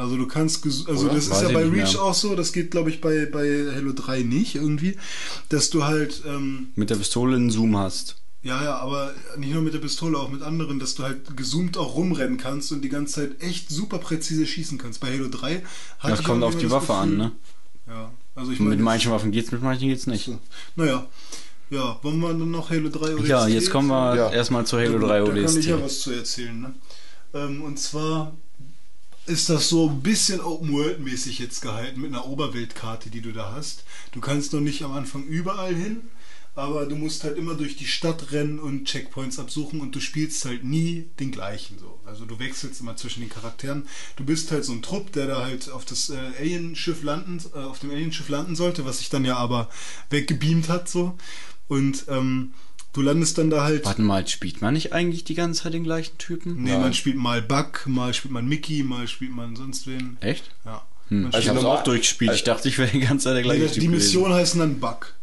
[0.00, 1.14] Also du kannst, also Oder?
[1.14, 2.02] das ist Weiß ja bei Reach mehr.
[2.02, 4.96] auch so, das geht glaube ich bei, bei Halo 3 nicht irgendwie,
[5.50, 8.16] dass du halt, ähm, Mit der Pistole einen Zoom hast.
[8.42, 11.76] ja, ja, aber nicht nur mit der Pistole, auch mit anderen, dass du halt gezoomt
[11.76, 15.00] auch rumrennen kannst und die ganze Zeit echt super präzise schießen kannst.
[15.00, 15.62] Bei Halo 3
[15.98, 17.32] hatte Das kommt auf die Waffe an, Gefühl- ne?
[17.88, 20.30] Ja, also ich mit meine, manchen Waffen geht's, mit manchen geht's nicht.
[20.76, 21.06] naja,
[21.68, 24.30] ja, wollen wir dann noch Halo 3 oder Ja, jetzt kommen wir Ja.
[24.30, 25.64] erstmal zu Halo da, 3 Da kann ich ODST.
[25.66, 26.60] ja was zu erzählen.
[26.60, 26.74] Ne?
[27.34, 28.32] Ähm, und zwar
[29.30, 33.32] ist das so ein bisschen Open World mäßig jetzt gehalten mit einer Oberweltkarte, die du
[33.32, 33.84] da hast.
[34.10, 36.02] Du kannst noch nicht am Anfang überall hin,
[36.56, 40.44] aber du musst halt immer durch die Stadt rennen und Checkpoints absuchen und du spielst
[40.44, 42.00] halt nie den gleichen so.
[42.04, 43.86] Also du wechselst immer zwischen den Charakteren.
[44.16, 47.58] Du bist halt so ein Trupp, der da halt auf das äh, Alienschiff landen, äh,
[47.58, 49.70] auf dem Alienschiff landen sollte, was sich dann ja aber
[50.10, 51.16] weggebeamt hat so.
[51.68, 52.52] Und ähm,
[52.92, 53.84] du landest dann da halt.
[53.84, 56.62] Warte mal, spielt man nicht eigentlich die ganze Zeit den gleichen Typen?
[56.62, 60.16] Nee, man spielt mal Buck, mal spielt man Mickey, mal spielt man sonst wen.
[60.20, 60.44] Echt?
[60.64, 60.82] Ja.
[61.08, 61.22] Hm.
[61.22, 62.32] Man ich normal- auch durchgespielt.
[62.34, 64.04] Ich dachte, ich wäre die ganze Zeit der Nee, gleiche das- Typ die gewesen.
[64.04, 65.14] Missionen heißen dann Buck.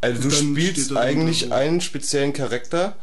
[0.00, 2.94] Also du Und spielst eigentlich einen speziellen Charakter,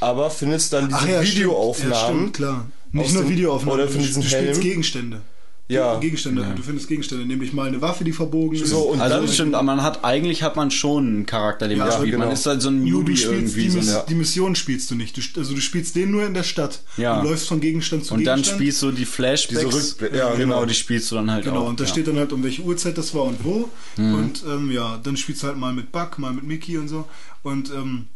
[0.00, 1.26] aber findest dann diese Ach ja, stimmt.
[1.26, 2.18] Ja, Videoaufnahmen.
[2.18, 2.66] stimmt, klar.
[2.92, 4.60] Nicht nur dem- Videoaufnahmen, oder von du- du spielst Helm.
[4.60, 5.20] Gegenstände.
[5.68, 5.98] Ja.
[5.98, 6.46] Gegenstände.
[6.54, 8.68] Du findest Gegenstände, nämlich mal eine Waffe, die verbogen ist.
[8.70, 11.78] So, und also dann, stimmt, aber man hat eigentlich hat man schon einen Charakter, den
[11.78, 12.12] man Ja, spielt.
[12.12, 12.32] Man genau.
[12.32, 13.62] ist halt so ein Nur du Newbie spielst irgendwie.
[13.64, 15.16] die, So ein, die Mission spielst du nicht.
[15.16, 16.82] Du, also du spielst den nur in der Stadt.
[16.96, 17.20] Ja.
[17.20, 18.60] Du läufst von Gegenstand zu und dann Gegenstand.
[18.60, 19.96] spielst du die Flashbacks.
[19.98, 20.66] Diese ja, genau, genau.
[20.66, 21.68] die spielst du dann halt Genau, auch.
[21.68, 21.90] und da ja.
[21.90, 23.68] steht dann halt, um welche Uhrzeit das war und wo.
[23.96, 24.14] Mhm.
[24.14, 27.06] Und ähm, ja, dann spielst du halt mal mit Buck, mal mit Mickey und so.
[27.42, 28.06] Und ähm,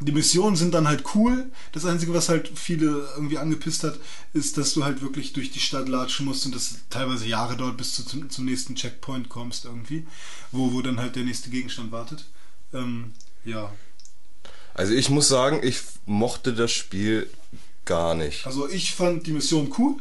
[0.00, 1.50] die Missionen sind dann halt cool.
[1.72, 3.98] Das Einzige, was halt viele irgendwie angepisst hat,
[4.34, 7.78] ist, dass du halt wirklich durch die Stadt latschen musst und das teilweise Jahre dauert,
[7.78, 10.06] bis du zum, zum nächsten Checkpoint kommst irgendwie,
[10.52, 12.26] wo, wo dann halt der nächste Gegenstand wartet.
[12.74, 13.12] Ähm,
[13.44, 13.72] ja,
[14.76, 17.30] also ich muss sagen, ich mochte das Spiel
[17.86, 18.46] gar nicht.
[18.46, 19.96] Also ich fand die Mission cool.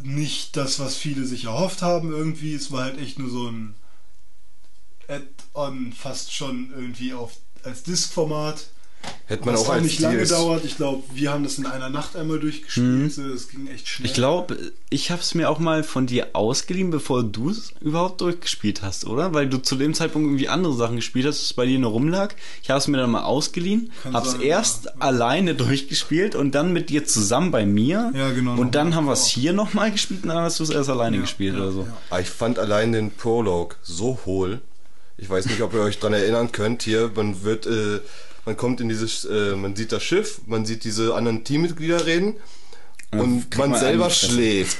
[0.00, 2.54] Nicht das, was viele sich erhofft haben irgendwie.
[2.54, 3.74] Es war halt echt nur so ein
[5.08, 7.32] Add-on, fast schon irgendwie auf
[7.64, 8.68] als Disk-Format.
[9.26, 10.64] Hätte man was auch als nicht lange DS dauert.
[10.64, 13.12] Ich glaube, wir haben das in einer Nacht einmal durchgespielt.
[13.12, 14.08] So, Das ging echt schnell.
[14.08, 14.56] Ich glaube,
[14.90, 19.06] ich habe es mir auch mal von dir ausgeliehen, bevor du es überhaupt durchgespielt hast,
[19.06, 19.32] oder?
[19.32, 22.34] Weil du zu dem Zeitpunkt irgendwie andere Sachen gespielt hast, das bei dir nur rumlag.
[22.64, 24.92] Ich habe es mir dann mal ausgeliehen, habe es erst ja.
[24.98, 28.12] alleine durchgespielt und dann mit dir zusammen bei mir.
[28.16, 30.70] Ja, genau, Und dann haben wir es hier nochmal gespielt und dann hast du es
[30.70, 31.86] erst alleine gespielt oder so.
[32.10, 34.60] Ah, Ich fand allein den Prolog so hohl.
[35.18, 36.82] Ich weiß nicht, ob ihr euch dran erinnern könnt.
[36.82, 38.00] Hier, man wird, äh,
[38.50, 42.34] man kommt in dieses, äh, man sieht das Schiff, man sieht diese anderen Teammitglieder reden
[43.12, 44.76] und man man selber schläft.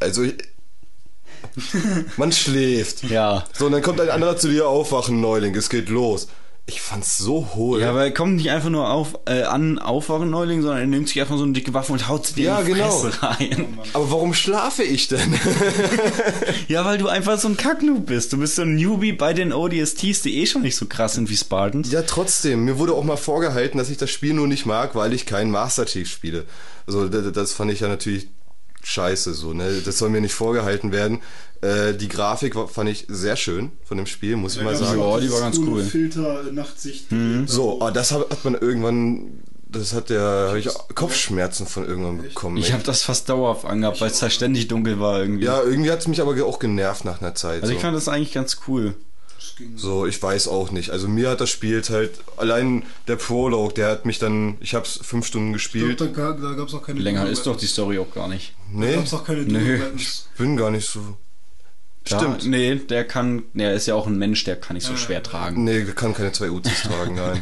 [0.00, 0.24] Also
[2.16, 3.04] man schläft.
[3.04, 3.44] Ja.
[3.52, 6.26] So, und dann kommt ein anderer zu dir, aufwachen, Neuling, es geht los.
[6.66, 7.82] Ich fand's so hohl.
[7.82, 11.08] Ja, aber er kommt nicht einfach nur auf, äh, an Aufwachen Neuling, sondern er nimmt
[11.08, 12.90] sich einfach so eine dicke Waffe und haut sie dir Ja, in die genau.
[12.90, 13.78] Fresse rein.
[13.92, 15.34] aber warum schlafe ich denn?
[16.68, 18.32] Ja, weil du einfach so ein Kacknoob bist.
[18.32, 21.28] Du bist so ein Newbie bei den ODSTs, die eh schon nicht so krass sind
[21.28, 21.92] wie Spartans.
[21.92, 22.64] Ja, trotzdem.
[22.64, 25.50] Mir wurde auch mal vorgehalten, dass ich das Spiel nur nicht mag, weil ich keinen
[25.50, 26.46] Master Chief spiele.
[26.86, 28.28] Also das, das fand ich ja natürlich
[28.84, 29.52] scheiße so.
[29.52, 29.82] Ne?
[29.84, 31.20] Das soll mir nicht vorgehalten werden.
[31.60, 35.00] Äh, die Grafik war, fand ich sehr schön von dem Spiel, muss ich mal sagen.
[35.00, 35.82] Ja, die war ganz cool.
[35.82, 37.06] Filter, Nachtsicht.
[37.46, 42.22] So, aber das hat, hat man irgendwann, das hat der, habe ich Kopfschmerzen von irgendwann
[42.22, 42.58] bekommen.
[42.58, 42.72] Ich ey.
[42.72, 45.44] habe das fast dauerhaft angehabt, weil es da ständig dunkel war irgendwie.
[45.44, 47.62] ja, irgendwie hat es mich aber auch genervt nach einer Zeit.
[47.62, 47.72] also so.
[47.72, 48.94] ich fand das eigentlich ganz cool.
[49.76, 50.90] So, ich weiß auch nicht.
[50.90, 54.98] Also mir hat das Spiel halt, allein der Prolog, der hat mich dann, ich hab's
[55.02, 56.00] fünf Stunden Ich glaub, gespielt.
[56.00, 58.54] da, ga- da gab es auch keine Länger ist doch die Story auch gar nicht.
[58.72, 59.78] Da Nee, gab es auch keine Nö.
[59.80, 60.28] Weapons.
[60.38, 61.16] bin gar nicht so.
[62.08, 62.46] Da, Stimmt.
[62.46, 65.64] nee, der kann, der ist ja auch ein Mensch, der kann nicht so schwer tragen.
[65.64, 67.40] Nee, kann keine zwei Uzis tragen, nein.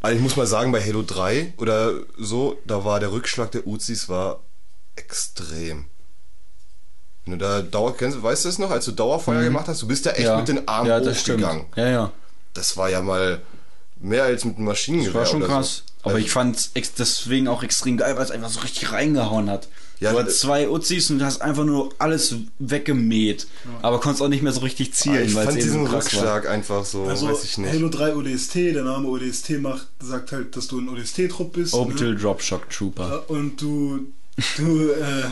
[0.00, 3.66] Also ich muss mal sagen, bei Halo 3 oder so, da war der Rückschlag der
[3.66, 4.40] Uzis war
[4.94, 5.86] extrem.
[7.26, 9.86] Wenn du da Dauer, kennst, weißt du das noch, als du Dauerfeuer gemacht hast, du
[9.86, 11.04] bist ja echt mit den Armen Mhm.
[11.06, 11.64] ja, hochgegangen.
[11.76, 12.12] Ja, ja.
[12.52, 13.40] Das war ja mal
[14.00, 15.12] mehr als mit einem Maschinengewehr.
[15.12, 15.76] Das war schon oder krass.
[15.76, 15.82] So.
[16.02, 19.48] Aber Also- ich fand's ex deswegen auch extrem geil, weil es einfach so richtig reingehauen
[19.48, 19.68] hat.
[20.00, 23.46] Ja, du hast zwei Uzis und du hast einfach nur alles weggemäht.
[23.80, 25.78] Aber konntest auch nicht mehr so richtig Ah, zielen, ich weil es fand eben so
[25.78, 26.20] diesen krass war.
[26.22, 27.72] Rückschlag einfach so, Also weiß ich nicht.
[27.72, 31.72] Halo 3 ODST, der Name ODST macht, sagt halt, dass du ein ODST-Trupp bist.
[31.74, 32.16] Orbital ne?
[32.20, 33.24] Drop Shock Trooper.
[33.30, 34.00] Und du,
[34.56, 35.24] du äh,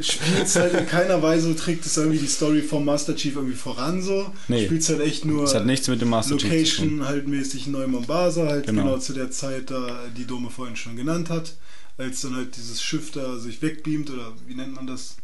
[0.00, 4.02] spielst halt in keiner Weise, trägt es irgendwie die Story vom Master Chief irgendwie voran
[4.02, 4.32] so.
[4.48, 4.60] Nee.
[4.60, 6.88] Du spielst halt echt nur Das hat nichts mit dem Master Chief zu tun.
[6.98, 8.82] Location halt mäßig Neu Mombasa, halt Genau.
[8.82, 8.98] genau.
[8.98, 11.54] zu der Zeit, da die Dome vorhin schon genannt hat,
[11.96, 15.16] als dann halt dieses Schiff da sich wegbeamt oder wie nennt man das?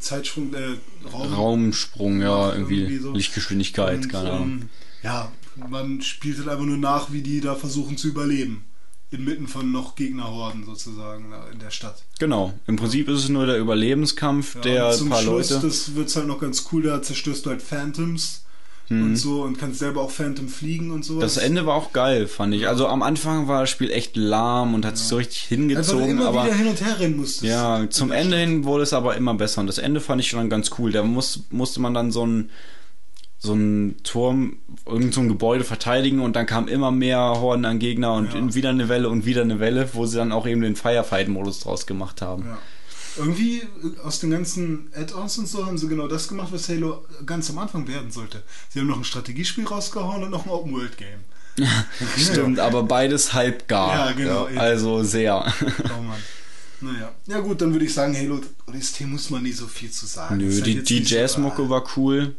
[0.00, 0.76] Zeitsprung, äh,
[1.10, 3.12] Raum, Raumsprung, ja, irgendwie, irgendwie so.
[3.12, 4.50] Lichtgeschwindigkeit, Und, keine Ahnung.
[4.50, 4.68] ähm,
[5.02, 5.32] ja,
[5.70, 8.64] man spielt halt einfach nur nach, wie die da versuchen zu überleben.
[9.12, 12.02] Inmitten von noch Gegnerhorden sozusagen in der Stadt.
[12.18, 12.52] Genau.
[12.66, 15.66] Im Prinzip ist es nur der Überlebenskampf Ja, der zum paar Schluss, Leute.
[15.66, 18.40] das wird's halt noch ganz cool, da zerstörst du halt Phantoms
[18.90, 21.16] und so und kannst selber auch Phantom fliegen und sowas.
[21.18, 21.22] Mhm.
[21.22, 22.68] Das Ende war auch geil, fand ich.
[22.68, 26.10] Also am Anfang war das Spiel echt lahm und hat sich so richtig Einfach hingezogen,
[26.10, 27.44] immer aber wieder hin und her rennen musstest.
[27.44, 30.50] ja, zum Ende hin wurde es aber immer besser und das Ende fand ich schon
[30.50, 30.92] ganz cool.
[30.92, 32.50] Da muss, musste man dann so ein
[33.44, 37.80] so ein Turm, irgend so ein Gebäude verteidigen und dann kamen immer mehr Horden an
[37.80, 38.54] Gegner und Ja.
[38.54, 41.86] wieder eine Welle und wieder eine Welle, wo sie dann auch eben den Firefight-Modus draus
[41.86, 42.44] gemacht haben.
[42.46, 42.58] Ja.
[43.18, 47.04] Irgendwie äh, aus den ganzen Add-ons und so haben sie genau das gemacht, was Halo
[47.26, 48.42] ganz am Anfang werden sollte.
[48.70, 51.20] Sie haben noch ein Strategiespiel rausgehauen und noch ein Open-World-Game.
[52.16, 53.92] Stimmt, aber beides halb gar.
[54.08, 54.56] Ja, genau, eben.
[54.58, 55.44] Also sehr.
[55.64, 56.18] Oh Mann.
[56.80, 57.12] Naja.
[57.26, 60.38] Ja gut, dann würde ich sagen, Halo ODST muss man nicht so viel zu sagen.
[60.38, 62.34] Nö, Ist halt die, die so- Jazzmucke war cool,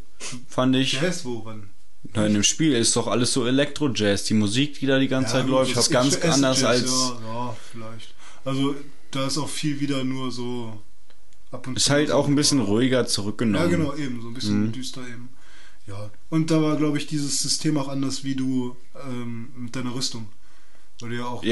[0.48, 0.94] fand ich.
[0.94, 1.44] Jazz, wo?
[1.46, 1.70] Wann?
[2.14, 4.26] Na, in dem Spiel ist doch alles so Elektro-Jazz.
[4.26, 6.92] Die Musik, die da die ganze Zeit gut, läuft, ist ganz Acid anders Jazz, als.
[6.92, 8.14] Ja, ja, vielleicht.
[8.46, 8.76] Also,
[9.12, 10.82] da ist auch viel wieder nur so
[11.52, 13.72] ab und Ist zu halt so- auch ein bisschen ruhiger zurückgenommen.
[13.72, 14.22] Ja, genau, eben.
[14.22, 14.72] So ein bisschen Mhm.
[14.74, 15.30] düster eben.
[15.88, 16.10] Ja.
[16.30, 18.76] Und da war, glaube ich, dieses System auch anders, wie du
[19.08, 20.28] ähm, mit deiner Rüstung.
[21.02, 21.44] Ja auch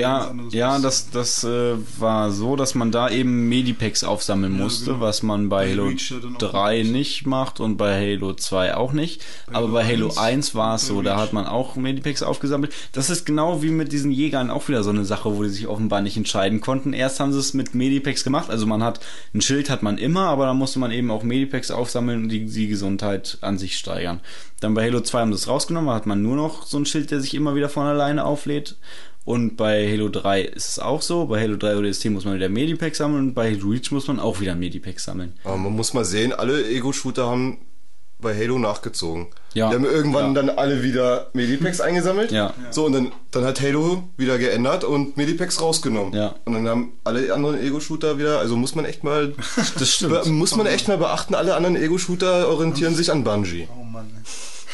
[0.51, 5.01] Ja, das, das äh, war so, dass man da eben Medipacks aufsammeln Ja, musste, genau.
[5.01, 8.33] was man bei Bei Halo Reach ja dann auch 3 nicht macht und bei Halo
[8.33, 9.21] 2 auch nicht.
[9.47, 11.21] Bei Aber Halo bei Halo 1 1 war es so, da Reach.
[11.21, 12.73] hat man auch Medipacks aufgesammelt.
[12.93, 15.67] Das ist genau wie mit diesen Jägern auch wieder so eine Sache, wo die sich
[15.67, 16.93] offenbar nicht entscheiden konnten.
[16.93, 19.01] Erst haben sie es mit Medipacks gemacht, also man hat
[19.33, 22.45] ein Schild hat man immer, aber da musste man eben auch Medipacks aufsammeln und die,
[22.45, 24.21] die Gesundheit an sich steigern.
[24.61, 26.85] Dann bei Halo 2 haben sie es rausgenommen, da hat man nur noch so ein
[26.85, 28.77] Schild, der sich immer wieder von alleine auflädt.
[29.23, 31.25] Und bei Halo 3 ist es auch so.
[31.25, 34.19] Bei Halo 3 ODST muss man wieder Medipack sammeln und bei Halo Reach muss man
[34.19, 35.33] auch wieder Medipack sammeln.
[35.43, 37.59] Aber man muss mal sehen, alle Ego-Shooter haben
[38.19, 39.27] bei Halo nachgezogen.
[39.53, 39.69] Ja.
[39.69, 40.41] Die haben irgendwann Ja.
[40.41, 42.31] dann alle wieder Medipacks eingesammelt.
[42.31, 42.53] Ja.
[42.71, 46.13] So, und dann, dann hat Halo wieder geändert und Medipacks rausgenommen.
[46.13, 46.35] Ja.
[46.45, 49.33] Und dann haben alle anderen Ego-Shooter wieder, also muss man echt mal,
[49.77, 50.25] Das stimmt.
[50.27, 53.67] muss man echt mal beachten, alle anderen Ego-Shooter orientieren sich an Bungie.
[53.79, 54.07] Oh Mann.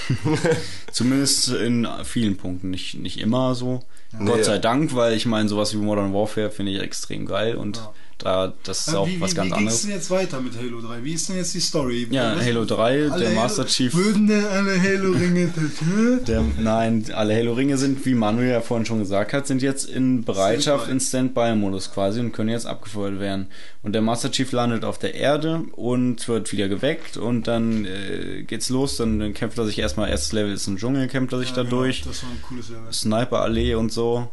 [0.91, 2.69] Zumindest in vielen Punkten.
[2.69, 3.81] Nicht, nicht immer so.
[4.11, 4.25] Nee.
[4.25, 7.81] Gott sei Dank, weil ich meine, sowas wie Modern Warfare finde ich extrem geil und
[8.17, 9.81] da, das ist Ja, auch wie, was wie, ganz wie geht's anderes.
[9.83, 11.03] denn jetzt weiter mit Halo 3?
[11.03, 12.07] Wie ist denn jetzt die Story?
[12.09, 12.77] Ja, Was- Halo 3,
[13.11, 13.93] alle der Halo- Master Chief.
[13.93, 15.53] Würden denn alle Halo-Ringe
[16.59, 20.85] nein, alle Halo-Ringe sind, wie Manuel ja vorhin schon gesagt hat, sind jetzt in Bereitschaft,
[20.85, 20.91] Standby.
[20.91, 23.47] in Standby-Modus quasi und können jetzt abgefeuert werden.
[23.83, 28.43] Und der Master Chief landet auf der Erde und wird wieder geweckt und dann äh,
[28.43, 28.97] geht's los.
[28.97, 31.57] Dann, dann kämpft er sich erstmal, erstes Level ist ein Dschungel, kämpft er sich Ja,
[31.57, 31.83] da genau.
[31.83, 32.91] Das war ein cooles Level.
[32.91, 34.29] Sniper-Allee und so.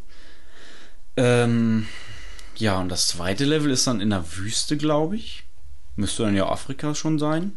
[1.17, 1.87] Ähm,
[2.57, 5.45] ja, und das zweite Level ist dann in der Wüste, glaube ich.
[5.97, 7.53] Müsste dann ja Afrika schon sein.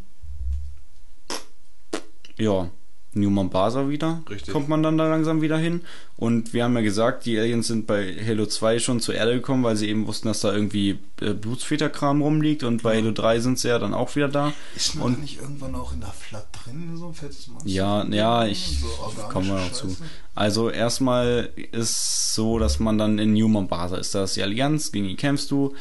[2.38, 2.70] Ja,
[3.14, 4.22] New Mombasa wieder.
[4.30, 4.54] Richtig.
[4.54, 5.82] Kommt man dann da langsam wieder hin.
[6.18, 9.64] Und wir haben ja gesagt, die Aliens sind bei Halo 2 schon zur Erde gekommen,
[9.64, 12.64] weil sie eben wussten, dass da irgendwie äh, Blutsväterkram rumliegt.
[12.64, 14.54] Und bei Halo 3 sind sie ja dann auch wieder da.
[14.76, 17.68] Ist man Und- nicht irgendwann auch in der Flat drin, so ein fettes Monster?
[17.70, 18.88] Ja, ja, ich So
[19.32, 19.98] komme noch zu.
[20.38, 24.14] Also erstmal ist so, dass man dann in New Mombasa ist.
[24.14, 25.74] Da ist die Allianz, gegen die kämpfst du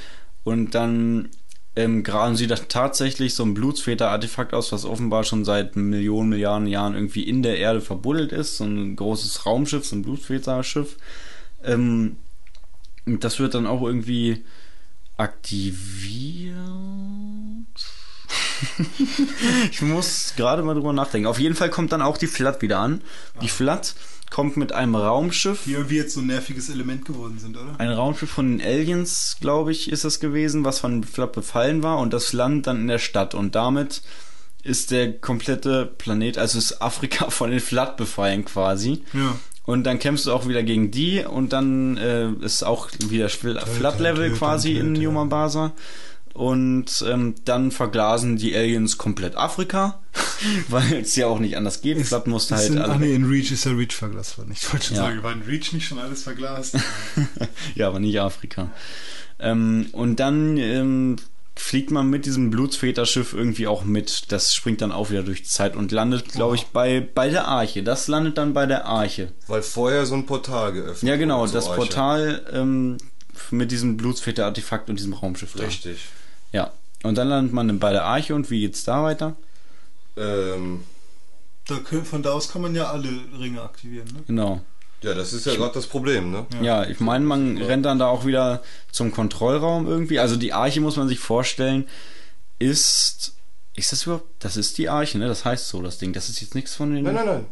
[0.44, 1.28] und dann
[1.76, 6.66] ähm, graben sie da tatsächlich so ein Blutsväter-Artefakt aus, was offenbar schon seit Millionen, Milliarden
[6.68, 8.56] Jahren irgendwie in der Erde verbuddelt ist.
[8.56, 10.96] So ein großes Raumschiff, so ein Blutsväter-Schiff.
[11.62, 12.16] Ähm,
[13.04, 14.42] und das wird dann auch irgendwie
[15.18, 16.56] aktiviert.
[19.70, 21.26] ich muss gerade mal drüber nachdenken.
[21.26, 23.02] Auf jeden Fall kommt dann auch die Flat wieder an.
[23.42, 23.94] Die Flat
[24.30, 25.64] kommt mit einem Raumschiff.
[25.64, 27.78] Die irgendwie jetzt so ein nerviges Element geworden sind, oder?
[27.78, 31.98] Ein Raumschiff von den Aliens, glaube ich, ist das gewesen, was von Flat befallen war
[31.98, 34.02] und das landet dann in der Stadt und damit
[34.62, 39.04] ist der komplette Planet, also ist Afrika von den Flat befallen quasi.
[39.12, 39.36] Ja.
[39.64, 44.30] Und dann kämpfst du auch wieder gegen die und dann äh, ist auch wieder Flat-Level
[44.32, 45.72] quasi in New Mombasa.
[46.36, 50.00] Und ähm, dann verglasen die Aliens komplett Afrika,
[50.68, 52.06] weil es ja auch nicht anders geht.
[52.06, 54.52] Flat musste halt in, alle ach nee, in Reach ist ja Reach verglast worden.
[54.52, 55.04] Ich wollte schon Ja.
[55.04, 56.76] sagen, war in Reach nicht schon alles verglast?
[57.74, 58.70] ja, aber nicht Afrika.
[59.38, 61.16] Ähm, und dann ähm,
[61.54, 64.30] fliegt man mit diesem Blutsväterschiff irgendwie auch mit.
[64.30, 67.48] Das springt dann auch wieder durch die Zeit und landet, glaube ich, bei, bei der
[67.48, 67.82] Arche.
[67.82, 69.32] Das landet dann bei der Arche.
[69.46, 71.76] Weil vorher so ein Portal geöffnet Ja, genau, wurde das Arche.
[71.76, 72.98] Portal ähm,
[73.50, 75.64] mit diesem Blutsväter-Artefakt und diesem Raumschiff da.
[76.52, 76.70] Ja.
[77.02, 79.36] Und dann landet man bei der Arche und wie geht's da weiter?
[80.16, 80.82] Ähm,
[81.68, 83.08] da, können- von da aus kann man ja alle
[83.38, 84.22] Ringe aktivieren, ne?
[84.26, 84.60] Genau.
[85.02, 86.46] ja, das ist ja gerade das Problem, ne?
[86.62, 90.18] Ja, ich meine, man rennt dann da auch wieder zum Kontrollraum irgendwie.
[90.18, 91.86] Also die Arche muss man sich vorstellen,
[92.58, 93.32] ist.
[93.74, 94.24] Ist das überhaupt?
[94.38, 95.28] Das ist die Arche, ne?
[95.28, 96.14] Das heißt so, das Ding.
[96.14, 97.04] Das ist jetzt nichts von den.
[97.04, 97.46] Nein, nein, nein.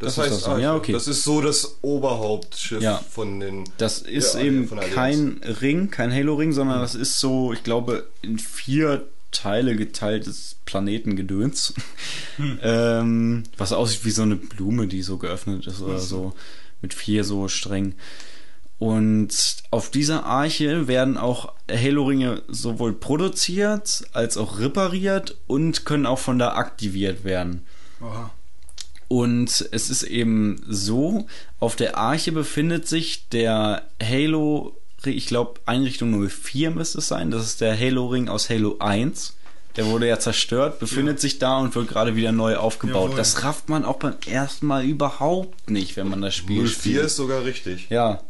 [0.00, 0.48] Das, Das ist heißt das.
[0.48, 0.62] Arche.
[0.62, 0.92] Ja, okay.
[0.92, 2.96] Das ist so das Oberhauptschiff Ja.
[3.10, 3.64] von den.
[3.78, 8.38] Das ist Ja, eben kein Ring, kein Halo-Ring, sondern das ist so, ich glaube, in
[8.38, 11.74] vier Teile geteiltes Planetengedöns.
[12.62, 16.32] Ähm, was aussieht wie so eine Blume, die so geöffnet ist oder so.
[16.80, 17.94] Mit vier so Strängen.
[18.78, 26.18] Und auf dieser Arche werden auch Halo-Ringe sowohl produziert als auch repariert und können auch
[26.18, 27.66] von da aktiviert werden.
[28.00, 28.30] Aha.
[29.12, 31.26] Und es ist eben so,
[31.58, 37.44] auf der Arche befindet sich der Halo, ich glaube Einrichtung 04 müsste es sein, das
[37.44, 39.34] ist der Halo-Ring aus Halo 1.
[39.74, 43.06] Der wurde ja zerstört, befindet sich da und wird gerade wieder neu aufgebaut.
[43.06, 43.16] Jawohl.
[43.16, 47.04] Das rafft man auch beim ersten Mal überhaupt nicht, wenn man das Spiel 04 spielt.
[47.06, 47.88] ist sogar richtig.
[47.90, 48.20] Ja,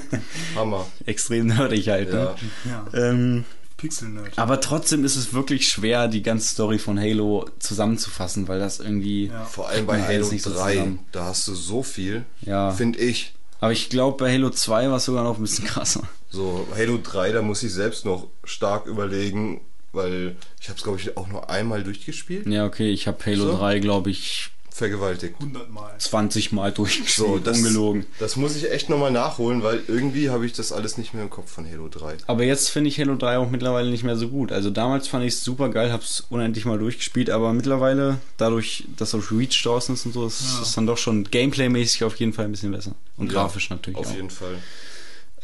[0.54, 0.86] Hammer.
[1.06, 2.12] extrem nerdig halt.
[2.12, 2.34] Ne?
[2.64, 2.86] Ja.
[2.92, 3.44] Ähm,
[3.88, 4.38] Pixel-Nerd.
[4.38, 9.26] aber trotzdem ist es wirklich schwer, die ganze Story von Halo zusammenzufassen, weil das irgendwie.
[9.26, 9.44] Ja.
[9.44, 10.98] Vor allem bei Halo nicht so 3, zusammen.
[11.12, 12.70] da hast du so viel, Ja.
[12.72, 13.32] finde ich.
[13.60, 16.02] Aber ich glaube, bei Halo 2 war es sogar noch ein bisschen krasser.
[16.30, 20.98] So, Halo 3, da muss ich selbst noch stark überlegen, weil ich habe es, glaube
[21.00, 22.46] ich, auch nur einmal durchgespielt.
[22.46, 23.56] Ja, okay, ich habe Halo So?
[23.56, 25.34] 3, glaube ich, vergewaltigt.
[25.40, 25.94] 100 Mal.
[25.98, 28.06] 20 Mal durchgespielt, So, das, ungelogen.
[28.18, 31.30] das muss ich echt nochmal nachholen, weil irgendwie habe ich das alles nicht mehr im
[31.30, 32.16] Kopf von Halo 3.
[32.26, 34.52] Aber jetzt finde ich Halo 3 auch mittlerweile nicht mehr so gut.
[34.52, 39.14] Also damals fand ich es super geil, hab's unendlich mal durchgespielt, aber mittlerweile, dadurch, dass
[39.14, 42.44] auch Reach draußen ist und so, ist es dann doch schon gameplaymäßig auf jeden Fall
[42.44, 42.94] ein bisschen besser.
[43.16, 44.14] Und Ja, grafisch natürlich Auf auch.
[44.14, 44.58] jeden Fall.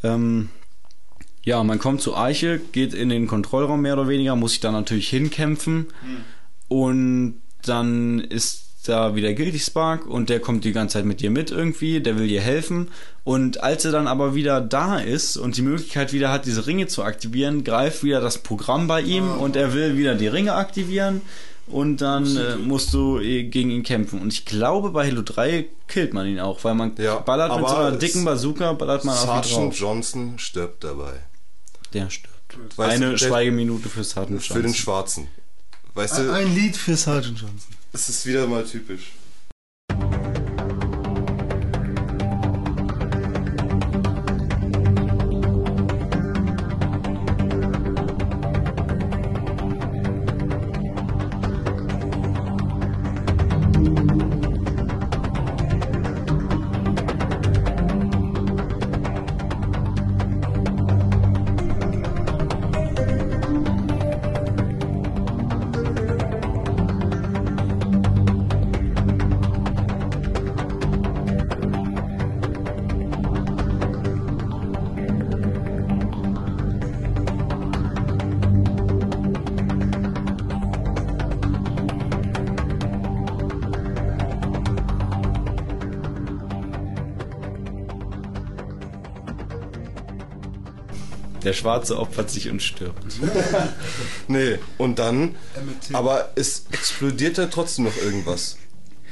[0.02, 0.50] Ähm,
[1.44, 4.70] ja, man kommt zur Arche, geht in den Kontrollraum mehr oder weniger, muss sich da
[4.70, 5.86] natürlich hinkämpfen.
[6.68, 11.30] Und dann ist da wieder Guilty Spark und der kommt die ganze Zeit mit dir
[11.30, 12.88] mit irgendwie, der will dir helfen.
[13.24, 16.86] Und als er dann aber wieder da ist und die Möglichkeit wieder hat, diese Ringe
[16.88, 21.20] zu aktivieren, greift wieder das Programm bei ihm und er will wieder die Ringe aktivieren.
[21.68, 24.20] Und dann äh, musst du äh, gegen ihn kämpfen.
[24.20, 27.68] Und ich glaube, bei Halo 3 killt man ihn auch, weil man Ja, ballert mit
[27.68, 29.78] so einer dicken Bazooka, ballert man auf ihn Sergeant drauf.
[29.78, 31.12] Johnson stirbt dabei.
[31.94, 32.32] Der stirbt.
[32.76, 34.74] Weißt Eine Schweigeminute für Sergeant Für den Johnson.
[34.82, 35.28] Schwarzen.
[35.94, 37.74] Weißt Ein, du, ein Lied für Sergeant Johnson.
[37.92, 39.12] Es ist wieder mal typisch.
[91.62, 93.04] Schwarze opfert sich und stirbt.
[94.28, 95.34] Nee, und dann,
[95.92, 98.56] aber es explodiert ja trotzdem noch irgendwas.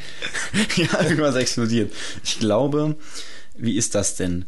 [0.76, 1.92] ja, irgendwas explodiert.
[2.24, 2.96] Ich glaube,
[3.56, 4.44] wie ist das denn?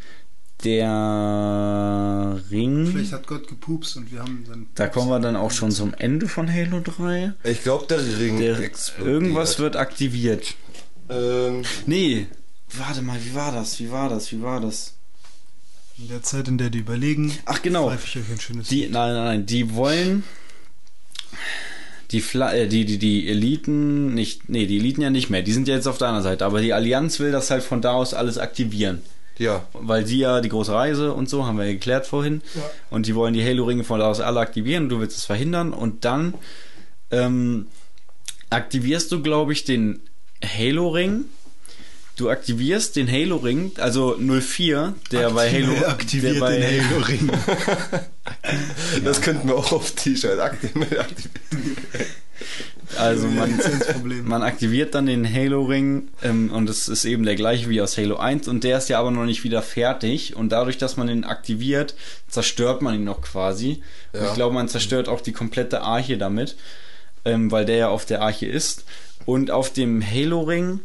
[0.65, 2.87] Der Ring.
[2.87, 4.67] Vielleicht hat Gott gepupst und wir haben dann.
[4.75, 7.35] Da kommen wir dann auch schon zum Ende von Halo 3.
[7.45, 9.13] Ich glaube, der Ring Der, explodiert.
[9.15, 10.55] irgendwas wird aktiviert.
[11.09, 12.27] Ähm, Nee,
[12.77, 13.79] warte mal, wie war das?
[13.81, 14.31] Wie war das?
[14.33, 14.95] Wie war das?
[15.99, 17.93] In der Zeit, in der die überlegen, Ach genau.
[17.93, 20.25] ich euch ein schönes Die, nein, nein, nein, die wollen
[22.11, 25.53] die, Fla äh, die, die, die Eliten nicht, nee, die Eliten ja nicht mehr, die
[25.53, 28.15] sind ja jetzt auf deiner Seite, aber die Allianz will das halt von da aus
[28.15, 29.03] alles aktivieren.
[29.39, 32.43] ja, Weil die ja die große Reise und so, haben wir ja geklärt vorhin.
[32.91, 35.73] Und die wollen die Halo-Ringe von da aus alle aktivieren und du willst es verhindern.
[35.73, 36.35] Und dann
[37.11, 37.67] ähm,
[38.51, 40.01] aktivierst du, glaube ich, den
[40.45, 41.25] Halo-Ring.
[42.17, 45.87] Du aktivierst den Halo-Ring, also 04, der bei Halo.
[45.87, 47.31] aktiviert der bei den Halo-Ring.
[49.05, 51.07] das könnten wir auch auf T-Shirt aktivieren.
[52.99, 53.59] Also man,
[54.25, 58.17] man aktiviert dann den Halo-Ring ähm, und es ist eben der gleiche wie aus Halo
[58.17, 61.25] 1 und der ist ja aber noch nicht wieder fertig und dadurch, dass man ihn
[61.25, 61.95] aktiviert,
[62.29, 63.83] zerstört man ihn noch quasi.
[64.13, 64.29] Und Ja.
[64.29, 66.57] ich glaube, man zerstört auch die komplette Arche damit,
[67.25, 68.85] ähm, weil der ja auf der Arche ist.
[69.25, 70.81] Und auf dem Halo-Ring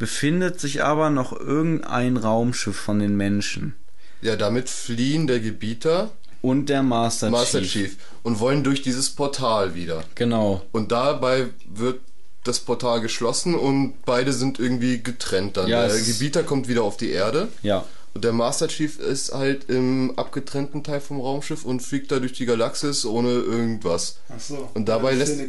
[0.00, 3.76] befindet sich aber noch irgendein Raumschiff von den Menschen.
[4.22, 6.10] Ja, damit fliehen der Gebieter,
[6.42, 7.90] Und der Master, Master Chief.
[7.90, 10.02] Chief, und wollen durch dieses Portal wieder.
[10.14, 10.62] Genau.
[10.72, 12.00] Und dabei wird
[12.44, 15.68] das Portal geschlossen und beide sind irgendwie getrennt dann.
[15.68, 17.84] Ja, der Gebieter kommt wieder auf die Erde Ja.
[18.14, 22.32] Und der Master Chief ist halt im abgetrennten Teil vom Raumschiff und fliegt da durch
[22.32, 24.18] die Galaxis ohne irgendwas.
[24.28, 24.68] Ach so.
[24.74, 25.40] Und dabei lässt-.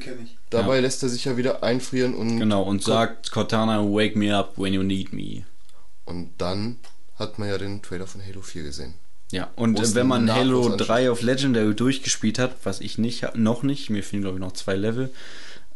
[0.49, 0.81] Dabei Ja.
[0.81, 2.63] lässt er sich ja wieder einfrieren und Genau.
[2.63, 5.43] Und sagt Cortana, wake me up when you need me.
[6.05, 6.77] und dann
[7.17, 8.93] hat man ja den Trailer von Halo 4 gesehen.
[9.31, 10.89] Ja, und äh, wenn man Halo anschließt.
[10.89, 14.51] 3 auf Legendary durchgespielt hat, was ich nicht, noch nicht, mir fehlen glaube ich noch
[14.51, 15.09] zwei Level,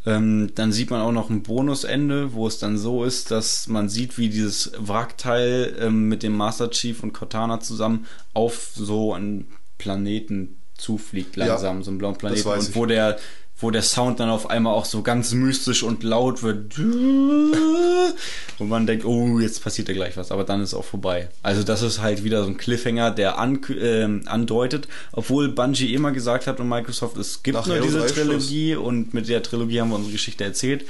[0.05, 3.89] ähm, dann sieht man auch noch ein Bonusende, wo es dann so ist, dass man
[3.89, 9.47] sieht, wie dieses Wrackteil ähm, mit dem Master Chief und Cortana zusammen auf so einen
[9.77, 12.47] Planeten zufliegt, langsam, so einen blauen Planeten.
[12.47, 12.75] Und ich.
[12.75, 13.17] wo der,
[13.57, 16.77] wo der Sound dann auf einmal auch so ganz mystisch und laut wird.
[16.77, 21.29] Und man denkt, oh, jetzt passiert da gleich was, aber dann ist auch vorbei.
[21.41, 26.11] Also das ist halt wieder so ein Cliffhanger, der an, ähm, andeutet, obwohl Bungie immer
[26.11, 29.79] gesagt hat und Microsoft, es gibt Nach nur diese 3 Trilogie und mit der Trilogie
[29.79, 30.85] haben wir unsere Geschichte erzählt.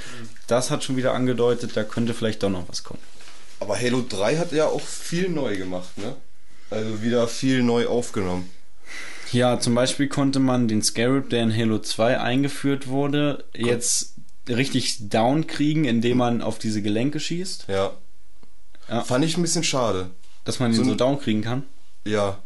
[0.48, 3.00] Das hat schon wieder angedeutet, da könnte vielleicht doch noch was kommen.
[3.60, 6.16] Aber Halo 3 hat ja auch viel neu gemacht, ne?
[6.68, 8.50] Also wieder viel neu aufgenommen.
[9.32, 14.14] Ja, zum Beispiel konnte man den Scarab, der in Halo 2 eingeführt wurde, jetzt
[14.48, 17.92] richtig down kriegen, indem man auf diese Gelenke schießt, Ja.
[18.88, 19.02] Ja.
[19.02, 20.10] Fand ich ein bisschen schade.
[20.44, 21.64] dass man ihn So so, down kriegen kann.
[22.04, 22.38] Ja.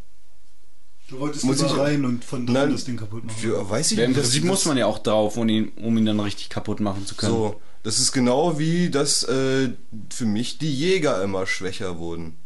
[1.10, 3.36] Du wolltest Muss ich- rein und von drin Nein, das Ding kaputt machen.
[3.42, 4.20] Ja, weiß ich Ja, Im nicht.
[4.22, 7.14] Prinzip muss man ja auch drauf, um ihn, um ihn dann richtig kaputt machen zu
[7.14, 7.32] können.
[7.34, 9.70] So, Das ist genau wie, dass äh,
[10.10, 12.38] für mich die Jäger immer schwächer wurden.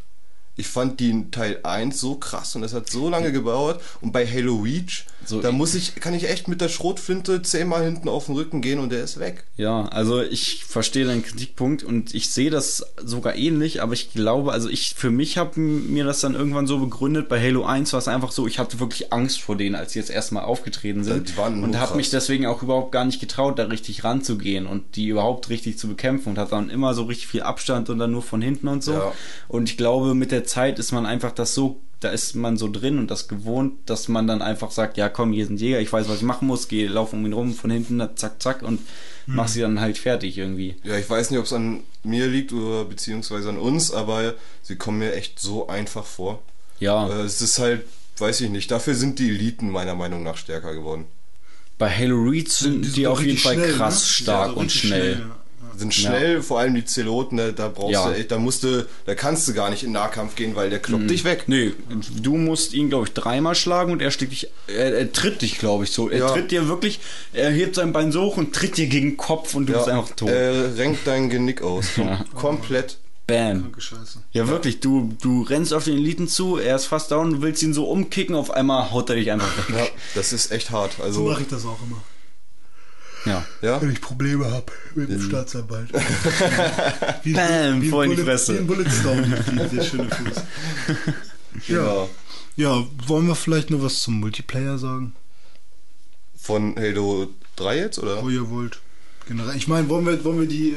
[0.57, 3.81] Ich fand die Teil 1 so krass und es hat so lange gedauert.
[4.00, 7.84] Und bei Halo Reach, So, da muss ich, kann ich echt mit der Schrotflinte zehnmal
[7.84, 9.44] hinten auf den Rücken gehen und der ist weg.
[9.57, 14.52] Ja, also ich verstehe deinen Kritikpunkt und ich sehe das sogar ähnlich, aber ich glaube,
[14.52, 17.99] also ich für mich habe mir das dann irgendwann so begründet, bei Halo 1 war
[17.99, 21.36] es einfach so, ich hatte wirklich Angst vor denen, als sie jetzt erstmal aufgetreten sind
[21.39, 25.49] und habe mich deswegen auch überhaupt gar nicht getraut, da richtig ranzugehen und die überhaupt
[25.49, 28.42] richtig zu bekämpfen und hat dann immer so richtig viel Abstand und dann nur von
[28.42, 28.92] hinten und so.
[28.92, 29.12] Ja.
[29.49, 32.70] Und ich glaube, mit der Zeit ist man einfach das so da ist man so
[32.70, 35.90] drin und das gewohnt, dass man dann einfach sagt, ja komm, hier sind Jäger, ich
[35.90, 38.81] weiß, was ich machen muss, gehe, lauf um ihn rum, von hinten, zack, zack und
[39.26, 39.36] Hm.
[39.36, 40.76] mach sie dann halt fertig irgendwie.
[40.84, 44.76] Ja, ich weiß nicht, ob es an mir liegt oder beziehungsweise an uns, aber sie
[44.76, 46.42] kommen mir echt so einfach vor.
[46.78, 47.08] Ja.
[47.08, 47.84] Äh, es ist halt,
[48.18, 51.06] weiß ich nicht, dafür sind die Eliten meiner Meinung nach stärker geworden.
[51.78, 54.06] Bei Halo Reach sind die, sind auf doch jeden Fall schnell, krass ne?
[54.08, 55.14] stark Ja, und schnell.
[55.16, 55.31] schnell,
[55.76, 58.09] Sind schnell, vor allem die Zeloten, da, da brauchst Ja.
[58.09, 60.78] du echt, da musst du, da kannst du gar nicht in Nahkampf gehen, weil der
[60.78, 61.44] kloppt dich weg.
[61.49, 61.73] Nee,
[62.23, 65.59] du musst ihn, glaube ich, dreimal schlagen und er schlägt dich, er, er tritt dich,
[65.59, 66.09] glaube ich, so.
[66.09, 66.31] Er Ja.
[66.31, 67.01] tritt dir wirklich,
[67.33, 69.89] er hebt sein Bein so hoch und tritt dir gegen den Kopf und du bist
[69.89, 70.28] einfach tot.
[70.28, 71.86] Er renkt dein Genick aus.
[71.97, 72.25] Ja.
[72.34, 72.99] Komplett.
[73.26, 73.73] Bam.
[74.33, 77.62] Ja, wirklich, du, du rennst auf den Eliten zu, er ist fast down, du willst
[77.62, 79.76] ihn so umkicken, auf einmal haut er dich einfach weg.
[79.76, 80.97] Ja, das ist echt hart.
[80.99, 82.02] So Also, mache ich das auch immer.
[83.25, 83.44] Ja.
[83.62, 83.81] ja.
[83.81, 85.91] Wenn ich Probleme habe mit dem Staatsanwalt.
[87.23, 88.55] wie, Bam, wie voll in die Fresse.
[88.55, 89.25] Wie ein Bulletstorm,
[89.73, 90.43] der schöne Fuß.
[91.67, 92.11] Genau.
[92.57, 95.15] Ja, wollen wir vielleicht nur was zum Multiplayer sagen?
[96.36, 98.23] Von Halo 3 jetzt, oder?
[98.23, 98.81] Wo ihr wollt.
[99.27, 99.57] Generell.
[99.57, 100.77] Ich meine, wollen wir, wollen wir die, äh,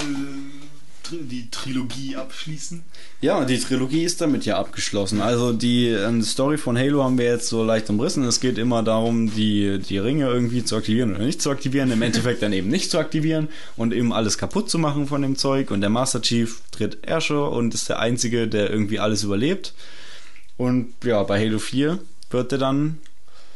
[1.12, 2.84] die Trilogie abschließen?
[3.22, 5.22] Ja, die Trilogie ist damit ja abgeschlossen.
[5.22, 8.24] Also die ähm, Story von Halo haben wir jetzt so leicht umrissen.
[8.24, 11.92] Es geht immer darum, die, die Ringe irgendwie zu aktivieren oder nicht zu aktivieren.
[11.92, 15.36] Im Endeffekt dann eben nicht zu aktivieren und eben alles kaputt zu machen von dem
[15.36, 15.72] Zeug.
[15.72, 19.74] Und der Master Chief tritt Asher und ist der Einzige, der irgendwie alles überlebt.
[20.58, 23.00] Und ja, bei Halo 4 wird er dann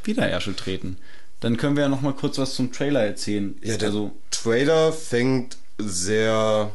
[0.03, 0.97] wieder Asher treten.
[1.41, 3.55] Dann können wir ja noch mal kurz was zum Trailer erzählen.
[3.63, 6.71] Ja, der also, Trailer fängt sehr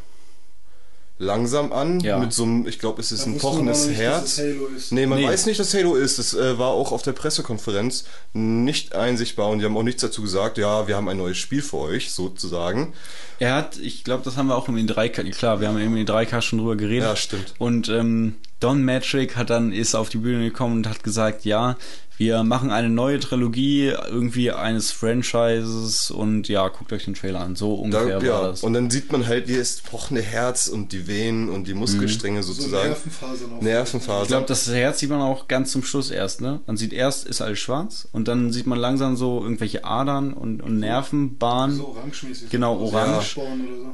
[1.19, 2.01] langsam an.
[2.01, 2.19] Ja.
[2.19, 4.39] Mit so einem, ich glaube, es ist Da ein pochendes nicht, dass Herz.
[4.39, 4.93] es Halo ist.
[4.93, 5.27] Nee, man Nee.
[5.29, 6.19] weiß nicht, dass Halo ist.
[6.19, 8.05] Das äh, war auch auf der Pressekonferenz
[8.35, 10.59] nicht einsichtbar und die haben auch nichts dazu gesagt.
[10.59, 12.93] Ja, wir haben ein neues Spiel für euch, sozusagen.
[13.39, 16.41] Er hat, ich glaube, das haben wir auch im E3K, klar, wir haben im E3K
[16.43, 17.09] schon drüber geredet.
[17.09, 17.55] Ja, stimmt.
[17.59, 21.77] Und ähm, Don Matrick hat dann, ist auf die Bühne gekommen und hat gesagt, ja,
[22.19, 27.57] wir machen eine neue Trilogie irgendwie eines Franchises und ja, guckt euch den Trailer an.
[27.57, 28.63] So Da, ungefähr war ja, das.
[28.63, 32.89] und dann sieht man halt dieses pochende Herz und die Venen und die Muskelstränge sozusagen.
[32.91, 33.61] Nervenfasern auch.
[33.63, 34.23] Nervenfasern.
[34.23, 36.61] ich glaube, das Herz sieht man auch ganz zum Schluss erst, ne?
[36.67, 40.63] Man sieht erst, ist alles schwarz und dann sieht man langsam so irgendwelche Adern und,
[40.63, 41.77] und Nervenbahnen.
[41.77, 42.51] So orangemäßig.
[42.51, 43.35] Genau, orange.
[43.35, 43.43] So.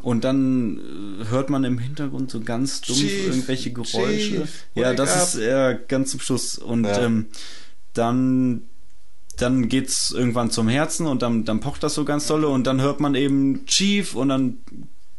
[0.03, 0.79] Und dann
[1.21, 4.19] äh, hört man im Hintergrund so ganz dumpf Chief, irgendwelche Geräusche.
[4.19, 5.23] Chief, ja, das up.
[5.29, 6.59] ist äh, ganz zum Schluss.
[6.59, 7.03] Und Ja.
[7.03, 7.27] ähm,
[7.95, 8.63] dann,
[9.39, 12.81] dann geht's irgendwann zum Herzen und dann, dann pocht das so ganz dolle und dann
[12.81, 14.59] hört man eben Chief und dann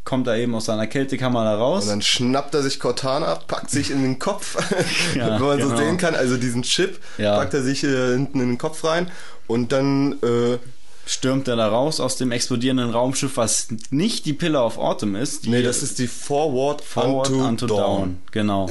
[0.06, 1.84] kommt er eben aus seiner Kältekammer da raus.
[1.84, 4.58] Und dann schnappt er sich Cortana, packt sich in den Kopf,
[5.16, 5.78] Ja, wenn man so genau.
[5.78, 6.14] sehen kann.
[6.14, 7.38] Also diesen Chip Ja.
[7.38, 9.10] packt er sich äh, hinten in den Kopf rein
[9.48, 10.58] und dann äh,
[11.06, 15.46] stürmt er da raus aus dem explodierenden Raumschiff, was nicht die Pillar of Autumn ist.
[15.46, 17.78] Die nee, das ist die Forward, Forward unto, unto, Dawn.
[17.78, 18.18] down.
[18.32, 18.70] Genau.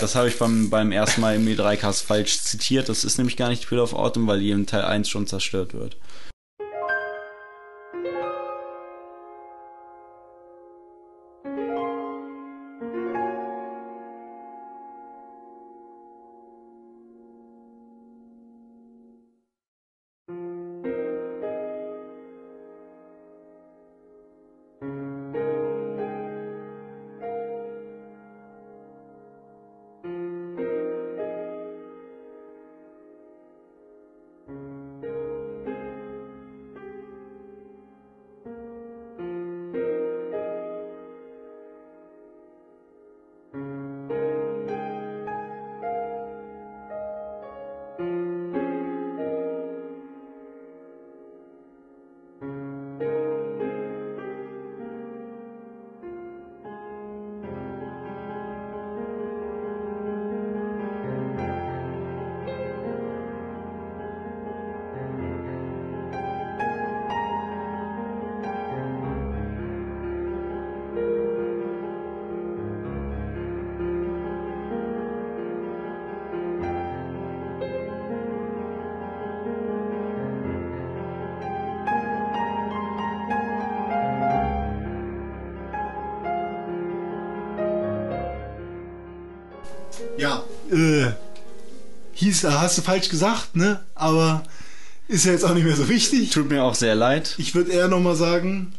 [0.00, 2.88] Das habe ich beim, beim ersten Mal im E3-Cast falsch zitiert.
[2.88, 5.74] Das ist nämlich gar nicht Pillar of Autumn, weil die im Teil 1 schon zerstört
[5.74, 5.96] wird.
[92.40, 93.80] Hieß, hast du falsch gesagt, ne?
[93.94, 94.42] Aber
[95.08, 96.30] ist ja jetzt auch nicht mehr so wichtig.
[96.30, 97.34] Tut mir auch sehr leid.
[97.38, 98.72] Ich würde eher nochmal sagen,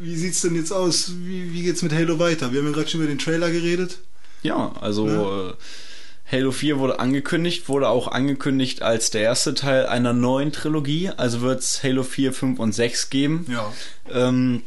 [0.00, 1.12] wie sieht's denn jetzt aus?
[1.24, 2.52] Wie, wie geht's mit Halo weiter?
[2.52, 3.98] Wir haben ja gerade schon über den Trailer geredet.
[4.42, 5.50] Ja, also Ja.
[5.50, 5.52] äh,
[6.30, 11.10] Halo 4 wurde angekündigt, wurde auch angekündigt als der erste Teil einer neuen Trilogie.
[11.10, 13.46] Also wird es Halo 4, 5 und 6 geben.
[13.50, 13.70] Ja.
[14.10, 14.62] Ähm,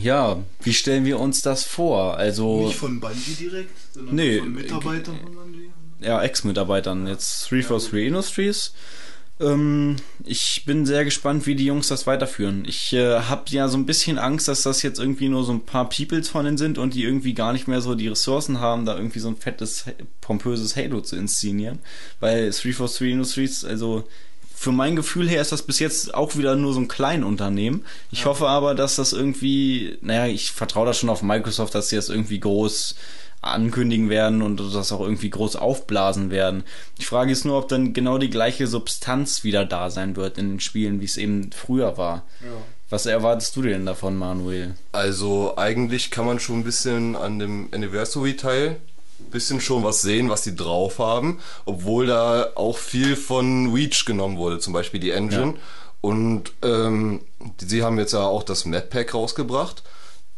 [0.00, 2.16] ja, wie stellen wir uns das vor?
[2.16, 5.18] Also Nicht von Bungie direkt, sondern Nee, von Mitarbeitern.
[6.00, 8.72] Ja, Ex-Mitarbeitern, jetzt 343 Industries.
[9.40, 12.64] Ähm, ich bin sehr gespannt, wie die Jungs das weiterführen.
[12.66, 15.64] Ich äh, habe ja so ein bisschen Angst, dass das jetzt irgendwie nur so ein
[15.64, 18.84] paar Peoples von denen sind und die irgendwie gar nicht mehr so die Ressourcen haben,
[18.84, 19.84] da irgendwie so ein fettes,
[20.20, 21.78] pompöses Halo zu inszenieren.
[22.20, 24.04] Weil 343 Industries, also
[24.54, 27.84] für mein Gefühl her ist das bis jetzt auch wieder nur so ein Kleinunternehmen.
[28.10, 31.96] Ich hoffe aber, dass das irgendwie, naja, ich vertraue da schon auf Microsoft, dass sie
[31.96, 32.96] das irgendwie groß
[33.40, 36.64] ankündigen werden und das auch irgendwie groß aufblasen werden.
[36.98, 40.48] Die Frage ist nur, ob dann genau die gleiche Substanz wieder da sein wird in
[40.50, 42.24] den Spielen, wie es eben früher war.
[42.90, 44.74] Was erwartest du denn davon, Manuel?
[44.92, 48.76] Also eigentlich kann man schon ein bisschen an dem Anniversary-Teil
[49.30, 54.38] bisschen schon was sehen, was die drauf haben, obwohl da auch viel von Reach genommen
[54.38, 55.54] wurde, zum Beispiel die Engine.
[56.00, 57.20] Und ähm,
[57.60, 59.82] die- sie haben jetzt ja auch das Map Pack rausgebracht.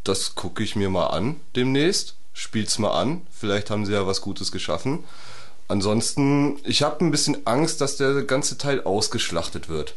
[0.02, 2.16] Das gucke ich mir mal an demnächst.
[2.32, 3.22] Spiel's mal an.
[3.30, 5.04] Vielleicht haben sie ja was Gutes geschaffen.
[5.68, 9.94] Ansonsten, ich habe ein bisschen Angst, dass der ganze Teil ausgeschlachtet wird.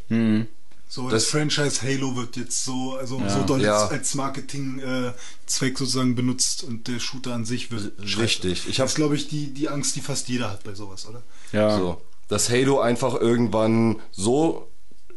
[0.90, 3.30] So, Das- das, Franchise Halo wird jetzt so, also Ja.
[3.30, 3.88] so doll Ja.
[3.88, 8.22] als, Marketing-Zweck sozusagen benutzt und der Shooter an sich wird scheiße.
[8.22, 8.68] Richtig.
[8.68, 11.08] Ich Das habe ist, glaube ich, die, die Angst, die fast jeder hat bei sowas,
[11.08, 11.24] oder?
[11.52, 14.68] Ja, So, dass Halo einfach irgendwann so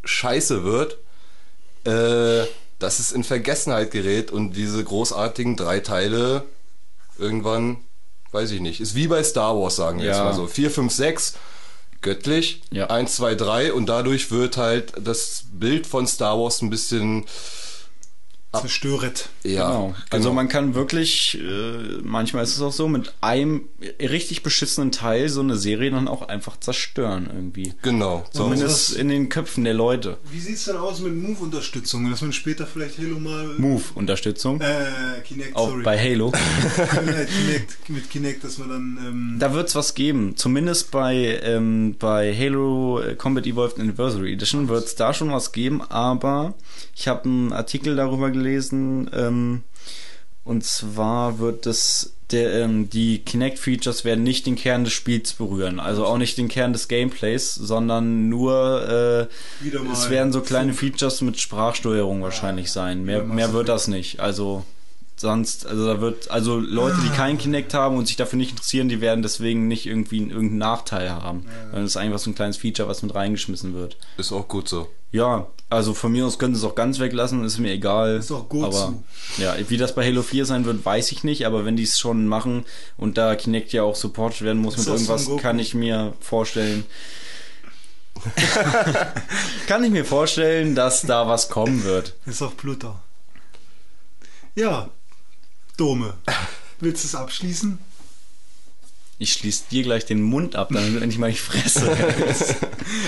[0.04, 0.96] scheiße wird,
[1.84, 2.46] äh,
[2.78, 6.44] dass es in Vergessenheit gerät und diese großartigen drei Teile
[7.18, 7.78] irgendwann,
[8.32, 10.12] weiß ich nicht, ist wie bei Star Wars, sagen wir Ja.
[10.12, 10.46] jetzt mal so.
[10.46, 11.34] 4, 5, 6,
[12.02, 12.86] göttlich, Ja.
[12.88, 17.24] 1, 2, 3 und dadurch wird halt das Bild von Star Wars ein bisschen,
[18.60, 19.28] Zerstöret.
[19.42, 19.94] ja, Genau.
[20.10, 23.68] Also man kann wirklich, äh, manchmal ist es auch so, mit einem
[24.00, 27.74] richtig beschissenen Teil so eine Serie dann auch einfach zerstören irgendwie.
[27.82, 28.24] Genau.
[28.32, 28.44] So.
[28.44, 30.18] Zumindest in den Köpfen der Leute.
[30.30, 32.10] Wie sieht's denn aus mit Move-Unterstützung?
[32.10, 33.46] Dass man später vielleicht Halo mal.
[33.58, 34.60] Move-Unterstützung.
[34.60, 35.82] Äh, Kinect, Auch sorry.
[35.82, 36.32] bei Halo.
[36.90, 38.98] Kinect, mit Kinect, dass man dann.
[39.06, 40.36] Ähm, Da wird's was geben.
[40.36, 45.82] Zumindest bei, ähm, bei Halo äh, Combat Evolved Anniversary Edition wird's da schon was geben,
[45.82, 46.54] aber
[46.94, 48.45] ich habe einen Artikel darüber gelesen,
[49.12, 49.62] ähm,
[50.44, 55.78] und zwar wird es der, ähm, die Kinect-Features werden nicht den Kern des Spiels berühren,
[55.78, 59.28] also auch nicht den Kern des Gameplays, sondern nur
[59.62, 63.04] äh, es werden so kleine Features mit Sprachsteuerung wahrscheinlich sein.
[63.04, 64.20] Mehr, mehr wird das nicht.
[64.20, 64.64] Also
[65.20, 68.88] sonst, also da wird, also Leute, die keinen Kinect haben und sich dafür nicht interessieren,
[68.88, 71.46] die werden deswegen nicht irgendwie einen- irgendeinen Nachteil haben.
[71.72, 73.96] Weil das ist einfach so ein kleines Feature, was mit reingeschmissen wird.
[74.18, 74.88] Ist auch gut so.
[75.12, 78.16] Ja, also von mir aus können sie es auch ganz weglassen, ist mir egal.
[78.16, 78.72] Ist auch gut aber
[79.36, 79.42] so.
[79.42, 81.98] ja, wie das bei Halo 4 sein wird, weiß ich nicht, aber wenn die es
[81.98, 82.64] schon machen
[82.98, 86.84] und da Kinect ja auch supported werden muss Ist mit irgendwas, kann ich mir vorstellen.
[89.66, 92.14] kann ich mir vorstellen, dass da was kommen wird.
[92.26, 92.96] ist auch Pluto.
[94.54, 94.88] Ja.
[95.76, 96.14] Dome.
[96.80, 97.78] Willst du es abschließen?
[99.18, 101.96] Ich schließe dir gleich den Mund ab, damit du endlich mal die Fresse.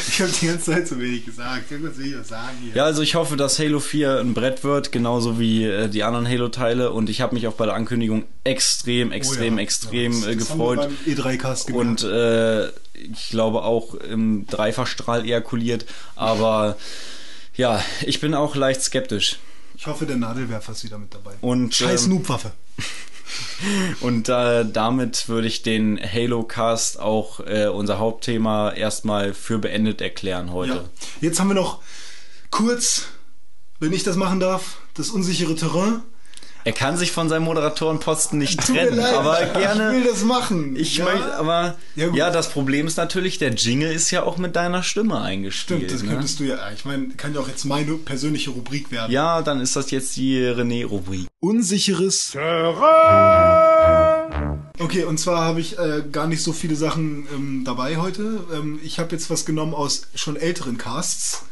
[0.09, 1.71] Ich habe die ganze Zeit so wenig gesagt.
[1.71, 2.75] Irgendwas will ich was sagen hier.
[2.75, 6.27] Ja, also ich hoffe, dass Halo 4 ein Brett wird, genauso wie äh, die anderen
[6.29, 6.91] Halo-Teile.
[6.91, 9.63] Und ich habe mich auch bei der Ankündigung extrem, extrem, Oh ja.
[9.63, 10.79] extrem Ja, das- äh, das gefreut.
[10.81, 12.03] beim E3-Cast gemerkt.
[12.03, 15.87] Und äh, ich glaube auch im Dreifachstrahl ejakuliert.
[16.17, 16.77] Aber
[17.57, 19.39] ja, ich bin auch leicht skeptisch.
[19.79, 21.35] Ich hoffe, der Nadelwerfer ist wieder mit dabei.
[21.41, 22.51] Und, Scheiß ähm, Noobwaffe.
[24.01, 30.53] Und äh, damit würde ich den Halo-Cast auch äh, unser Hauptthema erstmal für beendet erklären
[30.53, 30.73] heute.
[30.73, 30.85] Ja.
[31.21, 31.81] Jetzt haben wir noch
[32.51, 33.05] kurz,
[33.79, 36.03] wenn ich das machen darf, das unsichere Terrain.
[36.69, 39.91] Er kann sich von seinem Moderatorenposten nicht Tut trennen, leid, aber Ich gerne.
[39.91, 40.77] will das machen.
[40.77, 41.07] Ich ja?
[41.07, 44.83] möchte, aber Ja, ja, das Problem ist natürlich, der Jingle ist ja auch mit deiner
[44.83, 45.85] Stimme eingespielt.
[45.85, 46.11] Stimmt, das ne?
[46.11, 46.59] könntest du ja.
[46.77, 49.11] Ich meine, kann ja auch jetzt meine persönliche Rubrik werden.
[49.11, 51.29] Ja, dann ist das jetzt die René-Rubrik.
[51.41, 52.37] Unsicheres
[54.79, 58.41] Okay, und zwar habe ich äh, gar nicht so viele Sachen ähm, dabei heute.
[58.53, 61.45] Ähm, ich habe jetzt was genommen aus schon älteren Casts.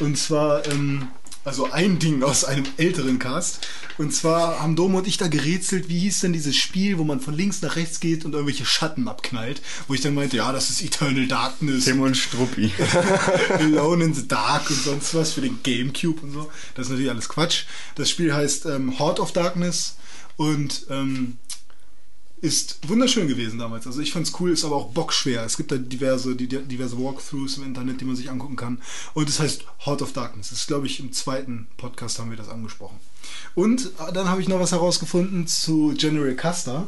[0.00, 1.06] Und zwar, ähm,
[1.44, 3.68] also ein Ding aus einem älteren Cast.
[3.98, 7.20] Und zwar haben Dom und ich da gerätselt, wie hieß denn dieses Spiel, wo man
[7.20, 9.62] von links nach rechts geht und irgendwelche Schatten abknallt.
[9.86, 11.84] Wo ich dann meinte, ja, das ist Eternal Darkness.
[11.84, 12.72] Tim und Struppi.
[13.50, 16.50] Alone in the Dark und sonst was für den Gamecube und so.
[16.74, 17.64] Das ist natürlich alles Quatsch.
[17.94, 19.96] Das Spiel heißt ähm, Horde of Darkness
[20.36, 21.38] und ähm,
[22.44, 23.86] ist wunderschön gewesen damals.
[23.86, 25.44] Also ich fand's cool, ist aber auch bockschwer.
[25.44, 28.82] Es gibt da diverse, die, diverse Walkthroughs im Internet, die man sich angucken kann.
[29.14, 30.50] Und es heißt Heart of Darkness.
[30.50, 33.00] Das ist, glaube ich, im zweiten Podcast haben wir das angesprochen.
[33.54, 36.86] Und äh, dann habe ich noch was herausgefunden zu General Custer.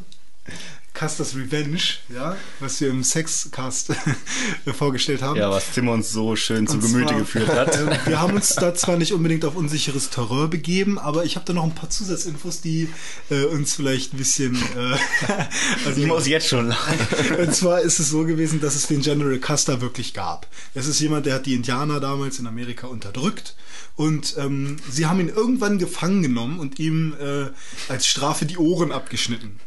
[0.96, 3.92] Custers Revenge, ja, was wir im Sexcast
[4.76, 5.38] vorgestellt haben.
[5.38, 7.76] Ja, was Tim uns so schön zu Gemüte zwar, geführt hat.
[7.76, 11.44] äh, Wir haben uns da zwar nicht unbedingt auf unsicheres Terrain begeben, aber ich habe
[11.44, 12.88] da noch ein paar Zusatzinfos, die
[13.30, 14.54] äh, uns vielleicht ein bisschen.
[14.54, 14.96] Äh,
[15.86, 16.98] also, Ich muss jetzt schon lachen.
[17.40, 20.46] Und zwar ist es so gewesen, dass es den General Custer wirklich gab.
[20.74, 23.54] Es ist jemand, der hat die Indianer damals in Amerika unterdrückt.
[23.96, 27.50] Und ähm, sie haben ihn irgendwann gefangen genommen und ihm äh,
[27.90, 29.60] als Strafe die Ohren abgeschnitten.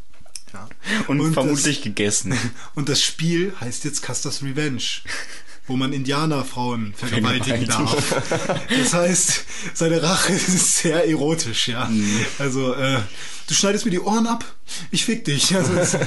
[0.53, 0.68] Ja.
[1.08, 2.34] Und, vermutlich das, gegessen.
[2.76, 4.82] Und das Spiel heißt jetzt Custer's Revenge,
[5.70, 7.96] wo man Indianerfrauen vergewaltigen darf.
[8.70, 11.90] Das heißt, seine Rache ist sehr erotisch, ja.
[12.40, 12.98] Also, äh,
[13.48, 14.44] du schneidest mir die Ohren ab,
[14.92, 15.56] ich fick dich.
[15.56, 15.98] Also,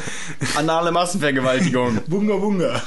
[0.56, 2.00] Anale Massenvergewaltigung.
[2.08, 2.82] Bunga Bunga.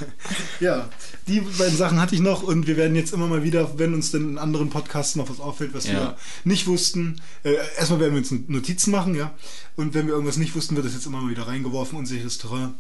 [0.59, 0.89] Ja,
[1.27, 4.11] die beiden Sachen hatte ich noch und wir werden jetzt immer mal wieder, wenn uns
[4.11, 5.93] denn in anderen Podcasts noch was auffällt, was Ja.
[5.93, 9.33] wir nicht wussten, äh, erstmal werden wir uns Notizen machen, ja.
[9.77, 12.73] Und wenn wir irgendwas nicht wussten, wird das jetzt immer mal wieder reingeworfen, unsicheres Terrain.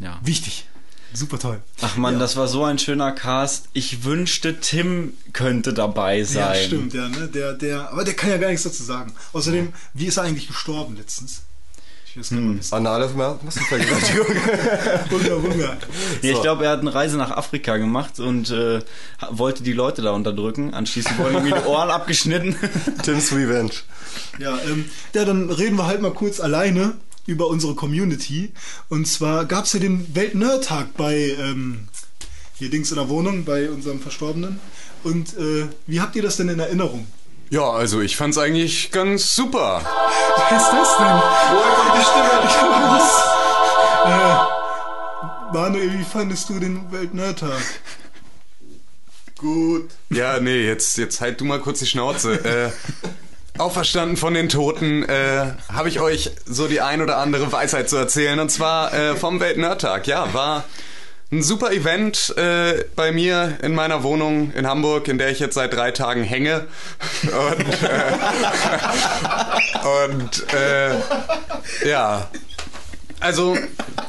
[0.00, 0.18] Ja.
[0.24, 0.66] Wichtig.
[1.12, 1.60] Super toll.
[1.80, 2.20] Ach man, Ja.
[2.20, 3.66] das war so ein schöner Cast.
[3.72, 6.54] Ich wünschte, Tim könnte dabei sein.
[6.54, 7.28] Ja, stimmt, ja, ne?
[7.28, 9.12] Der, der, aber der kann ja gar nichts dazu sagen.
[9.32, 11.42] Außerdem, wie ist er eigentlich gestorben letztens?
[12.06, 12.74] Ich mal wissen.
[12.74, 14.26] Anale Massenvergewaltigung.
[15.10, 15.76] Bunga Bunga.
[16.22, 18.80] Ja, ich glaube, er hat eine Reise nach Afrika gemacht und äh,
[19.30, 20.74] wollte die Leute da unterdrücken.
[20.74, 22.56] Anschließend wurden ihm die Ohren abgeschnitten.
[23.04, 23.70] Tim's Revenge.
[24.40, 26.94] Ja, ähm, ja, dann reden wir halt mal kurz alleine
[27.30, 28.52] über unsere Community.
[28.88, 31.88] Und zwar gab es ja den Welt-Nerd-Tag bei ähm,
[32.56, 34.60] hier Dings in der Wohnung, bei unserem Verstorbenen.
[35.04, 37.06] Und äh, wie habt ihr das denn in Erinnerung?
[37.48, 39.82] Ja, also ich fand's eigentlich ganz super.
[40.36, 41.22] Was ist das denn?
[41.50, 42.30] Woher kommt die Stimme?
[42.98, 43.24] Was?
[44.06, 47.62] Äh, Manuel, wie fandest du den Welt-Nerd-Tag?
[49.38, 49.88] Gut.
[50.10, 52.44] Ja, nee, jetzt, jetzt halt du mal kurz die Schnauze.
[52.44, 52.70] Äh,
[53.60, 57.96] auferstanden von den Toten, äh, habe ich euch so die ein oder andere Weisheit zu
[57.96, 58.40] erzählen.
[58.40, 60.06] Und zwar äh, vom Weltnerdtag.
[60.06, 60.64] Ja, war
[61.32, 65.54] ein super Event äh, bei mir in meiner Wohnung in Hamburg, in der ich jetzt
[65.54, 66.66] seit drei Tagen hänge.
[67.22, 68.12] Und, äh,
[70.06, 72.28] und äh, ja,
[73.20, 73.56] also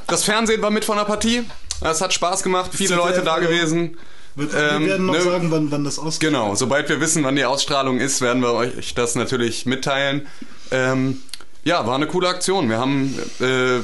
[0.07, 1.43] das Fernsehen war mit von der Partie.
[1.81, 3.97] Es hat Spaß gemacht, viele Leute da gewesen.
[4.35, 5.21] Wird, Ähm, wir werden noch ne?
[5.21, 6.29] sagen, wann, wann das ausgeht.
[6.29, 10.27] Genau, sobald wir wissen, wann die Ausstrahlung ist, werden wir euch das natürlich mitteilen.
[10.71, 11.21] Ähm,
[11.63, 12.69] ja, war eine coole Aktion.
[12.69, 13.81] Wir haben äh,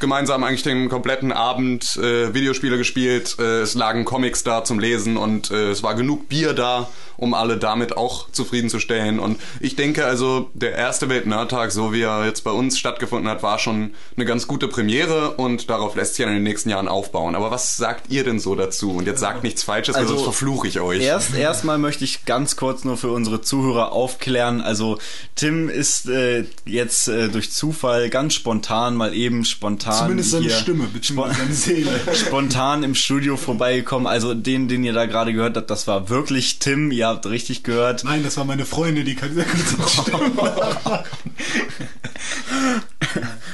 [0.00, 3.36] gemeinsam eigentlich den kompletten Abend äh, Videospiele gespielt.
[3.38, 6.88] Äh, es lagen Comics da zum Lesen und äh, es war genug Bier da,
[7.18, 9.18] um alle damit auch zufriedenzustellen.
[9.18, 13.42] Und ich denke also, der erste Weltnerdtag, so wie er jetzt bei uns stattgefunden hat,
[13.42, 16.86] war schon eine ganz gute Premiere und darauf lässt sich ja in den nächsten Jahren
[16.88, 17.34] aufbauen.
[17.34, 18.92] Aber was sagt ihr denn so dazu?
[18.92, 21.02] Und jetzt sagt nichts Falsches, also sonst verfluche ich euch.
[21.02, 24.60] Erst erstmal möchte ich ganz kurz nur für unsere Zuhörer aufklären.
[24.60, 24.98] Also
[25.34, 30.54] Tim ist äh, jetzt äh, durch Zufall ganz spontan mal eben spontan Zumindest seine hier
[30.54, 32.00] Stimme, beziehungsweise seine Seele.
[32.14, 34.06] spontan im Studio vorbeigekommen.
[34.06, 36.92] Also den, den ihr da gerade gehört habt, das war wirklich Tim.
[36.92, 38.04] Ihr habt richtig gehört.
[38.04, 41.04] Nein, das war meine Freundin, die kann sehr gut Stimme machen.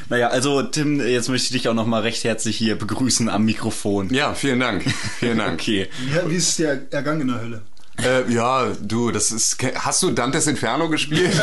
[0.08, 4.12] Naja, also Tim, jetzt möchte ich dich auch nochmal recht herzlich hier begrüßen am Mikrofon.
[4.12, 4.84] Ja, vielen Dank.
[5.18, 5.54] Vielen Dank.
[5.54, 5.88] Okay.
[6.14, 7.62] Ja, wie ist es dir ergangen in der Hölle?
[8.02, 9.56] Äh, ja, du, das ist.
[9.76, 11.32] Hast du Dantes Inferno gespielt?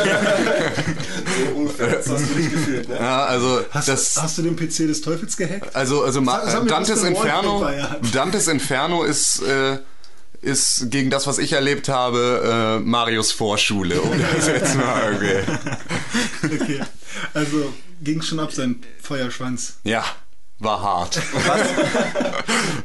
[1.44, 1.88] So ungefähr.
[1.88, 2.96] Das hast du nicht gefühlt, ne?
[2.96, 4.18] ja, also Hast, das.
[4.20, 5.74] hast du den PC des Teufels gehackt?
[5.74, 7.64] Also, also Dantes Inferno.
[7.64, 8.00] Er.
[8.12, 9.42] Dantes Inferno ist.
[9.42, 9.78] Äh,
[10.42, 14.00] ist gegen das, was ich erlebt habe, äh, Marios Vorschule.
[14.00, 15.42] Um das jetzt mal okay.
[16.44, 16.80] Okay.
[17.32, 17.72] Also
[18.02, 19.78] ging schon ab sein Feuerschwanz.
[19.84, 20.04] Ja,
[20.58, 21.20] war hart.
[21.46, 21.60] Was,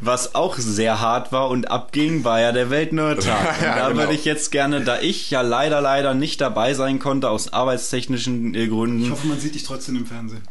[0.02, 3.62] was auch sehr hart war und abging, war ja der Weltnerd-Tag.
[3.62, 4.00] Ja, und da genau.
[4.02, 8.54] würde ich jetzt gerne, da ich ja leider, leider nicht dabei sein konnte, aus arbeitstechnischen
[8.54, 10.44] äh, Ich Gründen, hoffe, man sieht dich trotzdem im Fernsehen.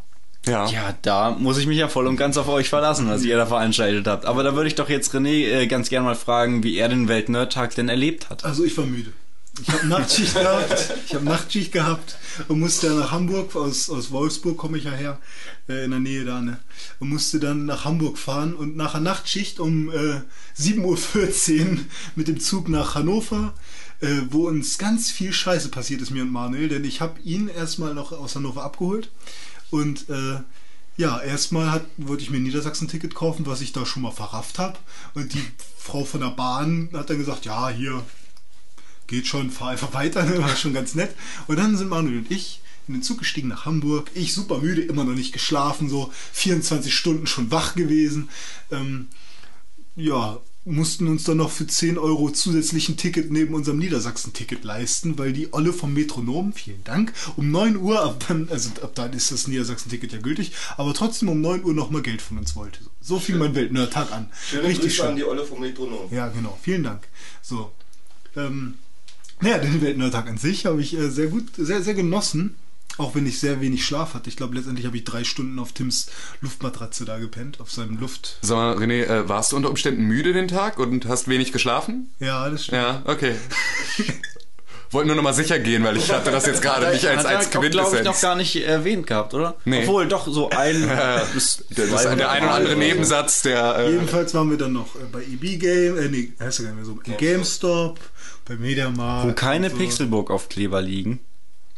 [0.49, 0.69] Ja.
[0.69, 3.47] ja, da muss ich mich ja voll und ganz auf euch verlassen, was ihr da
[3.47, 4.27] veranstaltet habt.
[4.27, 7.09] Aber da würde ich doch jetzt René äh, ganz gerne mal fragen, wie er den
[7.09, 8.45] Weltnerd-Tag denn erlebt hat.
[8.45, 9.13] Also ich war müde.
[9.61, 10.95] Ich habe Nachtschicht gehabt.
[11.07, 12.17] Ich habe Nachtschicht gehabt
[12.47, 13.57] und musste dann nach Hamburg.
[13.57, 15.19] Aus, aus Wolfsburg komme ich ja her,
[15.69, 16.59] äh, in der Nähe da, ne?
[17.01, 20.21] Und musste dann nach Hamburg fahren und nach einer Nachtschicht um äh,
[20.59, 21.79] 7.14 Uhr
[22.15, 23.53] mit dem Zug nach Hannover,
[24.01, 27.49] äh, wo uns ganz viel Scheiße passiert ist, mir und Manuel, denn ich habe ihn
[27.49, 29.11] erstmal noch aus Hannover abgeholt
[29.71, 30.41] und äh,
[30.97, 34.59] ja, erstmal hat, wollte ich mir ein Niedersachsen-Ticket kaufen, was ich da schon mal verrafft
[34.59, 34.79] habe.
[35.15, 35.45] Und die
[35.77, 38.03] Frau von der Bahn hat dann gesagt, ja, hier,
[39.07, 40.39] geht schon, fahr einfach weiter, ne?
[40.39, 41.15] war schon ganz nett.
[41.47, 44.11] Und dann sind Manuel und ich in den Zug gestiegen nach Hamburg.
[44.15, 48.29] Ich super müde, immer noch nicht geschlafen, so 24 Stunden schon wach gewesen.
[48.71, 49.09] Ähm,
[49.97, 55.33] ja, mussten uns dann noch für 10 Euro zusätzlichen Ticket neben unserem Niedersachsen-Ticket leisten, weil
[55.33, 59.31] die Olle vom Metronom, vielen Dank, um 9 Uhr, ab dann, also ab dann ist
[59.31, 62.81] das Niedersachsen-Ticket ja gültig, aber trotzdem um 9 Uhr nochmal Geld von uns wollte.
[63.01, 64.29] So fing mein Weltnerd-Tag an.
[64.51, 65.07] Schöne Richtig Grüße schön.
[65.07, 66.13] an die Olle vom Metronom.
[66.13, 66.59] Ja, genau.
[66.61, 67.07] Vielen Dank.
[67.43, 67.71] So.
[68.37, 68.75] Ähm,
[69.41, 72.57] naja, den Weltnerdtag an sich habe ich äh, sehr gut, sehr, sehr genossen.
[72.99, 74.31] Auch wenn ich sehr wenig Schlaf hatte.
[74.31, 76.07] Ich glaube, letztendlich habe ich drei Stunden auf Tims
[76.41, 78.39] Luftmatratze da gepennt, auf seinem Luft.
[78.41, 82.11] Sag mal, René, äh, warst du unter Umständen müde den Tag und hast wenig geschlafen?
[82.21, 82.83] Ja, das stimmt.
[82.83, 83.35] Ja, okay.
[84.91, 87.49] Wollte nur noch mal sicher gehen, weil ich hatte das jetzt gerade nicht als, als
[87.49, 89.57] auch, glaube ich, noch gar nicht erwähnt gehabt, oder?
[89.65, 89.83] Nee.
[89.83, 90.89] Obwohl, doch, so ein
[91.35, 92.77] bis Das ist zwei der ein oder andere.
[92.77, 93.79] Nebensatz, der...
[93.79, 96.75] Äh, Jedenfalls waren wir dann noch äh, bei EB Game, äh, nee, heißt ja gar
[96.75, 97.99] nicht mehr so, im GameStop,
[98.45, 99.29] bei Mediamarkt.
[99.29, 99.77] Wo keine so.
[99.77, 101.19] Pixelburg-Aufkleber liegen.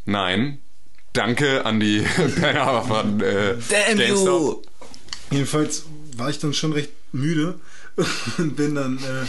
[0.04, 0.58] Nein.
[1.12, 2.00] Danke an die
[2.40, 4.06] Penner von äh, Damn you!
[4.06, 4.66] GameStop.
[5.30, 5.84] Jedenfalls
[6.16, 7.58] war ich dann schon recht müde
[8.38, 8.98] und bin dann.
[8.98, 9.26] Äh,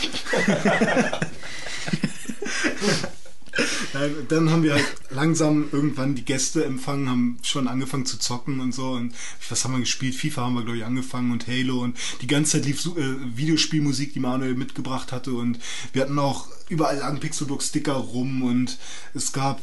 [4.28, 8.74] dann haben wir halt langsam irgendwann die Gäste empfangen, haben schon angefangen zu zocken und
[8.74, 8.92] so.
[8.92, 9.14] Und
[9.50, 10.16] was haben wir gespielt?
[10.16, 11.82] FIFA haben wir, glaube ich, angefangen und Halo.
[11.82, 15.34] Und die ganze Zeit lief äh, Videospielmusik, die Manuel mitgebracht hatte.
[15.34, 15.60] Und
[15.94, 18.44] wir hatten auch überall lagen Pixelbook-Sticker rum.
[18.44, 18.78] Und
[19.14, 19.60] es gab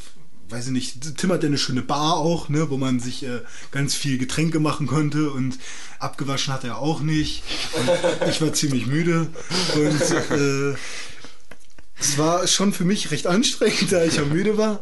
[0.49, 3.41] weiß ich nicht, Tim hat ja eine schöne Bar auch, ne, wo man sich äh,
[3.70, 5.58] ganz viel Getränke machen konnte und
[5.99, 7.42] abgewaschen hat er auch nicht.
[8.28, 9.28] Ich war ziemlich müde
[9.75, 10.00] und
[10.31, 10.75] äh,
[11.99, 14.81] es war schon für mich recht anstrengend, da ich ja müde war.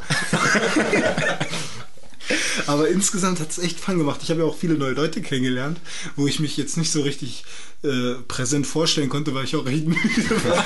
[2.67, 4.21] Aber insgesamt hat es echt Fun gemacht.
[4.23, 5.79] Ich habe ja auch viele neue Leute kennengelernt,
[6.17, 7.45] wo ich mich jetzt nicht so richtig
[7.83, 10.01] äh, präsent vorstellen konnte, weil ich auch recht müde
[10.45, 10.65] war.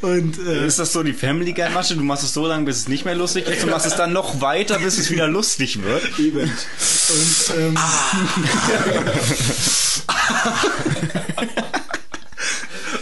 [0.10, 1.94] Und, äh, Ist das so die Family Guy Masche?
[1.94, 3.62] Du machst es so lange, bis es nicht mehr lustig ist.
[3.62, 6.18] Du machst es dann noch weiter, bis es wieder lustig wird.
[6.18, 6.50] Eben.
[6.50, 7.78] Und, ähm,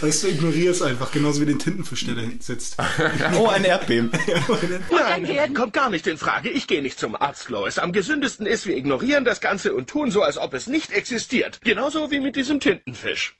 [0.00, 2.76] Weißt du, ignoriere es einfach, genauso wie den Tintenfisch, der da sitzt.
[3.36, 4.10] Oh, ein Erdbeben.
[4.90, 6.50] Nein, kommt gar nicht in Frage.
[6.50, 7.78] Ich gehe nicht zum Arzt, Lois.
[7.78, 11.60] Am gesündesten ist, wir ignorieren das Ganze und tun so, als ob es nicht existiert.
[11.62, 13.36] Genauso wie mit diesem Tintenfisch.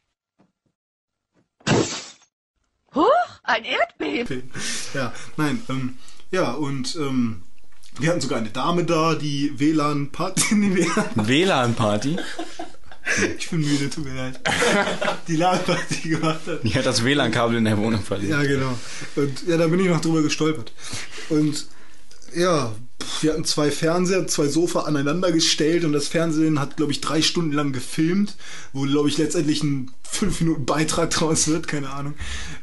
[2.95, 3.05] Huch,
[3.43, 4.51] ein Erdbeben.
[4.95, 5.99] Ja, nein, ähm,
[6.31, 7.43] ja, und ähm,
[7.99, 10.43] wir hatten sogar eine Dame da, die WLAN-Party.
[11.17, 12.17] WLAN-Party?
[13.39, 14.41] Ich bin müde, tut mir leid.
[15.29, 16.65] Die LAN-Party gemacht hat.
[16.65, 18.31] Die hat das WLAN-Kabel in der Wohnung verlegt.
[18.31, 18.79] Ja, genau.
[19.17, 20.73] Und ja, da bin ich noch drüber gestolpert.
[21.29, 21.67] Und
[22.35, 22.75] ja,
[23.21, 27.23] wir hatten zwei Fernseher, zwei Sofa aneinander gestellt und das Fernsehen hat, glaube ich, drei
[27.23, 28.37] Stunden lang gefilmt,
[28.73, 32.15] wo, glaube ich, letztendlich ein fünf Minuten Beitrag draus wird, keine Ahnung.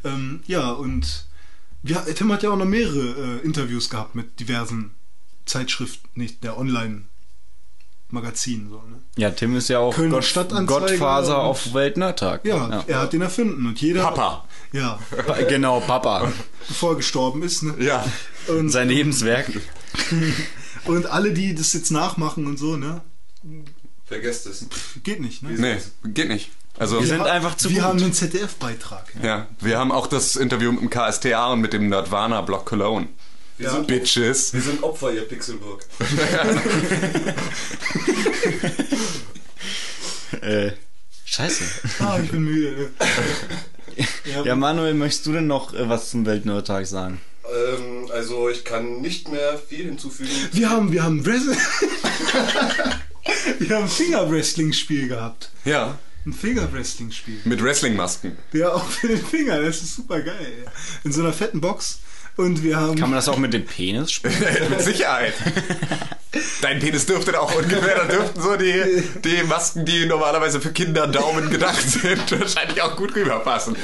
[0.04, 1.26] Ähm, ja, und
[1.84, 4.92] wir, Tim hat ja auch noch mehrere äh, Interviews gehabt mit diversen
[5.46, 6.58] Zeitschriften, nicht der
[8.12, 8.70] Online-Magazinen.
[8.70, 9.00] So, ne?
[9.18, 12.46] Ja, Tim ist ja auch Gott, Gottfaser und- auf Weltnerdtag.
[12.46, 14.04] Ja, er hat den erfunden und jeder.
[14.04, 14.46] Papa.
[14.72, 15.00] Ja.
[15.26, 16.32] Pa- Genau, Papa.
[16.68, 17.76] Bevor er gestorben ist, ne?
[17.80, 18.06] Ja.
[18.48, 19.52] Und, Sein Lebenswerk.
[20.86, 23.02] und alle, die das jetzt nachmachen und so, ne?
[24.06, 24.66] Vergesst es.
[25.04, 25.52] Geht nicht, ne?
[25.52, 25.78] Nee,
[26.14, 26.52] geht nicht.
[26.78, 27.84] Also, Wir sind einfach zu Wir gut.
[27.86, 29.06] haben einen ZDF-Beitrag.
[29.24, 33.08] ja, wir haben auch das Interview mit dem KSTA und mit dem Nerdwana Block Cologne.
[33.58, 34.54] Wir, sind, Bitches.
[34.54, 35.86] wir sind Opfer, ihr Pixelburg.
[40.42, 40.72] Äh,
[41.26, 41.64] scheiße.
[42.00, 42.90] Ah, ich bin müde.
[44.44, 47.22] Ja, Manuel, möchtest du denn noch äh, was zum Weltnerdtag sagen?
[47.46, 50.30] Ähm, also ich kann nicht mehr viel hinzufügen.
[50.52, 51.58] Wir haben, wir haben Wrestling.
[53.60, 55.52] wir haben ein Finger-Wrestling-Spiel gehabt.
[55.64, 57.42] Ja, Ein Finger-Wrestling-Spiel.
[57.46, 58.38] mit Wrestling-Masken.
[58.52, 59.62] Ja, auch für den Finger.
[59.62, 60.66] Das ist super geil.
[61.04, 62.00] In so einer fetten Box.
[62.38, 62.96] Und wir haben.
[62.96, 64.36] Kann man das auch mit dem Penis spielen?
[64.70, 65.34] mit Sicherheit.
[66.62, 71.08] Dein Penis dürfte auch ungefähr, da dürften so die, die Masken, die normalerweise für Kinder
[71.08, 73.78] Daumen gedacht sind, wahrscheinlich auch gut rüberpassen.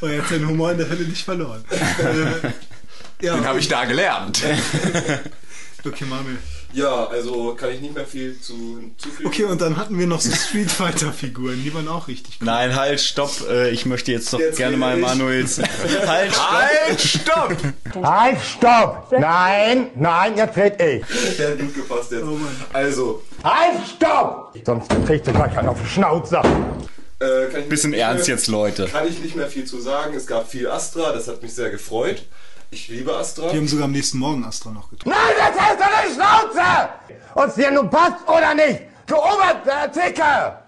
[0.00, 1.64] Er hat seinen Humor in der Hölle nicht verloren.
[1.70, 4.40] äh, ja, Den habe ich da gelernt.
[5.84, 6.38] Okay, Manuel.
[6.78, 9.26] Ja, also kann ich nicht mehr viel zu hinzufügen.
[9.28, 11.60] Okay, und dann hatten wir noch so Street Fighter-Figuren.
[11.64, 12.46] Die waren auch richtig cool.
[12.46, 13.30] Nein, halt, stopp.
[13.50, 15.04] Äh, ich möchte jetzt doch Jetzt gerne rede mal ich.
[15.04, 15.58] Manuels.
[16.06, 16.46] Halt, stopp.
[16.50, 17.56] Halt, stopp!
[18.02, 19.12] Halt, stopp!
[19.18, 21.04] Nein, nein, jetzt red ich.
[21.36, 22.22] Der hat gut gepasst jetzt.
[22.22, 22.56] Oh Mann.
[22.72, 24.54] Also, Halt, stopp!
[24.64, 26.42] Sonst kriegst du gleich einen auf den Schnauzer.
[27.20, 28.86] äh, kann ich Bisschen nicht ernst mehr, jetzt, Leute.
[28.86, 30.14] Kann ich nicht mehr viel zu sagen.
[30.14, 32.22] Es gab viel Astra, das hat mich sehr gefreut.
[32.70, 33.52] Ich liebe Astra.
[33.52, 35.16] Wir haben sogar am nächsten Morgen Astra noch getroffen.
[35.16, 36.88] Nein, hältst du die Schnauze!
[37.34, 40.58] Ob's dir nun passt oder nicht, du Oberzicke!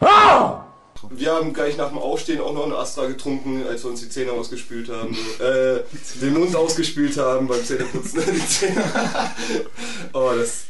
[0.00, 0.62] Oh!
[1.02, 1.18] getrunken.
[1.18, 4.08] Wir haben gleich nach dem Aufstehen auch noch eine Astra getrunken, als wir uns die
[4.08, 5.16] Zähne ausgespült haben.
[5.42, 5.82] Äh,
[6.20, 8.22] den Mund ausgespült haben beim Zähneputzen.
[8.32, 8.84] die Zähne.
[10.12, 10.64] oh, das.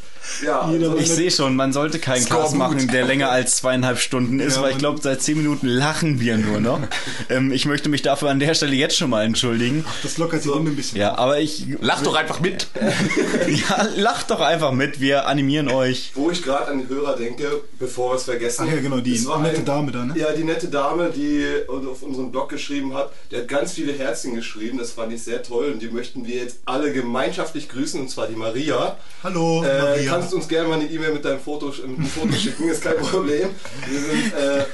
[0.44, 2.58] Ja, also, Ich sehe schon, man sollte keinen Score Cast gut.
[2.58, 6.20] machen, der länger als zweieinhalb Stunden ist, Ja, weil ich glaube, seit zehn Minuten lachen
[6.20, 6.80] wir nur noch.
[7.28, 9.84] ähm, ich möchte mich dafür an der Stelle jetzt schon mal entschuldigen.
[10.02, 10.98] Das lockert die Runde ein bisschen.
[10.98, 11.66] Ja, aber ich.
[11.80, 12.66] Lach doch einfach mit.
[13.48, 16.12] ja, lacht doch einfach mit, wir animieren euch.
[16.14, 18.66] Wo ich gerade an die Hörer denke, bevor wir es vergessen.
[18.68, 20.14] Ach ja, genau, die nette ein- Dame da, ne?
[20.16, 24.34] Ja, die nette Dame, die auf unseren Blog geschrieben hat, die hat ganz viele Herzchen
[24.34, 28.08] geschrieben, das fand ich sehr toll und die möchten wir jetzt alle gemeinschaftlich grüßen, und
[28.10, 28.96] zwar die Maria.
[29.22, 30.11] Hallo, Äh, Maria.
[30.12, 32.82] Kannst du uns gerne mal eine E-Mail mit deinem Foto, mit einem Foto schicken, ist
[32.82, 33.48] kein Problem.
[33.88, 34.64] Wir sind, äh,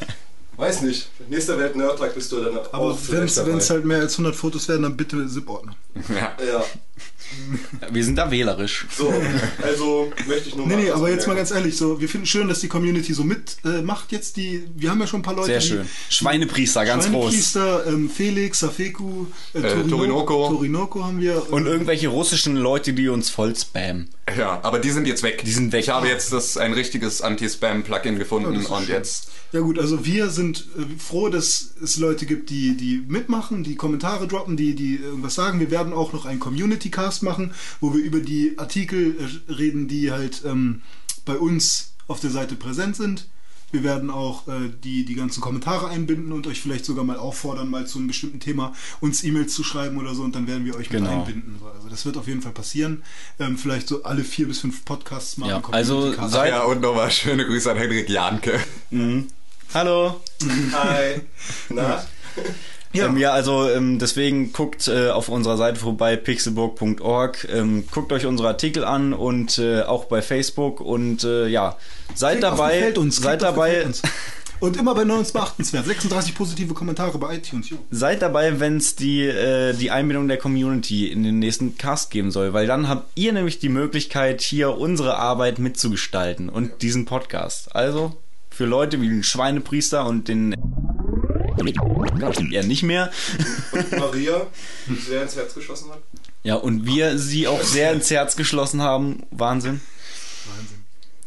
[0.56, 4.14] weiß nicht, nächster Welt Nerdtag bist du dann Aber auch wenn es halt mehr als
[4.14, 5.74] 100 Fotos werden, dann bitte ZIP-Ordner.
[6.08, 6.36] Ja.
[6.44, 6.64] Ja,
[7.92, 8.86] Wir sind da wählerisch.
[8.96, 9.12] so,
[9.62, 12.26] also möchte ich nur Nee, mal nee, aber jetzt mal ganz ehrlich, so, wir finden
[12.26, 14.36] schön, dass die Community so mitmacht äh, jetzt.
[14.36, 15.46] Die, wir haben ja schon ein paar Leute.
[15.48, 15.88] Sehr die- schön.
[16.08, 17.32] Schweinepriester, ganz groß.
[17.32, 20.48] Schweinepriester, ähm, Felix, Safeku, äh, Torino- Torinoko.
[20.48, 21.52] Torinoko haben wir.
[21.52, 24.08] Und irgendwelche russischen Leute, die uns voll spammen.
[24.36, 25.42] Ja, aber die sind jetzt weg.
[25.44, 25.80] Die sind weg.
[25.84, 28.94] Ich habe jetzt das ein richtiges Anti-Spam-Plugin Ja, gefunden ist und schön.
[28.94, 29.28] jetzt.
[29.52, 33.76] Ja gut, also wir sind äh, froh, dass es Leute gibt, die, die mitmachen, die
[33.76, 35.60] Kommentare droppen, die, die irgendwas sagen.
[35.60, 36.40] Wir werden auch noch einen
[37.08, 39.16] Community-Cast machen, wo wir über die Artikel
[39.48, 40.82] äh, reden, die halt ähm,
[41.24, 43.26] bei uns auf der Seite präsent sind.
[43.70, 47.68] Wir werden auch äh, die, die ganzen Kommentare einbinden und euch vielleicht sogar mal auffordern,
[47.68, 50.74] mal zu einem bestimmten Thema uns E-Mails zu schreiben oder so und dann werden wir
[50.74, 51.10] euch Genau.
[51.10, 51.56] mit einbinden.
[51.60, 53.02] So, Also das wird auf jeden Fall passieren.
[53.38, 55.50] Ähm, vielleicht so alle vier bis fünf Podcasts mal.
[55.50, 58.58] Ja, also seid- Ja, und nochmal schöne Grüße an Henrik Janke.
[59.74, 60.18] Hallo.
[60.72, 61.20] Hi.
[61.68, 62.02] Na?
[62.98, 63.06] Ja.
[63.06, 68.26] Ähm, ja, also ähm, deswegen guckt äh, auf unserer Seite vorbei, pixelburg.org, ähm, guckt euch
[68.26, 71.76] unsere Artikel an und äh, auch bei Facebook und äh, ja,
[72.14, 74.02] seid auf dabei, Gefällt uns, seid dabei, uns.
[74.60, 75.86] Und immer bei uns beachtenswert.
[75.86, 77.70] 36 positive Kommentare bei iTunes.
[77.70, 77.78] Jo.
[77.92, 82.32] seid dabei, wenn es die äh, die Einbindung der Community in den nächsten Cast geben
[82.32, 87.74] soll, weil dann habt ihr nämlich die Möglichkeit, hier unsere Arbeit mitzugestalten und diesen Podcast.
[87.76, 88.16] Also
[88.50, 90.56] für Leute wie den Schweinepriester und den
[92.50, 93.10] ja nicht mehr.
[93.72, 94.46] Und Maria,
[94.86, 96.00] die sehr ins Herz geschossen hat.
[96.42, 99.24] Ja, und wir sie auch sehr ins Herz geschlossen haben.
[99.30, 99.80] Wahnsinn.
[100.46, 100.78] Wahnsinn.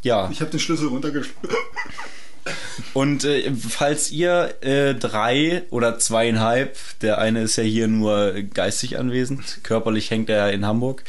[0.02, 1.50] Ja, Ich habe den Schlüssel runtergeschlagen.
[2.94, 8.98] und äh, falls ihr äh, drei oder zweieinhalb, der eine ist ja hier nur geistig
[8.98, 11.04] anwesend, körperlich hängt er ja in Hamburg.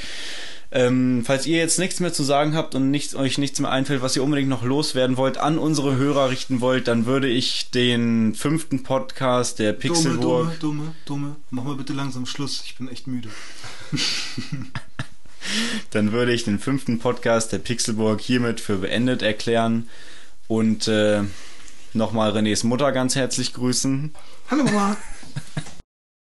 [0.75, 4.01] Ähm, falls ihr jetzt nichts mehr zu sagen habt und nichts, euch nichts mehr einfällt,
[4.01, 8.35] was ihr unbedingt noch loswerden wollt, an unsere Hörer richten wollt, dann würde ich den
[8.35, 11.37] fünften Podcast der Dumme, Pixelburg dumme, dumme, dumme.
[11.51, 12.63] Mach mal bitte langsam Schluss.
[12.65, 13.29] Ich bin echt müde.
[15.91, 19.91] dann würde ich den fünften Podcast der Pixelburg hiermit für beendet erklären
[20.49, 21.23] und äh,
[21.93, 24.15] nochmal Renés Mutter ganz herzlich grüßen.
[24.51, 24.97] Hallo Mama.